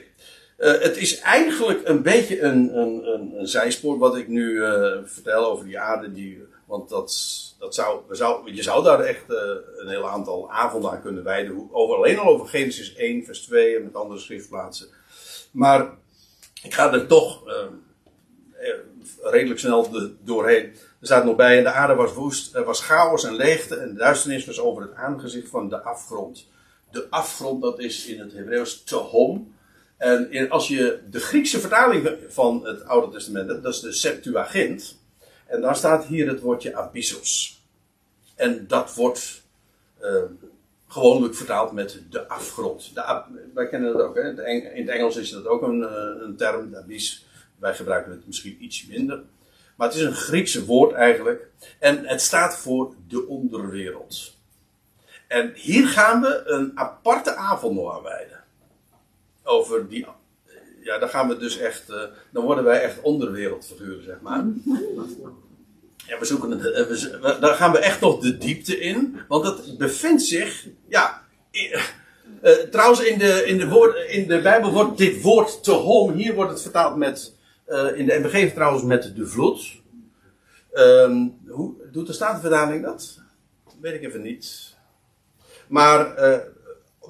Eh, 0.60 0.80
het 0.80 0.98
is 0.98 1.20
eigenlijk 1.20 1.88
een 1.88 2.02
beetje 2.02 2.42
een, 2.42 2.78
een, 2.78 3.08
een, 3.40 3.48
zijspoor 3.48 3.98
wat 3.98 4.18
ik 4.18 4.28
nu 4.28 4.64
eh, 4.64 4.98
vertel 5.04 5.46
over 5.46 5.66
die 5.66 5.80
aarde. 5.80 6.12
Die, 6.12 6.44
want 6.66 6.90
dat, 6.90 7.12
dat 7.60 7.76
zou, 7.76 8.02
zou, 8.10 8.54
je 8.54 8.64
zou 8.64 8.84
daar 8.84 9.00
echt 9.00 9.30
eh, 9.30 9.38
een 9.78 9.88
heel 9.88 10.10
aantal 10.10 10.52
avonden 10.52 10.92
aan 10.92 11.02
kunnen 11.02 11.24
wijden. 11.24 11.70
Over, 11.72 11.96
alleen 11.96 12.18
al 12.18 12.28
over 12.28 12.48
Genesis 12.48 12.96
1, 12.96 13.26
vers 13.26 13.42
2 13.42 13.76
en 13.76 13.84
met 13.84 13.96
andere 13.96 14.20
schriftplaatsen. 14.20 14.88
Maar 15.52 15.90
ik 16.64 16.74
ga 16.74 16.94
er 16.94 17.08
toch 17.08 17.44
redelijk 19.22 19.60
snel 19.60 19.90
doorheen. 20.24 20.64
Er 21.00 21.06
staat 21.06 21.26
nog 21.26 21.36
bij, 21.36 21.58
en 21.58 21.64
de 21.64 21.72
aarde 21.72 21.96
was 21.96 22.14
woest, 22.14 22.56
er 22.56 22.64
was 22.64 22.82
chaos 22.82 23.24
en 23.24 23.36
leegte 23.36 23.76
en 23.76 23.96
duisternis 23.96 24.46
was 24.46 24.60
over 24.60 24.82
het 24.82 24.96
aangezicht 24.96 25.50
van 25.50 25.70
de 25.70 25.82
afgrond. 25.82 26.48
De 26.92 27.08
afgrond, 27.10 27.62
dat 27.62 27.80
is 27.80 28.06
in 28.06 28.20
het 28.20 28.34
Hebreeuws 28.34 28.84
tehom. 28.84 29.58
En 30.00 30.50
als 30.50 30.68
je 30.68 31.00
de 31.10 31.20
Griekse 31.20 31.60
vertaling 31.60 32.18
van 32.28 32.66
het 32.66 32.86
Oude 32.86 33.12
Testament 33.12 33.50
hebt, 33.50 33.64
dat 33.64 33.74
is 33.74 33.80
de 33.80 33.92
Septuagint. 33.92 34.98
En 35.46 35.62
daar 35.62 35.76
staat 35.76 36.06
hier 36.06 36.28
het 36.28 36.40
woordje 36.40 36.76
abyssos. 36.76 37.62
En 38.36 38.68
dat 38.68 38.96
wordt 38.96 39.42
eh, 40.00 40.24
gewoonlijk 40.88 41.36
vertaald 41.36 41.72
met 41.72 42.02
de 42.10 42.28
afgrond. 42.28 42.92
De 42.94 43.24
wij 43.54 43.68
kennen 43.68 43.94
dat 43.94 44.02
ook, 44.02 44.16
hè? 44.16 44.44
In 44.74 44.88
het 44.88 44.96
Engels 44.96 45.16
is 45.16 45.30
dat 45.30 45.46
ook 45.46 45.62
een, 45.62 45.84
eh, 45.84 46.22
een 46.22 46.36
term, 46.36 46.76
abyss. 46.76 47.26
Wij 47.58 47.76
gebruiken 47.76 48.12
het 48.12 48.28
misschien 48.28 48.64
iets 48.64 48.86
minder. 48.88 49.22
Maar 49.76 49.88
het 49.88 49.98
is 49.98 50.04
een 50.04 50.14
Griekse 50.14 50.66
woord 50.66 50.94
eigenlijk. 50.94 51.48
En 51.80 52.06
het 52.06 52.22
staat 52.22 52.58
voor 52.58 52.94
de 53.08 53.28
onderwereld. 53.28 54.38
En 55.28 55.54
hier 55.56 55.88
gaan 55.88 56.22
we 56.22 56.42
een 56.46 56.72
aparte 56.76 57.36
avond 57.36 57.76
nog 57.76 58.02
wijden. 58.02 58.39
Over 59.50 59.90
die. 59.90 60.06
Ja, 60.84 60.98
dan 60.98 61.10
gaan 61.10 61.28
we 61.28 61.38
dus 61.38 61.58
echt. 61.58 61.90
eh, 61.90 62.02
dan 62.32 62.44
worden 62.46 62.64
wij 62.64 62.82
echt 62.82 63.02
onderwereldfiguren, 63.02 64.04
zeg 64.04 64.22
maar. 64.22 64.44
Ja, 66.08 66.20
we 66.20 66.26
zoeken 66.26 66.52
het. 66.52 66.72
eh, 66.72 66.86
we 66.88 67.38
daar 67.42 67.56
gaan 67.56 67.72
we 67.72 67.78
echt 67.80 68.02
nog 68.02 68.20
de 68.20 68.38
diepte 68.38 68.80
in. 68.80 69.20
Want 69.28 69.44
het 69.46 69.78
bevindt 69.78 70.22
zich. 70.24 70.68
Ja. 70.88 71.24
eh, 72.42 72.52
trouwens, 72.52 73.02
in 73.02 73.20
de, 73.20 73.44
in, 73.46 73.58
de 73.58 73.68
woord, 73.70 74.10
in 74.10 74.28
de 74.28 74.42
Bijbel 74.42 74.72
wordt 74.72 74.98
dit 74.98 75.22
woord 75.22 75.64
te 75.64 75.72
hom. 75.72 76.12
Hier 76.12 76.34
wordt 76.34 76.52
het 76.52 76.62
vertaald 76.62 76.96
met. 76.96 77.36
eh, 77.66 77.88
in 77.98 78.06
de 78.06 78.20
MBG 78.24 78.54
trouwens 78.54 78.84
met 78.84 79.16
de 79.16 79.28
vloed. 79.28 79.82
Ehm, 80.74 81.28
hoe 81.48 81.74
doet 81.92 82.08
de 82.08 82.14
Statenvertaling 82.14 82.84
dat? 82.84 83.20
Weet 83.82 83.94
ik 83.94 84.04
even 84.04 84.22
niet. 84.22 84.76
Maar 85.68 86.16
eh, 86.16 86.40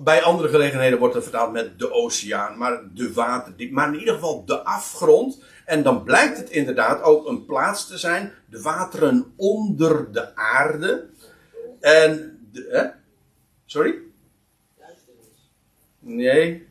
bij 0.04 0.24
andere 0.24 0.50
gelegenheden 0.50 1.00
wordt 1.00 1.14
het 1.14 1.24
vertaald 1.24 1.52
met 1.52 1.80
de 1.80 1.92
oceaan, 1.92 2.58
maar 2.58 2.82
de 2.94 3.14
waterdiep, 3.14 3.72
maar 3.72 3.88
in 3.88 4.00
ieder 4.00 4.14
geval 4.14 4.46
de 4.46 4.64
afgrond. 4.64 5.44
En 5.66 5.84
dan 5.84 6.04
blijkt 6.04 6.38
het 6.38 6.50
inderdaad 6.50 7.02
ook 7.02 7.28
een 7.28 7.46
plaats 7.46 7.88
te 7.88 7.98
zijn, 7.98 8.34
de 8.46 8.62
wateren 8.62 9.34
onder 9.36 10.12
de 10.12 10.36
aarde. 10.36 11.10
En, 11.80 12.40
de, 12.52 12.68
hè? 12.72 12.88
Sorry? 13.66 13.96
Nee, 16.00 16.68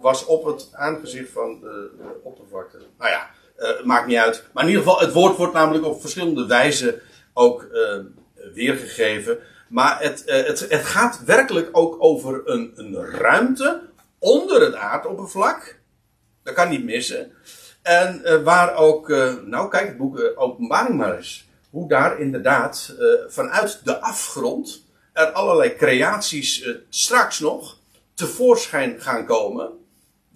was 0.00 0.24
op 0.24 0.44
het 0.44 0.68
aangezicht 0.72 1.30
van 1.30 1.60
de, 1.60 1.90
oppervlakte. 2.22 2.78
Nou 2.98 3.10
ja, 3.10 3.30
eh, 3.56 3.84
maakt 3.84 4.06
niet 4.06 4.16
uit. 4.16 4.44
Maar 4.52 4.62
in 4.62 4.70
ieder 4.70 4.84
geval, 4.84 5.00
het 5.00 5.12
woord 5.12 5.36
wordt 5.36 5.52
namelijk 5.52 5.84
op 5.84 6.00
verschillende 6.00 6.46
wijzen 6.46 7.00
ook 7.32 7.62
eh, 7.62 7.98
weergegeven. 8.54 9.38
Maar 9.70 10.02
het, 10.02 10.24
eh, 10.24 10.46
het, 10.46 10.66
het 10.68 10.84
gaat 10.84 11.24
werkelijk 11.24 11.68
ook 11.72 11.96
over 11.98 12.42
een, 12.44 12.72
een 12.74 13.04
ruimte 13.04 13.80
onder 14.18 14.60
het 14.60 14.74
aardoppervlak. 14.74 15.78
Dat 16.42 16.54
kan 16.54 16.68
niet 16.68 16.84
missen. 16.84 17.32
En 17.82 18.24
eh, 18.24 18.42
waar 18.42 18.74
ook, 18.74 19.10
eh, 19.10 19.34
nou 19.44 19.68
kijk 19.70 19.86
het 19.86 19.96
boek 19.96 20.32
Openbaring 20.34 20.96
maar 20.96 21.16
eens. 21.16 21.48
Hoe 21.70 21.88
daar 21.88 22.20
inderdaad 22.20 22.94
vanuit 23.28 23.80
de 23.84 24.00
afgrond 24.00 24.84
er 25.12 25.26
allerlei 25.26 25.74
creaties 25.76 26.68
straks 26.88 27.38
nog 27.38 27.76
tevoorschijn 28.14 29.00
gaan 29.00 29.26
komen. 29.26 29.70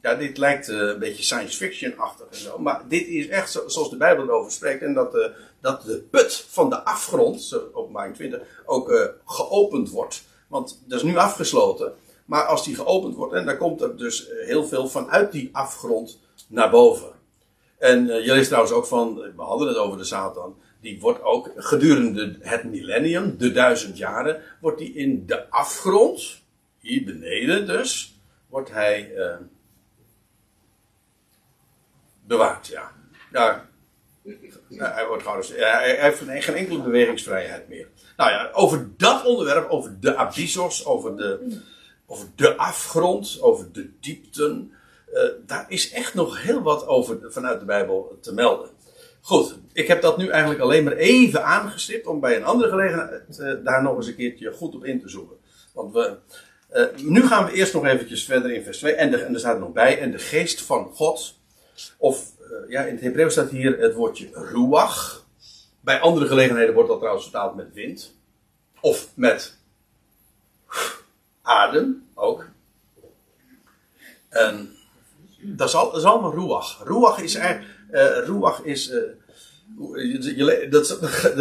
Ja, 0.02 0.14
dit 0.14 0.38
lijkt 0.38 0.68
een 0.68 0.98
beetje 0.98 1.22
science 1.22 1.56
fiction-achtig 1.56 2.26
en 2.30 2.36
zo. 2.38 2.58
Maar 2.58 2.82
dit 2.88 3.06
is 3.06 3.28
echt 3.28 3.50
zo- 3.50 3.68
zoals 3.68 3.90
de 3.90 3.96
Bijbel 3.96 4.24
erover 4.24 4.52
spreekt. 4.52 4.82
En 4.82 4.94
dat, 4.94 5.30
dat 5.64 5.82
de 5.82 6.06
put 6.10 6.46
van 6.48 6.70
de 6.70 6.84
afgrond, 6.84 7.42
zo 7.42 7.70
openbaring 7.72 8.14
20, 8.14 8.40
ook 8.64 8.90
eh, 8.90 9.06
geopend 9.24 9.90
wordt. 9.90 10.24
Want 10.48 10.82
dat 10.86 10.98
is 10.98 11.04
nu 11.04 11.16
afgesloten. 11.16 11.94
Maar 12.24 12.44
als 12.44 12.64
die 12.64 12.74
geopend 12.74 13.14
wordt, 13.14 13.34
en 13.34 13.46
dan 13.46 13.56
komt 13.56 13.80
er 13.80 13.96
dus 13.96 14.28
eh, 14.28 14.46
heel 14.46 14.64
veel 14.64 14.88
vanuit 14.88 15.32
die 15.32 15.48
afgrond 15.52 16.18
naar 16.48 16.70
boven. 16.70 17.12
En 17.78 18.10
eh, 18.10 18.24
je 18.24 18.32
leest 18.32 18.46
trouwens 18.46 18.74
ook 18.74 18.86
van, 18.86 19.14
we 19.14 19.42
hadden 19.42 19.68
het 19.68 19.76
over 19.76 19.98
de 19.98 20.04
Satan. 20.04 20.56
Die 20.80 21.00
wordt 21.00 21.22
ook 21.22 21.50
gedurende 21.56 22.36
het 22.40 22.64
millennium, 22.64 23.36
de 23.38 23.52
duizend 23.52 23.96
jaren, 23.96 24.42
wordt 24.60 24.78
die 24.78 24.94
in 24.94 25.26
de 25.26 25.50
afgrond, 25.50 26.42
hier 26.78 27.04
beneden 27.04 27.66
dus, 27.66 28.18
wordt 28.48 28.70
hij 28.70 29.12
bewaard, 32.26 32.66
ja. 32.66 32.92
ja. 33.32 33.68
Hij 34.78 35.06
wordt. 35.06 35.48
Ja, 35.48 35.78
hij 35.78 35.96
heeft 36.00 36.44
geen 36.44 36.54
enkele 36.54 36.82
bewegingsvrijheid 36.82 37.68
meer. 37.68 37.88
Nou 38.16 38.30
ja, 38.30 38.50
over 38.52 38.90
dat 38.96 39.24
onderwerp, 39.24 39.70
over 39.70 39.96
de 40.00 40.16
abyssos, 40.16 40.86
over 40.86 41.16
de, 41.16 41.60
over 42.06 42.26
de 42.34 42.56
afgrond, 42.56 43.38
over 43.40 43.72
de 43.72 43.90
diepten. 44.00 44.72
eh, 45.12 45.22
daar 45.46 45.66
is 45.68 45.90
echt 45.90 46.14
nog 46.14 46.42
heel 46.42 46.62
wat 46.62 46.86
over 46.86 47.18
vanuit 47.22 47.58
de 47.60 47.66
Bijbel 47.66 48.18
te 48.20 48.34
melden. 48.34 48.68
Goed, 49.20 49.58
ik 49.72 49.88
heb 49.88 50.02
dat 50.02 50.16
nu 50.16 50.28
eigenlijk 50.28 50.60
alleen 50.60 50.84
maar 50.84 50.96
even 50.96 51.44
aangestipt 51.44 52.06
om 52.06 52.20
bij 52.20 52.36
een 52.36 52.44
andere 52.44 52.70
gelegenheid 52.70 53.38
eh, 53.38 53.52
daar 53.64 53.82
nog 53.82 53.96
eens 53.96 54.06
een 54.06 54.16
keertje 54.16 54.52
goed 54.52 54.74
op 54.74 54.84
in 54.84 55.00
te 55.00 55.08
zoomen. 55.08 55.36
Want 55.72 55.92
we, 55.92 56.16
eh, 56.68 56.84
nu 56.96 57.26
gaan 57.26 57.44
we 57.46 57.52
eerst 57.52 57.72
nog 57.72 57.86
eventjes 57.86 58.24
verder 58.24 58.52
in 58.52 58.62
vers 58.62 58.78
2. 58.78 58.94
En, 58.94 59.26
en 59.26 59.34
er 59.34 59.40
staat 59.40 59.58
nog 59.58 59.72
bij, 59.72 59.98
en 59.98 60.10
de 60.10 60.18
geest 60.18 60.62
van 60.62 60.90
God. 60.94 61.42
Of 61.98 62.32
ja, 62.68 62.82
in 62.84 62.94
het 62.94 63.02
Hebreeuws 63.02 63.32
staat 63.32 63.50
hier 63.50 63.78
het 63.78 63.94
woordje 63.94 64.28
ruach. 64.32 65.24
Bij 65.80 66.00
andere 66.00 66.26
gelegenheden 66.26 66.74
wordt 66.74 66.88
dat 66.88 66.98
trouwens 66.98 67.24
vertaald 67.24 67.54
met 67.54 67.72
wind. 67.72 68.14
Of 68.80 69.08
met 69.14 69.56
adem 71.42 72.06
ook. 72.14 72.48
Dat 75.40 75.66
is, 75.66 75.72
dat 75.72 76.04
allemaal 76.04 76.34
ruach. 76.34 76.82
Ruach 76.84 77.18
is 77.18 77.34
eigenlijk. 77.34 77.72
eh 77.90 78.18
ruach 78.24 78.62
is. 78.62 78.90
eh, 78.90 79.00
dat, 80.70 80.98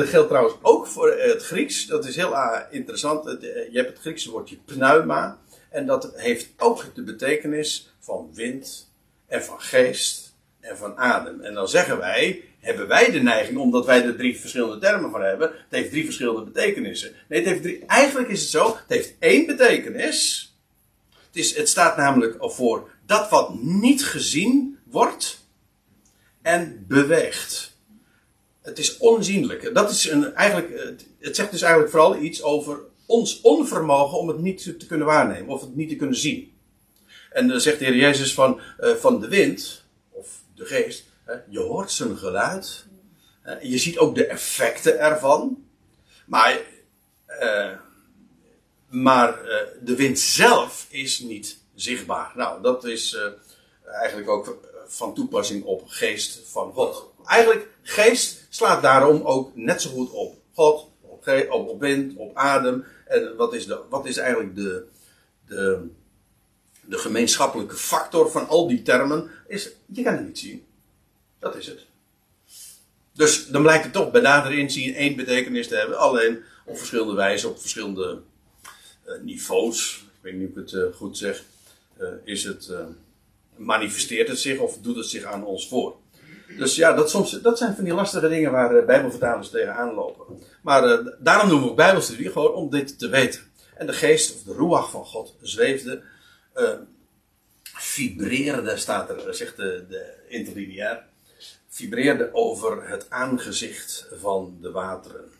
geldt 0.07 0.27
trouwens 0.27 0.55
ook 0.61 0.87
voor 0.87 1.11
het 1.17 1.43
Grieks. 1.43 1.85
Dat 1.85 2.05
is 2.05 2.15
heel 2.15 2.35
ah, 2.35 2.61
interessant. 2.73 3.25
Eh, 3.25 3.71
Je 3.71 3.77
hebt 3.77 3.89
het 3.89 3.99
Griekse 3.99 4.31
woordje 4.31 4.57
pneuma. 4.65 5.37
En 5.69 5.85
dat 5.85 6.11
heeft 6.15 6.49
ook 6.57 6.95
de 6.95 7.03
betekenis 7.03 7.93
van 7.99 8.29
wind 8.33 8.91
en 9.27 9.43
van 9.43 9.61
geest 9.61 10.22
en 10.63 10.77
van 10.77 10.97
adem. 10.97 11.41
En 11.41 11.53
dan 11.53 11.69
zeggen 11.69 11.97
wij, 11.97 12.43
hebben 12.59 12.87
wij 12.87 13.11
de 13.11 13.19
neiging, 13.19 13.57
omdat 13.57 13.85
wij 13.85 14.05
er 14.05 14.15
drie 14.15 14.39
verschillende 14.39 14.77
termen 14.77 15.11
van 15.11 15.21
hebben, 15.21 15.47
het 15.47 15.67
heeft 15.69 15.89
drie 15.89 16.05
verschillende 16.05 16.43
betekenissen. 16.43 17.11
Nee, 17.27 17.39
het 17.39 17.49
heeft 17.49 17.61
drie, 17.61 17.85
eigenlijk 17.85 18.29
is 18.29 18.41
het 18.41 18.49
zo, 18.49 18.65
het 18.65 18.83
heeft 18.87 19.13
één 19.19 19.45
betekenis. 19.45 20.47
Het, 21.09 21.35
is, 21.35 21.55
het 21.55 21.69
staat 21.69 21.97
namelijk 21.97 22.35
voor 22.39 22.89
dat 23.05 23.29
wat 23.29 23.63
niet 23.63 24.05
gezien 24.05 24.79
wordt 24.83 25.39
en 26.41 26.85
beweegt. 26.87 27.77
Het 28.61 28.79
is 28.79 28.97
onzienlijk. 28.97 29.73
Dat 29.73 29.91
is 29.91 30.09
een, 30.09 30.35
eigenlijk, 30.35 30.97
het 31.19 31.35
zegt 31.35 31.51
dus 31.51 31.61
eigenlijk 31.61 31.91
vooral 31.91 32.21
iets 32.21 32.43
over 32.43 32.79
ons 33.05 33.41
onvermogen 33.41 34.17
om 34.17 34.27
het 34.27 34.39
niet 34.39 34.63
te, 34.79 34.85
kunnen 34.85 35.07
waarnemen 35.07 35.53
of 35.53 35.61
het 35.61 35.75
niet 35.75 35.89
te 35.89 35.95
kunnen 35.95 36.17
zien. 36.17 36.51
En 37.31 37.47
dan 37.47 37.61
zegt 37.61 37.79
de 37.79 37.85
Heer 37.85 37.95
Jezus 37.95 38.33
van, 38.33 38.59
eh, 38.77 38.91
van 38.91 39.19
de 39.19 39.27
wind, 39.27 39.82
geest, 40.65 41.03
je 41.49 41.59
hoort 41.59 41.91
zijn 41.91 42.17
geluid. 42.17 42.85
je 43.61 43.77
ziet 43.77 43.97
ook 43.97 44.15
de 44.15 44.25
effecten 44.25 44.99
ervan. 44.99 45.63
Maar, 46.25 46.61
eh, 47.25 47.71
maar 48.89 49.43
eh, 49.43 49.67
de 49.81 49.95
wind 49.95 50.19
zelf 50.19 50.87
is 50.89 51.19
niet 51.19 51.57
zichtbaar. 51.75 52.31
Nou, 52.35 52.61
dat 52.61 52.85
is 52.85 53.13
eh, 53.13 53.31
eigenlijk 53.85 54.29
ook 54.29 54.57
van 54.87 55.13
toepassing 55.13 55.63
op 55.63 55.87
geest 55.87 56.39
van 56.45 56.73
God. 56.73 57.11
Eigenlijk, 57.25 57.67
geest 57.81 58.45
slaat 58.49 58.81
daarom 58.81 59.21
ook 59.21 59.55
net 59.55 59.81
zo 59.81 59.89
goed 59.89 60.11
op 60.11 60.35
God, 60.53 60.87
op, 61.01 61.27
op 61.49 61.79
wind, 61.79 62.15
op 62.15 62.35
adem. 62.35 62.85
En 63.05 63.35
wat 63.35 63.53
is, 63.53 63.65
de, 63.65 63.79
wat 63.89 64.05
is 64.05 64.17
eigenlijk 64.17 64.55
de, 64.55 64.85
de, 65.45 65.89
de 66.85 66.97
gemeenschappelijke 66.97 67.75
factor 67.75 68.31
van 68.31 68.47
al 68.47 68.67
die 68.67 68.81
termen? 68.81 69.29
Is, 69.47 69.71
je 69.85 70.03
kan 70.03 70.13
het 70.13 70.25
niet 70.25 70.39
zien. 70.39 70.65
Dat 71.39 71.55
is 71.55 71.67
het. 71.67 71.85
Dus 73.13 73.47
dan 73.47 73.61
blijkt 73.61 73.83
het 73.83 73.93
toch 73.93 74.11
bij 74.11 74.21
nader 74.21 74.57
inzien 74.57 74.95
één 74.95 75.15
betekenis 75.15 75.67
te 75.67 75.75
hebben. 75.75 75.97
Alleen 75.97 76.43
op 76.65 76.77
verschillende 76.77 77.13
wijzen, 77.13 77.49
op 77.49 77.59
verschillende 77.59 78.21
eh, 79.03 79.13
niveaus. 79.21 79.95
Ik 79.97 80.19
weet 80.21 80.33
niet 80.33 80.49
of 80.49 80.57
ik 80.57 80.71
het 80.71 80.73
eh, 80.73 80.95
goed 80.95 81.17
zeg. 81.17 81.43
eh, 81.97 82.07
is 82.23 82.43
het, 82.43 82.71
manifesteert 83.55 84.27
het 84.27 84.39
zich 84.39 84.59
of 84.59 84.77
doet 84.77 84.95
het 84.95 85.05
zich 85.05 85.23
aan 85.23 85.45
ons 85.45 85.67
voor. 85.67 85.95
Dus 86.57 86.75
ja, 86.75 86.93
dat, 86.93 87.09
soms, 87.09 87.41
dat 87.41 87.57
zijn 87.57 87.75
van 87.75 87.83
die 87.83 87.93
lastige 87.93 88.29
dingen 88.29 88.51
waar 88.51 88.85
Bijbelvertalers 88.85 89.49
tegenaan 89.49 89.93
lopen. 89.93 90.25
Maar 90.61 91.03
daarom 91.19 91.49
noemen 91.49 91.69
we 91.69 91.75
Bijbelstudie, 91.75 92.31
gewoon 92.31 92.53
om 92.53 92.69
dit 92.69 92.99
te 92.99 93.09
weten. 93.09 93.41
En 93.75 93.85
de 93.85 93.93
geest, 93.93 94.35
of 94.35 94.43
de 94.43 94.53
roeach 94.53 94.91
van 94.91 95.05
God, 95.05 95.35
zweefde, 95.41 96.01
uh, 96.55 96.79
vibreerde, 97.63 98.77
staat 98.77 99.09
er, 99.09 99.35
zegt 99.35 99.55
de, 99.55 99.85
de 99.89 100.25
interlineair, 100.27 101.05
vibreerde 101.67 102.33
over 102.33 102.89
het 102.89 103.09
aangezicht 103.09 104.07
van 104.11 104.57
de 104.61 104.71
wateren. 104.71 105.31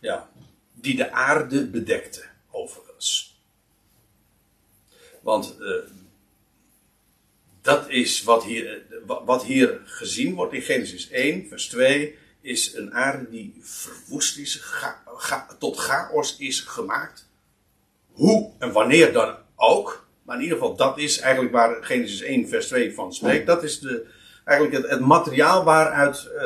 Ja, 0.00 0.30
die 0.72 0.96
de 0.96 1.12
aarde 1.12 1.66
bedekte, 1.66 2.24
overigens. 2.50 3.40
Want 5.20 5.56
uh, 5.60 5.76
dat 7.60 7.88
is 7.88 8.22
wat 8.22 8.44
hier, 8.44 8.82
wat 9.24 9.44
hier 9.44 9.80
gezien 9.84 10.34
wordt 10.34 10.52
in 10.52 10.62
Genesis 10.62 11.08
1, 11.08 11.48
vers 11.48 11.68
2, 11.68 12.18
is 12.40 12.74
een 12.74 12.94
aarde 12.94 13.30
die 13.30 13.58
verwoest 13.60 14.36
is, 14.36 14.62
tot 15.58 15.78
chaos 15.78 16.36
is 16.38 16.60
gemaakt. 16.60 17.28
Hoe 18.10 18.52
en 18.58 18.72
wanneer 18.72 19.12
dan 19.12 19.36
ook. 19.56 20.08
Maar 20.30 20.38
in 20.38 20.44
ieder 20.44 20.58
geval, 20.58 20.76
dat 20.76 20.98
is 20.98 21.18
eigenlijk 21.18 21.52
waar 21.52 21.84
Genesis 21.84 22.22
1, 22.22 22.48
vers 22.48 22.66
2 22.66 22.94
van 22.94 23.14
spreekt. 23.14 23.46
Dat 23.46 23.62
is 23.62 23.80
de, 23.80 24.06
eigenlijk 24.44 24.82
het, 24.82 24.90
het 24.90 25.00
materiaal 25.00 25.64
waaruit 25.64 26.30
uh, 26.34 26.42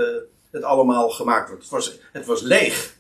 het 0.51 0.63
allemaal 0.63 1.11
gemaakt 1.11 1.49
wordt. 1.49 1.63
Het 1.63 1.73
was, 1.73 1.99
het 2.13 2.27
was 2.27 2.43
leeg. 2.43 2.97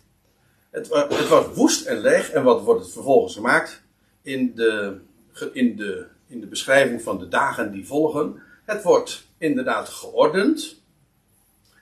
Het, 0.70 0.88
het, 0.94 1.28
was 1.28 1.46
woest 1.54 1.86
en 1.86 1.98
leeg. 1.98 2.30
En 2.30 2.42
wat 2.42 2.62
wordt 2.62 2.82
het 2.82 2.92
vervolgens 2.92 3.34
gemaakt? 3.34 3.82
In 4.22 4.54
de, 4.54 4.96
in 5.52 5.76
de 5.76 6.06
in 6.26 6.40
de 6.40 6.46
beschrijving 6.46 7.02
van 7.02 7.18
de 7.18 7.28
dagen 7.28 7.72
die 7.72 7.86
volgen. 7.86 8.42
Het 8.64 8.82
wordt 8.82 9.24
inderdaad 9.38 9.88
geordend 9.88 10.80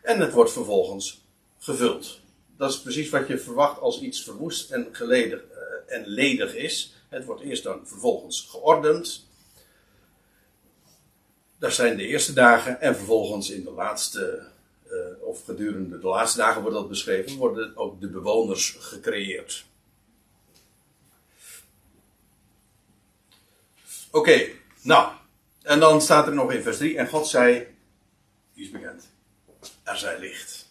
en 0.03 0.21
het 0.21 0.33
wordt 0.33 0.53
vervolgens 0.53 1.25
gevuld. 1.59 2.21
Dat 2.57 2.71
is 2.71 2.81
precies 2.81 3.11
wat 3.11 3.29
je 3.29 3.39
verwacht 3.39 3.81
als 3.81 4.01
iets 4.01 4.23
verwoest 4.23 4.71
en, 4.71 4.89
geledig, 4.93 5.41
uh, 5.41 5.97
en 5.97 6.07
ledig 6.07 6.55
is. 6.55 6.95
Het 7.13 7.25
wordt 7.25 7.43
eerst 7.43 7.63
dan 7.63 7.87
vervolgens 7.87 8.47
geordend. 8.51 9.27
Dat 11.59 11.73
zijn 11.73 11.97
de 11.97 12.07
eerste 12.07 12.33
dagen 12.33 12.81
en 12.81 12.97
vervolgens 12.97 13.51
in 13.51 13.65
de 13.65 13.71
laatste, 13.71 14.47
uh, 14.87 14.97
of 15.21 15.45
gedurende 15.45 15.99
de 15.99 16.07
laatste 16.07 16.39
dagen 16.39 16.63
wordt 16.63 16.77
dat 16.77 16.89
beschreven, 16.89 17.37
worden 17.37 17.77
ook 17.77 18.01
de 18.01 18.09
bewoners 18.09 18.77
gecreëerd. 18.79 19.65
Oké, 24.11 24.49
nou. 24.83 25.13
En 25.63 25.81
dan 25.81 26.01
staat 26.01 26.27
er 26.27 26.35
nog 26.35 26.53
in 26.53 26.63
vers 26.63 26.77
3. 26.77 26.99
En 26.99 27.09
God 27.09 27.27
zei, 27.27 27.67
die 28.55 28.65
is 28.65 28.71
bekend. 28.71 29.09
Er 29.83 29.97
zij 29.97 30.19
licht. 30.19 30.71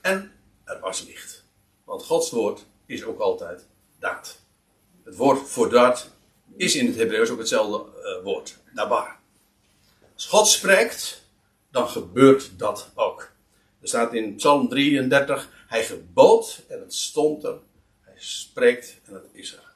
En 0.00 0.32
er 0.64 0.80
was 0.80 1.04
licht. 1.04 1.44
Want 1.84 2.04
Gods 2.04 2.30
woord 2.30 2.66
is 2.86 3.04
ook 3.04 3.20
altijd 3.20 3.66
daad. 3.98 4.42
Het 5.04 5.16
woord 5.16 5.48
voor 5.48 5.70
daad 5.70 6.10
is 6.56 6.74
in 6.74 6.86
het 6.86 6.96
Hebreeuws 6.96 7.30
ook 7.30 7.38
hetzelfde 7.38 7.90
uh, 8.02 8.24
woord. 8.24 8.56
Dabar. 8.74 9.16
Als 10.14 10.26
God 10.26 10.48
spreekt, 10.48 11.22
dan 11.70 11.88
gebeurt 11.88 12.58
dat 12.58 12.90
ook. 12.94 13.32
Er 13.80 13.88
staat 13.88 14.14
in 14.14 14.34
Psalm 14.34 14.68
33, 14.68 15.48
hij 15.66 15.84
gebood 15.84 16.62
en 16.68 16.80
het 16.80 16.94
stond 16.94 17.44
er. 17.44 17.58
Hij 18.00 18.14
spreekt 18.16 19.00
en 19.04 19.14
het 19.14 19.24
is 19.32 19.52
er. 19.52 19.72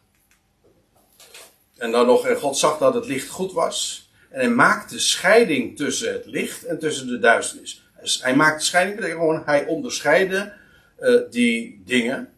En 1.76 1.90
dan 1.90 2.06
nog, 2.06 2.26
en 2.26 2.36
God 2.36 2.58
zag 2.58 2.78
dat 2.78 2.94
het 2.94 3.06
licht 3.06 3.28
goed 3.28 3.52
was. 3.52 4.10
En 4.30 4.40
hij 4.40 4.50
maakte 4.50 4.98
scheiding 4.98 5.76
tussen 5.76 6.12
het 6.12 6.26
licht 6.26 6.64
en 6.64 6.78
tussen 6.78 7.06
de 7.06 7.18
duisternis. 7.18 7.82
Hij 8.20 8.36
maakte 8.36 8.64
scheiding, 8.64 9.04
gewoon, 9.04 9.42
hij 9.44 9.66
onderscheidde 9.66 10.52
uh, 11.00 11.20
die 11.30 11.82
dingen. 11.84 12.32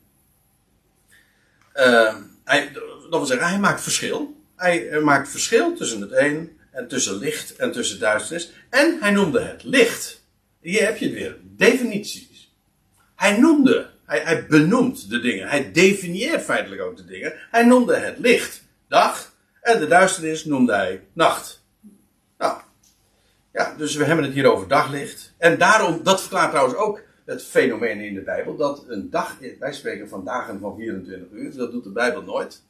Uh, 1.74 2.16
hij, 2.50 2.72
dat 2.72 3.10
wil 3.10 3.26
zeggen, 3.26 3.48
hij 3.48 3.58
maakt 3.58 3.82
verschil. 3.82 4.38
Hij 4.56 5.00
maakt 5.00 5.28
verschil 5.28 5.74
tussen 5.76 6.00
het 6.00 6.12
een 6.12 6.58
en 6.70 6.88
tussen 6.88 7.18
licht 7.18 7.56
en 7.56 7.72
tussen 7.72 7.98
duisternis. 7.98 8.52
En 8.70 8.96
hij 9.00 9.10
noemde 9.10 9.40
het 9.40 9.62
licht. 9.62 10.22
Hier 10.60 10.84
heb 10.84 10.96
je 10.96 11.04
het 11.04 11.14
weer, 11.14 11.36
definities. 11.42 12.54
Hij 13.16 13.38
noemde, 13.38 13.90
hij, 14.04 14.20
hij 14.20 14.46
benoemt 14.46 15.10
de 15.10 15.20
dingen. 15.20 15.48
Hij 15.48 15.72
definieert 15.72 16.42
feitelijk 16.42 16.82
ook 16.82 16.96
de 16.96 17.04
dingen. 17.04 17.32
Hij 17.50 17.64
noemde 17.64 17.96
het 17.96 18.18
licht 18.18 18.62
dag 18.88 19.34
en 19.60 19.80
de 19.80 19.86
duisternis 19.86 20.44
noemde 20.44 20.74
hij 20.74 21.02
nacht. 21.12 21.62
Nou, 22.38 22.60
ja, 23.52 23.74
dus 23.76 23.94
we 23.94 24.04
hebben 24.04 24.24
het 24.24 24.34
hier 24.34 24.52
over 24.52 24.68
daglicht. 24.68 25.32
En 25.38 25.58
daarom, 25.58 26.02
dat 26.02 26.20
verklaart 26.20 26.50
trouwens 26.50 26.78
ook 26.78 27.02
het 27.30 27.42
fenomeen 27.42 28.00
in 28.00 28.14
de 28.14 28.20
Bijbel, 28.20 28.56
dat 28.56 28.84
een 28.88 29.10
dag, 29.10 29.36
wij 29.58 29.72
spreken 29.72 30.08
van 30.08 30.24
dagen 30.24 30.60
van 30.60 30.76
24 30.76 31.30
uur, 31.30 31.56
dat 31.56 31.70
doet 31.70 31.84
de 31.84 31.90
Bijbel 31.90 32.22
nooit. 32.22 32.62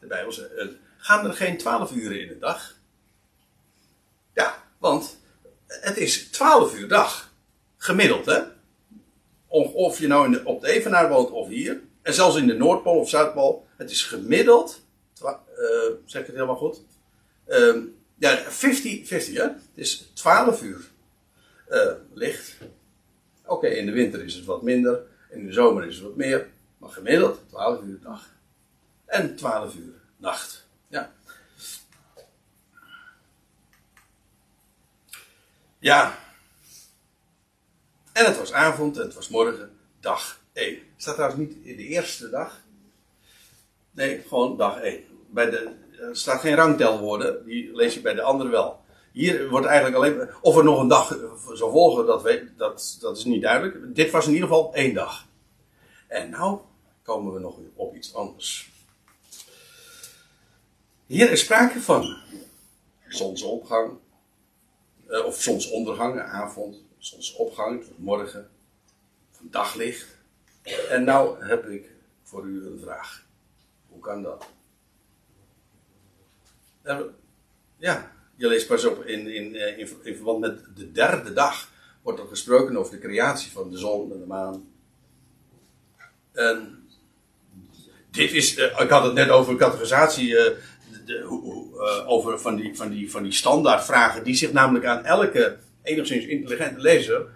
De 0.00 0.06
Bijbel 0.06 0.32
zegt, 0.32 0.50
gaan 0.96 1.26
er 1.26 1.32
geen 1.32 1.58
12 1.58 1.92
uren 1.92 2.20
in 2.20 2.28
de 2.28 2.38
dag? 2.38 2.76
Ja, 4.34 4.62
want 4.78 5.18
het 5.66 5.96
is 5.96 6.30
12 6.30 6.78
uur 6.78 6.88
dag. 6.88 7.32
Gemiddeld, 7.76 8.26
hè? 8.26 8.40
Of, 9.46 9.72
of 9.72 9.98
je 9.98 10.06
nou 10.06 10.24
in 10.24 10.32
de, 10.32 10.44
op 10.44 10.60
de 10.60 10.68
Evenaar 10.68 11.08
woont 11.08 11.30
of 11.30 11.48
hier. 11.48 11.80
En 12.02 12.14
zelfs 12.14 12.36
in 12.36 12.46
de 12.46 12.54
Noordpool 12.54 12.98
of 12.98 13.08
Zuidpool. 13.08 13.66
Het 13.76 13.90
is 13.90 14.02
gemiddeld 14.02 14.82
uh, 15.58 15.94
zeg 16.04 16.20
ik 16.20 16.26
het 16.26 16.36
helemaal 16.36 16.56
goed? 16.56 16.82
Uh, 17.48 17.76
ja, 18.18 18.44
50-50, 18.44 18.48
hè? 19.08 19.42
Het 19.42 19.58
is 19.74 20.10
12 20.14 20.62
uur 20.62 20.90
uh, 21.70 21.92
licht. 22.12 22.56
Oké, 23.48 23.66
in 23.66 23.86
de 23.86 23.92
winter 23.92 24.24
is 24.24 24.34
het 24.34 24.44
wat 24.44 24.62
minder. 24.62 25.02
In 25.30 25.46
de 25.46 25.52
zomer 25.52 25.86
is 25.86 25.94
het 25.94 26.04
wat 26.04 26.16
meer. 26.16 26.48
Maar 26.78 26.90
gemiddeld 26.90 27.40
12 27.48 27.82
uur 27.82 28.00
dag. 28.00 28.34
En 29.04 29.36
12 29.36 29.74
uur 29.74 29.94
nacht. 30.16 30.66
Ja. 30.88 31.12
Ja. 35.78 36.18
En 38.12 38.24
het 38.24 38.38
was 38.38 38.52
avond 38.52 38.96
en 38.96 39.02
het 39.02 39.14
was 39.14 39.28
morgen, 39.28 39.70
dag 40.00 40.40
1. 40.52 40.78
Staat 40.96 41.14
trouwens 41.14 41.40
niet 41.40 41.66
in 41.66 41.76
de 41.76 41.86
eerste 41.86 42.30
dag. 42.30 42.60
Nee, 43.90 44.24
gewoon 44.28 44.56
dag 44.56 44.80
1 44.80 45.04
bij 45.30 45.50
de, 45.50 45.74
er 46.00 46.16
staat 46.16 46.40
geen 46.40 46.54
rangtelwoorden, 46.54 47.44
die 47.44 47.76
lees 47.76 47.94
je 47.94 48.00
bij 48.00 48.14
de 48.14 48.22
andere 48.22 48.50
wel. 48.50 48.80
Hier 49.12 49.48
wordt 49.48 49.66
eigenlijk 49.66 49.96
alleen, 49.96 50.28
of 50.40 50.56
er 50.56 50.64
nog 50.64 50.80
een 50.80 50.88
dag 50.88 51.18
zou 51.52 51.70
volgen, 51.70 52.06
dat, 52.06 52.22
weet, 52.22 52.42
dat, 52.56 52.96
dat 53.00 53.16
is 53.16 53.24
niet 53.24 53.42
duidelijk. 53.42 53.94
Dit 53.94 54.10
was 54.10 54.26
in 54.26 54.32
ieder 54.32 54.48
geval 54.48 54.74
één 54.74 54.94
dag. 54.94 55.26
En 56.06 56.30
nou 56.30 56.58
komen 57.02 57.32
we 57.32 57.40
nog 57.40 57.58
op 57.74 57.94
iets 57.94 58.14
anders. 58.14 58.70
Hier 61.06 61.30
is 61.30 61.40
sprake 61.40 61.80
van 61.80 62.16
zonsopgang, 63.08 63.98
eh, 65.06 65.24
of 65.24 65.40
zonsondergang, 65.42 66.20
avond, 66.20 66.76
zonsopgang, 66.98 67.84
morgen, 67.96 68.50
van 69.30 69.46
daglicht. 69.50 70.16
En 70.88 71.04
nou 71.04 71.44
heb 71.44 71.66
ik 71.66 71.90
voor 72.22 72.44
u 72.44 72.66
een 72.66 72.80
vraag. 72.80 73.26
Hoe 73.88 74.00
kan 74.00 74.22
dat? 74.22 74.46
ja, 77.76 78.12
je 78.38 78.48
leest 78.48 78.66
pas 78.66 78.84
op 78.84 79.04
in, 79.04 79.34
in, 79.34 79.56
eh, 79.56 79.78
in, 79.78 79.88
in, 80.02 80.14
verband 80.14 80.40
met 80.40 80.60
de 80.76 80.92
derde 80.92 81.32
dag 81.32 81.70
wordt 82.02 82.20
er 82.20 82.26
gesproken 82.26 82.76
over 82.76 82.92
de 82.92 83.06
creatie 83.06 83.50
van 83.52 83.70
de 83.70 83.78
zon 83.78 84.12
en 84.12 84.18
de 84.18 84.26
maan. 84.26 84.64
En 86.32 86.86
dit 88.10 88.32
is, 88.32 88.58
uh, 88.58 88.64
ik 88.64 88.88
had 88.88 89.04
het 89.04 89.14
net 89.14 89.30
over 89.30 89.56
categorisatie, 89.56 90.28
uh, 90.28 90.42
de, 91.04 91.18
uh, 91.74 92.10
over 92.10 92.40
van 92.40 92.56
die, 92.56 92.76
van, 92.76 92.88
die, 92.88 93.10
van 93.10 93.22
die 93.22 93.32
standaardvragen, 93.32 94.24
die 94.24 94.34
zich 94.34 94.52
namelijk 94.52 94.84
aan 94.84 95.04
elke 95.04 95.56
enigszins 95.82 96.24
intelligente 96.24 96.80
lezer, 96.80 97.26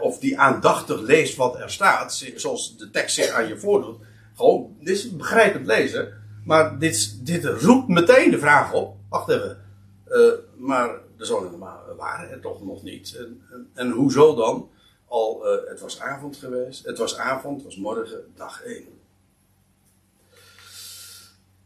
of 0.00 0.18
die 0.18 0.38
aandachtig 0.38 1.00
leest 1.00 1.36
wat 1.36 1.58
er 1.58 1.70
staat, 1.70 2.24
zoals 2.34 2.76
de 2.76 2.90
tekst 2.90 3.14
zich 3.14 3.30
aan 3.30 3.48
je 3.48 3.58
voordoet, 3.58 3.96
gewoon, 4.36 4.76
dit 4.80 4.96
is 4.96 5.16
begrijpend 5.16 5.66
lezen, 5.66 6.12
maar 6.44 6.78
dit, 6.78 7.26
dit 7.26 7.44
roept 7.44 7.88
meteen 7.88 8.30
de 8.30 8.38
vraag 8.38 8.72
op, 8.72 8.96
wacht 9.08 9.28
even. 9.28 9.67
Uh, 10.10 10.32
maar 10.56 10.98
de 11.16 11.24
zonen 11.24 11.58
waren 11.96 12.30
er 12.30 12.40
toch 12.40 12.64
nog 12.64 12.82
niet. 12.82 13.16
En, 13.16 13.42
en, 13.50 13.70
en 13.74 13.90
hoezo 13.90 14.34
dan? 14.34 14.70
Al, 15.06 15.54
uh, 15.54 15.68
het 15.68 15.80
was 15.80 16.00
avond 16.00 16.36
geweest. 16.36 16.84
Het 16.84 16.98
was 16.98 17.16
avond, 17.16 17.56
het 17.56 17.64
was 17.64 17.76
morgen, 17.76 18.32
dag 18.36 18.62
1. 18.62 18.84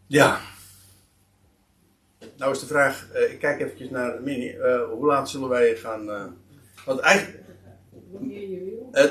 Ja. 0.06 0.40
Nou 2.36 2.52
is 2.52 2.60
de 2.60 2.66
vraag, 2.66 3.08
uh, 3.14 3.32
ik 3.32 3.38
kijk 3.38 3.60
eventjes 3.60 3.90
naar 3.90 4.22
Mini. 4.22 4.56
hoe 4.90 5.06
laat 5.06 5.30
zullen 5.30 5.48
wij 5.48 5.76
gaan... 5.76 6.36
want 6.84 7.00
eigenlijk... 7.00 7.44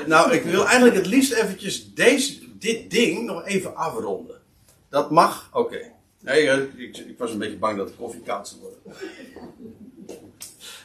nou, 0.06 0.32
ik 0.32 0.42
wil 0.42 0.66
eigenlijk 0.66 0.96
het 0.96 1.06
liefst 1.06 1.32
eventjes 1.32 1.94
deze, 1.94 2.58
dit 2.58 2.90
ding 2.90 3.24
nog 3.24 3.44
even 3.44 3.76
afronden. 3.76 4.40
Dat 4.88 5.10
mag? 5.10 5.48
Oké. 5.52 5.92
Nee, 6.22 6.68
ik, 6.76 6.96
ik, 6.96 7.18
was 7.18 7.32
een 7.32 7.38
beetje 7.38 7.56
bang 7.56 7.76
dat 7.76 7.88
de 7.88 7.94
koffie 7.94 8.22
koud 8.22 8.48
zou 8.48 8.60
worden. 8.60 8.80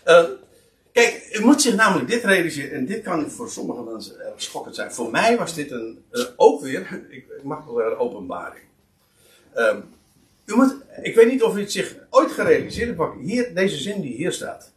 Uh, 0.08 0.40
kijk, 0.92 1.30
u 1.40 1.46
moet 1.46 1.62
zich 1.62 1.76
namelijk 1.76 2.10
dit 2.10 2.24
realiseren, 2.24 2.78
en 2.78 2.86
dit 2.86 3.04
kan 3.04 3.32
voor 3.32 3.50
sommige 3.50 3.82
mensen 3.82 4.16
schokkend 4.36 4.76
zijn. 4.76 4.92
Voor 4.92 5.12
mij 5.12 5.38
was 5.38 5.54
dit 5.54 5.72
een, 5.72 6.04
uh, 6.12 6.26
ook 6.36 6.62
weer, 6.62 6.82
ik, 7.10 7.44
mag 7.44 7.66
wel 7.66 7.92
een 7.92 7.98
openbaring. 7.98 8.66
Um, 9.56 9.84
u 10.46 10.56
moet, 10.56 10.76
ik 11.02 11.16
weet 11.16 11.32
niet 11.32 11.44
of 11.44 11.56
u 11.56 11.60
het 11.60 11.72
zich 11.72 11.96
ooit 12.10 12.32
gerealiseerd 12.32 12.98
hebt, 12.98 13.20
hier, 13.22 13.56
deze 13.56 13.78
zin 13.78 14.02
die 14.02 14.16
hier 14.16 14.32
staat. 14.32 14.72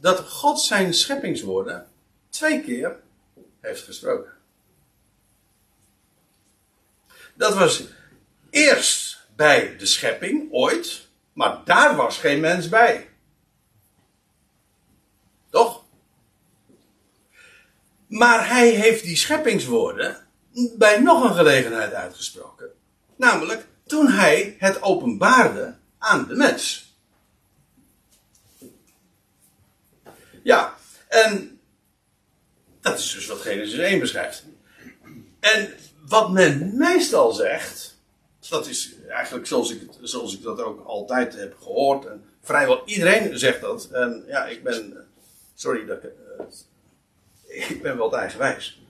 Dat 0.00 0.18
God 0.18 0.60
zijn 0.60 0.94
scheppingswoorden 0.94 1.86
twee 2.28 2.62
keer 2.62 2.96
heeft 3.60 3.82
gesproken. 3.82 4.32
Dat 7.34 7.54
was 7.54 7.84
eerst 8.50 9.11
bij 9.36 9.76
de 9.76 9.86
schepping, 9.86 10.52
ooit, 10.52 11.08
maar 11.32 11.60
daar 11.64 11.96
was 11.96 12.18
geen 12.18 12.40
mens 12.40 12.68
bij. 12.68 13.08
Toch? 15.50 15.84
Maar 18.06 18.48
hij 18.48 18.68
heeft 18.68 19.02
die 19.02 19.16
scheppingswoorden 19.16 20.26
bij 20.76 21.00
nog 21.00 21.24
een 21.24 21.34
gelegenheid 21.34 21.92
uitgesproken. 21.92 22.70
Namelijk 23.16 23.66
toen 23.86 24.08
hij 24.08 24.56
het 24.58 24.82
openbaarde 24.82 25.76
aan 25.98 26.26
de 26.28 26.34
mens. 26.34 26.94
Ja, 30.42 30.76
en 31.08 31.60
dat 32.80 32.98
is 32.98 33.12
dus 33.12 33.26
wat 33.26 33.40
Genesis 33.40 33.78
1 33.78 33.98
beschrijft. 33.98 34.44
En 35.40 35.74
wat 36.06 36.30
men 36.30 36.76
meestal 36.76 37.32
zegt, 37.32 38.01
dat 38.48 38.66
is 38.66 38.94
eigenlijk 39.08 39.46
zoals 39.46 39.70
ik, 39.70 39.80
zoals 40.00 40.34
ik 40.34 40.42
dat 40.42 40.60
ook 40.60 40.86
altijd 40.86 41.34
heb 41.34 41.56
gehoord. 41.60 42.06
En 42.06 42.24
vrijwel 42.42 42.82
iedereen 42.84 43.38
zegt 43.38 43.60
dat. 43.60 43.88
En 43.90 44.24
ja, 44.26 44.46
ik 44.46 44.62
ben, 44.62 45.06
sorry 45.54 45.86
dat 45.86 46.04
ik, 46.04 46.12
uh, 47.48 47.70
ik 47.70 47.82
ben 47.82 47.96
wel 47.96 48.16
eigenwijs. 48.16 48.80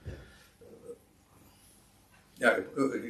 Ja, 2.35 2.55
ik, 2.55 2.67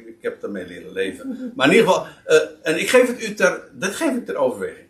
ik, 0.07 0.21
heb 0.21 0.41
daarmee 0.41 0.67
leren 0.67 0.91
leven. 0.91 1.51
Maar 1.55 1.67
in 1.67 1.73
ieder 1.73 1.87
geval, 1.87 2.07
uh, 2.27 2.39
en 2.61 2.79
ik 2.79 2.89
geef 2.89 3.07
het 3.07 3.23
u 3.23 3.33
ter, 3.33 3.69
dat 3.71 3.95
geef 3.95 4.15
ik 4.15 4.25
ter 4.25 4.35
overweging. 4.35 4.87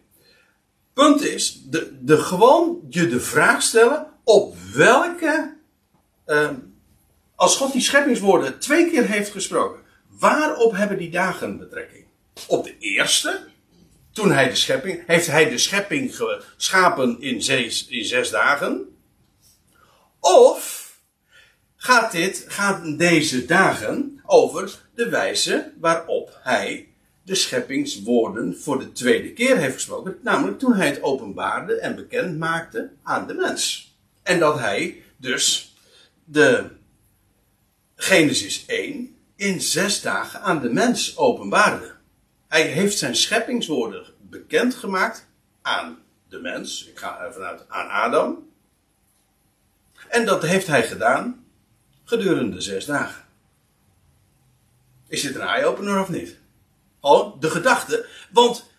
Punt 0.93 1.21
is, 1.21 1.63
de, 1.69 2.03
de 2.05 2.17
gewoon 2.17 2.85
je 2.89 3.07
de 3.07 3.19
vraag 3.19 3.61
stellen 3.61 4.07
op 4.23 4.55
welke, 4.73 5.55
uh, 6.27 6.49
als 7.35 7.57
God 7.57 7.71
die 7.71 7.81
scheppingswoorden 7.81 8.59
twee 8.59 8.89
keer 8.89 9.05
heeft 9.05 9.31
gesproken, 9.31 9.82
waarop 10.19 10.71
hebben 10.75 10.97
die 10.97 11.09
dagen 11.09 11.57
betrekking? 11.57 12.05
Op 12.47 12.63
de 12.63 12.77
eerste, 12.77 13.47
toen 14.11 14.31
hij 14.31 14.49
de 14.49 14.55
schepping, 14.55 15.03
heeft 15.07 15.27
hij 15.27 15.49
de 15.49 15.57
schepping 15.57 16.15
geschapen 16.15 17.21
in 17.21 17.43
zes, 17.43 17.87
in 17.87 18.05
zes 18.05 18.29
dagen? 18.29 18.97
Of 20.19 20.83
gaat 21.75 22.11
dit, 22.11 22.45
gaat 22.47 22.97
deze 22.97 23.45
dagen 23.45 24.21
over 24.25 24.79
de 24.95 25.09
wijze 25.09 25.73
waarop 25.79 26.39
hij 26.41 26.87
de 27.23 27.35
scheppingswoorden 27.35 28.57
voor 28.59 28.79
de 28.79 28.91
tweede 28.91 29.33
keer 29.33 29.57
heeft 29.57 29.73
gesproken. 29.73 30.17
Namelijk 30.21 30.59
toen 30.59 30.73
hij 30.73 30.87
het 30.87 31.01
openbaarde 31.01 31.79
en 31.79 31.95
bekend 31.95 32.37
maakte 32.37 32.91
aan 33.03 33.27
de 33.27 33.33
mens. 33.33 33.93
En 34.23 34.39
dat 34.39 34.59
hij 34.59 35.03
dus 35.17 35.75
de 36.23 36.69
Genesis 37.95 38.65
1 38.65 39.12
in 39.43 39.61
zes 39.61 40.01
dagen 40.01 40.41
aan 40.41 40.61
de 40.61 40.69
mens 40.69 41.17
openbaarde. 41.17 41.91
Hij 42.47 42.61
heeft 42.61 42.97
zijn 42.97 43.15
scheppingswoorden 43.15 44.05
bekendgemaakt 44.19 45.27
aan 45.61 45.97
de 46.29 46.39
mens. 46.39 46.87
Ik 46.87 46.99
ga 46.99 47.19
ervan 47.19 47.43
uit 47.43 47.65
aan 47.67 47.89
Adam. 47.89 48.49
En 50.07 50.25
dat 50.25 50.41
heeft 50.43 50.67
hij 50.67 50.83
gedaan 50.83 51.45
gedurende 52.03 52.61
zes 52.61 52.85
dagen. 52.85 53.23
Is 55.07 55.21
dit 55.21 55.35
een 55.35 55.41
eye-opener 55.41 56.01
of 56.01 56.09
niet? 56.09 56.37
Gewoon 57.01 57.35
de 57.39 57.49
gedachte. 57.49 58.05
Want 58.31 58.69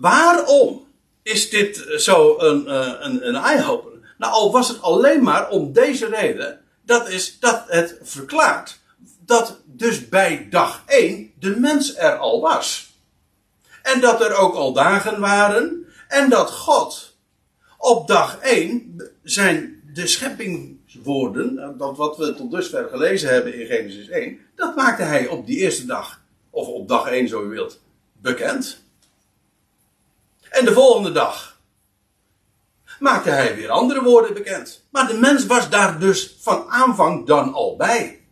waarom 0.00 0.86
is 1.22 1.50
dit 1.50 1.84
zo 1.96 2.38
een, 2.38 2.66
eh, 2.66 2.94
een, 3.00 3.28
een 3.28 3.36
eye-opener? 3.36 4.14
Nou, 4.18 4.32
al 4.32 4.52
was 4.52 4.68
het 4.68 4.82
alleen 4.82 5.22
maar 5.22 5.48
om 5.48 5.72
deze 5.72 6.06
reden. 6.06 6.60
Dat 6.82 7.08
is 7.08 7.38
dat 7.38 7.64
het 7.66 7.98
verklaart 8.02 8.82
dat 9.26 9.60
dus 9.64 10.08
bij 10.08 10.46
dag 10.50 10.82
1 10.86 11.32
de 11.38 11.56
mens 11.56 11.96
er 11.96 12.16
al 12.16 12.40
was. 12.40 12.92
En 13.82 14.00
dat 14.00 14.20
er 14.20 14.34
ook 14.34 14.54
al 14.54 14.72
dagen 14.72 15.20
waren. 15.20 15.86
En 16.08 16.30
dat 16.30 16.50
God 16.50 17.16
op 17.78 18.08
dag 18.08 18.38
1 18.38 18.96
zijn 19.22 19.82
de 19.92 20.06
scheppingswoorden, 20.06 21.74
dat 21.78 21.96
wat 21.96 22.16
we 22.16 22.34
tot 22.34 22.50
dusver 22.50 22.88
gelezen 22.88 23.28
hebben 23.28 23.60
in 23.60 23.66
Genesis 23.66 24.08
1, 24.08 24.38
dat 24.54 24.76
maakte 24.76 25.02
hij 25.02 25.26
op 25.26 25.46
die 25.46 25.56
eerste 25.56 25.86
dag, 25.86 26.20
of 26.50 26.66
op 26.66 26.88
dag 26.88 27.08
1 27.08 27.28
zo 27.28 27.44
u 27.44 27.48
wilt, 27.48 27.80
bekend. 28.12 28.82
En 30.50 30.64
de 30.64 30.72
volgende 30.72 31.12
dag 31.12 31.60
maakte 32.98 33.30
hij 33.30 33.56
weer 33.56 33.70
andere 33.70 34.02
woorden 34.02 34.34
bekend. 34.34 34.84
Maar 34.90 35.06
de 35.06 35.18
mens 35.18 35.46
was 35.46 35.70
daar 35.70 35.98
dus 35.98 36.36
van 36.40 36.68
aanvang 36.68 37.26
dan 37.26 37.52
al 37.52 37.76
bij. 37.76 38.23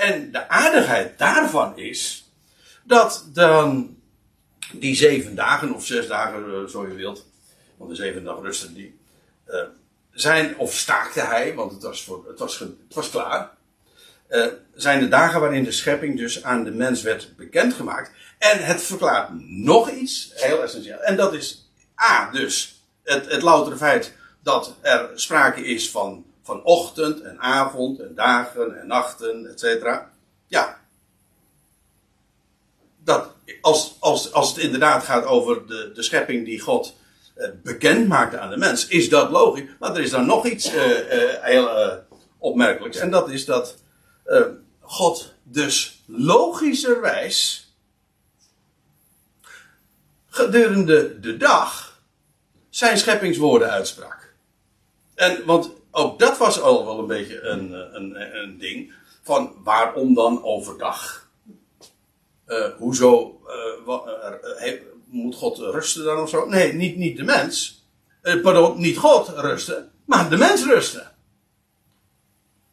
En 0.00 0.32
de 0.32 0.48
aardigheid 0.48 1.18
daarvan 1.18 1.78
is 1.78 2.30
dat 2.84 3.24
dan 3.32 3.96
die 4.72 4.94
zeven 4.94 5.34
dagen 5.34 5.74
of 5.74 5.86
zes 5.86 6.06
dagen, 6.06 6.44
eh, 6.44 6.64
zo 6.64 6.88
je 6.88 6.94
wilt, 6.94 7.26
want 7.76 7.90
de 7.90 7.96
zeven 7.96 8.24
dag 8.24 8.40
rusten 8.40 8.74
die, 8.74 8.98
uh, 9.48 9.62
zijn, 10.12 10.58
of 10.58 10.74
staakte 10.74 11.20
hij, 11.20 11.54
want 11.54 11.72
het 11.72 11.82
was, 11.82 12.04
voor, 12.04 12.24
het 12.28 12.38
was, 12.38 12.58
het 12.58 12.94
was 12.94 13.10
klaar. 13.10 13.50
Uh, 14.28 14.46
zijn 14.74 15.00
de 15.00 15.08
dagen 15.08 15.40
waarin 15.40 15.64
de 15.64 15.72
schepping 15.72 16.18
dus 16.18 16.42
aan 16.42 16.64
de 16.64 16.70
mens 16.70 17.02
werd 17.02 17.36
bekendgemaakt. 17.36 18.12
En 18.38 18.64
het 18.64 18.82
verklaart 18.82 19.28
nog 19.46 19.90
iets 19.90 20.32
heel 20.34 20.62
essentieel. 20.62 20.98
En 20.98 21.16
dat 21.16 21.34
is 21.34 21.70
A, 22.02 22.30
dus 22.30 22.82
het, 23.02 23.30
het 23.30 23.42
loutere 23.42 23.76
feit 23.76 24.14
dat 24.42 24.76
er 24.80 25.10
sprake 25.14 25.64
is 25.64 25.90
van, 25.90 26.24
van 26.42 26.64
ochtend 26.64 27.20
en 27.20 27.40
avond 27.40 28.00
en 28.00 28.14
dagen 28.14 28.80
en 28.80 28.86
nachten, 28.86 29.50
et 29.50 29.60
cetera. 29.60 30.10
Ja. 30.46 30.80
Dat, 33.04 33.30
als, 33.60 33.96
als, 33.98 34.32
als 34.32 34.48
het 34.48 34.58
inderdaad 34.58 35.04
gaat 35.04 35.24
over 35.24 35.66
de, 35.66 35.90
de 35.94 36.02
schepping 36.02 36.44
die 36.44 36.60
God 36.60 36.96
uh, 37.36 37.48
bekend 37.62 38.08
maakte 38.08 38.38
aan 38.38 38.50
de 38.50 38.56
mens, 38.56 38.86
is 38.86 39.08
dat 39.08 39.30
logisch. 39.30 39.68
Maar 39.78 39.94
er 39.94 40.02
is 40.02 40.10
dan 40.10 40.26
nog 40.26 40.46
iets 40.46 40.74
uh, 40.74 40.82
heel 41.40 41.68
opmerkelijks. 42.38 42.96
En 42.96 43.10
dat 43.10 43.30
is 43.30 43.44
dat 43.44 43.76
God 44.80 45.34
dus 45.42 46.02
logischerwijs 46.06 47.68
gedurende 50.26 51.20
de 51.20 51.36
dag 51.36 52.00
zijn 52.68 52.98
scheppingswoorden 52.98 53.70
uitsprak. 53.70 54.34
En, 55.14 55.44
want 55.44 55.70
ook 55.90 56.18
dat 56.18 56.38
was 56.38 56.60
al 56.60 56.84
wel 56.84 56.98
een 56.98 57.06
beetje 57.06 57.40
een, 57.40 57.72
een, 57.96 58.36
een 58.42 58.58
ding. 58.58 58.92
Van 59.22 59.54
waarom 59.64 60.14
dan 60.14 60.44
overdag? 60.44 61.28
Uh, 62.46 62.66
hoezo 62.78 63.40
uh, 63.86 64.72
moet 65.06 65.34
God 65.34 65.58
rusten 65.58 66.04
dan 66.04 66.18
of 66.18 66.28
zo? 66.28 66.48
Nee, 66.48 66.72
niet, 66.72 66.96
niet 66.96 67.16
de 67.16 67.22
mens. 67.22 67.84
Pardon, 68.22 68.80
niet 68.80 68.96
God 68.96 69.28
rusten, 69.28 69.92
maar 70.04 70.30
de 70.30 70.36
mens 70.36 70.64
rusten. 70.64 71.12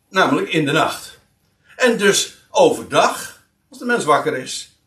Namelijk 0.10 0.50
in 0.50 0.66
de 0.66 0.72
nacht. 0.72 1.20
En 1.76 1.98
dus 1.98 2.38
overdag, 2.50 3.44
als 3.70 3.80
de 3.80 3.86
mens 3.86 4.04
wakker 4.04 4.38
is, 4.38 4.78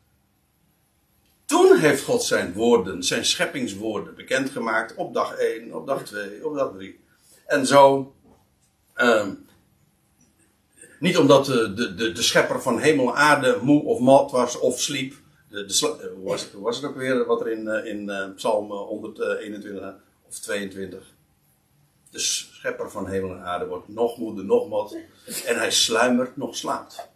toen 1.45 1.77
heeft 1.77 2.03
God 2.03 2.23
zijn 2.23 2.53
woorden, 2.53 3.03
zijn 3.03 3.25
scheppingswoorden 3.25 4.15
bekendgemaakt 4.15 4.95
op 4.95 5.15
dag 5.15 5.35
1, 5.35 5.75
op 5.75 5.87
dag 5.87 6.05
2, 6.05 6.47
op 6.47 6.55
dag 6.55 6.73
3. 6.73 7.01
En 7.47 7.67
zo, 7.67 8.15
um, 9.03 9.47
niet 10.99 11.19
omdat 11.19 11.45
de, 11.45 11.75
de, 11.75 11.95
de, 11.95 12.13
de, 12.13 12.23
schepper 12.23 12.63
van 12.63 12.79
hemel 12.79 13.09
en 13.09 13.15
aarde 13.15 13.59
moe 13.63 13.85
of 13.85 14.01
mat 14.01 14.31
was 14.31 14.59
of 14.59 14.81
sliep. 14.81 15.15
De, 15.49 15.65
de, 15.65 16.11
hoe, 16.15 16.25
was 16.29 16.41
het, 16.41 16.53
hoe 16.53 16.63
was 16.63 16.77
het 16.77 16.85
ook 16.85 16.97
weer 16.97 17.27
wat 17.27 17.41
er 17.41 17.51
in, 17.51 17.69
eh, 17.69 17.85
in 17.85 18.33
Psalm 18.37 18.71
121 18.71 19.95
of 20.29 20.39
22. 20.39 21.03
De 22.11 22.19
schepper 22.19 22.91
van 22.91 23.09
hemel 23.09 23.31
en 23.31 23.43
aarde 23.43 23.67
wordt 23.67 23.89
nog 23.89 24.17
moede, 24.17 24.43
nog 24.43 24.69
mat. 24.69 24.97
En 25.47 25.59
hij 25.59 25.71
sluimert, 25.71 26.37
nog 26.37 26.57
slaapt. 26.57 27.09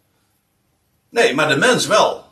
Nee, 1.09 1.33
maar 1.33 1.47
de 1.47 1.55
mens 1.55 1.87
wel. 1.87 2.25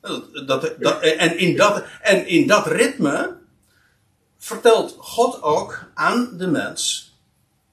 Dat, 0.00 0.46
dat, 0.78 1.00
en, 1.00 1.38
in 1.38 1.56
dat, 1.56 1.84
en 2.00 2.26
in 2.26 2.46
dat 2.46 2.66
ritme 2.66 3.36
vertelt 4.38 4.96
God 4.98 5.42
ook 5.42 5.84
aan 5.94 6.36
de 6.36 6.46
mens 6.46 7.14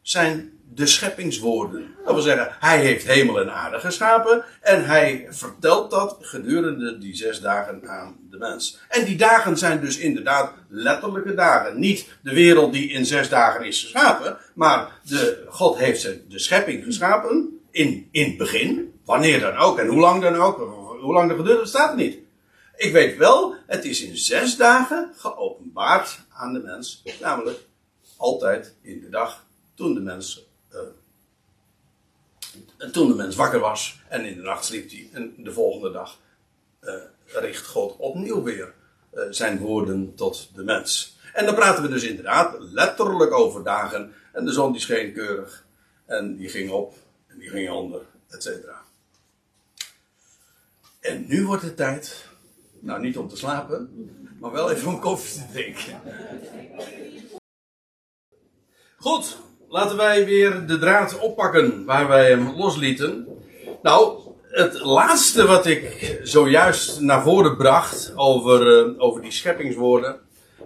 zijn 0.01 0.56
de 0.77 0.85
scheppingswoorden. 0.85 1.95
Dat 2.05 2.13
wil 2.13 2.23
zeggen, 2.23 2.55
hij 2.59 2.79
heeft 2.79 3.07
hemel 3.07 3.39
en 3.39 3.53
aarde 3.53 3.79
geschapen 3.79 4.43
en 4.61 4.85
hij 4.85 5.27
vertelt 5.29 5.91
dat 5.91 6.17
gedurende 6.21 6.97
die 6.97 7.15
zes 7.15 7.41
dagen 7.41 7.89
aan 7.89 8.17
de 8.29 8.37
mens. 8.37 8.79
En 8.89 9.05
die 9.05 9.17
dagen 9.17 9.57
zijn 9.57 9.81
dus 9.81 9.97
inderdaad 9.97 10.53
letterlijke 10.69 11.33
dagen. 11.33 11.79
Niet 11.79 12.07
de 12.21 12.33
wereld 12.33 12.73
die 12.73 12.89
in 12.89 13.05
zes 13.05 13.29
dagen 13.29 13.65
is 13.65 13.81
geschapen, 13.81 14.37
maar 14.53 14.91
de, 15.03 15.45
God 15.49 15.77
heeft 15.77 16.01
de 16.03 16.39
schepping 16.39 16.83
geschapen 16.83 17.59
in, 17.71 18.07
in 18.11 18.27
het 18.27 18.37
begin, 18.37 18.99
wanneer 19.05 19.39
dan 19.39 19.55
ook 19.55 19.79
en 19.79 19.87
hoe 19.87 19.99
lang 19.99 20.21
dan 20.21 20.35
ook, 20.35 20.57
hoe 21.01 21.13
lang 21.13 21.29
de 21.29 21.35
geduld 21.35 21.67
staat 21.67 21.95
niet. 21.95 22.17
Ik 22.75 22.91
weet 22.91 23.17
wel, 23.17 23.55
het 23.67 23.85
is 23.85 24.01
in 24.01 24.17
zes 24.17 24.57
dagen 24.57 25.11
geopenbaard 25.15 26.19
aan 26.33 26.53
de 26.53 26.59
mens, 26.59 27.03
namelijk 27.21 27.59
altijd 28.17 28.75
in 28.81 28.99
de 28.99 29.09
dag 29.09 29.45
toen 29.75 29.93
de 29.93 30.01
mens 30.01 30.46
en 32.77 32.91
toen 32.91 33.07
de 33.07 33.15
mens 33.15 33.35
wakker 33.35 33.59
was 33.59 34.01
en 34.09 34.25
in 34.25 34.35
de 34.35 34.41
nacht 34.41 34.65
sliep 34.65 34.89
hij. 34.89 35.09
En 35.11 35.33
de 35.37 35.51
volgende 35.51 35.91
dag 35.91 36.19
uh, 36.81 36.93
richt 37.25 37.67
God 37.67 37.95
opnieuw 37.97 38.43
weer 38.43 38.73
uh, 39.13 39.23
zijn 39.29 39.57
woorden 39.57 40.15
tot 40.15 40.49
de 40.55 40.63
mens. 40.63 41.17
En 41.33 41.45
dan 41.45 41.55
praten 41.55 41.83
we 41.83 41.89
dus 41.89 42.03
inderdaad 42.03 42.57
letterlijk 42.59 43.33
over 43.33 43.63
dagen. 43.63 44.13
En 44.33 44.45
de 44.45 44.51
zon 44.51 44.71
die 44.71 44.81
scheen 44.81 45.13
keurig. 45.13 45.65
En 46.05 46.35
die 46.35 46.49
ging 46.49 46.71
op 46.71 46.95
en 47.27 47.39
die 47.39 47.49
ging 47.49 47.69
onder, 47.69 48.01
et 48.29 48.43
cetera. 48.43 48.81
En 50.99 51.25
nu 51.27 51.45
wordt 51.45 51.63
het 51.63 51.77
tijd, 51.77 52.25
nou 52.79 52.99
niet 53.01 53.17
om 53.17 53.27
te 53.27 53.37
slapen, 53.37 54.09
maar 54.39 54.51
wel 54.51 54.71
even 54.71 54.87
om 54.87 54.99
koffie 54.99 55.41
te 55.41 55.51
drinken. 55.51 56.01
Goed, 58.97 59.37
laten 59.77 59.97
wij 59.97 60.25
weer 60.25 60.65
de 60.65 60.77
draad 60.77 61.19
oppakken 61.19 61.85
waar 61.85 62.07
wij 62.07 62.29
hem 62.29 62.53
loslieten. 62.55 63.27
Nou, 63.81 64.19
het 64.49 64.81
laatste 64.81 65.45
wat 65.45 65.65
ik 65.65 66.17
zojuist 66.23 66.99
naar 66.99 67.23
voren 67.23 67.57
bracht 67.57 68.13
over, 68.15 68.87
uh, 68.87 68.93
over 68.97 69.21
die 69.21 69.31
scheppingswoorden 69.31 70.19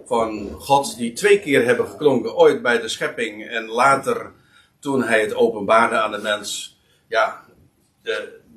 van 0.04 0.50
God, 0.50 0.96
die 0.96 1.12
twee 1.12 1.40
keer 1.40 1.64
hebben 1.64 1.86
geklonken, 1.86 2.36
ooit 2.36 2.62
bij 2.62 2.80
de 2.80 2.88
schepping 2.88 3.48
en 3.48 3.68
later 3.68 4.32
toen 4.80 5.02
hij 5.02 5.20
het 5.20 5.34
openbaarde 5.34 5.96
aan 5.96 6.12
de 6.12 6.18
mens. 6.18 6.78
Ja, 7.08 7.44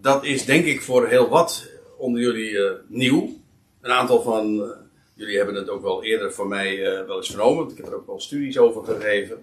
dat 0.01 0.23
is 0.23 0.45
denk 0.45 0.65
ik 0.65 0.81
voor 0.81 1.07
heel 1.07 1.29
wat 1.29 1.69
onder 1.97 2.21
jullie 2.21 2.51
uh, 2.51 2.71
nieuw. 2.87 3.29
Een 3.81 3.91
aantal 3.91 4.21
van 4.21 4.73
jullie 5.13 5.37
hebben 5.37 5.55
het 5.55 5.69
ook 5.69 5.81
wel 5.81 6.03
eerder 6.03 6.33
van 6.33 6.47
mij 6.47 6.81
wel 7.07 7.17
eens 7.17 7.29
vernomen, 7.29 7.69
ik 7.69 7.77
heb 7.77 7.85
er 7.85 7.95
ook 7.95 8.07
wel 8.07 8.19
studies 8.19 8.57
over 8.57 8.83
gegeven. 8.83 9.37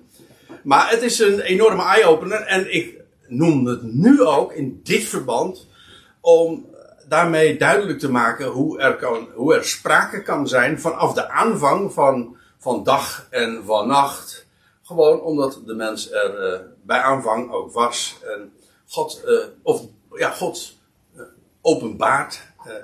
Maar 0.63 0.91
het 0.91 1.03
is 1.03 1.19
een 1.19 1.41
enorme 1.41 1.83
eye-opener. 1.83 2.41
En 2.41 2.75
ik 2.75 3.01
noem 3.27 3.67
het 3.67 3.83
nu 3.83 4.23
ook 4.23 4.53
in 4.53 4.81
dit 4.83 5.05
verband. 5.05 5.67
Om 6.21 6.67
daarmee 7.09 7.59
duidelijk 7.59 7.99
te 7.99 8.11
maken 8.11 8.47
hoe 8.47 8.79
er, 8.79 8.97
kan, 8.97 9.29
hoe 9.35 9.55
er 9.55 9.65
sprake 9.65 10.23
kan 10.23 10.49
zijn 10.49 10.81
vanaf 10.81 11.15
de 11.15 11.29
aanvang 11.29 11.93
van, 11.93 12.37
van 12.59 12.85
dag 12.85 13.27
en 13.31 13.63
van 13.65 13.87
nacht. 13.87 14.47
Gewoon 14.83 15.21
omdat 15.21 15.61
de 15.67 15.75
mens 15.75 16.11
er 16.11 16.53
uh, 16.53 16.61
bij 16.83 17.01
aanvang 17.01 17.51
ook 17.53 17.73
was. 17.73 18.17
En 18.23 18.53
God, 18.89 19.23
uh, 19.27 19.45
of, 19.63 19.83
ja, 20.15 20.31
God 20.31 20.77
uh, 21.17 21.23
openbaart 21.61 22.41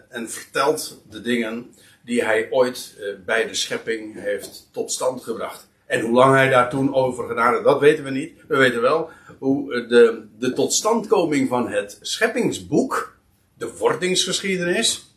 en 0.09 0.31
vertelt 0.31 1.01
de 1.11 1.21
dingen 1.21 1.75
die 2.05 2.25
hij 2.25 2.49
ooit 2.51 2.97
bij 3.25 3.47
de 3.47 3.55
schepping 3.55 4.21
heeft 4.21 4.69
tot 4.73 4.93
stand 4.93 5.23
gebracht. 5.23 5.69
En 5.89 6.01
hoe 6.01 6.13
lang 6.13 6.35
hij 6.35 6.49
daar 6.49 6.71
toen 6.71 6.95
over 6.95 7.29
gedaan 7.29 7.53
heeft, 7.53 7.65
dat 7.65 7.81
weten 7.81 8.05
we 8.05 8.11
niet. 8.11 8.33
We 8.49 8.57
weten 8.57 8.81
wel 8.81 9.11
hoe 9.39 9.87
de, 9.87 10.27
de 10.39 10.53
totstandkoming 10.53 11.49
van 11.49 11.69
het 11.69 11.99
scheppingsboek, 12.01 13.19
de 13.55 13.77
wordingsgeschiedenis, 13.77 15.15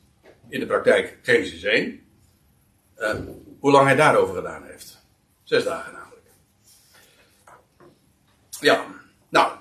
in 0.50 0.60
de 0.60 0.66
praktijk 0.66 1.18
Genesis 1.22 1.64
1, 1.64 2.00
uh, 2.98 3.14
hoe 3.60 3.72
lang 3.72 3.86
hij 3.86 3.96
daarover 3.96 4.36
gedaan 4.36 4.64
heeft. 4.64 4.98
Zes 5.44 5.64
dagen 5.64 5.94
namelijk. 5.94 6.26
Ja, 8.60 8.86
nou. 9.30 9.52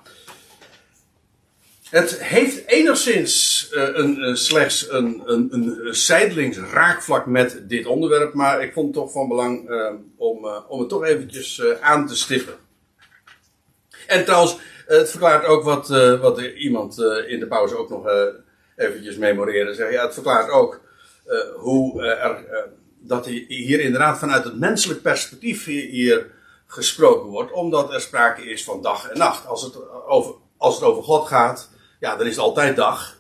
Het 1.89 2.23
heeft 2.23 2.67
enigszins 2.67 3.60
uh, 3.73 3.89
een, 3.93 4.19
uh, 4.19 4.35
slechts 4.35 4.91
een, 4.91 5.23
een, 5.25 5.49
een, 5.51 5.95
zijdelings 5.95 6.59
raakvlak 6.59 7.27
met 7.27 7.63
dit 7.69 7.87
onderwerp, 7.87 8.35
maar 8.35 8.63
ik 8.63 8.73
vond 8.73 8.87
het 8.87 9.05
toch 9.05 9.13
van 9.13 9.29
belang 9.29 9.71
uh, 9.71 9.91
om, 10.17 10.47
om 10.69 10.81
het 10.81 10.89
toch 10.89 11.05
eventjes 11.05 11.63
aan 11.81 12.07
te 12.07 12.17
stippen. 12.17 12.55
En 14.07 14.25
trouwens, 14.25 14.59
het 14.87 15.11
verklaart 15.11 15.45
ook 15.45 15.63
wat, 15.63 15.89
wat 16.21 16.41
iemand 16.41 16.99
in 17.27 17.41
de 17.41 17.47
pauze 17.49 17.77
ook 17.77 17.89
nog 17.89 18.07
eventjes 18.77 19.17
memoreerde. 19.17 19.75
Zeg, 19.75 19.93
ja, 19.93 20.05
het 20.05 20.15
verklaart 20.15 20.51
ook 20.51 20.81
hoe 21.57 22.03
er, 22.03 22.45
dat 22.99 23.27
hier 23.27 23.81
inderdaad 23.81 24.19
vanuit 24.19 24.45
het 24.45 24.59
menselijk 24.59 25.03
perspectief 25.03 25.65
hier 25.65 26.31
gesproken 26.67 27.29
wordt, 27.29 27.53
omdat 27.53 27.93
er 27.93 28.01
sprake 28.01 28.51
is 28.51 28.65
van 28.65 28.83
dag 28.83 29.09
en 29.09 29.19
nacht. 29.19 29.47
Als 29.47 29.63
het 29.63 30.05
over, 30.07 30.35
als 30.57 30.75
het 30.75 30.85
over 30.85 31.03
God 31.03 31.27
gaat, 31.27 31.71
ja, 32.01 32.17
dan 32.17 32.27
is 32.27 32.39
altijd 32.39 32.77
dag. 32.77 33.20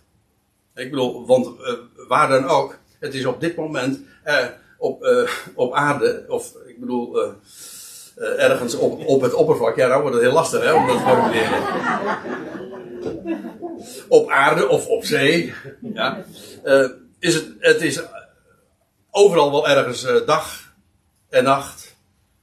Ik 0.74 0.90
bedoel, 0.90 1.26
want 1.26 1.46
uh, 1.46 1.72
waar 2.08 2.28
dan 2.28 2.48
ook, 2.48 2.78
het 2.98 3.14
is 3.14 3.24
op 3.24 3.40
dit 3.40 3.56
moment 3.56 4.00
uh, 4.26 4.44
op, 4.78 5.02
uh, 5.04 5.30
op 5.54 5.74
aarde, 5.74 6.24
of 6.28 6.54
ik 6.66 6.80
bedoel, 6.80 7.34
ergens 8.36 8.74
op, 8.74 9.06
op 9.06 9.20
het 9.20 9.34
oppervlak, 9.34 9.76
ja, 9.76 9.86
nou 9.86 10.00
wordt 10.00 10.16
het 10.16 10.24
heel 10.24 10.34
lastig 10.34 10.62
hè, 10.62 10.72
om 10.72 10.86
dat 10.86 10.96
te 10.96 11.02
formuleren. 11.02 11.62
op 14.08 14.30
aarde 14.30 14.68
of 14.68 14.86
op 14.86 15.04
zee, 15.04 15.54
ja, 15.94 16.24
is 17.18 17.34
het, 17.34 17.46
het 17.58 17.82
is 17.82 18.02
overal 19.10 19.50
wel 19.50 19.68
ergens 19.68 20.06
dag 20.26 20.74
en 21.28 21.44
nacht 21.44 21.96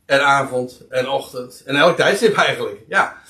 en 0.05 0.25
avond 0.25 0.81
en 0.89 1.09
ochtend 1.09 1.61
en 1.65 1.75
elk 1.75 1.95
tijdstip 1.95 2.35
eigenlijk, 2.37 2.79
ja. 2.87 3.21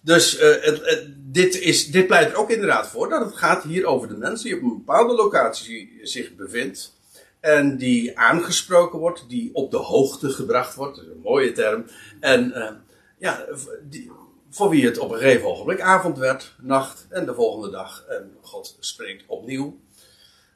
Dus 0.00 0.38
het, 0.38 0.80
het, 0.84 1.06
dit, 1.32 1.60
is, 1.60 1.90
dit 1.90 2.06
pleit 2.06 2.30
er 2.30 2.36
ook 2.36 2.50
inderdaad 2.50 2.88
voor 2.88 3.08
dat 3.08 3.24
het 3.24 3.36
gaat 3.36 3.62
hier 3.62 3.86
over 3.86 4.08
de 4.08 4.16
mens 4.16 4.42
die 4.42 4.56
op 4.56 4.62
een 4.62 4.68
bepaalde 4.68 5.14
locatie 5.14 6.00
zich 6.02 6.34
bevindt. 6.34 7.00
En 7.40 7.76
die 7.76 8.18
aangesproken 8.18 8.98
wordt, 8.98 9.24
die 9.28 9.54
op 9.54 9.70
de 9.70 9.76
hoogte 9.76 10.30
gebracht 10.30 10.74
wordt. 10.74 10.96
Dat 10.96 11.04
is 11.04 11.10
een 11.10 11.20
mooie 11.22 11.52
term. 11.52 11.84
En 12.20 12.52
uh, 12.56 12.70
ja, 13.18 13.46
die, 13.88 14.10
voor 14.50 14.68
wie 14.68 14.84
het 14.84 14.98
op 14.98 15.10
een 15.10 15.18
gegeven 15.18 15.48
ogenblik 15.48 15.80
avond 15.80 16.18
werd, 16.18 16.54
nacht 16.60 17.06
en 17.08 17.26
de 17.26 17.34
volgende 17.34 17.70
dag. 17.70 18.04
En 18.08 18.36
God 18.40 18.76
spreekt 18.80 19.24
opnieuw. 19.26 19.80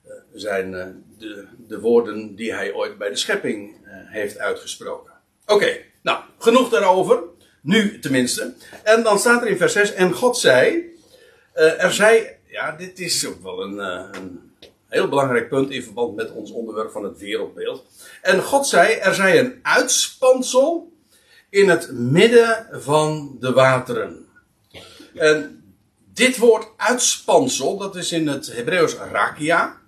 Uh, 0.07 0.13
zijn 0.33 0.71
de, 1.19 1.47
de 1.67 1.81
woorden 1.81 2.35
die 2.35 2.55
hij 2.55 2.73
ooit 2.73 2.99
bij 2.99 3.09
de 3.09 3.17
schepping 3.17 3.77
heeft 3.89 4.39
uitgesproken. 4.39 5.13
Oké, 5.47 5.77
nou, 6.03 6.19
genoeg 6.39 6.69
daarover. 6.69 7.23
Nu 7.67 7.99
tenminste. 7.99 8.55
En 8.83 9.03
dan 9.03 9.19
staat 9.19 9.43
er 9.43 9.49
in 9.49 9.57
vers 9.57 9.73
6: 9.73 9.93
En 9.93 10.13
God 10.13 10.39
zei. 10.39 10.85
Uh, 11.55 11.83
er 11.83 11.93
zei. 11.93 12.27
Ja, 12.47 12.73
dit 12.73 13.01
is 13.01 13.27
ook 13.27 13.43
wel 13.43 13.63
een, 13.63 13.75
uh, 13.75 14.09
een, 14.13 14.53
heel 14.89 15.09
belangrijk 15.09 15.49
punt 15.49 15.71
in 15.71 15.83
verband 15.83 16.17
met 16.17 16.31
ons 16.31 16.51
onderwerp 16.51 16.91
van 16.91 17.05
het 17.05 17.19
wereldbeeld. 17.19 17.85
En 18.23 18.43
God 18.43 18.67
zei: 18.67 18.93
Er 18.93 19.15
zij 19.15 19.39
een 19.39 19.59
uitspansel 19.63 20.93
in 21.51 21.69
het 21.69 21.93
midden 21.93 22.67
van 22.71 23.37
de 23.41 23.53
wateren. 23.53 24.27
En 25.15 25.65
dit 26.13 26.37
woord 26.37 26.69
uitspansel, 26.77 27.77
dat 27.77 27.97
is 27.97 28.13
in 28.13 28.29
het 28.29 28.53
Hebreeuws 28.53 28.95
rakia. 28.95 29.81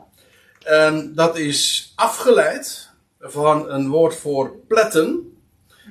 En 0.64 1.14
dat 1.14 1.38
is 1.38 1.92
afgeleid 1.96 2.90
van 3.20 3.70
een 3.70 3.88
woord 3.88 4.14
voor 4.14 4.56
pletten. 4.68 5.37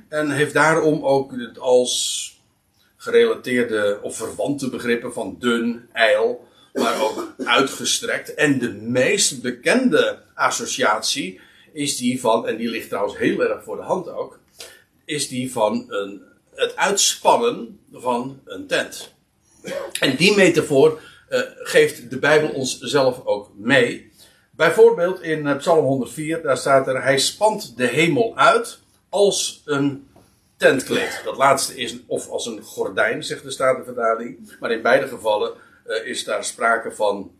En 0.09 0.31
heeft 0.31 0.53
daarom 0.53 1.05
ook 1.05 1.33
als 1.59 2.35
gerelateerde 2.95 3.99
of 4.01 4.15
verwante 4.15 4.69
begrippen 4.69 5.13
van 5.13 5.35
dun, 5.39 5.89
ijl, 5.93 6.47
maar 6.73 7.01
ook 7.01 7.33
uitgestrekt. 7.43 8.33
En 8.33 8.59
de 8.59 8.71
meest 8.73 9.41
bekende 9.41 10.19
associatie 10.33 11.39
is 11.73 11.97
die 11.97 12.19
van, 12.19 12.47
en 12.47 12.57
die 12.57 12.69
ligt 12.69 12.89
trouwens 12.89 13.17
heel 13.17 13.41
erg 13.41 13.63
voor 13.63 13.75
de 13.75 13.83
hand 13.83 14.09
ook, 14.09 14.39
is 15.05 15.27
die 15.27 15.51
van 15.51 15.85
een, 15.87 16.21
het 16.55 16.75
uitspannen 16.75 17.79
van 17.91 18.39
een 18.45 18.67
tent. 18.67 19.15
En 19.99 20.15
die 20.15 20.35
metafoor 20.35 21.01
uh, 21.29 21.39
geeft 21.55 22.09
de 22.09 22.19
Bijbel 22.19 22.49
ons 22.49 22.79
zelf 22.79 23.25
ook 23.25 23.51
mee. 23.55 24.11
Bijvoorbeeld 24.51 25.21
in 25.21 25.57
Psalm 25.57 25.85
104, 25.85 26.41
daar 26.41 26.57
staat 26.57 26.87
er: 26.87 27.03
Hij 27.03 27.19
spant 27.19 27.77
de 27.77 27.87
hemel 27.87 28.37
uit 28.37 28.79
als 29.09 29.61
een 29.65 30.07
tentkleed. 30.57 31.21
Dat 31.23 31.37
laatste 31.37 31.75
is 31.75 31.95
of 32.05 32.29
als 32.29 32.45
een 32.45 32.61
gordijn, 32.61 33.23
zegt 33.23 33.43
de 33.43 33.51
Statenvertaling. 33.51 34.55
Maar 34.59 34.71
in 34.71 34.81
beide 34.81 35.07
gevallen 35.07 35.53
uh, 35.87 36.05
is 36.05 36.23
daar 36.23 36.43
sprake 36.43 36.91
van, 36.91 37.31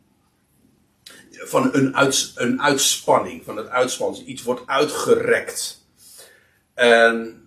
van 1.32 1.74
een, 1.74 2.14
een 2.36 2.62
uitspanning, 2.62 3.44
van 3.44 3.58
het 3.58 3.68
uitspannen. 3.68 4.30
Iets 4.30 4.44
wordt 4.44 4.68
uitgerekt. 4.68 5.86
En 6.74 7.42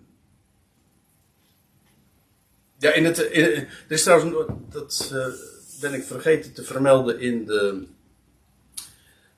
Ja, 2.81 2.91
in 2.91 3.05
het, 3.05 3.17
in, 3.17 3.43
er 3.43 3.67
is 3.87 4.03
trouwens, 4.03 4.47
dat 4.69 5.11
uh, 5.13 5.25
ben 5.81 5.93
ik 5.93 6.03
vergeten 6.03 6.53
te 6.53 6.63
vermelden 6.63 7.19
in, 7.19 7.45
de, 7.45 7.83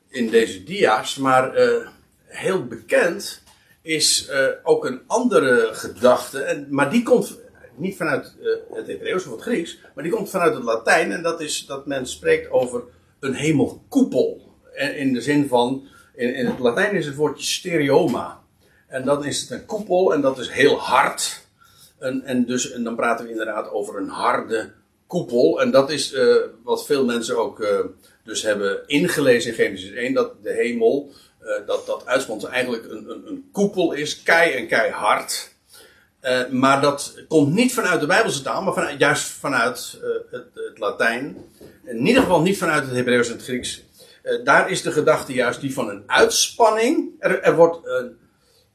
in 0.08 0.30
deze 0.30 0.64
dia's, 0.64 1.16
maar 1.16 1.60
uh, 1.60 1.88
heel 2.26 2.66
bekend 2.66 3.43
is 3.84 4.30
uh, 4.30 4.48
ook 4.64 4.86
een 4.86 5.02
andere 5.08 5.70
gedachte, 5.72 6.42
en, 6.42 6.68
maar 6.70 6.92
die 6.92 7.04
komt 7.04 7.40
niet 7.76 7.98
vanuit 7.98 8.36
het 8.74 8.88
Hebreeuws 8.88 9.26
of 9.26 9.32
het 9.32 9.42
Grieks, 9.42 9.80
maar 9.96 10.04
die 10.04 10.14
komt 10.14 10.30
vanuit 10.30 10.54
het 10.54 10.64
Latijn, 10.64 11.12
en 11.12 11.24
dat 11.24 11.42
is 11.42 11.66
dat 11.66 11.86
men 11.86 12.08
spreekt 12.08 12.52
over 12.52 12.84
een 13.20 13.34
hemelkoepel. 13.34 14.52
In 14.96 15.14
de 15.14 15.22
zin 15.22 15.48
van, 15.48 15.88
in, 16.16 16.36
in 16.36 16.46
het 16.46 16.60
Latijn 16.60 16.96
is 16.96 17.06
het 17.06 17.16
woordje 17.16 17.46
stereoma. 17.46 18.42
En 18.88 19.06
dan 19.06 19.26
is 19.26 19.42
het 19.42 19.50
een 19.50 19.66
koepel 19.66 20.14
en 20.14 20.22
dat 20.22 20.40
is 20.40 20.50
heel 20.50 20.78
hard. 20.78 21.42
En, 22.00 22.22
en, 22.22 22.46
dus, 22.46 22.72
en 22.72 22.84
dan 22.84 22.96
praten 22.96 23.26
we 23.26 23.32
inderdaad 23.32 23.72
over 23.72 23.98
een 23.98 24.10
harde 24.10 24.72
koepel. 25.08 25.62
En 25.62 25.72
dat 25.72 25.90
is 25.90 26.14
uh, 26.14 26.36
wat 26.64 26.86
veel 26.86 27.06
mensen 27.06 27.38
ook 27.38 27.66
dus 28.24 28.42
hebben 28.42 28.88
ingelezen 28.88 29.50
in 29.50 29.56
Genesis 29.56 29.92
1. 29.92 30.14
Dat 30.14 30.44
de 30.44 30.54
hemel, 30.54 31.12
dat, 31.66 31.86
dat 31.86 32.06
uitspansel 32.06 32.50
eigenlijk 32.50 32.84
een, 32.90 33.10
een, 33.10 33.28
een, 33.28 33.50
koepel 33.52 33.92
is. 33.94 34.24
Kei 34.24 34.52
en 34.52 34.68
keihard. 34.68 35.52
maar 36.52 36.82
dat 36.82 37.14
komt 37.28 37.54
niet 37.54 37.74
vanuit 37.74 38.00
de 38.00 38.06
Bijbelse 38.06 38.42
taal, 38.42 38.62
maar 38.62 38.74
vanuit, 38.74 39.00
juist 39.00 39.28
vanuit 39.28 40.00
het, 40.32 40.46
het, 40.54 40.80
Latijn. 40.80 41.38
In 41.86 42.08
ieder 42.08 42.22
geval 42.22 42.42
niet 42.42 42.58
vanuit 42.58 42.86
het 42.86 42.96
Hebreeuws 42.96 43.28
en 43.28 43.34
het 43.34 43.44
Grieks. 43.44 43.84
daar 44.44 44.70
is 44.70 44.82
de 44.82 44.92
gedachte 44.92 45.34
juist 45.34 45.62
die 45.62 45.74
van 45.74 45.90
een 45.90 46.04
uitspanning. 46.06 47.10
Er, 47.20 47.42
er 47.42 47.56
wordt 47.56 47.80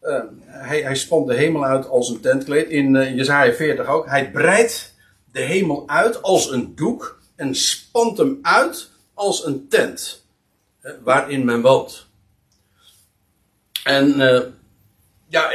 uh, 0.03 0.21
hij, 0.47 0.83
hij 0.83 0.97
spant 0.97 1.29
de 1.29 1.35
hemel 1.35 1.65
uit 1.65 1.89
als 1.89 2.09
een 2.09 2.21
tentkleed. 2.21 2.69
In 2.69 2.95
uh, 2.95 3.17
Jezaja 3.17 3.53
40 3.53 3.87
ook. 3.87 4.07
Hij 4.07 4.31
breidt 4.31 4.95
de 5.33 5.41
hemel 5.41 5.89
uit 5.89 6.23
als 6.23 6.51
een 6.51 6.75
doek. 6.75 7.21
En 7.37 7.55
spant 7.55 8.19
hem 8.19 8.39
uit 8.43 8.89
als 9.15 9.45
een 9.45 9.69
tent. 9.69 10.27
Uh, 10.83 10.93
waarin 11.03 11.45
men 11.45 11.61
woont. 11.61 12.08
En 13.89 14.17
ja, 15.29 15.51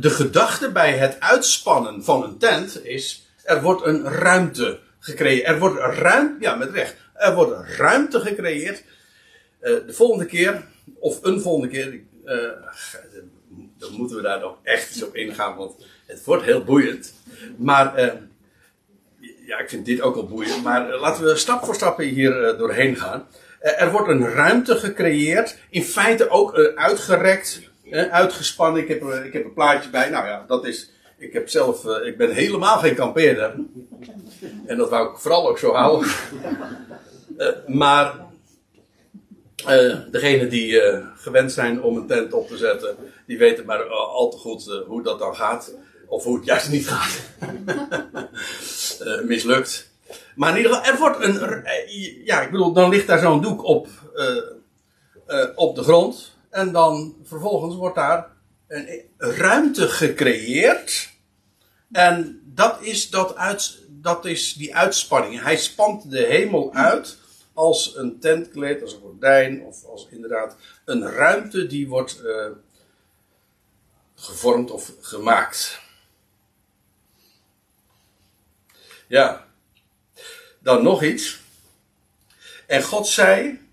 de 0.00 0.10
gedachte 0.10 0.72
bij 0.72 0.92
het 0.92 1.20
uitspannen 1.20 2.04
van 2.04 2.22
een 2.22 2.38
tent 2.38 2.84
is. 2.84 3.26
Er 3.44 3.62
wordt 3.62 3.84
een 3.84 4.08
ruimte 4.08 4.78
gecreëerd. 4.98 5.46
Er 5.46 5.58
wordt 5.58 5.98
ruimte, 5.98 6.44
ja 6.44 6.54
met 6.54 6.70
recht. 6.70 6.96
Er 7.14 7.34
wordt 7.34 7.76
ruimte 7.78 8.20
gecreëerd. 8.20 8.82
de 9.60 9.92
volgende 9.92 10.26
keer, 10.26 10.64
of 10.98 11.24
een 11.24 11.40
volgende 11.40 11.68
keer, 11.68 12.00
dan 13.78 13.92
moeten 13.92 14.16
we 14.16 14.22
daar 14.22 14.40
nog 14.40 14.56
echt 14.62 14.88
eens 14.94 15.04
op 15.04 15.14
ingaan, 15.14 15.56
want 15.56 15.74
het 16.06 16.24
wordt 16.24 16.44
heel 16.44 16.64
boeiend. 16.64 17.14
Maar, 17.56 18.18
ja, 19.46 19.58
ik 19.58 19.68
vind 19.68 19.86
dit 19.86 20.00
ook 20.00 20.16
al 20.16 20.26
boeiend, 20.26 20.62
maar 20.62 20.98
laten 20.98 21.24
we 21.24 21.36
stap 21.36 21.64
voor 21.64 21.74
stap 21.74 21.98
hier 21.98 22.56
doorheen 22.58 22.96
gaan. 22.96 23.26
er 23.60 23.90
wordt 23.90 24.08
een 24.08 24.28
ruimte 24.28 24.76
gecreëerd, 24.76 25.56
in 25.70 25.82
feite 25.82 26.30
ook 26.30 26.56
uitgerekt, 26.74 27.67
uitgespannen. 27.90 28.82
Ik 28.82 28.88
heb, 28.88 29.02
ik 29.02 29.32
heb 29.32 29.44
een 29.44 29.52
plaatje 29.52 29.90
bij, 29.90 30.08
nou 30.08 30.26
ja, 30.26 30.44
dat 30.46 30.66
is, 30.66 30.90
ik 31.18 31.32
heb 31.32 31.48
zelf, 31.48 31.84
ik 31.84 32.16
ben 32.16 32.30
helemaal 32.30 32.78
geen 32.78 32.94
kampeerder. 32.94 33.54
En 34.66 34.76
dat 34.76 34.90
wou 34.90 35.10
ik 35.10 35.18
vooral 35.18 35.48
ook 35.48 35.58
zo 35.58 35.72
houden. 35.72 36.10
maar 37.82 38.14
uh, 39.68 39.96
degene 40.10 40.46
die 40.46 40.82
gewend 41.16 41.52
zijn 41.52 41.82
om 41.82 41.96
een 41.96 42.06
tent 42.06 42.32
op 42.32 42.48
te 42.48 42.56
zetten, 42.56 42.96
die 43.26 43.38
weten 43.38 43.66
maar 43.66 43.84
al 43.88 44.30
te 44.30 44.36
goed 44.36 44.82
hoe 44.86 45.02
dat 45.02 45.18
dan 45.18 45.36
gaat. 45.36 45.74
Of 46.06 46.24
hoe 46.24 46.36
het 46.36 46.44
juist 46.44 46.70
niet 46.70 46.88
gaat. 46.88 47.20
mislukt. 49.26 49.90
Maar 50.34 50.50
in 50.50 50.56
ieder 50.56 50.72
geval, 50.72 50.92
er 50.92 50.98
wordt 50.98 51.24
een. 51.24 51.64
ja, 52.24 52.40
ik 52.40 52.50
bedoel, 52.50 52.72
dan 52.72 52.90
ligt 52.90 53.06
daar 53.06 53.18
zo'n 53.18 53.42
doek 53.42 53.64
op, 53.64 53.88
op 55.54 55.74
de 55.76 55.82
grond. 55.82 56.37
En 56.58 56.72
dan 56.72 57.16
vervolgens 57.24 57.74
wordt 57.74 57.96
daar 57.96 58.30
een 58.66 59.04
ruimte 59.18 59.88
gecreëerd. 59.88 61.10
En 61.92 62.42
dat 62.44 62.82
is, 62.82 63.10
dat 63.10 63.36
uit, 63.36 63.78
dat 63.88 64.24
is 64.24 64.54
die 64.54 64.76
uitspanning. 64.76 65.42
Hij 65.42 65.56
spant 65.56 66.10
de 66.10 66.24
hemel 66.24 66.74
uit 66.74 67.18
als 67.52 67.96
een 67.96 68.18
tentkleed, 68.18 68.82
als 68.82 68.92
een 68.92 69.00
gordijn 69.00 69.62
of 69.62 69.84
als 69.84 70.08
inderdaad 70.10 70.56
een 70.84 71.02
ruimte 71.02 71.66
die 71.66 71.88
wordt 71.88 72.20
uh, 72.24 72.46
gevormd 74.14 74.70
of 74.70 74.92
gemaakt. 75.00 75.80
Ja, 79.08 79.46
dan 80.58 80.82
nog 80.82 81.02
iets. 81.02 81.40
En 82.66 82.82
God 82.82 83.06
zei, 83.06 83.66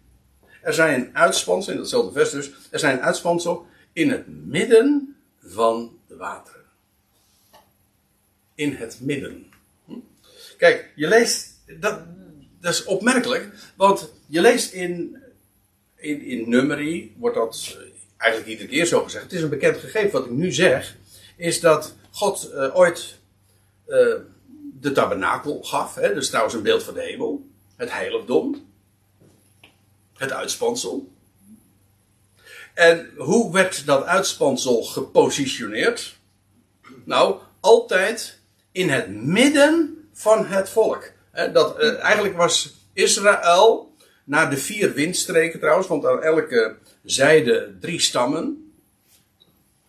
er 0.65 0.73
zijn 0.73 1.11
een 1.13 1.67
in 1.67 1.77
datzelfde 1.77 2.11
vers 2.11 2.29
dus, 2.29 2.51
er 2.76 2.82
zijn 2.82 3.01
uitspansel 3.01 3.65
in 3.93 4.09
het 4.09 4.23
midden 4.28 5.15
van 5.39 5.99
de 6.07 6.15
wateren. 6.15 6.61
In 8.55 8.73
het 8.73 8.99
midden. 9.01 9.45
Hm? 9.86 9.93
Kijk, 10.57 10.91
je 10.95 11.07
leest, 11.07 11.53
dat, 11.80 12.01
dat 12.59 12.73
is 12.73 12.84
opmerkelijk, 12.84 13.53
want 13.76 14.11
je 14.28 14.41
leest 14.41 14.73
in, 14.73 15.17
in, 15.95 16.21
in 16.21 16.49
nummerie, 16.49 17.15
wordt 17.17 17.36
dat 17.36 17.78
eigenlijk 18.17 18.51
iedere 18.51 18.69
keer 18.69 18.86
zo 18.86 19.03
gezegd. 19.03 19.23
Het 19.23 19.34
is 19.34 19.41
een 19.41 19.49
bekend 19.49 19.78
gegeven 19.78 20.11
wat 20.11 20.26
ik 20.26 20.32
nu 20.32 20.51
zeg, 20.51 20.95
is 21.36 21.59
dat 21.59 21.95
God 22.11 22.51
uh, 22.53 22.76
ooit 22.76 23.19
uh, 23.88 24.15
de 24.80 24.91
tabernakel 24.91 25.63
gaf, 25.63 25.95
hè, 25.95 26.13
dus 26.13 26.28
trouwens 26.28 26.55
een 26.55 26.63
beeld 26.63 26.84
van 26.84 26.93
de 26.93 27.01
hemel, 27.01 27.49
het 27.76 27.91
heiligdom, 27.91 28.67
het 30.13 30.32
uitspansel. 30.32 31.13
En 32.76 33.11
hoe 33.17 33.53
werd 33.53 33.86
dat 33.86 34.05
uitspansel 34.05 34.84
gepositioneerd? 34.84 36.15
Nou, 37.03 37.36
altijd 37.59 38.39
in 38.71 38.89
het 38.89 39.09
midden 39.09 40.07
van 40.13 40.45
het 40.45 40.69
volk 40.69 41.11
dat, 41.53 41.82
uh, 41.82 41.99
eigenlijk 41.99 42.38
was 42.38 42.73
Israël, 42.93 43.93
naar 44.23 44.49
de 44.49 44.57
vier 44.57 44.93
windstreken 44.93 45.59
trouwens, 45.59 45.88
want 45.88 46.05
aan 46.05 46.21
elke 46.21 46.76
zijde 47.03 47.76
drie 47.80 47.99
stammen, 47.99 48.71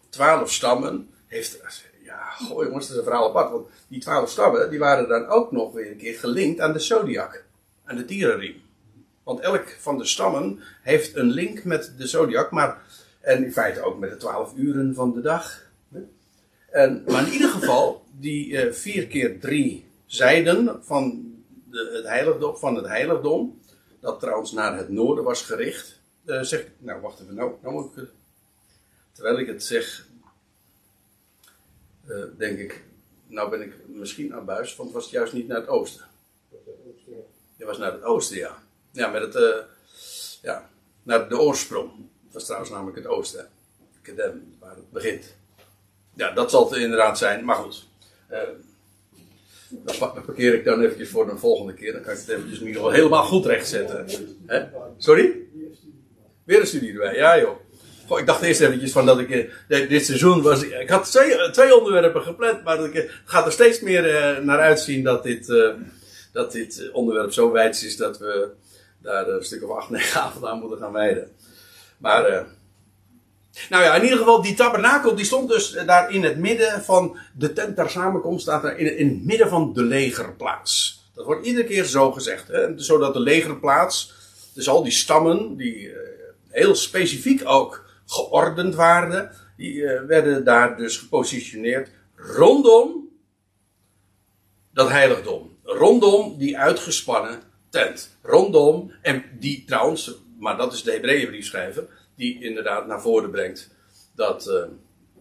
twaalf 0.09 0.53
stammen, 0.53 1.11
heeft, 1.27 1.61
ja, 2.05 2.31
goh 2.31 2.65
jongens, 2.65 2.87
dat 2.87 2.93
is 2.93 2.97
een 2.97 3.09
verhaal 3.09 3.29
apart, 3.29 3.51
want 3.51 3.67
die 3.89 4.01
twaalf 4.01 4.31
stammen, 4.31 4.71
die 4.71 4.79
waren 4.79 5.09
dan 5.09 5.27
ook 5.27 5.53
nog 5.53 5.73
weer 5.73 5.91
een 5.91 5.97
keer 5.97 6.19
gelinkt 6.19 6.61
aan 6.61 6.73
de 6.73 6.79
zodiac, 6.79 7.45
aan 7.85 7.97
de 7.97 8.05
dierenriem. 8.05 8.63
Want 9.27 9.41
elk 9.41 9.69
van 9.69 9.99
de 9.99 10.05
stammen 10.05 10.61
heeft 10.83 11.17
een 11.17 11.31
link 11.31 11.65
met 11.65 11.93
de 11.97 12.07
zodiac, 12.07 12.51
maar, 12.51 12.83
en 13.21 13.45
in 13.45 13.53
feite 13.53 13.83
ook 13.83 13.99
met 13.99 14.11
de 14.11 14.17
twaalf 14.17 14.53
uren 14.57 14.95
van 14.95 15.13
de 15.13 15.21
dag. 15.21 15.71
En, 16.71 17.05
maar 17.07 17.27
in 17.27 17.33
ieder 17.33 17.49
geval, 17.49 18.05
die 18.13 18.49
uh, 18.49 18.73
vier 18.73 19.07
keer 19.07 19.41
drie 19.41 19.87
zijden 20.07 20.85
van 20.85 21.35
de, 21.71 21.91
het 21.95 22.05
heiligdom, 22.05 22.57
van 22.57 22.75
het 22.75 22.87
heiligdom, 22.87 23.61
dat 24.01 24.21
trouwens 24.21 24.53
naar 24.53 24.77
het 24.77 24.89
noorden 24.89 25.25
was 25.25 25.43
gericht, 25.43 26.01
uh, 26.25 26.43
zeg 26.43 26.67
nou 26.79 27.01
wacht 27.01 27.21
even, 27.21 27.35
nou, 27.35 27.53
nou 27.63 27.75
moet 27.75 27.97
ik, 27.97 28.09
terwijl 29.13 29.39
ik 29.39 29.47
het 29.47 29.65
zeg, 29.65 30.07
uh, 32.09 32.25
denk 32.37 32.59
ik, 32.59 32.85
nou 33.27 33.51
ben 33.51 33.63
ik 33.63 33.75
misschien 33.87 34.35
aan 34.35 34.45
buis, 34.45 34.77
want 34.77 34.93
het 34.93 35.03
was 35.03 35.11
juist 35.11 35.33
niet 35.33 35.49
naar 35.49 35.61
het 35.61 35.69
oosten. 35.69 36.05
Het 37.57 37.67
was 37.67 37.79
naar 37.79 37.93
het 37.93 38.03
oosten, 38.03 38.37
ja. 38.37 38.65
Ja, 38.97 39.09
met 39.09 39.23
het, 39.23 39.35
uh, 39.35 39.55
ja, 40.43 40.69
naar 41.03 41.29
de 41.29 41.39
oorsprong. 41.39 41.91
Dat 42.25 42.33
was 42.33 42.45
trouwens 42.45 42.71
namelijk 42.71 42.97
het 42.97 43.07
oosten. 43.07 43.49
Kedem, 44.03 44.57
waar 44.61 44.77
het 44.77 44.91
begint. 44.91 45.35
Ja, 46.15 46.31
dat 46.31 46.51
zal 46.51 46.71
het 46.71 46.79
inderdaad 46.79 47.19
zijn, 47.19 47.45
maar 47.45 47.57
goed. 47.57 47.87
Dat 49.69 49.99
parkeer 49.99 50.55
ik 50.55 50.65
dan 50.65 50.81
eventjes 50.81 51.09
voor 51.09 51.27
de 51.27 51.37
volgende 51.37 51.75
keer. 51.75 51.93
Dan 51.93 52.03
kan 52.03 52.13
ik 52.13 52.19
het 52.19 52.29
eventjes 52.29 52.61
nu 52.61 52.75
wel 52.75 52.91
helemaal 52.91 53.25
goed 53.25 53.47
rechtzetten. 53.47 54.07
Hè? 54.47 54.65
Sorry? 54.99 55.33
Weer 56.45 56.61
een 56.61 56.67
studie 56.67 56.93
erbij. 56.93 57.17
Ja 57.17 57.39
joh. 57.39 57.57
Goh, 58.07 58.19
ik 58.19 58.27
dacht 58.27 58.43
eerst 58.43 58.61
eventjes 58.61 58.93
van 58.93 59.07
dat 59.07 59.19
ik 59.19 59.29
uh, 59.69 59.89
dit 59.89 60.05
seizoen 60.05 60.43
was. 60.43 60.63
Ik 60.63 60.89
had 60.89 61.11
twee, 61.11 61.35
eh, 61.35 61.51
twee 61.51 61.77
onderwerpen 61.77 62.23
gepland, 62.23 62.65
maar 62.65 62.85
ik, 62.85 62.93
het 62.93 63.11
gaat 63.25 63.47
er 63.47 63.53
steeds 63.53 63.81
meer 63.81 64.07
uh, 64.07 64.45
naar 64.45 64.59
uitzien 64.59 65.03
dat 65.03 65.23
dit, 65.23 65.53
dat 66.33 66.53
dit 66.53 66.91
onderwerp 66.93 67.33
zo 67.33 67.53
wijd 67.53 67.83
is 67.83 67.97
dat 67.97 68.19
we 68.19 68.49
daar 69.07 69.29
een 69.29 69.45
stuk 69.45 69.65
of 69.65 69.77
acht, 69.77 69.91
negen 69.97 70.21
avonden 70.21 70.51
aan 70.51 70.59
moeten 70.59 70.79
gaan 70.79 70.93
wijden. 70.93 71.31
Maar 71.99 72.47
nou 73.71 73.83
ja, 73.85 73.95
in 73.95 74.03
ieder 74.03 74.19
geval, 74.19 74.43
die 74.43 74.55
tabernakel 74.55 75.15
die 75.15 75.25
stond 75.25 75.49
dus 75.49 75.71
daar 75.87 76.11
in 76.11 76.23
het 76.23 76.39
midden 76.39 76.83
van 76.83 77.17
de 77.35 77.53
tent 77.53 77.77
der 77.77 77.91
samenkomst, 77.91 78.43
staat 78.43 78.65
er 78.65 78.79
in, 78.79 79.07
het 79.07 79.25
midden 79.25 79.49
van 79.49 79.73
de 79.73 79.83
legerplaats. 79.83 81.05
Dat 81.15 81.25
wordt 81.25 81.47
iedere 81.47 81.67
keer 81.67 81.85
zo 81.85 82.13
gezegd. 82.13 82.49
Hè? 82.49 82.79
Zodat 82.79 83.15
de 83.15 83.21
legerplaats, 83.21 84.15
dus 84.55 84.69
al 84.69 84.83
die 84.83 84.93
stammen, 84.93 85.57
die 85.57 85.77
uh, 85.77 85.97
heel 86.49 86.75
specifiek 86.75 87.43
ook 87.45 87.85
geordend 88.07 88.75
waren, 88.75 89.31
die 89.57 89.85
werden 90.07 90.45
daar 90.45 90.77
dus 90.77 90.97
gepositioneerd 90.97 91.91
rondom 92.15 93.09
dat 94.73 94.89
heiligdom. 94.89 95.57
Rondom 95.63 96.39
die 96.39 96.59
uitgespannen 96.59 97.43
Rondom, 98.23 98.93
en 99.03 99.25
die 99.39 99.65
trouwens, 99.67 100.15
maar 100.39 100.57
dat 100.57 100.73
is 100.73 100.83
de 100.83 100.93
Hebreeënbriefschrijver, 100.93 101.89
die 102.15 102.43
inderdaad 102.43 102.87
naar 102.87 103.01
voren 103.01 103.31
brengt 103.31 103.71
dat, 104.15 104.47
uh, 104.47 104.63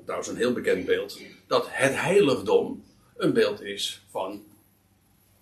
trouwens 0.03 0.29
een 0.29 0.37
heel 0.37 0.53
bekend 0.53 0.85
beeld, 0.85 1.19
dat 1.47 1.67
het 1.69 2.01
heiligdom 2.01 2.83
een 3.17 3.33
beeld 3.33 3.61
is 3.61 4.01
van 4.11 4.43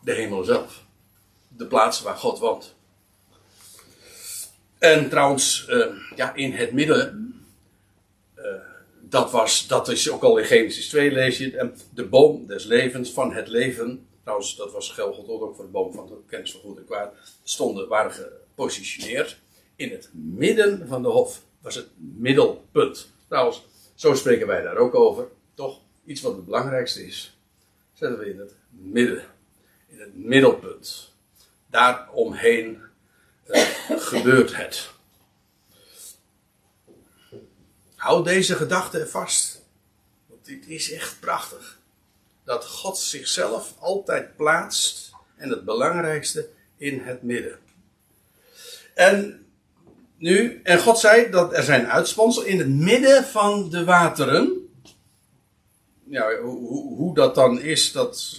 de 0.03 0.11
hemel 0.11 0.43
zelf. 0.43 0.84
De 1.47 1.66
plaats 1.66 2.01
waar 2.01 2.16
God 2.16 2.39
woont. 2.39 2.76
En 4.78 5.09
trouwens, 5.09 5.68
uh, 5.70 5.86
ja, 6.16 6.34
in 6.34 6.51
het 6.51 6.72
midden, 6.72 7.34
uh, 8.38 8.45
dat, 9.01 9.32
was, 9.32 9.68
dat 9.68 9.88
is 9.88 10.09
ook 10.09 10.24
al 10.24 10.38
in 10.38 10.45
Genesis 10.45 10.89
2 10.89 11.11
lees 11.11 11.38
je, 11.38 11.72
de 11.93 12.05
boom 12.05 12.47
des 12.47 12.66
levens 12.66 13.11
van 13.11 13.34
het 13.34 13.47
leven, 13.47 14.07
trouwens, 14.24 14.55
dat 14.55 14.71
was 14.71 14.89
geldt 14.89 15.28
ook 15.28 15.55
voor 15.55 15.65
de 15.65 15.71
boom 15.71 15.93
van 15.93 16.07
de 16.07 16.17
kennis 16.28 16.51
van 16.51 16.61
goed 16.61 16.78
en 16.78 16.86
kwaad, 16.86 17.13
stonden, 17.43 17.88
waren 17.88 18.11
gepositioneerd 18.11 19.39
in 19.76 19.91
het 19.91 20.09
midden 20.13 20.88
van 20.88 21.01
de 21.01 21.07
hof. 21.07 21.41
was 21.61 21.76
het 21.76 21.89
middelpunt. 21.97 23.11
Trouwens, 23.28 23.65
zo 23.95 24.13
spreken 24.13 24.47
wij 24.47 24.61
daar 24.61 24.78
ook 24.78 24.95
over. 24.95 25.28
Toch 25.53 25.80
iets 26.05 26.21
wat 26.21 26.36
het 26.36 26.45
belangrijkste 26.45 27.05
is. 27.05 27.38
Zetten 27.93 28.19
we 28.19 28.30
in 28.30 28.39
het 28.39 28.55
midden. 28.69 29.24
In 29.88 29.99
het 29.99 30.15
middelpunt. 30.15 31.11
Daaromheen 31.69 32.82
uh, 33.47 33.61
gebeurt 34.09 34.55
het. 34.55 34.91
Hou 37.95 38.24
deze 38.24 38.55
gedachte 38.55 39.07
vast. 39.07 39.65
Want 40.28 40.45
dit 40.45 40.67
is 40.67 40.91
echt 40.91 41.19
prachtig. 41.19 41.80
Dat 42.46 42.66
God 42.66 42.98
zichzelf 42.98 43.74
altijd 43.80 44.36
plaatst. 44.36 45.12
En 45.36 45.50
het 45.50 45.66
belangrijkste 45.66 46.50
in 46.78 47.00
het 47.00 47.22
midden. 47.22 47.58
En 48.94 49.46
nu, 50.18 50.60
en 50.64 50.80
God 50.80 51.00
zei 51.00 51.30
dat 51.30 51.54
er 51.54 51.64
zijn 51.64 51.88
uitspansel 51.88 52.44
in 52.44 52.60
het 52.60 52.70
midden 52.70 53.24
van 53.24 53.70
de 53.70 53.84
wateren. 53.84 54.70
Ja, 56.04 56.39
hoe, 56.39 56.96
hoe 56.96 57.16
dat 57.16 57.36
dan 57.36 57.62
is, 57.62 57.91
dat 57.91 58.38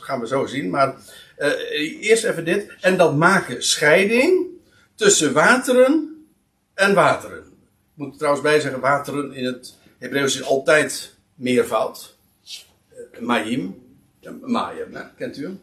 gaan 0.00 0.20
we 0.20 0.26
zo 0.26 0.46
zien. 0.46 0.70
Maar 0.70 0.96
uh, 1.38 2.00
eerst 2.00 2.24
even 2.24 2.44
dit. 2.44 2.72
En 2.80 2.96
dat 2.96 3.16
maken 3.16 3.64
scheiding 3.64 4.46
tussen 4.94 5.32
wateren 5.32 6.26
en 6.74 6.94
wateren. 6.94 7.38
Ik 7.38 7.44
moet 7.94 8.12
er 8.12 8.16
trouwens 8.18 8.42
bij 8.44 8.60
zeggen, 8.60 8.80
wateren 8.80 9.32
in 9.32 9.44
het 9.44 9.74
Hebreeuws 9.98 10.34
is 10.34 10.42
altijd 10.42 11.14
meervoud. 11.34 12.16
Mayim. 13.22 13.82
Mayim, 14.40 14.96
kent 15.16 15.36
u 15.36 15.42
hem? 15.42 15.60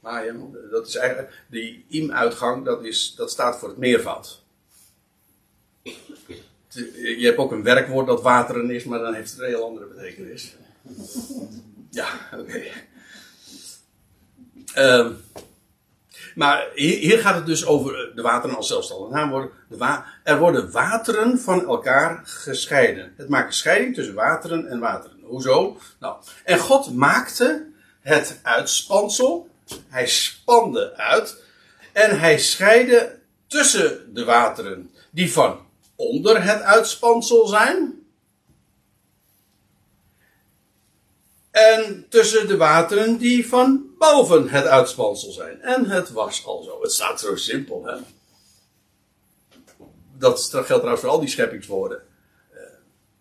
Mayim, 0.00 0.56
dat 0.70 0.86
is 0.86 0.96
eigenlijk, 0.96 1.44
die 1.46 1.84
im-uitgang, 1.88 2.64
dat, 2.64 2.84
is, 2.84 3.14
dat 3.16 3.30
staat 3.30 3.58
voor 3.58 3.68
het 3.68 3.78
meervoud. 3.78 4.42
Je 6.94 7.20
hebt 7.20 7.38
ook 7.38 7.52
een 7.52 7.62
werkwoord 7.62 8.06
dat 8.06 8.22
wateren 8.22 8.70
is, 8.70 8.84
maar 8.84 8.98
dan 8.98 9.14
heeft 9.14 9.30
het 9.30 9.40
een 9.40 9.46
heel 9.46 9.64
andere 9.64 9.86
betekenis. 9.86 10.56
Ja, 11.90 12.08
oké. 12.38 12.62
Um, 14.76 15.16
maar 16.34 16.66
hier, 16.74 16.98
hier, 16.98 17.18
gaat 17.18 17.34
het 17.34 17.46
dus 17.46 17.66
over 17.66 18.12
de 18.14 18.22
wateren 18.22 18.56
als 18.56 18.68
zelfstandig. 18.68 19.48
Wa 19.68 20.04
er 20.22 20.38
worden 20.38 20.70
wateren 20.70 21.38
van 21.38 21.66
elkaar 21.66 22.20
gescheiden. 22.24 23.14
Het 23.16 23.28
maakt 23.28 23.54
scheiding 23.54 23.94
tussen 23.94 24.14
wateren 24.14 24.66
en 24.66 24.78
wateren. 24.78 25.18
Hoezo? 25.22 25.78
Nou, 26.00 26.16
en 26.44 26.58
God 26.58 26.94
maakte 26.94 27.66
het 28.00 28.40
uitspansel 28.42 29.48
hij 29.88 30.06
spande 30.06 30.96
uit 30.96 31.42
en 31.92 32.20
hij 32.20 32.38
scheidde 32.38 33.18
tussen 33.46 34.14
de 34.14 34.24
wateren 34.24 34.90
die 35.10 35.32
van 35.32 35.58
onder 35.96 36.42
het 36.42 36.62
uitspansel 36.62 37.46
zijn. 37.46 38.03
En 41.54 42.06
tussen 42.08 42.48
de 42.48 42.56
wateren 42.56 43.16
die 43.18 43.48
van 43.48 43.86
boven 43.98 44.48
het 44.48 44.66
uitspansel 44.66 45.32
zijn. 45.32 45.60
En 45.60 45.90
het 45.90 46.10
was 46.10 46.46
al 46.46 46.62
zo. 46.62 46.82
Het 46.82 46.92
staat 46.92 47.20
zo 47.20 47.36
simpel, 47.36 47.84
hè? 47.84 47.96
Dat 50.18 50.48
geldt 50.50 50.66
trouwens 50.66 51.00
voor 51.00 51.10
al 51.10 51.20
die 51.20 51.28
scheppingswoorden. 51.28 52.02
Uh, 52.52 52.60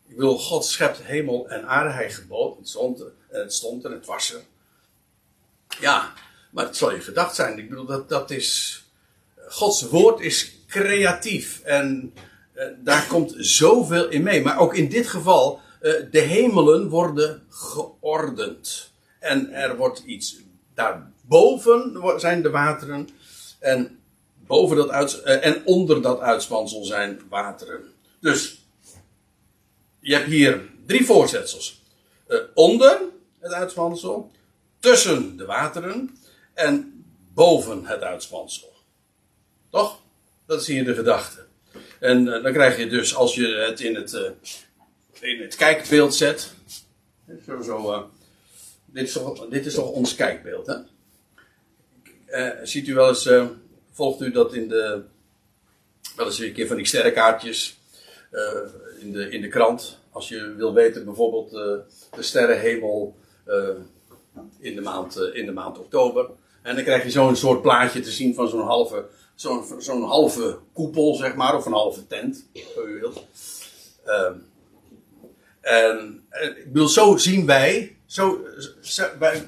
ik 0.07 0.17
wil, 0.17 0.37
God 0.37 0.65
schept 0.65 1.03
hemel 1.03 1.49
en 1.49 1.67
aarde. 1.67 1.89
Hij 1.89 2.11
gebood, 2.11 2.57
het 2.57 2.69
stond 2.69 2.99
er, 2.99 3.11
en 3.29 3.39
het 3.39 3.53
stond 3.53 3.83
er, 3.83 3.91
het 3.91 4.05
was 4.05 4.33
er. 4.33 4.41
Ja, 5.79 6.13
maar 6.51 6.65
het 6.65 6.77
zal 6.77 6.91
je 6.91 7.01
gedacht 7.01 7.35
zijn. 7.35 7.57
Ik 7.57 7.69
bedoel, 7.69 7.85
dat, 7.85 8.09
dat 8.09 8.31
is. 8.31 8.83
Gods 9.47 9.81
woord 9.81 10.19
is 10.19 10.55
creatief. 10.67 11.61
En 11.63 12.13
uh, 12.55 12.65
daar 12.77 13.07
komt 13.07 13.33
zoveel 13.37 14.09
in 14.09 14.23
mee. 14.23 14.41
Maar 14.41 14.59
ook 14.59 14.75
in 14.75 14.89
dit 14.89 15.07
geval, 15.07 15.61
de 16.11 16.19
hemelen 16.19 16.89
worden 16.89 17.43
geordend. 17.49 18.91
En 19.19 19.51
er 19.51 19.75
wordt 19.75 19.99
iets. 19.99 20.37
Daarboven 20.73 22.01
zijn 22.17 22.41
de 22.41 22.49
wateren. 22.49 23.09
En, 23.59 23.99
boven 24.47 24.77
dat 24.77 24.89
uit, 24.89 25.21
uh, 25.25 25.45
en 25.45 25.65
onder 25.65 26.01
dat 26.01 26.19
uitspansel 26.19 26.83
zijn 26.83 27.21
wateren. 27.29 27.83
Dus 28.19 28.65
je 29.99 30.13
hebt 30.15 30.27
hier 30.27 30.69
drie 30.85 31.05
voorzetsels. 31.05 31.81
onder 32.53 33.01
het 33.39 33.51
uitspansel, 33.51 34.31
tussen 34.79 35.37
de 35.37 35.45
wateren 35.45 36.17
en 36.53 37.05
boven 37.33 37.85
het 37.85 38.01
uitspansel. 38.01 38.73
Toch? 39.69 39.99
Dat 40.45 40.61
is 40.61 40.67
hier 40.67 40.85
de 40.85 40.93
gedachte. 40.93 41.45
En 41.99 42.25
dan 42.25 42.53
krijg 42.53 42.77
je 42.77 42.87
dus, 42.87 43.15
als 43.15 43.35
je 43.35 43.47
het 43.47 43.79
in 43.79 43.95
het, 43.95 44.31
in 45.23 45.41
het 45.41 45.55
kijkbeeld 45.55 46.15
zet. 46.15 46.53
Zo, 47.45 47.61
zo, 47.61 47.91
uh, 47.91 48.01
dit, 48.85 49.03
is 49.07 49.13
toch, 49.13 49.47
dit 49.47 49.65
is 49.65 49.73
toch 49.73 49.89
ons 49.89 50.15
kijkbeeld, 50.15 50.67
hè? 50.67 50.75
ziet 52.63 52.87
u 52.87 52.93
wel 52.93 53.07
eens, 53.07 53.29
volgt 53.91 54.21
u 54.21 54.31
dat 54.31 54.53
in 54.53 54.67
de. 54.67 55.01
Wel 56.15 56.25
eens 56.25 56.39
een 56.39 56.53
keer 56.53 56.67
van 56.67 56.75
die 56.75 56.85
sterrenkaartjes 56.85 57.77
in, 58.99 59.11
de, 59.11 59.29
in 59.29 59.41
de 59.41 59.47
krant. 59.47 59.99
Als 60.11 60.29
je 60.29 60.53
wil 60.55 60.73
weten, 60.73 61.05
bijvoorbeeld 61.05 61.49
de 61.49 61.83
sterrenhemel 62.19 63.15
in, 64.59 64.75
de 64.75 64.81
maand, 64.81 65.15
in 65.33 65.45
de 65.45 65.51
maand 65.51 65.79
oktober. 65.79 66.29
En 66.61 66.75
dan 66.75 66.83
krijg 66.83 67.03
je 67.03 67.11
zo'n 67.11 67.35
soort 67.35 67.61
plaatje 67.61 67.99
te 67.99 68.11
zien 68.11 68.33
van 68.35 68.47
zo'n 68.47 68.65
halve, 68.65 69.05
zo'n 69.35 69.65
zo'n 69.79 70.03
halve 70.03 70.57
koepel, 70.73 71.15
zeg 71.15 71.35
maar, 71.35 71.55
of 71.55 71.65
een 71.65 71.71
halve 71.71 72.07
tent, 72.07 72.45
zo 72.75 72.85
u 72.85 72.99
wilt. 72.99 73.25
Um, 74.05 74.45
en, 75.63 76.23
ik 76.29 76.71
bedoel, 76.71 76.87
zo 76.87 77.17
zien 77.17 77.45
wij, 77.45 77.95
zo, 78.05 78.47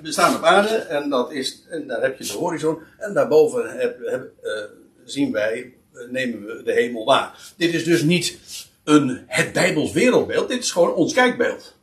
staan 0.04 0.36
op 0.36 0.44
aarde 0.44 0.76
en, 0.76 1.10
dat 1.10 1.32
is, 1.32 1.64
en 1.70 1.88
daar 1.88 2.02
heb 2.02 2.18
je 2.18 2.26
de 2.26 2.34
horizon. 2.34 2.80
En 2.98 3.14
daarboven 3.14 3.78
heb, 3.78 4.06
heb, 4.06 4.32
uh, 4.44 4.64
zien 5.06 5.32
wij, 5.32 5.74
uh, 5.94 6.10
nemen 6.10 6.46
we 6.46 6.64
de 6.64 6.72
hemel 6.72 7.06
waar. 7.06 7.54
Dit 7.58 7.74
is 7.74 7.84
dus 7.84 8.02
niet 8.02 8.38
een, 8.84 9.24
het 9.28 9.54
Bijbels 9.54 9.92
wereldbeeld, 9.92 10.50
dit 10.50 10.64
is 10.64 10.72
gewoon 10.72 10.94
ons 10.94 11.14
kijkbeeld. 11.14 11.76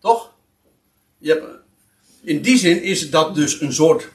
Toch? 0.00 0.32
Je 1.18 1.64
in 2.26 2.42
die 2.42 2.58
zin 2.58 2.82
is 2.82 3.10
dat 3.10 3.34
dus 3.34 3.60
een 3.60 3.72
soort 3.72 4.08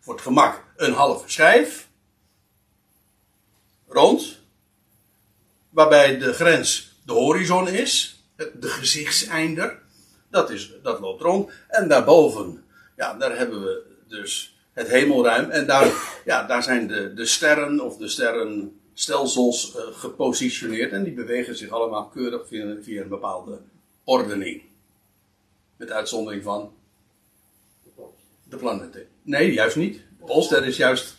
voor 0.00 0.14
het 0.14 0.22
gemak 0.22 0.64
een 0.76 0.92
halve 0.92 1.30
schijf. 1.30 1.88
Rond. 3.88 4.38
Waarbij 5.70 6.18
de 6.18 6.32
grens 6.32 6.92
de 7.04 7.12
horizon 7.12 7.68
is. 7.68 8.21
De 8.60 8.68
gezichtseinder. 8.68 9.78
Dat, 10.30 10.50
is, 10.50 10.72
dat 10.82 11.00
loopt 11.00 11.22
rond. 11.22 11.50
En 11.68 11.88
daarboven, 11.88 12.64
ja, 12.96 13.14
daar 13.14 13.36
hebben 13.36 13.62
we 13.62 13.82
dus 14.08 14.56
het 14.72 14.88
hemelruim. 14.88 15.50
En 15.50 15.66
daar, 15.66 15.92
ja, 16.24 16.46
daar 16.46 16.62
zijn 16.62 16.86
de, 16.86 17.14
de 17.14 17.26
sterren 17.26 17.80
of 17.80 17.96
de 17.96 18.08
sterrenstelsels 18.08 19.76
uh, 19.76 19.82
gepositioneerd. 19.92 20.92
En 20.92 21.04
die 21.04 21.12
bewegen 21.12 21.56
zich 21.56 21.70
allemaal 21.70 22.08
keurig 22.08 22.46
via, 22.46 22.76
via 22.82 23.02
een 23.02 23.08
bepaalde 23.08 23.60
ordening. 24.04 24.62
Met 25.76 25.90
uitzondering 25.90 26.42
van 26.42 26.72
de 28.44 28.56
planeten. 28.56 29.06
Nee, 29.22 29.52
juist 29.52 29.76
niet. 29.76 29.94
De 30.18 30.24
Polster 30.24 30.64
is 30.64 30.76
juist 30.76 31.16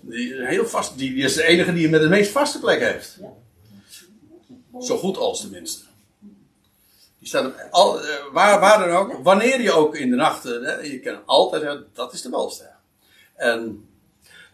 die, 0.00 0.46
heel 0.46 0.66
vast. 0.66 0.98
Die, 0.98 1.14
die, 1.14 1.24
is 1.24 1.34
de 1.34 1.44
enige 1.44 1.72
die 1.72 1.88
met 1.88 2.00
de 2.00 2.08
meest 2.08 2.30
vaste 2.30 2.58
plek 2.58 2.80
heeft. 2.80 3.18
Zo 4.80 4.96
goed 4.96 5.16
als 5.16 5.40
tenminste. 5.40 5.84
Die 7.20 7.28
staat 7.28 7.52
al, 7.70 8.02
uh, 8.02 8.08
waar, 8.32 8.60
waar 8.60 8.88
dan 8.88 8.96
ook, 8.96 9.22
wanneer 9.22 9.60
je 9.60 9.72
ook 9.72 9.96
in 9.96 10.10
de 10.10 10.16
nacht, 10.16 10.46
uh, 10.46 10.90
je 10.90 11.00
kan 11.00 11.22
altijd, 11.26 11.80
dat 11.92 12.12
is 12.12 12.22
de 12.22 12.28
Polster. 12.28 12.70
En, 13.36 13.88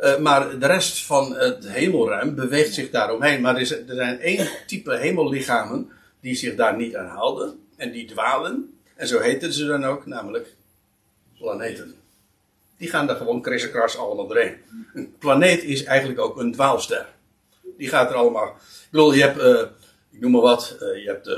uh, 0.01 0.19
maar 0.19 0.59
de 0.59 0.67
rest 0.67 1.05
van 1.05 1.37
het 1.37 1.69
hemelruim 1.69 2.35
beweegt 2.35 2.75
zich 2.75 2.91
daaromheen. 2.91 3.41
Maar 3.41 3.57
er, 3.57 3.67
zijn 3.87 4.21
één 4.21 4.49
type 4.67 4.97
hemellichamen 4.97 5.91
die 6.21 6.35
zich 6.35 6.55
daar 6.55 6.77
niet 6.77 6.97
aan 6.97 7.09
houden. 7.09 7.59
En 7.77 7.93
die 7.93 8.07
dwalen. 8.07 8.79
En 8.97 9.09
zo 9.09 9.21
heten 9.21 9.53
ze 9.53 9.67
dan 9.67 9.85
ook, 9.85 10.07
namelijk 10.07 10.55
planeten. 11.39 11.95
Die 12.77 12.89
gaan 12.89 13.09
er 13.09 13.17
gewoon 13.17 13.43
kriskras 13.43 13.97
allemaal 13.97 14.27
doorheen. 14.27 14.57
Een 14.95 15.15
planeet 15.19 15.63
is 15.63 15.85
eigenlijk 15.85 16.21
ook 16.21 16.39
een 16.39 16.53
dwaalster. 16.53 17.07
Die 17.77 17.89
gaat 17.89 18.11
er 18.11 18.17
allemaal. 18.17 18.47
Ik 18.47 18.89
bedoel, 18.91 19.15
je 19.15 19.23
hebt, 19.23 19.39
eh, 19.39 19.63
ik 20.11 20.21
noem 20.21 20.31
maar 20.31 20.41
wat, 20.41 20.77
eh, 20.81 21.03
je 21.03 21.09
hebt 21.09 21.27
uh, 21.27 21.35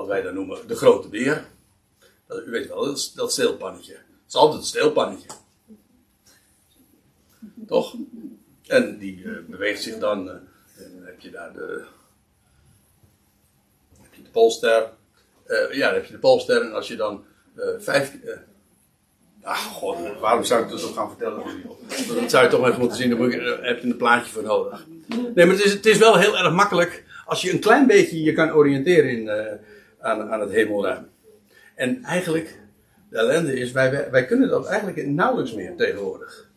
wat 0.00 0.08
wij 0.08 0.22
dan 0.22 0.34
noemen 0.34 0.66
de 0.66 0.76
grote 0.76 1.08
beer. 1.08 1.44
U 2.46 2.50
weet 2.50 2.68
wel, 2.68 2.84
dat, 2.84 3.12
dat 3.14 3.32
steelpannetje. 3.32 3.92
Het 3.92 4.28
is 4.28 4.34
altijd 4.34 4.60
een 4.60 4.66
steelpannetje. 4.66 5.28
Toch? 7.66 7.94
En 8.66 8.98
die 8.98 9.28
beweegt 9.48 9.82
zich 9.82 9.98
dan. 9.98 10.28
en 10.28 10.92
dan 10.94 11.04
heb 11.04 11.20
je 11.20 11.30
daar 11.30 11.52
de. 11.52 11.84
Heb 14.02 14.14
je 14.14 14.22
de 14.22 14.30
Poolster. 14.30 14.90
ja, 15.70 15.86
dan 15.86 15.94
heb 15.94 16.04
je 16.04 16.12
de 16.12 16.18
Poolster. 16.18 16.62
En 16.62 16.72
als 16.72 16.88
je 16.88 16.96
dan 16.96 17.24
vijf. 17.78 18.16
Ah, 19.42 19.56
god, 19.56 20.18
waarom 20.18 20.44
zou 20.44 20.62
ik 20.62 20.70
dat 20.70 20.84
ook 20.84 20.94
gaan 20.94 21.08
vertellen? 21.08 21.44
Dat 22.20 22.30
zou 22.30 22.44
je 22.44 22.50
toch 22.50 22.66
even 22.66 22.80
moeten 22.80 22.96
zien, 22.96 23.10
daar 23.18 23.64
heb 23.64 23.80
je 23.80 23.86
een 23.86 23.96
plaatje 23.96 24.32
voor 24.32 24.42
nodig. 24.42 24.86
Nee, 25.06 25.46
maar 25.46 25.54
het 25.54 25.64
is, 25.64 25.72
het 25.72 25.86
is 25.86 25.98
wel 25.98 26.18
heel 26.18 26.38
erg 26.38 26.52
makkelijk 26.52 27.04
als 27.30 27.40
je 27.40 27.52
een 27.52 27.60
klein 27.60 27.86
beetje 27.86 28.22
je 28.22 28.32
kan 28.32 28.52
oriënteren 28.52 29.10
in, 29.10 29.24
uh, 29.24 29.34
aan, 30.00 30.30
aan 30.30 30.40
het 30.40 30.50
hemelruim. 30.50 31.08
En 31.74 32.04
eigenlijk, 32.04 32.58
de 33.10 33.18
ellende 33.18 33.54
is, 33.54 33.72
wij, 33.72 34.10
wij 34.10 34.24
kunnen 34.24 34.48
dat 34.48 34.66
eigenlijk 34.66 35.06
nauwelijks 35.06 35.54
meer 35.54 35.76
tegenwoordig. 35.76 36.48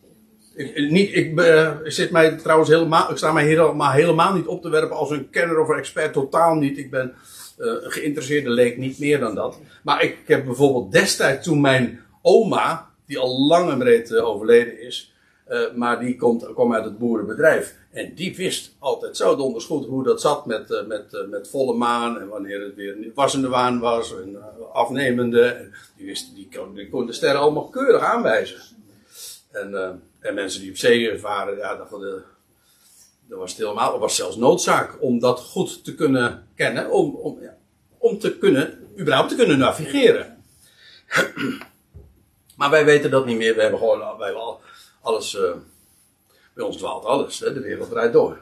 Ik, 0.54 0.90
niet, 0.90 1.14
ik, 1.14 1.40
uh, 1.40 1.70
zit 1.84 2.10
mij 2.10 2.36
trouwens 2.36 2.70
helemaal, 2.70 3.10
ik 3.10 3.16
sta 3.16 3.32
mij 3.32 3.44
helemaal, 3.44 3.92
helemaal 3.92 4.34
niet 4.34 4.46
op 4.46 4.62
te 4.62 4.68
werpen 4.68 4.96
als 4.96 5.10
een 5.10 5.30
kenner 5.30 5.60
of 5.60 5.70
expert, 5.70 6.12
totaal 6.12 6.54
niet. 6.54 6.78
Ik 6.78 6.90
ben 6.90 7.14
uh, 7.58 7.72
geïnteresseerde 7.82 8.50
leek, 8.50 8.76
niet 8.76 8.98
meer 8.98 9.18
dan 9.20 9.34
dat. 9.34 9.58
Maar 9.82 10.02
ik 10.02 10.16
heb 10.26 10.44
bijvoorbeeld 10.44 10.92
destijds 10.92 11.44
toen 11.44 11.60
mijn 11.60 12.00
oma, 12.22 12.90
die 13.06 13.18
al 13.18 13.46
lang 13.46 13.70
en 13.70 13.78
breed 13.78 14.16
overleden 14.16 14.80
is, 14.80 15.13
uh, 15.54 15.74
maar 15.74 16.00
die 16.00 16.16
komt, 16.16 16.52
kwam 16.52 16.74
uit 16.74 16.84
het 16.84 16.98
boerenbedrijf. 16.98 17.74
En 17.90 18.14
die 18.14 18.36
wist 18.36 18.74
altijd 18.78 19.16
zo 19.16 19.36
donders 19.36 19.64
goed 19.64 19.86
hoe 19.86 20.04
dat 20.04 20.20
zat 20.20 20.46
met, 20.46 20.70
uh, 20.70 20.86
met, 20.86 21.12
uh, 21.12 21.28
met 21.28 21.48
volle 21.48 21.74
maan. 21.74 22.20
En 22.20 22.28
wanneer 22.28 22.60
het 22.60 22.74
weer 22.74 22.96
wassende 23.14 23.48
waan 23.48 23.80
was. 23.80 24.14
En 24.16 24.36
afnemende. 24.72 25.42
En 25.42 25.72
die, 25.96 26.06
wist, 26.06 26.34
die, 26.34 26.88
kon, 26.90 27.06
de 27.06 27.12
sterren 27.12 27.40
allemaal 27.40 27.68
keurig 27.68 28.02
aanwijzen. 28.02 28.60
En, 29.50 30.00
en 30.20 30.34
mensen 30.34 30.60
die 30.60 30.70
op 30.70 30.76
zee 30.76 31.18
varen, 31.18 31.56
ja, 31.56 31.76
dat, 31.76 31.90
was 33.28 33.50
het 33.50 33.60
helemaal. 33.60 33.98
Was 33.98 34.16
zelfs 34.16 34.36
noodzaak 34.36 34.96
om 35.00 35.18
dat 35.18 35.40
goed 35.40 35.84
te 35.84 35.94
kunnen 35.94 36.46
kennen. 36.54 36.90
Om, 36.90 37.14
om, 37.14 37.38
om 37.98 38.18
te 38.18 38.38
kunnen, 38.38 38.88
überhaupt 38.98 39.28
te 39.28 39.36
kunnen 39.36 39.58
navigeren. 39.58 40.42
maar 42.56 42.70
wij 42.70 42.84
weten 42.84 43.10
dat 43.10 43.26
niet 43.26 43.36
meer. 43.36 43.54
We 43.54 43.60
hebben 43.60 43.78
gewoon, 43.78 43.98
wij 43.98 44.26
hebben 44.26 44.42
al, 44.42 44.60
alles, 45.04 45.34
uh, 45.34 45.50
bij 46.54 46.64
ons 46.64 46.76
dwaalt 46.76 47.04
alles, 47.04 47.40
hè? 47.40 47.52
de 47.52 47.60
wereld 47.60 47.90
draait 47.90 48.12
door. 48.12 48.38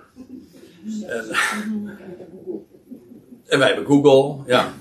En, 1.06 1.28
en 3.46 3.58
wij 3.58 3.68
hebben 3.68 3.86
Google, 3.86 4.42
ja. 4.46 4.72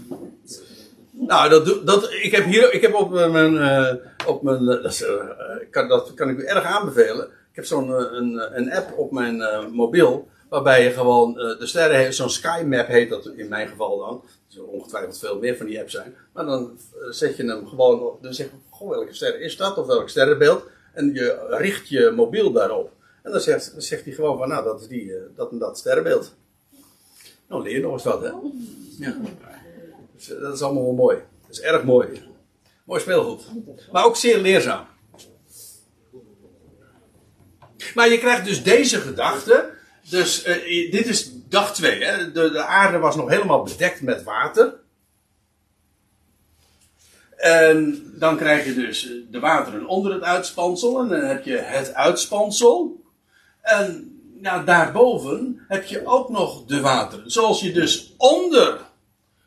Nou, 1.12 1.50
dat, 1.50 1.86
dat, 1.86 2.12
ik 2.12 2.32
heb 2.32 2.46
hier, 2.46 2.74
ik 2.74 2.82
heb 2.82 2.94
op 2.94 3.10
mijn, 3.10 3.54
uh, 3.54 3.94
op 4.28 4.42
mijn 4.42 4.66
dat, 4.66 5.00
uh, 5.00 5.24
kan, 5.70 5.88
dat 5.88 6.14
kan 6.14 6.30
ik 6.30 6.38
u 6.38 6.46
erg 6.46 6.64
aanbevelen. 6.64 7.26
Ik 7.26 7.56
heb 7.56 7.66
zo'n 7.66 7.90
een, 7.90 8.58
een 8.58 8.72
app 8.72 8.98
op 8.98 9.12
mijn 9.12 9.44
mobiel, 9.72 10.28
waarbij 10.50 10.84
je 10.84 10.92
gewoon 10.92 11.34
de 11.34 11.66
sterren 11.66 12.14
zo'n 12.14 12.30
Sky 12.30 12.64
Map 12.66 12.88
heet 12.88 13.10
dat 13.10 13.26
in 13.26 13.48
mijn 13.48 13.68
geval 13.68 13.98
dan. 13.98 14.22
Er 14.24 14.54
zullen 14.54 14.70
ongetwijfeld 14.70 15.20
veel 15.20 15.40
meer 15.40 15.58
van 15.58 15.66
die 15.66 15.80
apps 15.80 15.94
zijn. 15.94 16.16
Maar 16.34 16.46
dan 16.46 16.80
zet 17.10 17.38
je 17.38 17.46
hem 17.46 17.68
gewoon 17.68 18.02
op, 18.02 18.24
dan 18.24 18.34
zeg 18.34 18.46
je, 18.46 18.52
goh, 18.70 18.90
welke 18.90 19.14
ster 19.14 19.42
is 19.42 19.58
dat, 19.58 19.78
of 19.78 19.88
welk 19.88 20.10
sterrenbeeld. 20.10 20.64
En 20.94 21.14
je 21.14 21.46
richt 21.50 21.90
je 21.90 22.12
mobiel 22.16 22.52
daarop. 22.52 22.92
En 23.24 23.32
dan 23.32 23.42
zegt, 23.42 23.74
zegt 23.78 24.06
hij 24.06 24.14
gewoon 24.14 24.38
van, 24.38 24.48
nou, 24.48 24.64
dat 24.64 24.82
is 24.82 24.88
die, 24.88 25.14
dat 25.36 25.52
en 25.52 25.58
dat 25.58 25.78
sterrenbeeld. 25.78 26.36
Nou, 27.48 27.64
leer 27.64 27.82
nog 27.82 27.94
eens 27.94 28.04
wat, 28.04 28.22
hè? 28.22 28.32
Ja. 29.00 29.18
Dus, 30.16 30.28
dat 30.28 30.54
is 30.54 30.62
allemaal 30.62 30.84
wel 30.84 30.94
mooi. 30.94 31.18
Dat 31.42 31.50
is 31.50 31.62
erg 31.62 31.84
mooi. 31.84 32.22
Mooi 32.84 33.02
speelgoed. 33.02 33.46
Maar 33.92 34.06
ook 34.06 34.16
zeer 34.16 34.38
leerzaam. 34.38 34.86
Maar 37.96 38.10
je 38.10 38.18
krijgt 38.18 38.46
dus 38.46 38.64
deze 38.64 39.00
gedachte. 39.00 39.70
Dus 40.10 40.48
uh, 40.48 40.92
dit 40.92 41.08
is 41.08 41.32
dag 41.50 41.74
2. 41.74 42.00
De, 42.00 42.32
de 42.32 42.64
aarde 42.64 42.98
was 42.98 43.16
nog 43.16 43.30
helemaal 43.30 43.64
bedekt 43.64 44.02
met 44.02 44.24
water. 44.24 44.80
En 47.42 48.12
dan 48.16 48.38
krijg 48.38 48.66
je 48.66 48.74
dus 48.74 49.12
de 49.32 49.40
wateren 49.40 49.88
onder 49.88 50.14
het 50.14 50.24
uitspansel. 50.24 51.00
En 51.00 51.08
dan 51.08 51.20
heb 51.20 51.46
je 51.46 51.58
het 51.58 51.94
uitspansel. 51.94 53.04
En 53.62 54.20
ja, 54.42 54.64
daarboven 54.64 55.66
heb 55.68 55.86
je 55.86 56.06
ook 56.06 56.30
nog 56.30 56.66
de 56.66 56.82
wateren. 56.82 57.32
Zoals 57.32 57.62
je 57.62 57.72
dus 57.72 58.14
onder. 58.18 58.80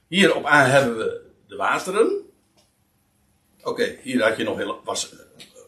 Hierop 0.09 0.45
aan 0.45 0.71
hebben 0.71 0.97
we 0.97 1.21
de 1.47 1.57
wateren. 1.57 2.13
Oké, 3.63 3.97
hier 4.03 4.23
had 4.23 4.37
je 4.37 4.45
nog 4.45 4.57
heel, 4.57 4.81
was, 4.85 5.15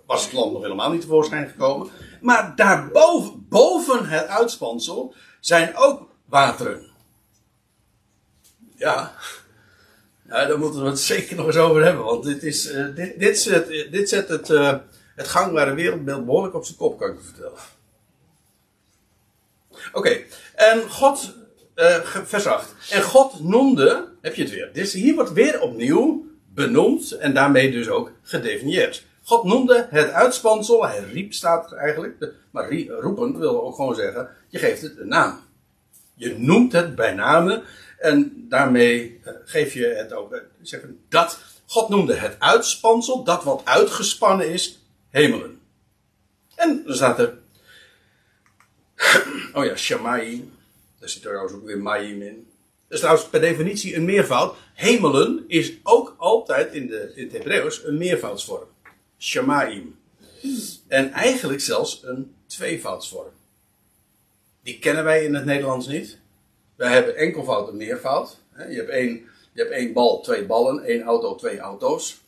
was 0.07 0.25
het 0.25 0.33
land 0.33 0.53
nog 0.53 0.63
helemaal 0.63 0.93
niet 0.93 1.01
tevoorschijn 1.01 1.49
gekomen. 1.49 1.91
Maar 2.21 2.53
daarboven, 2.57 3.47
boven 3.49 4.09
het 4.09 4.27
uitspansel, 4.27 5.15
zijn 5.41 5.77
ook 5.77 6.09
wateren. 6.25 6.91
Ja, 8.77 9.13
ja, 10.29 10.47
daar 10.47 10.59
moeten 10.59 10.83
we 10.83 10.89
het 10.89 11.01
zeker 11.15 11.37
nog 11.37 11.47
eens 11.47 11.57
over 11.57 11.85
hebben. 11.85 12.05
Want 12.05 12.25
dit, 12.25 12.43
is, 12.43 12.73
uh, 12.73 12.95
dit, 12.95 13.19
dit, 13.19 13.39
zet, 13.39 13.69
dit 13.91 14.09
zet 14.09 14.29
het, 14.29 14.49
uh, 14.49 14.75
het 15.15 15.29
gangbare 15.29 15.75
wereldbeeld 15.75 16.25
behoorlijk 16.25 16.55
op 16.55 16.65
zijn 16.65 16.77
kop, 16.77 16.99
kan 16.99 17.11
ik 17.11 17.19
u 17.19 17.23
vertellen. 17.23 17.59
Oké, 19.93 20.19
en 20.55 20.91
God, 20.91 21.35
uh, 21.77 21.97
vers 22.05 22.47
8. 22.47 22.75
En 22.91 23.03
God 23.03 23.41
noemde, 23.41 24.09
heb 24.21 24.35
je 24.35 24.43
het 24.43 24.51
weer. 24.51 24.71
Dus 24.73 24.93
hier 24.93 25.15
wordt 25.15 25.33
weer 25.33 25.61
opnieuw 25.61 26.27
benoemd 26.55 27.13
en 27.13 27.35
daarmee 27.35 27.71
dus 27.71 27.89
ook 27.89 28.13
gedefinieerd. 28.23 29.05
God 29.23 29.45
noemde 29.45 29.87
het 29.91 30.11
uitspansel, 30.11 30.87
hij 30.87 31.05
riep 31.13 31.33
staat 31.33 31.73
er 31.73 31.77
eigenlijk, 31.77 32.33
maar 32.51 32.73
roepen 32.89 33.39
wil 33.39 33.63
ook 33.63 33.75
gewoon 33.75 33.95
zeggen, 33.95 34.29
je 34.49 34.59
geeft 34.59 34.83
het 34.83 34.99
een 34.99 35.09
naam. 35.09 35.41
Je 36.15 36.39
noemt 36.39 36.73
het 36.73 36.95
bij 36.95 37.15
namen 37.15 37.63
en 37.99 38.47
daarmee 38.49 39.21
geef 39.45 39.75
je 39.75 39.87
het 39.87 40.13
ook, 40.13 40.43
zeggen 40.63 41.05
dat, 41.09 41.39
God 41.67 41.89
noemde 41.89 42.15
het 42.15 42.37
uitspansel, 42.39 43.25
dat 43.25 43.45
wat 43.45 43.63
uitgespannen 43.65 44.53
is, 44.53 44.79
hemelen. 45.11 45.61
En 46.55 46.83
dan 46.87 46.95
staat 46.95 47.19
er, 47.19 47.39
oh 49.55 49.65
ja, 49.65 49.77
Shamayim, 49.77 50.53
daar 50.99 51.09
zit 51.09 51.23
trouwens 51.23 51.53
ook 51.53 51.65
weer 51.65 51.79
Mayim 51.79 52.23
in. 52.23 52.47
Dat 52.89 52.95
is 52.95 53.01
trouwens 53.01 53.29
per 53.29 53.41
definitie 53.41 53.97
een 53.97 54.05
meervoud. 54.05 54.57
Hemelen 54.75 55.45
is 55.47 55.73
ook 55.83 56.15
altijd 56.19 56.73
in, 56.73 56.87
de, 56.87 57.13
in 57.15 57.25
het 57.25 57.33
Hebreeuws 57.33 57.85
een 57.85 57.99
meervoudsvorm. 57.99 58.69
Shamaim. 59.19 59.99
En 60.89 61.13
eigenlijk 61.13 61.61
zelfs 61.61 62.03
een 62.05 62.35
tweevoudsvorm. 62.47 63.33
Die 64.63 64.79
kennen 64.79 65.05
wij 65.05 65.25
in 65.25 65.35
het 65.35 65.45
Nederlands 65.45 65.87
niet. 65.87 66.19
Wij 66.77 66.93
hebben 66.93 67.17
enkelvoud 67.17 67.69
en 67.69 67.77
meervoud. 67.77 68.37
Je 68.69 68.77
hebt 68.77 68.89
één, 68.89 69.13
je 69.53 69.61
hebt 69.61 69.71
één 69.71 69.93
bal, 69.93 70.21
twee 70.21 70.47
ballen, 70.47 70.85
één 70.85 71.03
auto, 71.03 71.35
twee 71.35 71.59
auto's. 71.59 72.21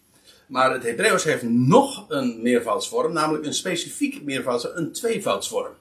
Maar 0.47 0.73
het 0.73 0.83
Hebreeuws 0.83 1.25
heeft 1.25 1.43
nog 1.43 2.05
een 2.09 2.43
meervoudsvorm, 2.43 3.13
namelijk 3.13 3.45
een 3.45 3.55
specifieke 3.55 4.23
meervoudsvorm, 4.23 4.77
een 4.77 4.93
tweevoudsvorm. 4.93 5.73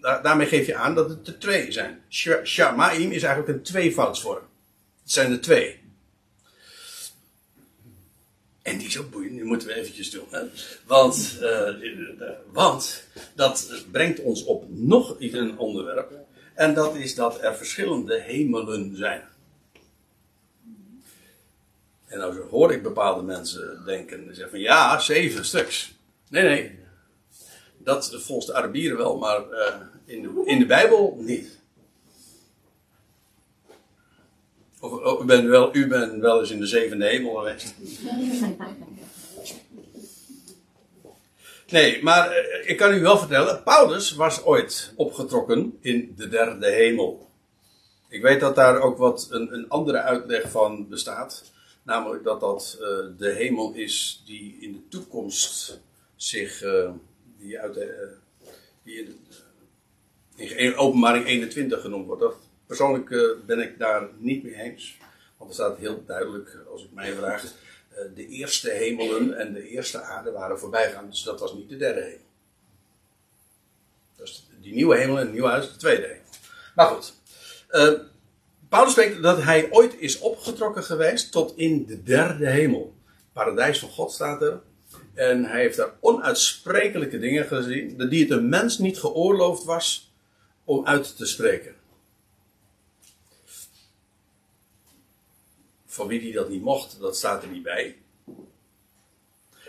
Daar, 0.00 0.22
daarmee 0.22 0.46
geef 0.46 0.66
je 0.66 0.74
aan 0.74 0.94
dat 0.94 1.08
het 1.08 1.26
er 1.26 1.38
twee 1.38 1.72
zijn. 1.72 2.02
Shamaim 2.44 3.10
is 3.10 3.22
eigenlijk 3.22 3.58
een 3.58 3.62
tweevoudsvorm. 3.62 4.42
Het 5.02 5.12
zijn 5.12 5.32
er 5.32 5.40
twee. 5.40 5.82
En 8.62 8.78
die 8.78 8.86
is 8.86 8.98
ook 8.98 9.10
boeiend, 9.10 9.34
die 9.34 9.44
moeten 9.44 9.68
we 9.68 9.74
eventjes 9.74 10.10
doen. 10.10 10.26
Want, 10.86 11.38
uh, 11.42 11.68
want 12.52 13.04
dat 13.34 13.84
brengt 13.90 14.20
ons 14.20 14.44
op 14.44 14.64
nog 14.68 15.16
een 15.18 15.58
onderwerp. 15.58 16.23
En 16.54 16.74
dat 16.74 16.96
is 16.96 17.14
dat 17.14 17.42
er 17.42 17.56
verschillende 17.56 18.20
hemelen 18.20 18.96
zijn. 18.96 19.22
En 22.06 22.18
nou 22.18 22.40
hoor 22.50 22.72
ik 22.72 22.82
bepaalde 22.82 23.22
mensen 23.22 23.82
denken, 23.84 24.24
zeggen 24.26 24.50
van 24.50 24.60
ja, 24.60 24.98
zeven 24.98 25.44
stuks. 25.44 25.94
Nee, 26.28 26.42
nee. 26.42 26.78
Dat 27.78 28.16
volgens 28.22 28.46
de 28.46 28.54
Arabieren 28.54 28.96
wel, 28.96 29.18
maar 29.18 29.40
uh, 29.50 29.74
in, 30.04 30.22
de, 30.22 30.42
in 30.44 30.58
de 30.58 30.66
Bijbel 30.66 31.16
niet. 31.20 31.58
Of, 34.80 35.22
u, 35.22 35.24
bent 35.24 35.48
wel, 35.48 35.76
u 35.76 35.86
bent 35.86 36.20
wel 36.20 36.40
eens 36.40 36.50
in 36.50 36.60
de 36.60 36.66
zevende 36.66 37.06
hemel 37.06 37.34
geweest. 37.34 37.74
Nee, 41.70 42.02
maar 42.02 42.30
uh, 42.30 42.68
ik 42.68 42.76
kan 42.76 42.94
u 42.94 43.00
wel 43.00 43.18
vertellen, 43.18 43.62
Paulus 43.62 44.14
was 44.14 44.44
ooit 44.44 44.92
opgetrokken 44.96 45.78
in 45.80 46.12
de 46.16 46.28
derde 46.28 46.70
hemel. 46.70 47.30
Ik 48.08 48.22
weet 48.22 48.40
dat 48.40 48.54
daar 48.54 48.80
ook 48.80 48.98
wat 48.98 49.26
een, 49.30 49.54
een 49.54 49.68
andere 49.68 49.98
uitleg 49.98 50.50
van 50.50 50.88
bestaat. 50.88 51.52
Namelijk 51.82 52.24
dat 52.24 52.40
dat 52.40 52.78
eh, 52.80 52.86
de 53.18 53.30
hemel 53.30 53.72
is 53.74 54.22
die 54.26 54.56
in 54.60 54.72
de 54.72 54.88
toekomst 54.88 55.80
zich, 56.16 56.62
eh, 56.62 56.90
die 57.38 57.60
uit 57.60 57.74
de, 57.74 57.84
eh, 57.84 58.48
die 58.82 59.16
in, 60.36 60.56
in 60.56 60.76
openbaring 60.76 61.26
21 61.26 61.80
genoemd 61.80 62.06
wordt. 62.06 62.22
Dat, 62.22 62.34
persoonlijk 62.66 63.10
eh, 63.10 63.20
ben 63.46 63.60
ik 63.60 63.78
daar 63.78 64.08
niet 64.18 64.42
mee 64.42 64.54
eens. 64.54 64.98
Want 65.36 65.50
er 65.50 65.56
staat 65.56 65.78
heel 65.78 66.02
duidelijk, 66.06 66.58
als 66.72 66.84
ik 66.84 66.92
mij 66.92 67.12
vraag, 67.12 67.44
eh, 67.44 67.50
de 68.14 68.26
eerste 68.26 68.70
hemelen 68.70 69.38
en 69.38 69.52
de 69.52 69.68
eerste 69.68 70.00
aarde 70.00 70.30
waren 70.30 70.58
voorbijgaan. 70.58 71.10
Dus 71.10 71.22
dat 71.22 71.40
was 71.40 71.54
niet 71.54 71.68
de 71.68 71.76
derde 71.76 72.00
hemel. 72.00 72.26
Dus 74.16 74.46
die 74.60 74.74
nieuwe 74.74 74.96
hemel 74.96 75.16
en 75.18 75.22
het 75.22 75.32
nieuwe 75.32 75.48
huis, 75.48 75.72
de 75.72 75.76
tweede 75.76 76.06
hemel. 76.06 76.22
Maar 76.74 76.86
goed. 76.86 77.14
eh, 77.68 77.92
Paulus 78.68 78.92
spreekt 78.92 79.22
dat 79.22 79.42
hij 79.42 79.68
ooit 79.70 79.94
is 79.98 80.18
opgetrokken 80.18 80.84
geweest 80.84 81.32
tot 81.32 81.56
in 81.56 81.86
de 81.86 82.02
derde 82.02 82.48
hemel. 82.50 82.94
Paradijs 83.32 83.78
van 83.78 83.88
God 83.88 84.12
staat 84.12 84.42
er. 84.42 84.60
En 85.14 85.44
hij 85.44 85.60
heeft 85.60 85.76
daar 85.76 85.92
onuitsprekelijke 86.00 87.18
dingen 87.18 87.46
gezien, 87.46 88.08
die 88.08 88.22
het 88.22 88.30
een 88.30 88.48
mens 88.48 88.78
niet 88.78 88.98
geoorloofd 88.98 89.64
was 89.64 90.12
om 90.64 90.86
uit 90.86 91.16
te 91.16 91.26
spreken. 91.26 91.74
Voor 95.94 96.06
wie 96.06 96.20
die 96.20 96.32
dat 96.32 96.48
niet 96.48 96.62
mocht, 96.62 97.00
dat 97.00 97.16
staat 97.16 97.42
er 97.42 97.48
niet 97.48 97.62
bij. 97.62 97.96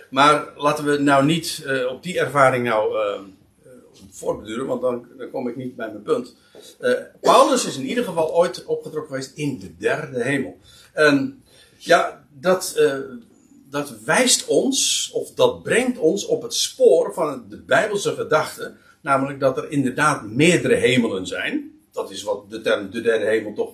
Maar 0.09 0.53
laten 0.55 0.85
we 0.85 0.97
nou 0.97 1.25
niet 1.25 1.63
eh, 1.65 1.87
op 1.87 2.03
die 2.03 2.19
ervaring 2.19 2.65
nou 2.65 2.97
eh, 2.97 3.19
eh, 3.63 3.71
voortbeduren, 4.09 4.65
want 4.65 4.81
dan, 4.81 5.07
dan 5.17 5.29
kom 5.29 5.47
ik 5.47 5.55
niet 5.55 5.75
bij 5.75 5.91
mijn 5.91 6.03
punt. 6.03 6.35
Eh, 6.79 6.93
Paulus 7.21 7.65
is 7.65 7.77
in 7.77 7.85
ieder 7.85 8.03
geval 8.03 8.35
ooit 8.35 8.65
opgetrokken 8.65 9.11
geweest 9.11 9.37
in 9.37 9.59
de 9.59 9.77
derde 9.77 10.23
hemel. 10.23 10.57
En 10.93 11.43
ja, 11.77 12.27
dat, 12.31 12.81
dat 13.69 14.03
wijst 14.05 14.45
ons, 14.45 15.09
of 15.13 15.33
dat 15.33 15.63
brengt 15.63 15.97
ons 15.97 16.25
op 16.25 16.41
het 16.41 16.53
spoor 16.53 17.13
van 17.13 17.45
de 17.49 17.61
Bijbelse 17.61 18.13
gedachte. 18.13 18.75
Namelijk 19.01 19.39
dat 19.39 19.57
er 19.57 19.71
inderdaad 19.71 20.23
meerdere 20.23 20.75
hemelen 20.75 21.27
zijn. 21.27 21.79
Dat 21.91 22.11
is 22.11 22.23
wat 22.23 22.49
de 22.49 22.61
term 22.61 22.91
de 22.91 23.01
derde 23.01 23.25
hemel 23.25 23.53
toch 23.53 23.73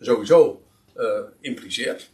sowieso 0.00 0.62
impliceert. 1.40 2.10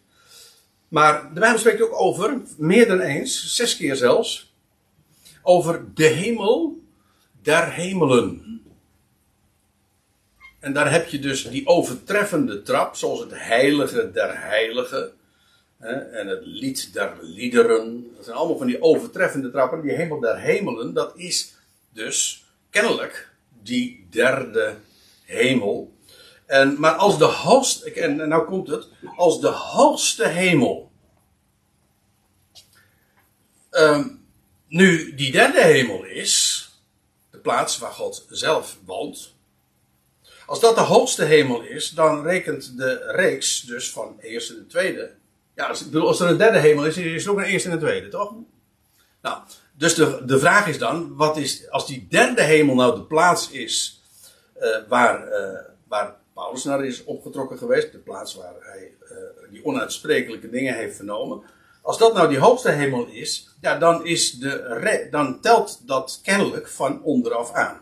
Maar 0.89 1.35
de 1.35 1.41
Bijbel 1.41 1.59
spreekt 1.59 1.83
ook 1.83 2.01
over, 2.01 2.41
meer 2.57 2.87
dan 2.87 3.01
eens, 3.01 3.55
zes 3.55 3.77
keer 3.77 3.97
zelfs, 3.97 4.55
over 5.43 5.85
de 5.95 6.07
hemel 6.07 6.83
der 7.43 7.73
hemelen. 7.73 8.63
En 10.61 10.73
daar 10.73 10.93
heb 10.93 11.09
je 11.09 11.19
dus 11.19 11.49
die 11.49 11.67
overtreffende 11.67 12.63
trap, 12.63 12.97
zoals 12.97 13.21
het 13.21 13.33
heilige 13.35 14.11
der 14.11 14.41
heiligen. 14.41 15.13
En 16.13 16.27
het 16.27 16.47
lied 16.47 16.93
der 16.93 17.19
liederen. 17.21 18.13
Dat 18.17 18.25
zijn 18.25 18.37
allemaal 18.37 18.59
van 18.59 18.67
die 18.67 18.83
overtreffende 18.83 19.51
trappen. 19.51 19.83
Die 19.83 19.93
hemel 19.93 20.21
der 20.21 20.39
hemelen, 20.39 20.95
dat 20.95 21.13
is 21.17 21.55
dus 21.93 22.45
kennelijk 22.71 23.31
die 23.63 24.07
derde 24.11 24.75
hemel. 25.25 25.93
En, 26.55 26.81
maar 26.81 26.93
als 26.93 27.19
de 27.19 27.25
hoogste, 27.25 28.07
nou 28.07 28.45
komt 28.45 28.69
het, 28.69 28.89
als 29.17 29.41
de 29.41 29.49
hoogste 29.49 30.29
hemel. 30.29 30.91
ehm, 33.71 34.09
nu 34.69 35.15
die 35.15 35.33
derde 35.33 35.63
hemel 35.63 36.05
is, 36.05 36.69
de 37.31 37.39
plaats 37.39 37.79
waar 37.79 37.93
God 37.93 38.27
zelf 38.29 38.79
woont. 38.85 39.35
Als 40.47 40.61
dat 40.61 40.75
de 40.75 40.81
hoogste 40.81 41.25
hemel 41.25 41.63
is, 41.63 41.91
dan 41.91 42.23
rekent 42.23 42.77
de 42.77 43.13
reeks 43.13 43.61
dus 43.61 43.91
van 43.91 44.19
eerste 44.21 44.57
en 44.57 44.67
tweede. 44.69 45.15
Ja, 45.55 45.67
als, 45.67 45.95
als 45.95 46.21
er 46.21 46.31
een 46.31 46.39
derde 46.39 46.59
hemel 46.59 46.87
is, 46.87 46.97
is 46.97 47.25
er 47.25 47.31
ook 47.31 47.39
een 47.39 47.45
eerste 47.45 47.69
en 47.69 47.75
een 47.75 47.81
tweede, 47.81 48.09
toch? 48.09 48.33
Nou, 49.23 49.39
dus 49.73 49.95
de, 49.95 50.23
de 50.25 50.39
vraag 50.39 50.67
is 50.67 50.79
dan, 50.79 51.17
wat 51.17 51.37
is, 51.37 51.71
als 51.71 51.87
die 51.87 52.07
derde 52.11 52.43
hemel 52.43 52.75
nou 52.75 52.95
de 52.95 53.05
plaats 53.05 53.51
is 53.51 54.03
eh, 54.55 54.79
waar, 54.89 55.29
eh, 55.29 55.65
waar 55.89 56.23
Paulus 56.35 56.65
naar 56.65 56.85
is 56.85 57.05
opgetrokken 57.05 57.59
geweest, 57.59 57.93
de 57.93 57.99
plaats 57.99 58.35
waar 58.35 58.55
hij 58.61 58.93
eh, 59.09 59.17
die 59.51 59.65
onuitsprekelijke 59.65 60.51
dingen 60.51 60.75
heeft 60.75 60.97
vernomen. 60.97 61.43
Als 61.83 61.99
dat 61.99 62.15
nou 62.15 62.29
die 62.29 62.39
hoogste 62.39 62.71
hemel 62.71 63.07
is, 63.07 63.49
ja, 63.61 63.79
dan, 63.79 64.07
is 64.07 64.33
de 64.33 65.09
dan 65.11 65.41
telt 65.41 65.81
dat 65.87 66.21
kennelijk 66.23 66.69
van 66.69 67.03
onderaf 67.03 67.53
aan. 67.53 67.81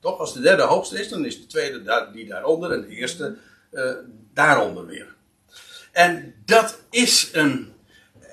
Toch? 0.00 0.18
Als 0.18 0.32
de 0.32 0.40
derde 0.40 0.62
hoogste 0.62 1.00
is, 1.00 1.08
dan 1.08 1.24
is 1.24 1.40
de 1.40 1.46
tweede 1.46 1.82
daar, 1.82 2.12
die 2.12 2.28
daaronder 2.28 2.72
en 2.72 2.80
de 2.80 2.88
eerste 2.88 3.36
eh, 3.70 3.90
daaronder 4.34 4.86
weer. 4.86 5.14
En 5.92 6.34
dat 6.44 6.80
is 6.90 7.30
een. 7.32 7.72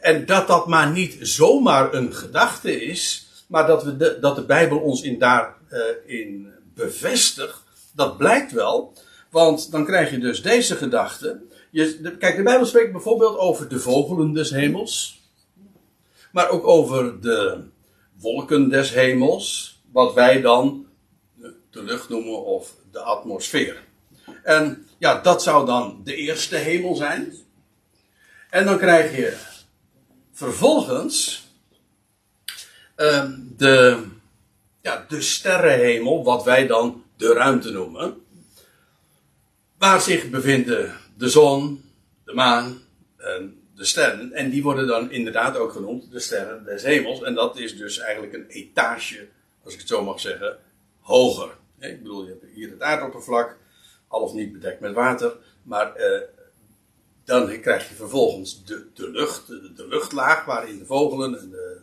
En 0.02 0.26
dat 0.26 0.48
dat 0.48 0.68
maar 0.68 0.91
niet 0.91 1.18
zomaar 1.19 1.94
een 1.94 2.14
gedachte 2.14 2.81
is, 2.81 3.27
maar 3.48 3.68
dat, 3.68 3.84
we 3.84 3.98
de, 3.98 4.18
dat 4.19 4.36
de 4.36 4.45
Bijbel 4.45 4.80
ons 4.80 5.02
in 5.02 5.19
daarin 5.19 6.53
bevestigt, 6.73 7.64
dat 7.94 8.18
blijkt 8.18 8.52
wel. 8.52 8.94
Want 9.30 9.72
dan 9.72 9.85
krijg 9.85 10.11
je 10.11 10.19
dus 10.19 10.41
deze 10.41 10.76
gedachte. 10.76 11.41
Je, 11.72 12.15
kijk, 12.19 12.35
de 12.35 12.43
Bijbel 12.43 12.65
spreekt 12.65 12.91
bijvoorbeeld 12.91 13.38
over 13.38 13.69
de 13.69 13.80
vogelen 13.80 14.34
des 14.34 14.49
hemels. 14.49 15.22
Maar 16.31 16.49
ook 16.49 16.68
over 16.68 17.22
de 17.22 17.64
wolken 18.19 18.69
des 18.69 18.93
hemels. 18.93 19.77
Wat 19.91 20.14
wij 20.14 20.41
dan 20.41 20.88
de 21.69 21.84
lucht 21.84 22.10
noemen 22.10 22.45
of 22.45 22.76
de 22.91 22.99
atmosfeer. 22.99 23.84
En 24.43 24.88
ja, 24.97 25.22
dat 25.22 25.43
zou 25.43 25.65
dan 25.65 26.01
de 26.03 26.15
eerste 26.15 26.56
hemel 26.56 26.95
zijn. 26.95 27.34
En 28.49 28.65
dan 28.65 28.77
krijg 28.77 29.15
je 29.15 29.38
vervolgens 30.31 31.47
ehm, 32.95 33.34
de, 33.57 34.03
ja, 34.81 35.06
de 35.07 35.22
sterrenhemel, 35.22 36.23
wat 36.23 36.43
wij 36.43 36.68
dan 36.68 37.03
de 37.18 37.34
ruimte 37.34 37.72
noemen. 37.72 38.26
Waar 39.80 40.01
zich 40.01 40.30
bevinden 40.30 40.93
de 41.18 41.30
zon, 41.30 41.84
de 42.23 42.34
maan 42.34 42.81
en 43.18 43.61
de 43.76 43.85
sterren. 43.85 44.34
En 44.34 44.49
die 44.49 44.64
worden 44.64 44.88
dan 44.88 45.11
inderdaad 45.11 45.57
ook 45.57 45.72
genoemd 45.72 46.11
de 46.11 46.19
sterren 46.19 46.64
des 46.64 46.84
hemels. 46.84 47.22
En 47.22 47.34
dat 47.34 47.57
is 47.57 47.77
dus 47.77 47.99
eigenlijk 47.99 48.34
een 48.34 48.47
etage, 48.47 49.27
als 49.64 49.73
ik 49.73 49.80
het 49.80 49.88
zo 49.88 50.03
mag 50.03 50.19
zeggen, 50.19 50.57
hoger. 50.99 51.49
Ik 51.80 51.97
bedoel, 51.97 52.23
je 52.23 52.30
hebt 52.30 52.45
hier 52.53 52.69
het 52.69 52.81
aardoppervlak, 52.81 53.57
half 54.07 54.34
niet 54.34 54.51
bedekt 54.51 54.80
met 54.80 54.93
water. 54.93 55.38
Maar 55.64 55.95
eh, 55.95 56.22
dan 57.23 57.60
krijg 57.61 57.89
je 57.89 57.95
vervolgens 57.95 58.65
de, 58.65 58.85
de 58.93 59.11
lucht, 59.11 59.47
de, 59.47 59.73
de 59.73 59.88
luchtlaag 59.88 60.45
waarin 60.45 60.80
de 60.80 60.85
vogelen 60.85 61.39
en 61.39 61.49
de, 61.49 61.77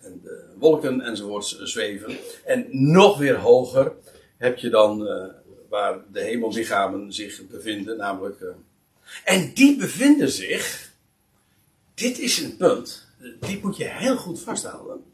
en 0.00 0.20
de 0.22 0.44
wolken 0.58 1.00
enzovoorts 1.00 1.58
zweven. 1.58 2.16
En 2.44 2.66
nog 2.70 3.18
weer 3.18 3.36
hoger 3.36 3.92
heb 4.36 4.58
je 4.58 4.68
dan 4.68 5.06
eh, 5.06 5.24
waar 5.68 5.98
de 6.12 6.20
hemellichamen 6.20 7.12
zich 7.12 7.46
bevinden, 7.46 7.96
namelijk. 7.96 8.40
eh, 8.40 8.48
en 9.24 9.52
die 9.54 9.76
bevinden 9.76 10.30
zich, 10.30 10.92
dit 11.94 12.18
is 12.18 12.38
een 12.38 12.56
punt, 12.56 13.06
die 13.40 13.60
moet 13.62 13.76
je 13.76 13.84
heel 13.84 14.16
goed 14.16 14.40
vasthouden. 14.40 15.04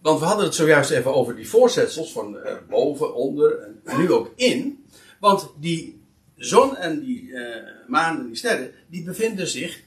Want 0.00 0.20
we 0.20 0.24
hadden 0.24 0.44
het 0.44 0.54
zojuist 0.54 0.90
even 0.90 1.14
over 1.14 1.36
die 1.36 1.48
voorzetsels 1.48 2.12
van 2.12 2.38
eh, 2.38 2.56
boven, 2.68 3.14
onder 3.14 3.60
en 3.84 3.98
nu 3.98 4.12
ook 4.12 4.32
in. 4.36 4.84
Want 5.20 5.50
die 5.56 6.02
zon 6.36 6.76
en 6.76 7.00
die 7.00 7.34
eh, 7.34 7.88
maan 7.88 8.18
en 8.18 8.26
die 8.26 8.36
sterren, 8.36 8.72
die 8.88 9.02
bevinden 9.02 9.46
zich 9.46 9.82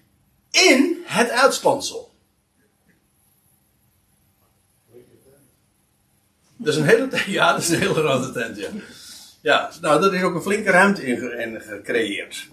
in 0.52 1.02
het 1.04 1.30
uitspansel. 1.30 2.13
Dat 6.64 6.74
is 6.74 6.80
een 6.80 6.86
hele, 6.88 7.10
ja, 7.32 7.52
dat 7.52 7.62
is 7.62 7.70
een 7.70 7.80
hele 7.80 7.94
grote 7.94 8.32
tent, 8.32 8.58
ja. 8.58 8.68
Ja, 9.42 9.70
nou, 9.82 10.02
dat 10.02 10.14
is 10.14 10.22
ook 10.24 10.36
een 10.36 10.42
flinke 10.42 10.70
ruimte 10.72 11.06
in, 11.06 11.18
ge- 11.18 11.60
gecreëerd. 11.60 12.48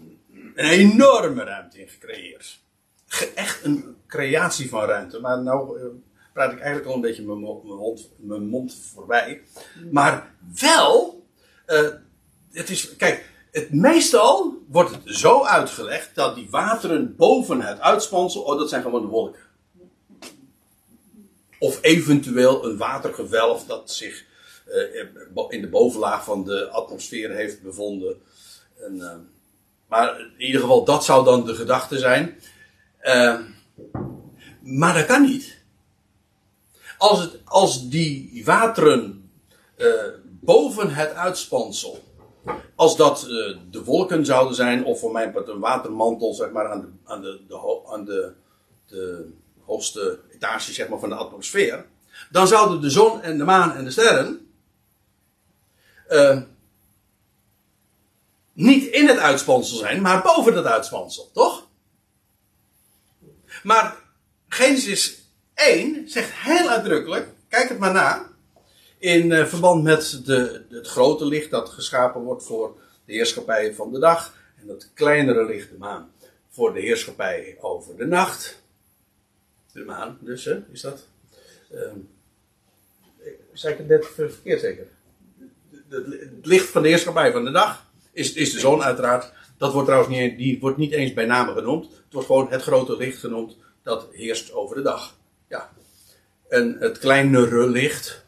Een 0.54 0.66
enorme 0.70 1.44
ruimte 1.44 1.80
in 1.80 1.88
gecreëerd. 1.88 2.60
Ge- 3.06 3.32
echt 3.34 3.64
een 3.64 3.96
creatie 4.06 4.68
van 4.68 4.84
ruimte. 4.84 5.20
Maar 5.20 5.42
nou 5.42 5.78
eh, 5.80 5.86
praat 6.32 6.52
ik 6.52 6.58
eigenlijk 6.58 6.88
al 6.88 6.94
een 6.94 7.00
beetje 7.00 7.22
mijn 7.22 7.38
mo- 7.38 7.62
mijn 7.64 7.78
mond, 7.78 8.50
mond 8.50 8.74
voorbij. 8.94 9.42
Maar 9.90 10.34
wel, 10.60 11.24
eh, 11.66 11.88
het 12.52 12.70
is, 12.70 12.96
kijk, 12.96 13.28
het 13.52 13.72
meestal 13.72 14.54
wordt 14.68 14.90
het 14.90 15.00
zo 15.04 15.44
uitgelegd 15.44 16.10
dat 16.14 16.34
die 16.34 16.50
wateren 16.50 17.16
boven 17.16 17.60
het 17.60 17.80
uitspansel, 17.80 18.42
oh, 18.42 18.58
dat 18.58 18.68
zijn 18.68 18.82
gewoon 18.82 19.02
de 19.02 19.08
wolken. 19.08 19.40
Of 21.60 21.78
eventueel 21.82 22.64
een 22.64 22.76
watergewelf 22.76 23.64
dat 23.66 23.90
zich 23.90 24.24
eh, 24.64 25.04
in 25.48 25.60
de 25.60 25.68
bovenlaag 25.68 26.24
van 26.24 26.44
de 26.44 26.68
atmosfeer 26.68 27.30
heeft 27.30 27.62
bevonden. 27.62 28.22
En, 28.78 29.00
eh, 29.00 29.16
maar 29.88 30.20
in 30.20 30.46
ieder 30.46 30.60
geval, 30.60 30.84
dat 30.84 31.04
zou 31.04 31.24
dan 31.24 31.46
de 31.46 31.54
gedachte 31.54 31.98
zijn. 31.98 32.40
Eh, 32.98 33.40
maar 34.62 34.94
dat 34.94 35.06
kan 35.06 35.22
niet. 35.22 35.58
Als, 36.98 37.20
het, 37.20 37.38
als 37.44 37.88
die 37.88 38.44
wateren 38.44 39.30
boven 40.40 40.94
het 40.94 41.12
uitspansel 41.14 41.98
Als 42.74 42.96
dat 42.96 43.20
de 43.70 43.84
wolken 43.84 44.24
zouden 44.24 44.54
zijn, 44.54 44.84
of 44.84 45.00
voor 45.00 45.12
mij 45.12 45.32
een 45.34 45.58
watermantel, 45.58 46.34
zeg 46.34 46.50
maar, 46.50 46.68
aan 46.68 46.80
de, 46.80 46.88
aan 47.04 47.20
de, 47.22 47.40
de, 47.48 47.80
aan 47.86 48.04
de, 48.04 48.32
de 48.86 49.32
hoogste 49.64 50.18
zeg 50.58 50.88
maar, 50.88 50.98
van 50.98 51.08
de 51.08 51.14
atmosfeer. 51.14 51.86
Dan 52.30 52.48
zouden 52.48 52.80
de 52.80 52.90
zon 52.90 53.22
en 53.22 53.38
de 53.38 53.44
maan 53.44 53.76
en 53.76 53.84
de 53.84 53.90
sterren. 53.90 54.52
eh, 56.08 56.40
niet 58.52 58.84
in 58.86 59.08
het 59.08 59.18
uitspansel 59.18 59.76
zijn, 59.76 60.00
maar 60.02 60.22
boven 60.22 60.54
het 60.54 60.64
uitspansel, 60.64 61.30
toch? 61.32 61.66
Maar 63.62 63.96
Genesis 64.48 65.18
1 65.54 66.08
zegt 66.08 66.30
heel 66.32 66.68
uitdrukkelijk, 66.68 67.28
kijk 67.48 67.68
het 67.68 67.78
maar 67.78 67.92
na, 67.92 68.28
in 68.98 69.32
eh, 69.32 69.46
verband 69.46 69.82
met 69.82 70.20
de, 70.24 70.64
het 70.70 70.86
grote 70.86 71.24
licht 71.24 71.50
dat 71.50 71.68
geschapen 71.68 72.20
wordt 72.20 72.44
voor 72.44 72.80
de 73.04 73.12
heerschappij 73.12 73.74
van 73.74 73.92
de 73.92 73.98
dag, 73.98 74.34
en 74.60 74.66
dat 74.66 74.90
kleinere 74.94 75.44
licht, 75.44 75.70
de 75.70 75.78
maan, 75.78 76.12
voor 76.50 76.72
de 76.74 76.80
heerschappij 76.80 77.56
over 77.60 77.96
de 77.96 78.06
nacht. 78.06 78.62
De 79.72 79.84
maan, 79.84 80.18
dus, 80.20 80.44
hè, 80.44 80.62
is 80.72 80.80
dat? 80.80 81.06
Ehm 81.72 81.98
zei 83.52 83.72
ik 83.72 83.78
het 83.78 83.88
net 83.88 84.06
verkeerd 84.06 84.60
zeker? 84.60 84.86
Het 85.88 86.46
licht 86.46 86.68
van 86.68 86.82
de 86.82 86.88
heerschappij 86.88 87.32
van 87.32 87.44
de 87.44 87.50
dag 87.50 87.86
is, 88.12 88.32
is 88.32 88.52
de 88.52 88.58
zon 88.58 88.82
uiteraard. 88.82 89.32
Dat 89.56 89.72
wordt 89.72 89.88
trouwens 89.88 90.16
niet, 90.16 90.38
die 90.38 90.60
wordt 90.60 90.76
niet 90.76 90.92
eens 90.92 91.12
bij 91.12 91.26
name 91.26 91.52
genoemd. 91.52 91.84
Het 91.84 92.12
wordt 92.12 92.26
gewoon 92.26 92.50
het 92.50 92.62
grote 92.62 92.96
licht 92.96 93.18
genoemd 93.18 93.56
dat 93.82 94.08
heerst 94.12 94.52
over 94.52 94.76
de 94.76 94.82
dag. 94.82 95.16
Ja. 95.48 95.70
En 96.48 96.76
het 96.78 96.98
kleinere 96.98 97.70
licht, 97.70 98.24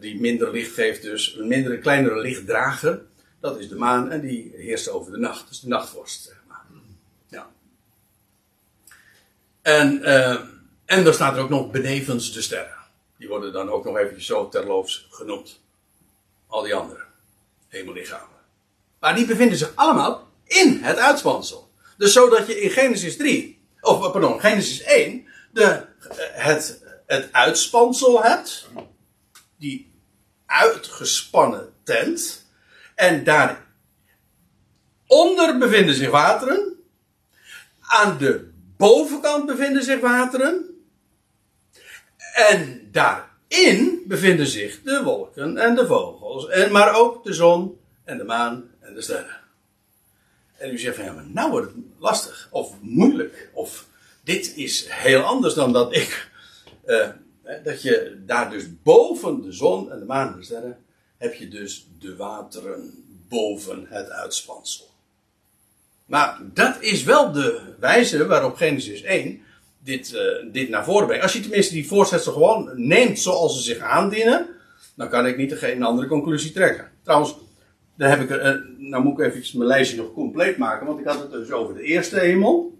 die 0.00 0.20
minder 0.20 0.52
licht 0.52 0.72
geeft 0.72 1.02
dus, 1.02 1.36
een 1.38 1.48
mindere, 1.48 1.78
kleinere 1.78 2.20
lichtdrager, 2.20 3.02
dat 3.40 3.58
is 3.58 3.68
de 3.68 3.76
maan 3.76 4.10
en 4.10 4.20
die 4.20 4.52
heerst 4.56 4.88
over 4.88 5.12
de 5.12 5.18
nacht. 5.18 5.48
Dus 5.48 5.60
de 5.60 5.68
nachtvorst, 5.68 6.22
zeg 6.22 6.42
maar. 6.48 6.64
Ja. 7.28 7.50
En, 9.62 10.02
eh, 10.02 10.40
en 10.86 11.06
er 11.06 11.14
staat 11.14 11.36
er 11.36 11.42
ook 11.42 11.48
nog 11.48 11.70
benevens 11.70 12.32
de 12.32 12.42
sterren. 12.42 12.76
Die 13.18 13.28
worden 13.28 13.52
dan 13.52 13.70
ook 13.70 13.84
nog 13.84 13.96
eventjes 13.96 14.26
zo 14.26 14.48
terloops 14.48 15.06
genoemd. 15.10 15.60
Al 16.46 16.62
die 16.62 16.74
andere 16.74 17.04
hemellichamen. 17.68 18.36
Maar 19.00 19.14
die 19.14 19.26
bevinden 19.26 19.58
zich 19.58 19.72
allemaal 19.74 20.28
in 20.44 20.78
het 20.82 20.96
uitspansel. 20.96 21.70
Dus 21.96 22.12
zodat 22.12 22.46
je 22.46 22.60
in 22.60 22.70
Genesis 22.70 23.16
3, 23.16 23.60
of 23.80 24.12
pardon, 24.12 24.40
Genesis 24.40 24.82
1, 24.82 25.26
de, 25.52 25.62
eh, 25.62 25.86
het, 26.32 26.82
het 27.06 27.32
uitspansel 27.32 28.22
hebt. 28.22 28.68
Die 29.58 29.94
uitgespannen 30.46 31.72
tent. 31.82 32.46
En 32.94 33.24
daaronder 33.24 33.58
bevinden 35.58 35.94
zich 35.94 36.10
wateren. 36.10 36.74
Aan 37.80 38.18
de 38.18 38.50
bovenkant 38.76 39.46
bevinden 39.46 39.82
zich 39.82 40.00
wateren. 40.00 40.75
En 42.36 42.88
daarin 42.92 44.02
bevinden 44.06 44.46
zich 44.46 44.82
de 44.82 45.02
wolken 45.02 45.56
en 45.58 45.74
de 45.74 45.86
vogels. 45.86 46.48
En, 46.48 46.72
maar 46.72 46.94
ook 46.94 47.24
de 47.24 47.32
zon 47.32 47.78
en 48.04 48.18
de 48.18 48.24
maan 48.24 48.70
en 48.80 48.94
de 48.94 49.02
sterren. 49.02 49.40
En 50.56 50.72
u 50.72 50.78
zegt 50.78 50.96
van 50.96 51.04
ja, 51.04 51.24
nou 51.32 51.50
wordt 51.50 51.66
het 51.74 51.84
lastig. 51.98 52.48
Of 52.50 52.74
moeilijk. 52.80 53.50
Of 53.52 53.86
dit 54.24 54.56
is 54.56 54.86
heel 54.88 55.20
anders 55.20 55.54
dan 55.54 55.72
dat 55.72 55.94
ik. 55.96 56.30
eh, 56.84 57.08
dat 57.64 57.82
je 57.82 58.22
daar 58.26 58.50
dus 58.50 58.64
boven 58.82 59.42
de 59.42 59.52
zon 59.52 59.92
en 59.92 59.98
de 59.98 60.04
maan 60.04 60.32
en 60.32 60.38
de 60.38 60.44
sterren. 60.44 60.84
heb 61.18 61.34
je 61.34 61.48
dus 61.48 61.86
de 61.98 62.16
wateren 62.16 63.04
boven 63.28 63.86
het 63.88 64.10
uitspansel. 64.10 64.90
Maar 66.06 66.40
dat 66.42 66.76
is 66.80 67.02
wel 67.02 67.32
de 67.32 67.74
wijze 67.80 68.26
waarop 68.26 68.56
Genesis 68.56 69.02
1 69.02 69.42
dit, 69.86 70.14
eh, 70.14 70.52
dit 70.52 70.68
naar 70.68 70.84
voren 70.84 71.06
brengt. 71.06 71.22
Als 71.22 71.32
je 71.32 71.40
tenminste 71.40 71.74
die 71.74 71.86
voorzetsel 71.86 72.32
gewoon 72.32 72.70
neemt 72.74 73.18
zoals 73.18 73.56
ze 73.56 73.62
zich 73.62 73.78
aandienen, 73.78 74.46
dan 74.94 75.08
kan 75.08 75.26
ik 75.26 75.36
niet 75.36 75.52
geen 75.52 75.82
andere 75.82 76.08
conclusie 76.08 76.52
trekken. 76.52 76.90
Trouwens, 77.02 77.36
dan 77.96 78.10
heb 78.10 78.20
ik, 78.20 78.30
eh, 78.30 78.54
nou 78.76 79.02
moet 79.02 79.18
ik 79.18 79.26
even 79.26 79.58
mijn 79.58 79.68
lijstje 79.68 79.96
nog 79.96 80.12
compleet 80.12 80.56
maken, 80.56 80.86
want 80.86 81.00
ik 81.00 81.06
had 81.06 81.20
het 81.20 81.30
dus 81.30 81.50
over 81.50 81.74
de 81.74 81.82
eerste 81.82 82.18
hemel. 82.18 82.78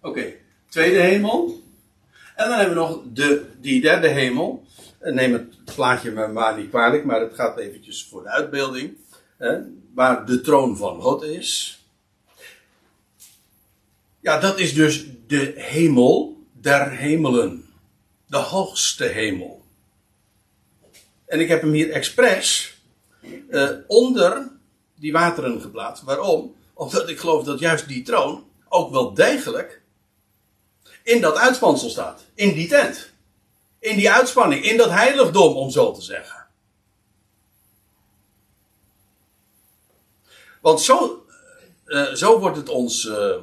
Oké, 0.00 0.32
tweede 0.68 1.00
hemel. 1.00 1.60
En 2.36 2.48
dan 2.48 2.58
hebben 2.58 2.74
we 2.74 2.80
nog 2.80 3.02
de, 3.12 3.44
die 3.60 3.80
derde 3.80 4.08
hemel. 4.08 4.64
Eh, 4.98 5.12
Neem 5.12 5.32
het 5.32 5.74
plaatje 5.74 6.12
maar 6.12 6.56
niet 6.56 6.68
kwalijk, 6.68 7.04
maar 7.04 7.20
het 7.20 7.34
gaat 7.34 7.58
eventjes 7.58 8.06
voor 8.10 8.22
de 8.22 8.28
uitbeelding. 8.28 8.96
Waar 9.94 10.26
de 10.26 10.40
troon 10.40 10.76
van 10.76 11.00
God 11.00 11.22
is. 11.22 11.81
Ja, 14.22 14.38
dat 14.38 14.58
is 14.58 14.74
dus 14.74 15.06
de 15.26 15.52
hemel 15.56 16.42
der 16.52 16.90
hemelen. 16.90 17.74
De 18.26 18.36
hoogste 18.36 19.04
hemel. 19.04 19.64
En 21.26 21.40
ik 21.40 21.48
heb 21.48 21.60
hem 21.60 21.72
hier 21.72 21.90
expres 21.90 22.74
eh, 23.50 23.70
onder 23.86 24.50
die 24.94 25.12
wateren 25.12 25.60
geplaatst. 25.60 26.02
Waarom? 26.02 26.54
Omdat 26.74 27.08
ik 27.08 27.18
geloof 27.18 27.44
dat 27.44 27.58
juist 27.58 27.88
die 27.88 28.02
troon 28.02 28.44
ook 28.68 28.90
wel 28.90 29.14
degelijk 29.14 29.82
in 31.02 31.20
dat 31.20 31.36
uitspansel 31.36 31.90
staat. 31.90 32.24
In 32.34 32.54
die 32.54 32.68
tent. 32.68 33.10
In 33.78 33.96
die 33.96 34.10
uitspanning. 34.10 34.64
In 34.64 34.76
dat 34.76 34.90
heiligdom, 34.90 35.56
om 35.56 35.70
zo 35.70 35.92
te 35.92 36.02
zeggen. 36.02 36.46
Want 40.60 40.80
zo, 40.80 41.26
eh, 41.84 42.12
zo 42.12 42.38
wordt 42.38 42.56
het 42.56 42.68
ons. 42.68 43.06
eh, 43.06 43.36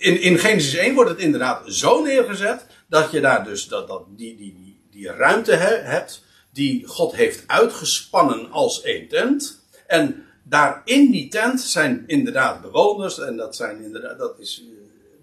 in, 0.00 0.20
in 0.20 0.38
Genesis 0.38 0.74
1 0.74 0.94
wordt 0.94 1.10
het 1.10 1.18
inderdaad 1.18 1.62
zo 1.72 2.02
neergezet. 2.02 2.66
dat 2.88 3.10
je 3.10 3.20
daar 3.20 3.44
dus 3.44 3.68
dat, 3.68 3.88
dat, 3.88 4.02
die, 4.08 4.36
die, 4.36 4.80
die, 4.90 5.10
ruimte 5.10 5.52
he- 5.54 5.82
hebt. 5.82 6.24
die 6.52 6.86
God 6.86 7.14
heeft 7.14 7.44
uitgespannen 7.46 8.50
als 8.50 8.82
één 8.82 9.08
tent. 9.08 9.64
En 9.86 10.24
daar 10.42 10.82
in 10.84 11.10
die 11.10 11.28
tent 11.28 11.60
zijn 11.60 12.04
inderdaad 12.06 12.62
bewoners. 12.62 13.18
en 13.18 13.36
dat, 13.36 13.56
zijn 13.56 13.82
inderdaad, 13.82 14.18
dat 14.18 14.38
is 14.38 14.62
eh, 14.62 14.78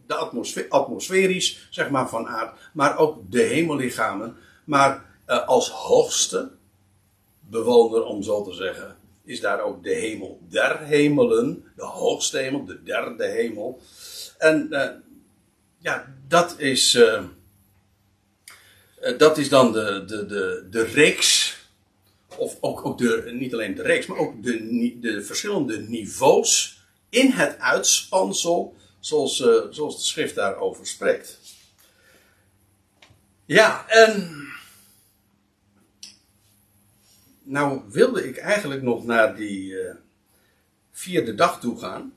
de 0.07 0.15
atmosfe- 0.15 0.65
atmosferisch, 0.69 1.67
zeg 1.69 1.89
maar, 1.89 2.09
van 2.09 2.27
aard. 2.27 2.57
maar 2.73 2.97
ook 2.97 3.31
de 3.31 3.41
hemellichamen. 3.41 4.35
Maar 4.65 5.05
eh, 5.25 5.47
als 5.47 5.69
hoogste 5.69 6.51
bewoner, 7.39 8.03
om 8.03 8.23
zo 8.23 8.43
te 8.43 8.53
zeggen, 8.53 8.95
is 9.25 9.39
daar 9.41 9.61
ook 9.61 9.83
de 9.83 9.93
hemel 9.93 10.39
der 10.49 10.79
hemelen, 10.79 11.63
de 11.75 11.83
hoogste 11.85 12.37
hemel, 12.37 12.65
de 12.65 12.83
derde 12.83 13.25
hemel. 13.25 13.81
En 14.37 14.71
eh, 14.71 14.89
ja, 15.77 16.15
dat 16.27 16.59
is, 16.59 16.95
eh, 16.95 17.23
eh, 18.99 19.17
dat 19.17 19.37
is 19.37 19.49
dan 19.49 19.71
de, 19.71 20.03
de, 20.05 20.25
de, 20.25 20.67
de 20.69 20.83
reeks, 20.83 21.57
of 22.37 22.57
ook, 22.59 22.85
ook 22.85 22.97
de, 22.97 23.29
niet 23.33 23.53
alleen 23.53 23.75
de 23.75 23.81
reeks, 23.81 24.05
maar 24.05 24.17
ook 24.17 24.43
de, 24.43 24.97
de 24.99 25.21
verschillende 25.21 25.77
niveaus 25.77 26.81
in 27.09 27.31
het 27.31 27.59
uitspansel, 27.59 28.75
zoals, 28.99 29.35
zoals 29.69 29.97
de 29.97 30.03
schrift 30.03 30.35
daarover 30.35 30.87
spreekt. 30.87 31.39
Ja, 33.45 33.87
en 33.87 34.37
nou 37.43 37.81
wilde 37.89 38.27
ik 38.27 38.37
eigenlijk 38.37 38.81
nog 38.81 39.05
naar 39.05 39.35
die 39.35 39.75
vierde 40.91 41.35
dag 41.35 41.59
toe 41.59 41.79
gaan. 41.79 42.16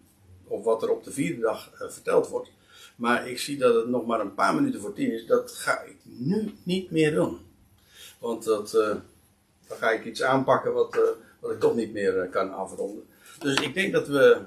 Of 0.51 0.65
wat 0.65 0.83
er 0.83 0.91
op 0.91 1.05
de 1.05 1.13
vierde 1.13 1.41
dag 1.41 1.71
eh, 1.73 1.89
verteld 1.89 2.29
wordt. 2.29 2.51
Maar 2.97 3.29
ik 3.29 3.39
zie 3.39 3.59
dat 3.59 3.75
het 3.75 3.89
nog 3.89 4.07
maar 4.07 4.21
een 4.21 4.35
paar 4.35 4.55
minuten 4.55 4.81
voor 4.81 4.93
tien 4.93 5.13
is. 5.13 5.27
Dat 5.27 5.53
ga 5.53 5.81
ik 5.81 5.97
nu 6.03 6.55
niet 6.63 6.91
meer 6.91 7.15
doen. 7.15 7.39
Want 8.19 8.45
dat, 8.45 8.75
eh, 8.75 8.97
dan 9.69 9.79
ga 9.79 9.91
ik 9.91 10.05
iets 10.05 10.23
aanpakken 10.23 10.73
wat, 10.73 10.95
eh, 10.95 11.01
wat 11.41 11.51
ik 11.51 11.61
toch 11.61 11.75
niet 11.75 11.93
meer 11.93 12.29
kan 12.31 12.55
afronden. 12.55 13.05
Dus 13.39 13.61
ik 13.61 13.75
denk 13.75 13.93
dat 13.93 14.09
we 14.09 14.43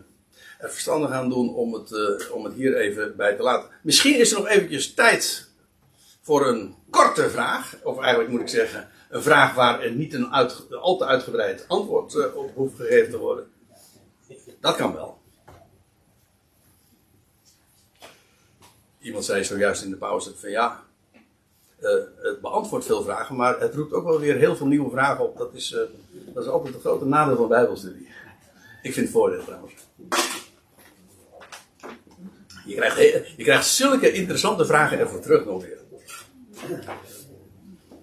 er 0.60 0.72
verstandig 0.72 1.12
aan 1.12 1.30
doen 1.30 1.56
om 1.56 1.74
het, 1.74 2.30
om 2.32 2.44
het 2.44 2.54
hier 2.54 2.78
even 2.78 3.16
bij 3.16 3.36
te 3.36 3.44
laten. 3.44 3.70
Misschien 3.82 4.20
is 4.20 4.32
er 4.32 4.38
nog 4.38 4.48
eventjes 4.48 4.94
tijd 4.94 5.50
voor 6.22 6.48
een 6.48 6.76
korte 6.90 7.30
vraag. 7.30 7.76
Of 7.84 8.00
eigenlijk 8.00 8.30
moet 8.30 8.42
ik 8.42 8.48
zeggen, 8.48 8.90
een 9.10 9.22
vraag 9.22 9.54
waar 9.54 9.92
niet 9.92 10.14
een 10.14 10.32
al 10.80 10.98
te 10.98 11.06
uitgebreid 11.06 11.66
antwoord 11.68 12.34
op 12.34 12.56
hoeft 12.56 12.76
gegeven 12.76 13.12
te 13.12 13.18
worden. 13.18 13.52
Dat 14.60 14.76
kan 14.76 14.94
wel. 14.94 15.23
Iemand 19.04 19.26
zei 19.26 19.44
zojuist 19.44 19.84
in 19.84 19.90
de 19.90 19.96
pauze 19.98 20.32
van 20.36 20.50
ja, 20.50 20.84
eh, 21.80 21.90
het 22.22 22.42
beantwoordt 22.42 22.86
veel 22.86 23.04
vragen, 23.04 23.36
maar 23.36 23.60
het 23.60 23.76
roept 23.76 23.94
ook 23.94 24.04
wel 24.06 24.20
weer 24.20 24.36
heel 24.36 24.56
veel 24.56 24.68
nieuwe 24.68 24.90
vragen 24.90 25.24
op. 25.26 25.38
Dat 25.38 25.54
is, 25.54 25.74
eh, 25.74 25.80
dat 26.34 26.44
is 26.44 26.50
altijd 26.50 26.74
een 26.74 26.80
grote 26.80 27.06
nadeel 27.06 27.36
van 27.36 27.48
bijbelstudie. 27.48 28.08
Ik 28.82 28.94
vind 28.94 29.06
het 29.06 29.16
voordeel 29.16 29.44
trouwens. 29.44 29.74
Je 32.66 32.76
krijgt, 32.76 32.98
je 33.38 33.44
krijgt 33.44 33.68
zulke 33.68 34.12
interessante 34.12 34.66
vragen 34.66 35.00
ervoor 35.00 35.20
terug 35.20 35.46
nog 35.46 35.64
weer. 35.64 35.78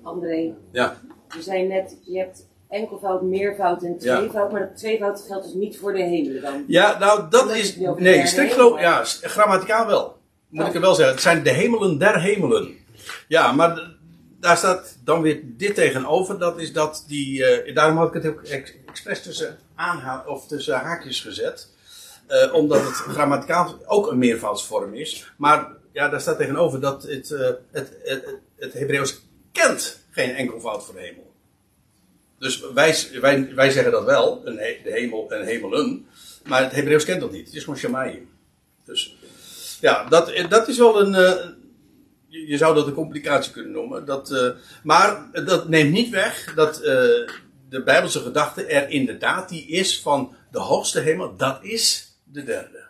André, 0.03 0.55
Ja. 0.71 1.01
je 1.35 1.43
zei 1.43 1.67
net, 1.67 1.97
je 2.05 2.19
hebt 2.19 2.47
enkelvoud, 2.69 3.23
meervoud 3.23 3.83
en 3.83 3.97
Ja. 3.99 4.17
tweevoud, 4.19 4.53
maar 4.53 4.61
dat 4.61 4.77
tweevoud 4.77 5.25
geldt 5.29 5.45
dus 5.45 5.55
niet 5.55 5.79
voor 5.79 5.93
de 5.93 6.03
hemelen 6.03 6.43
dan. 6.43 6.65
Ja, 6.67 6.99
nou, 6.99 7.31
dat 7.31 7.43
Omdat 7.43 7.57
is. 7.57 7.77
Nee, 7.97 8.27
strikt 8.27 8.53
geloof. 8.53 8.81
Ja, 8.81 9.01
grammaticaal 9.05 9.87
wel. 9.87 10.19
Moet 10.51 10.67
ik 10.67 10.75
er 10.75 10.81
wel 10.81 10.95
zeggen. 10.95 11.15
Het 11.15 11.23
zijn 11.23 11.43
de 11.43 11.51
hemelen 11.51 11.99
der 11.99 12.21
hemelen. 12.21 12.77
Ja, 13.29 13.53
maar 13.53 13.91
daar 14.41 14.57
staat 14.57 14.97
dan 15.05 15.23
weer 15.23 15.41
dit 15.45 15.75
tegenover. 15.75 16.39
Dat 16.39 16.59
is 16.59 16.73
dat 16.73 17.05
die. 17.09 17.45
eh, 17.45 17.75
daarom 17.75 17.97
had 17.97 18.15
ik 18.15 18.23
het 18.23 18.33
ook 18.33 18.43
ex- 18.43 18.73
expres 18.87 19.23
tussen, 19.23 19.59
of 20.27 20.47
tussen 20.47 20.75
haakjes 20.75 21.21
gezet. 21.21 21.69
Eh, 22.27 22.55
omdat 22.55 22.81
het 22.85 22.95
grammaticaal 22.95 23.79
ook 23.87 24.11
een 24.11 24.19
meervoudsvorm 24.19 24.95
is. 24.95 25.33
Maar 25.37 25.69
ja, 25.93 26.09
daar 26.09 26.21
staat 26.21 26.39
tegenover 26.39 26.81
dat 26.81 27.03
het, 27.03 27.31
eh, 27.31 27.49
het, 27.71 27.97
het, 28.05 28.25
het 28.57 28.73
Hebreeuws 28.73 29.21
kent 29.53 30.05
geen 30.11 30.35
enkelvoud 30.35 30.85
voor 30.85 30.99
hemel. 30.99 31.33
Dus 32.39 32.61
wij, 32.75 32.97
wij, 33.21 33.55
wij 33.55 33.71
zeggen 33.71 33.93
dat 33.93 34.05
wel, 34.05 34.41
een 34.45 34.57
de 34.57 34.81
hemel 34.91 35.31
en 35.31 35.45
hemelen. 35.45 36.07
Maar 36.47 36.63
het 36.63 36.73
Hebreeuws 36.73 37.05
kent 37.05 37.21
dat 37.21 37.33
niet. 37.33 37.47
Het 37.47 37.55
is 37.55 37.63
gewoon 37.65 37.79
Shamayim. 37.79 38.29
Dus 38.85 39.17
ja, 39.81 40.05
dat, 40.05 40.33
dat 40.49 40.69
is 40.69 40.79
wel 40.79 41.01
een. 41.01 41.15
eh, 41.15 41.49
je 42.29 42.57
zou 42.57 42.75
dat 42.75 42.87
een 42.87 42.93
complicatie 42.93 43.53
kunnen 43.53 43.73
noemen. 43.73 44.05
Dat, 44.05 44.31
eh, 44.31 44.49
maar 44.83 45.31
dat 45.45 45.69
neemt 45.69 45.93
niet 45.93 46.11
weg 46.11 46.53
dat 46.55 46.81
eh, 46.81 46.85
de 47.69 47.83
Bijbelse 47.85 48.21
gedachte 48.21 48.65
er 48.67 48.89
inderdaad 48.89 49.49
die 49.49 49.67
is 49.67 50.01
van 50.01 50.35
de 50.51 50.59
hoogste 50.59 51.01
hemel. 51.01 51.37
Dat 51.37 51.59
is 51.63 52.15
de 52.25 52.45
derde. 52.45 52.89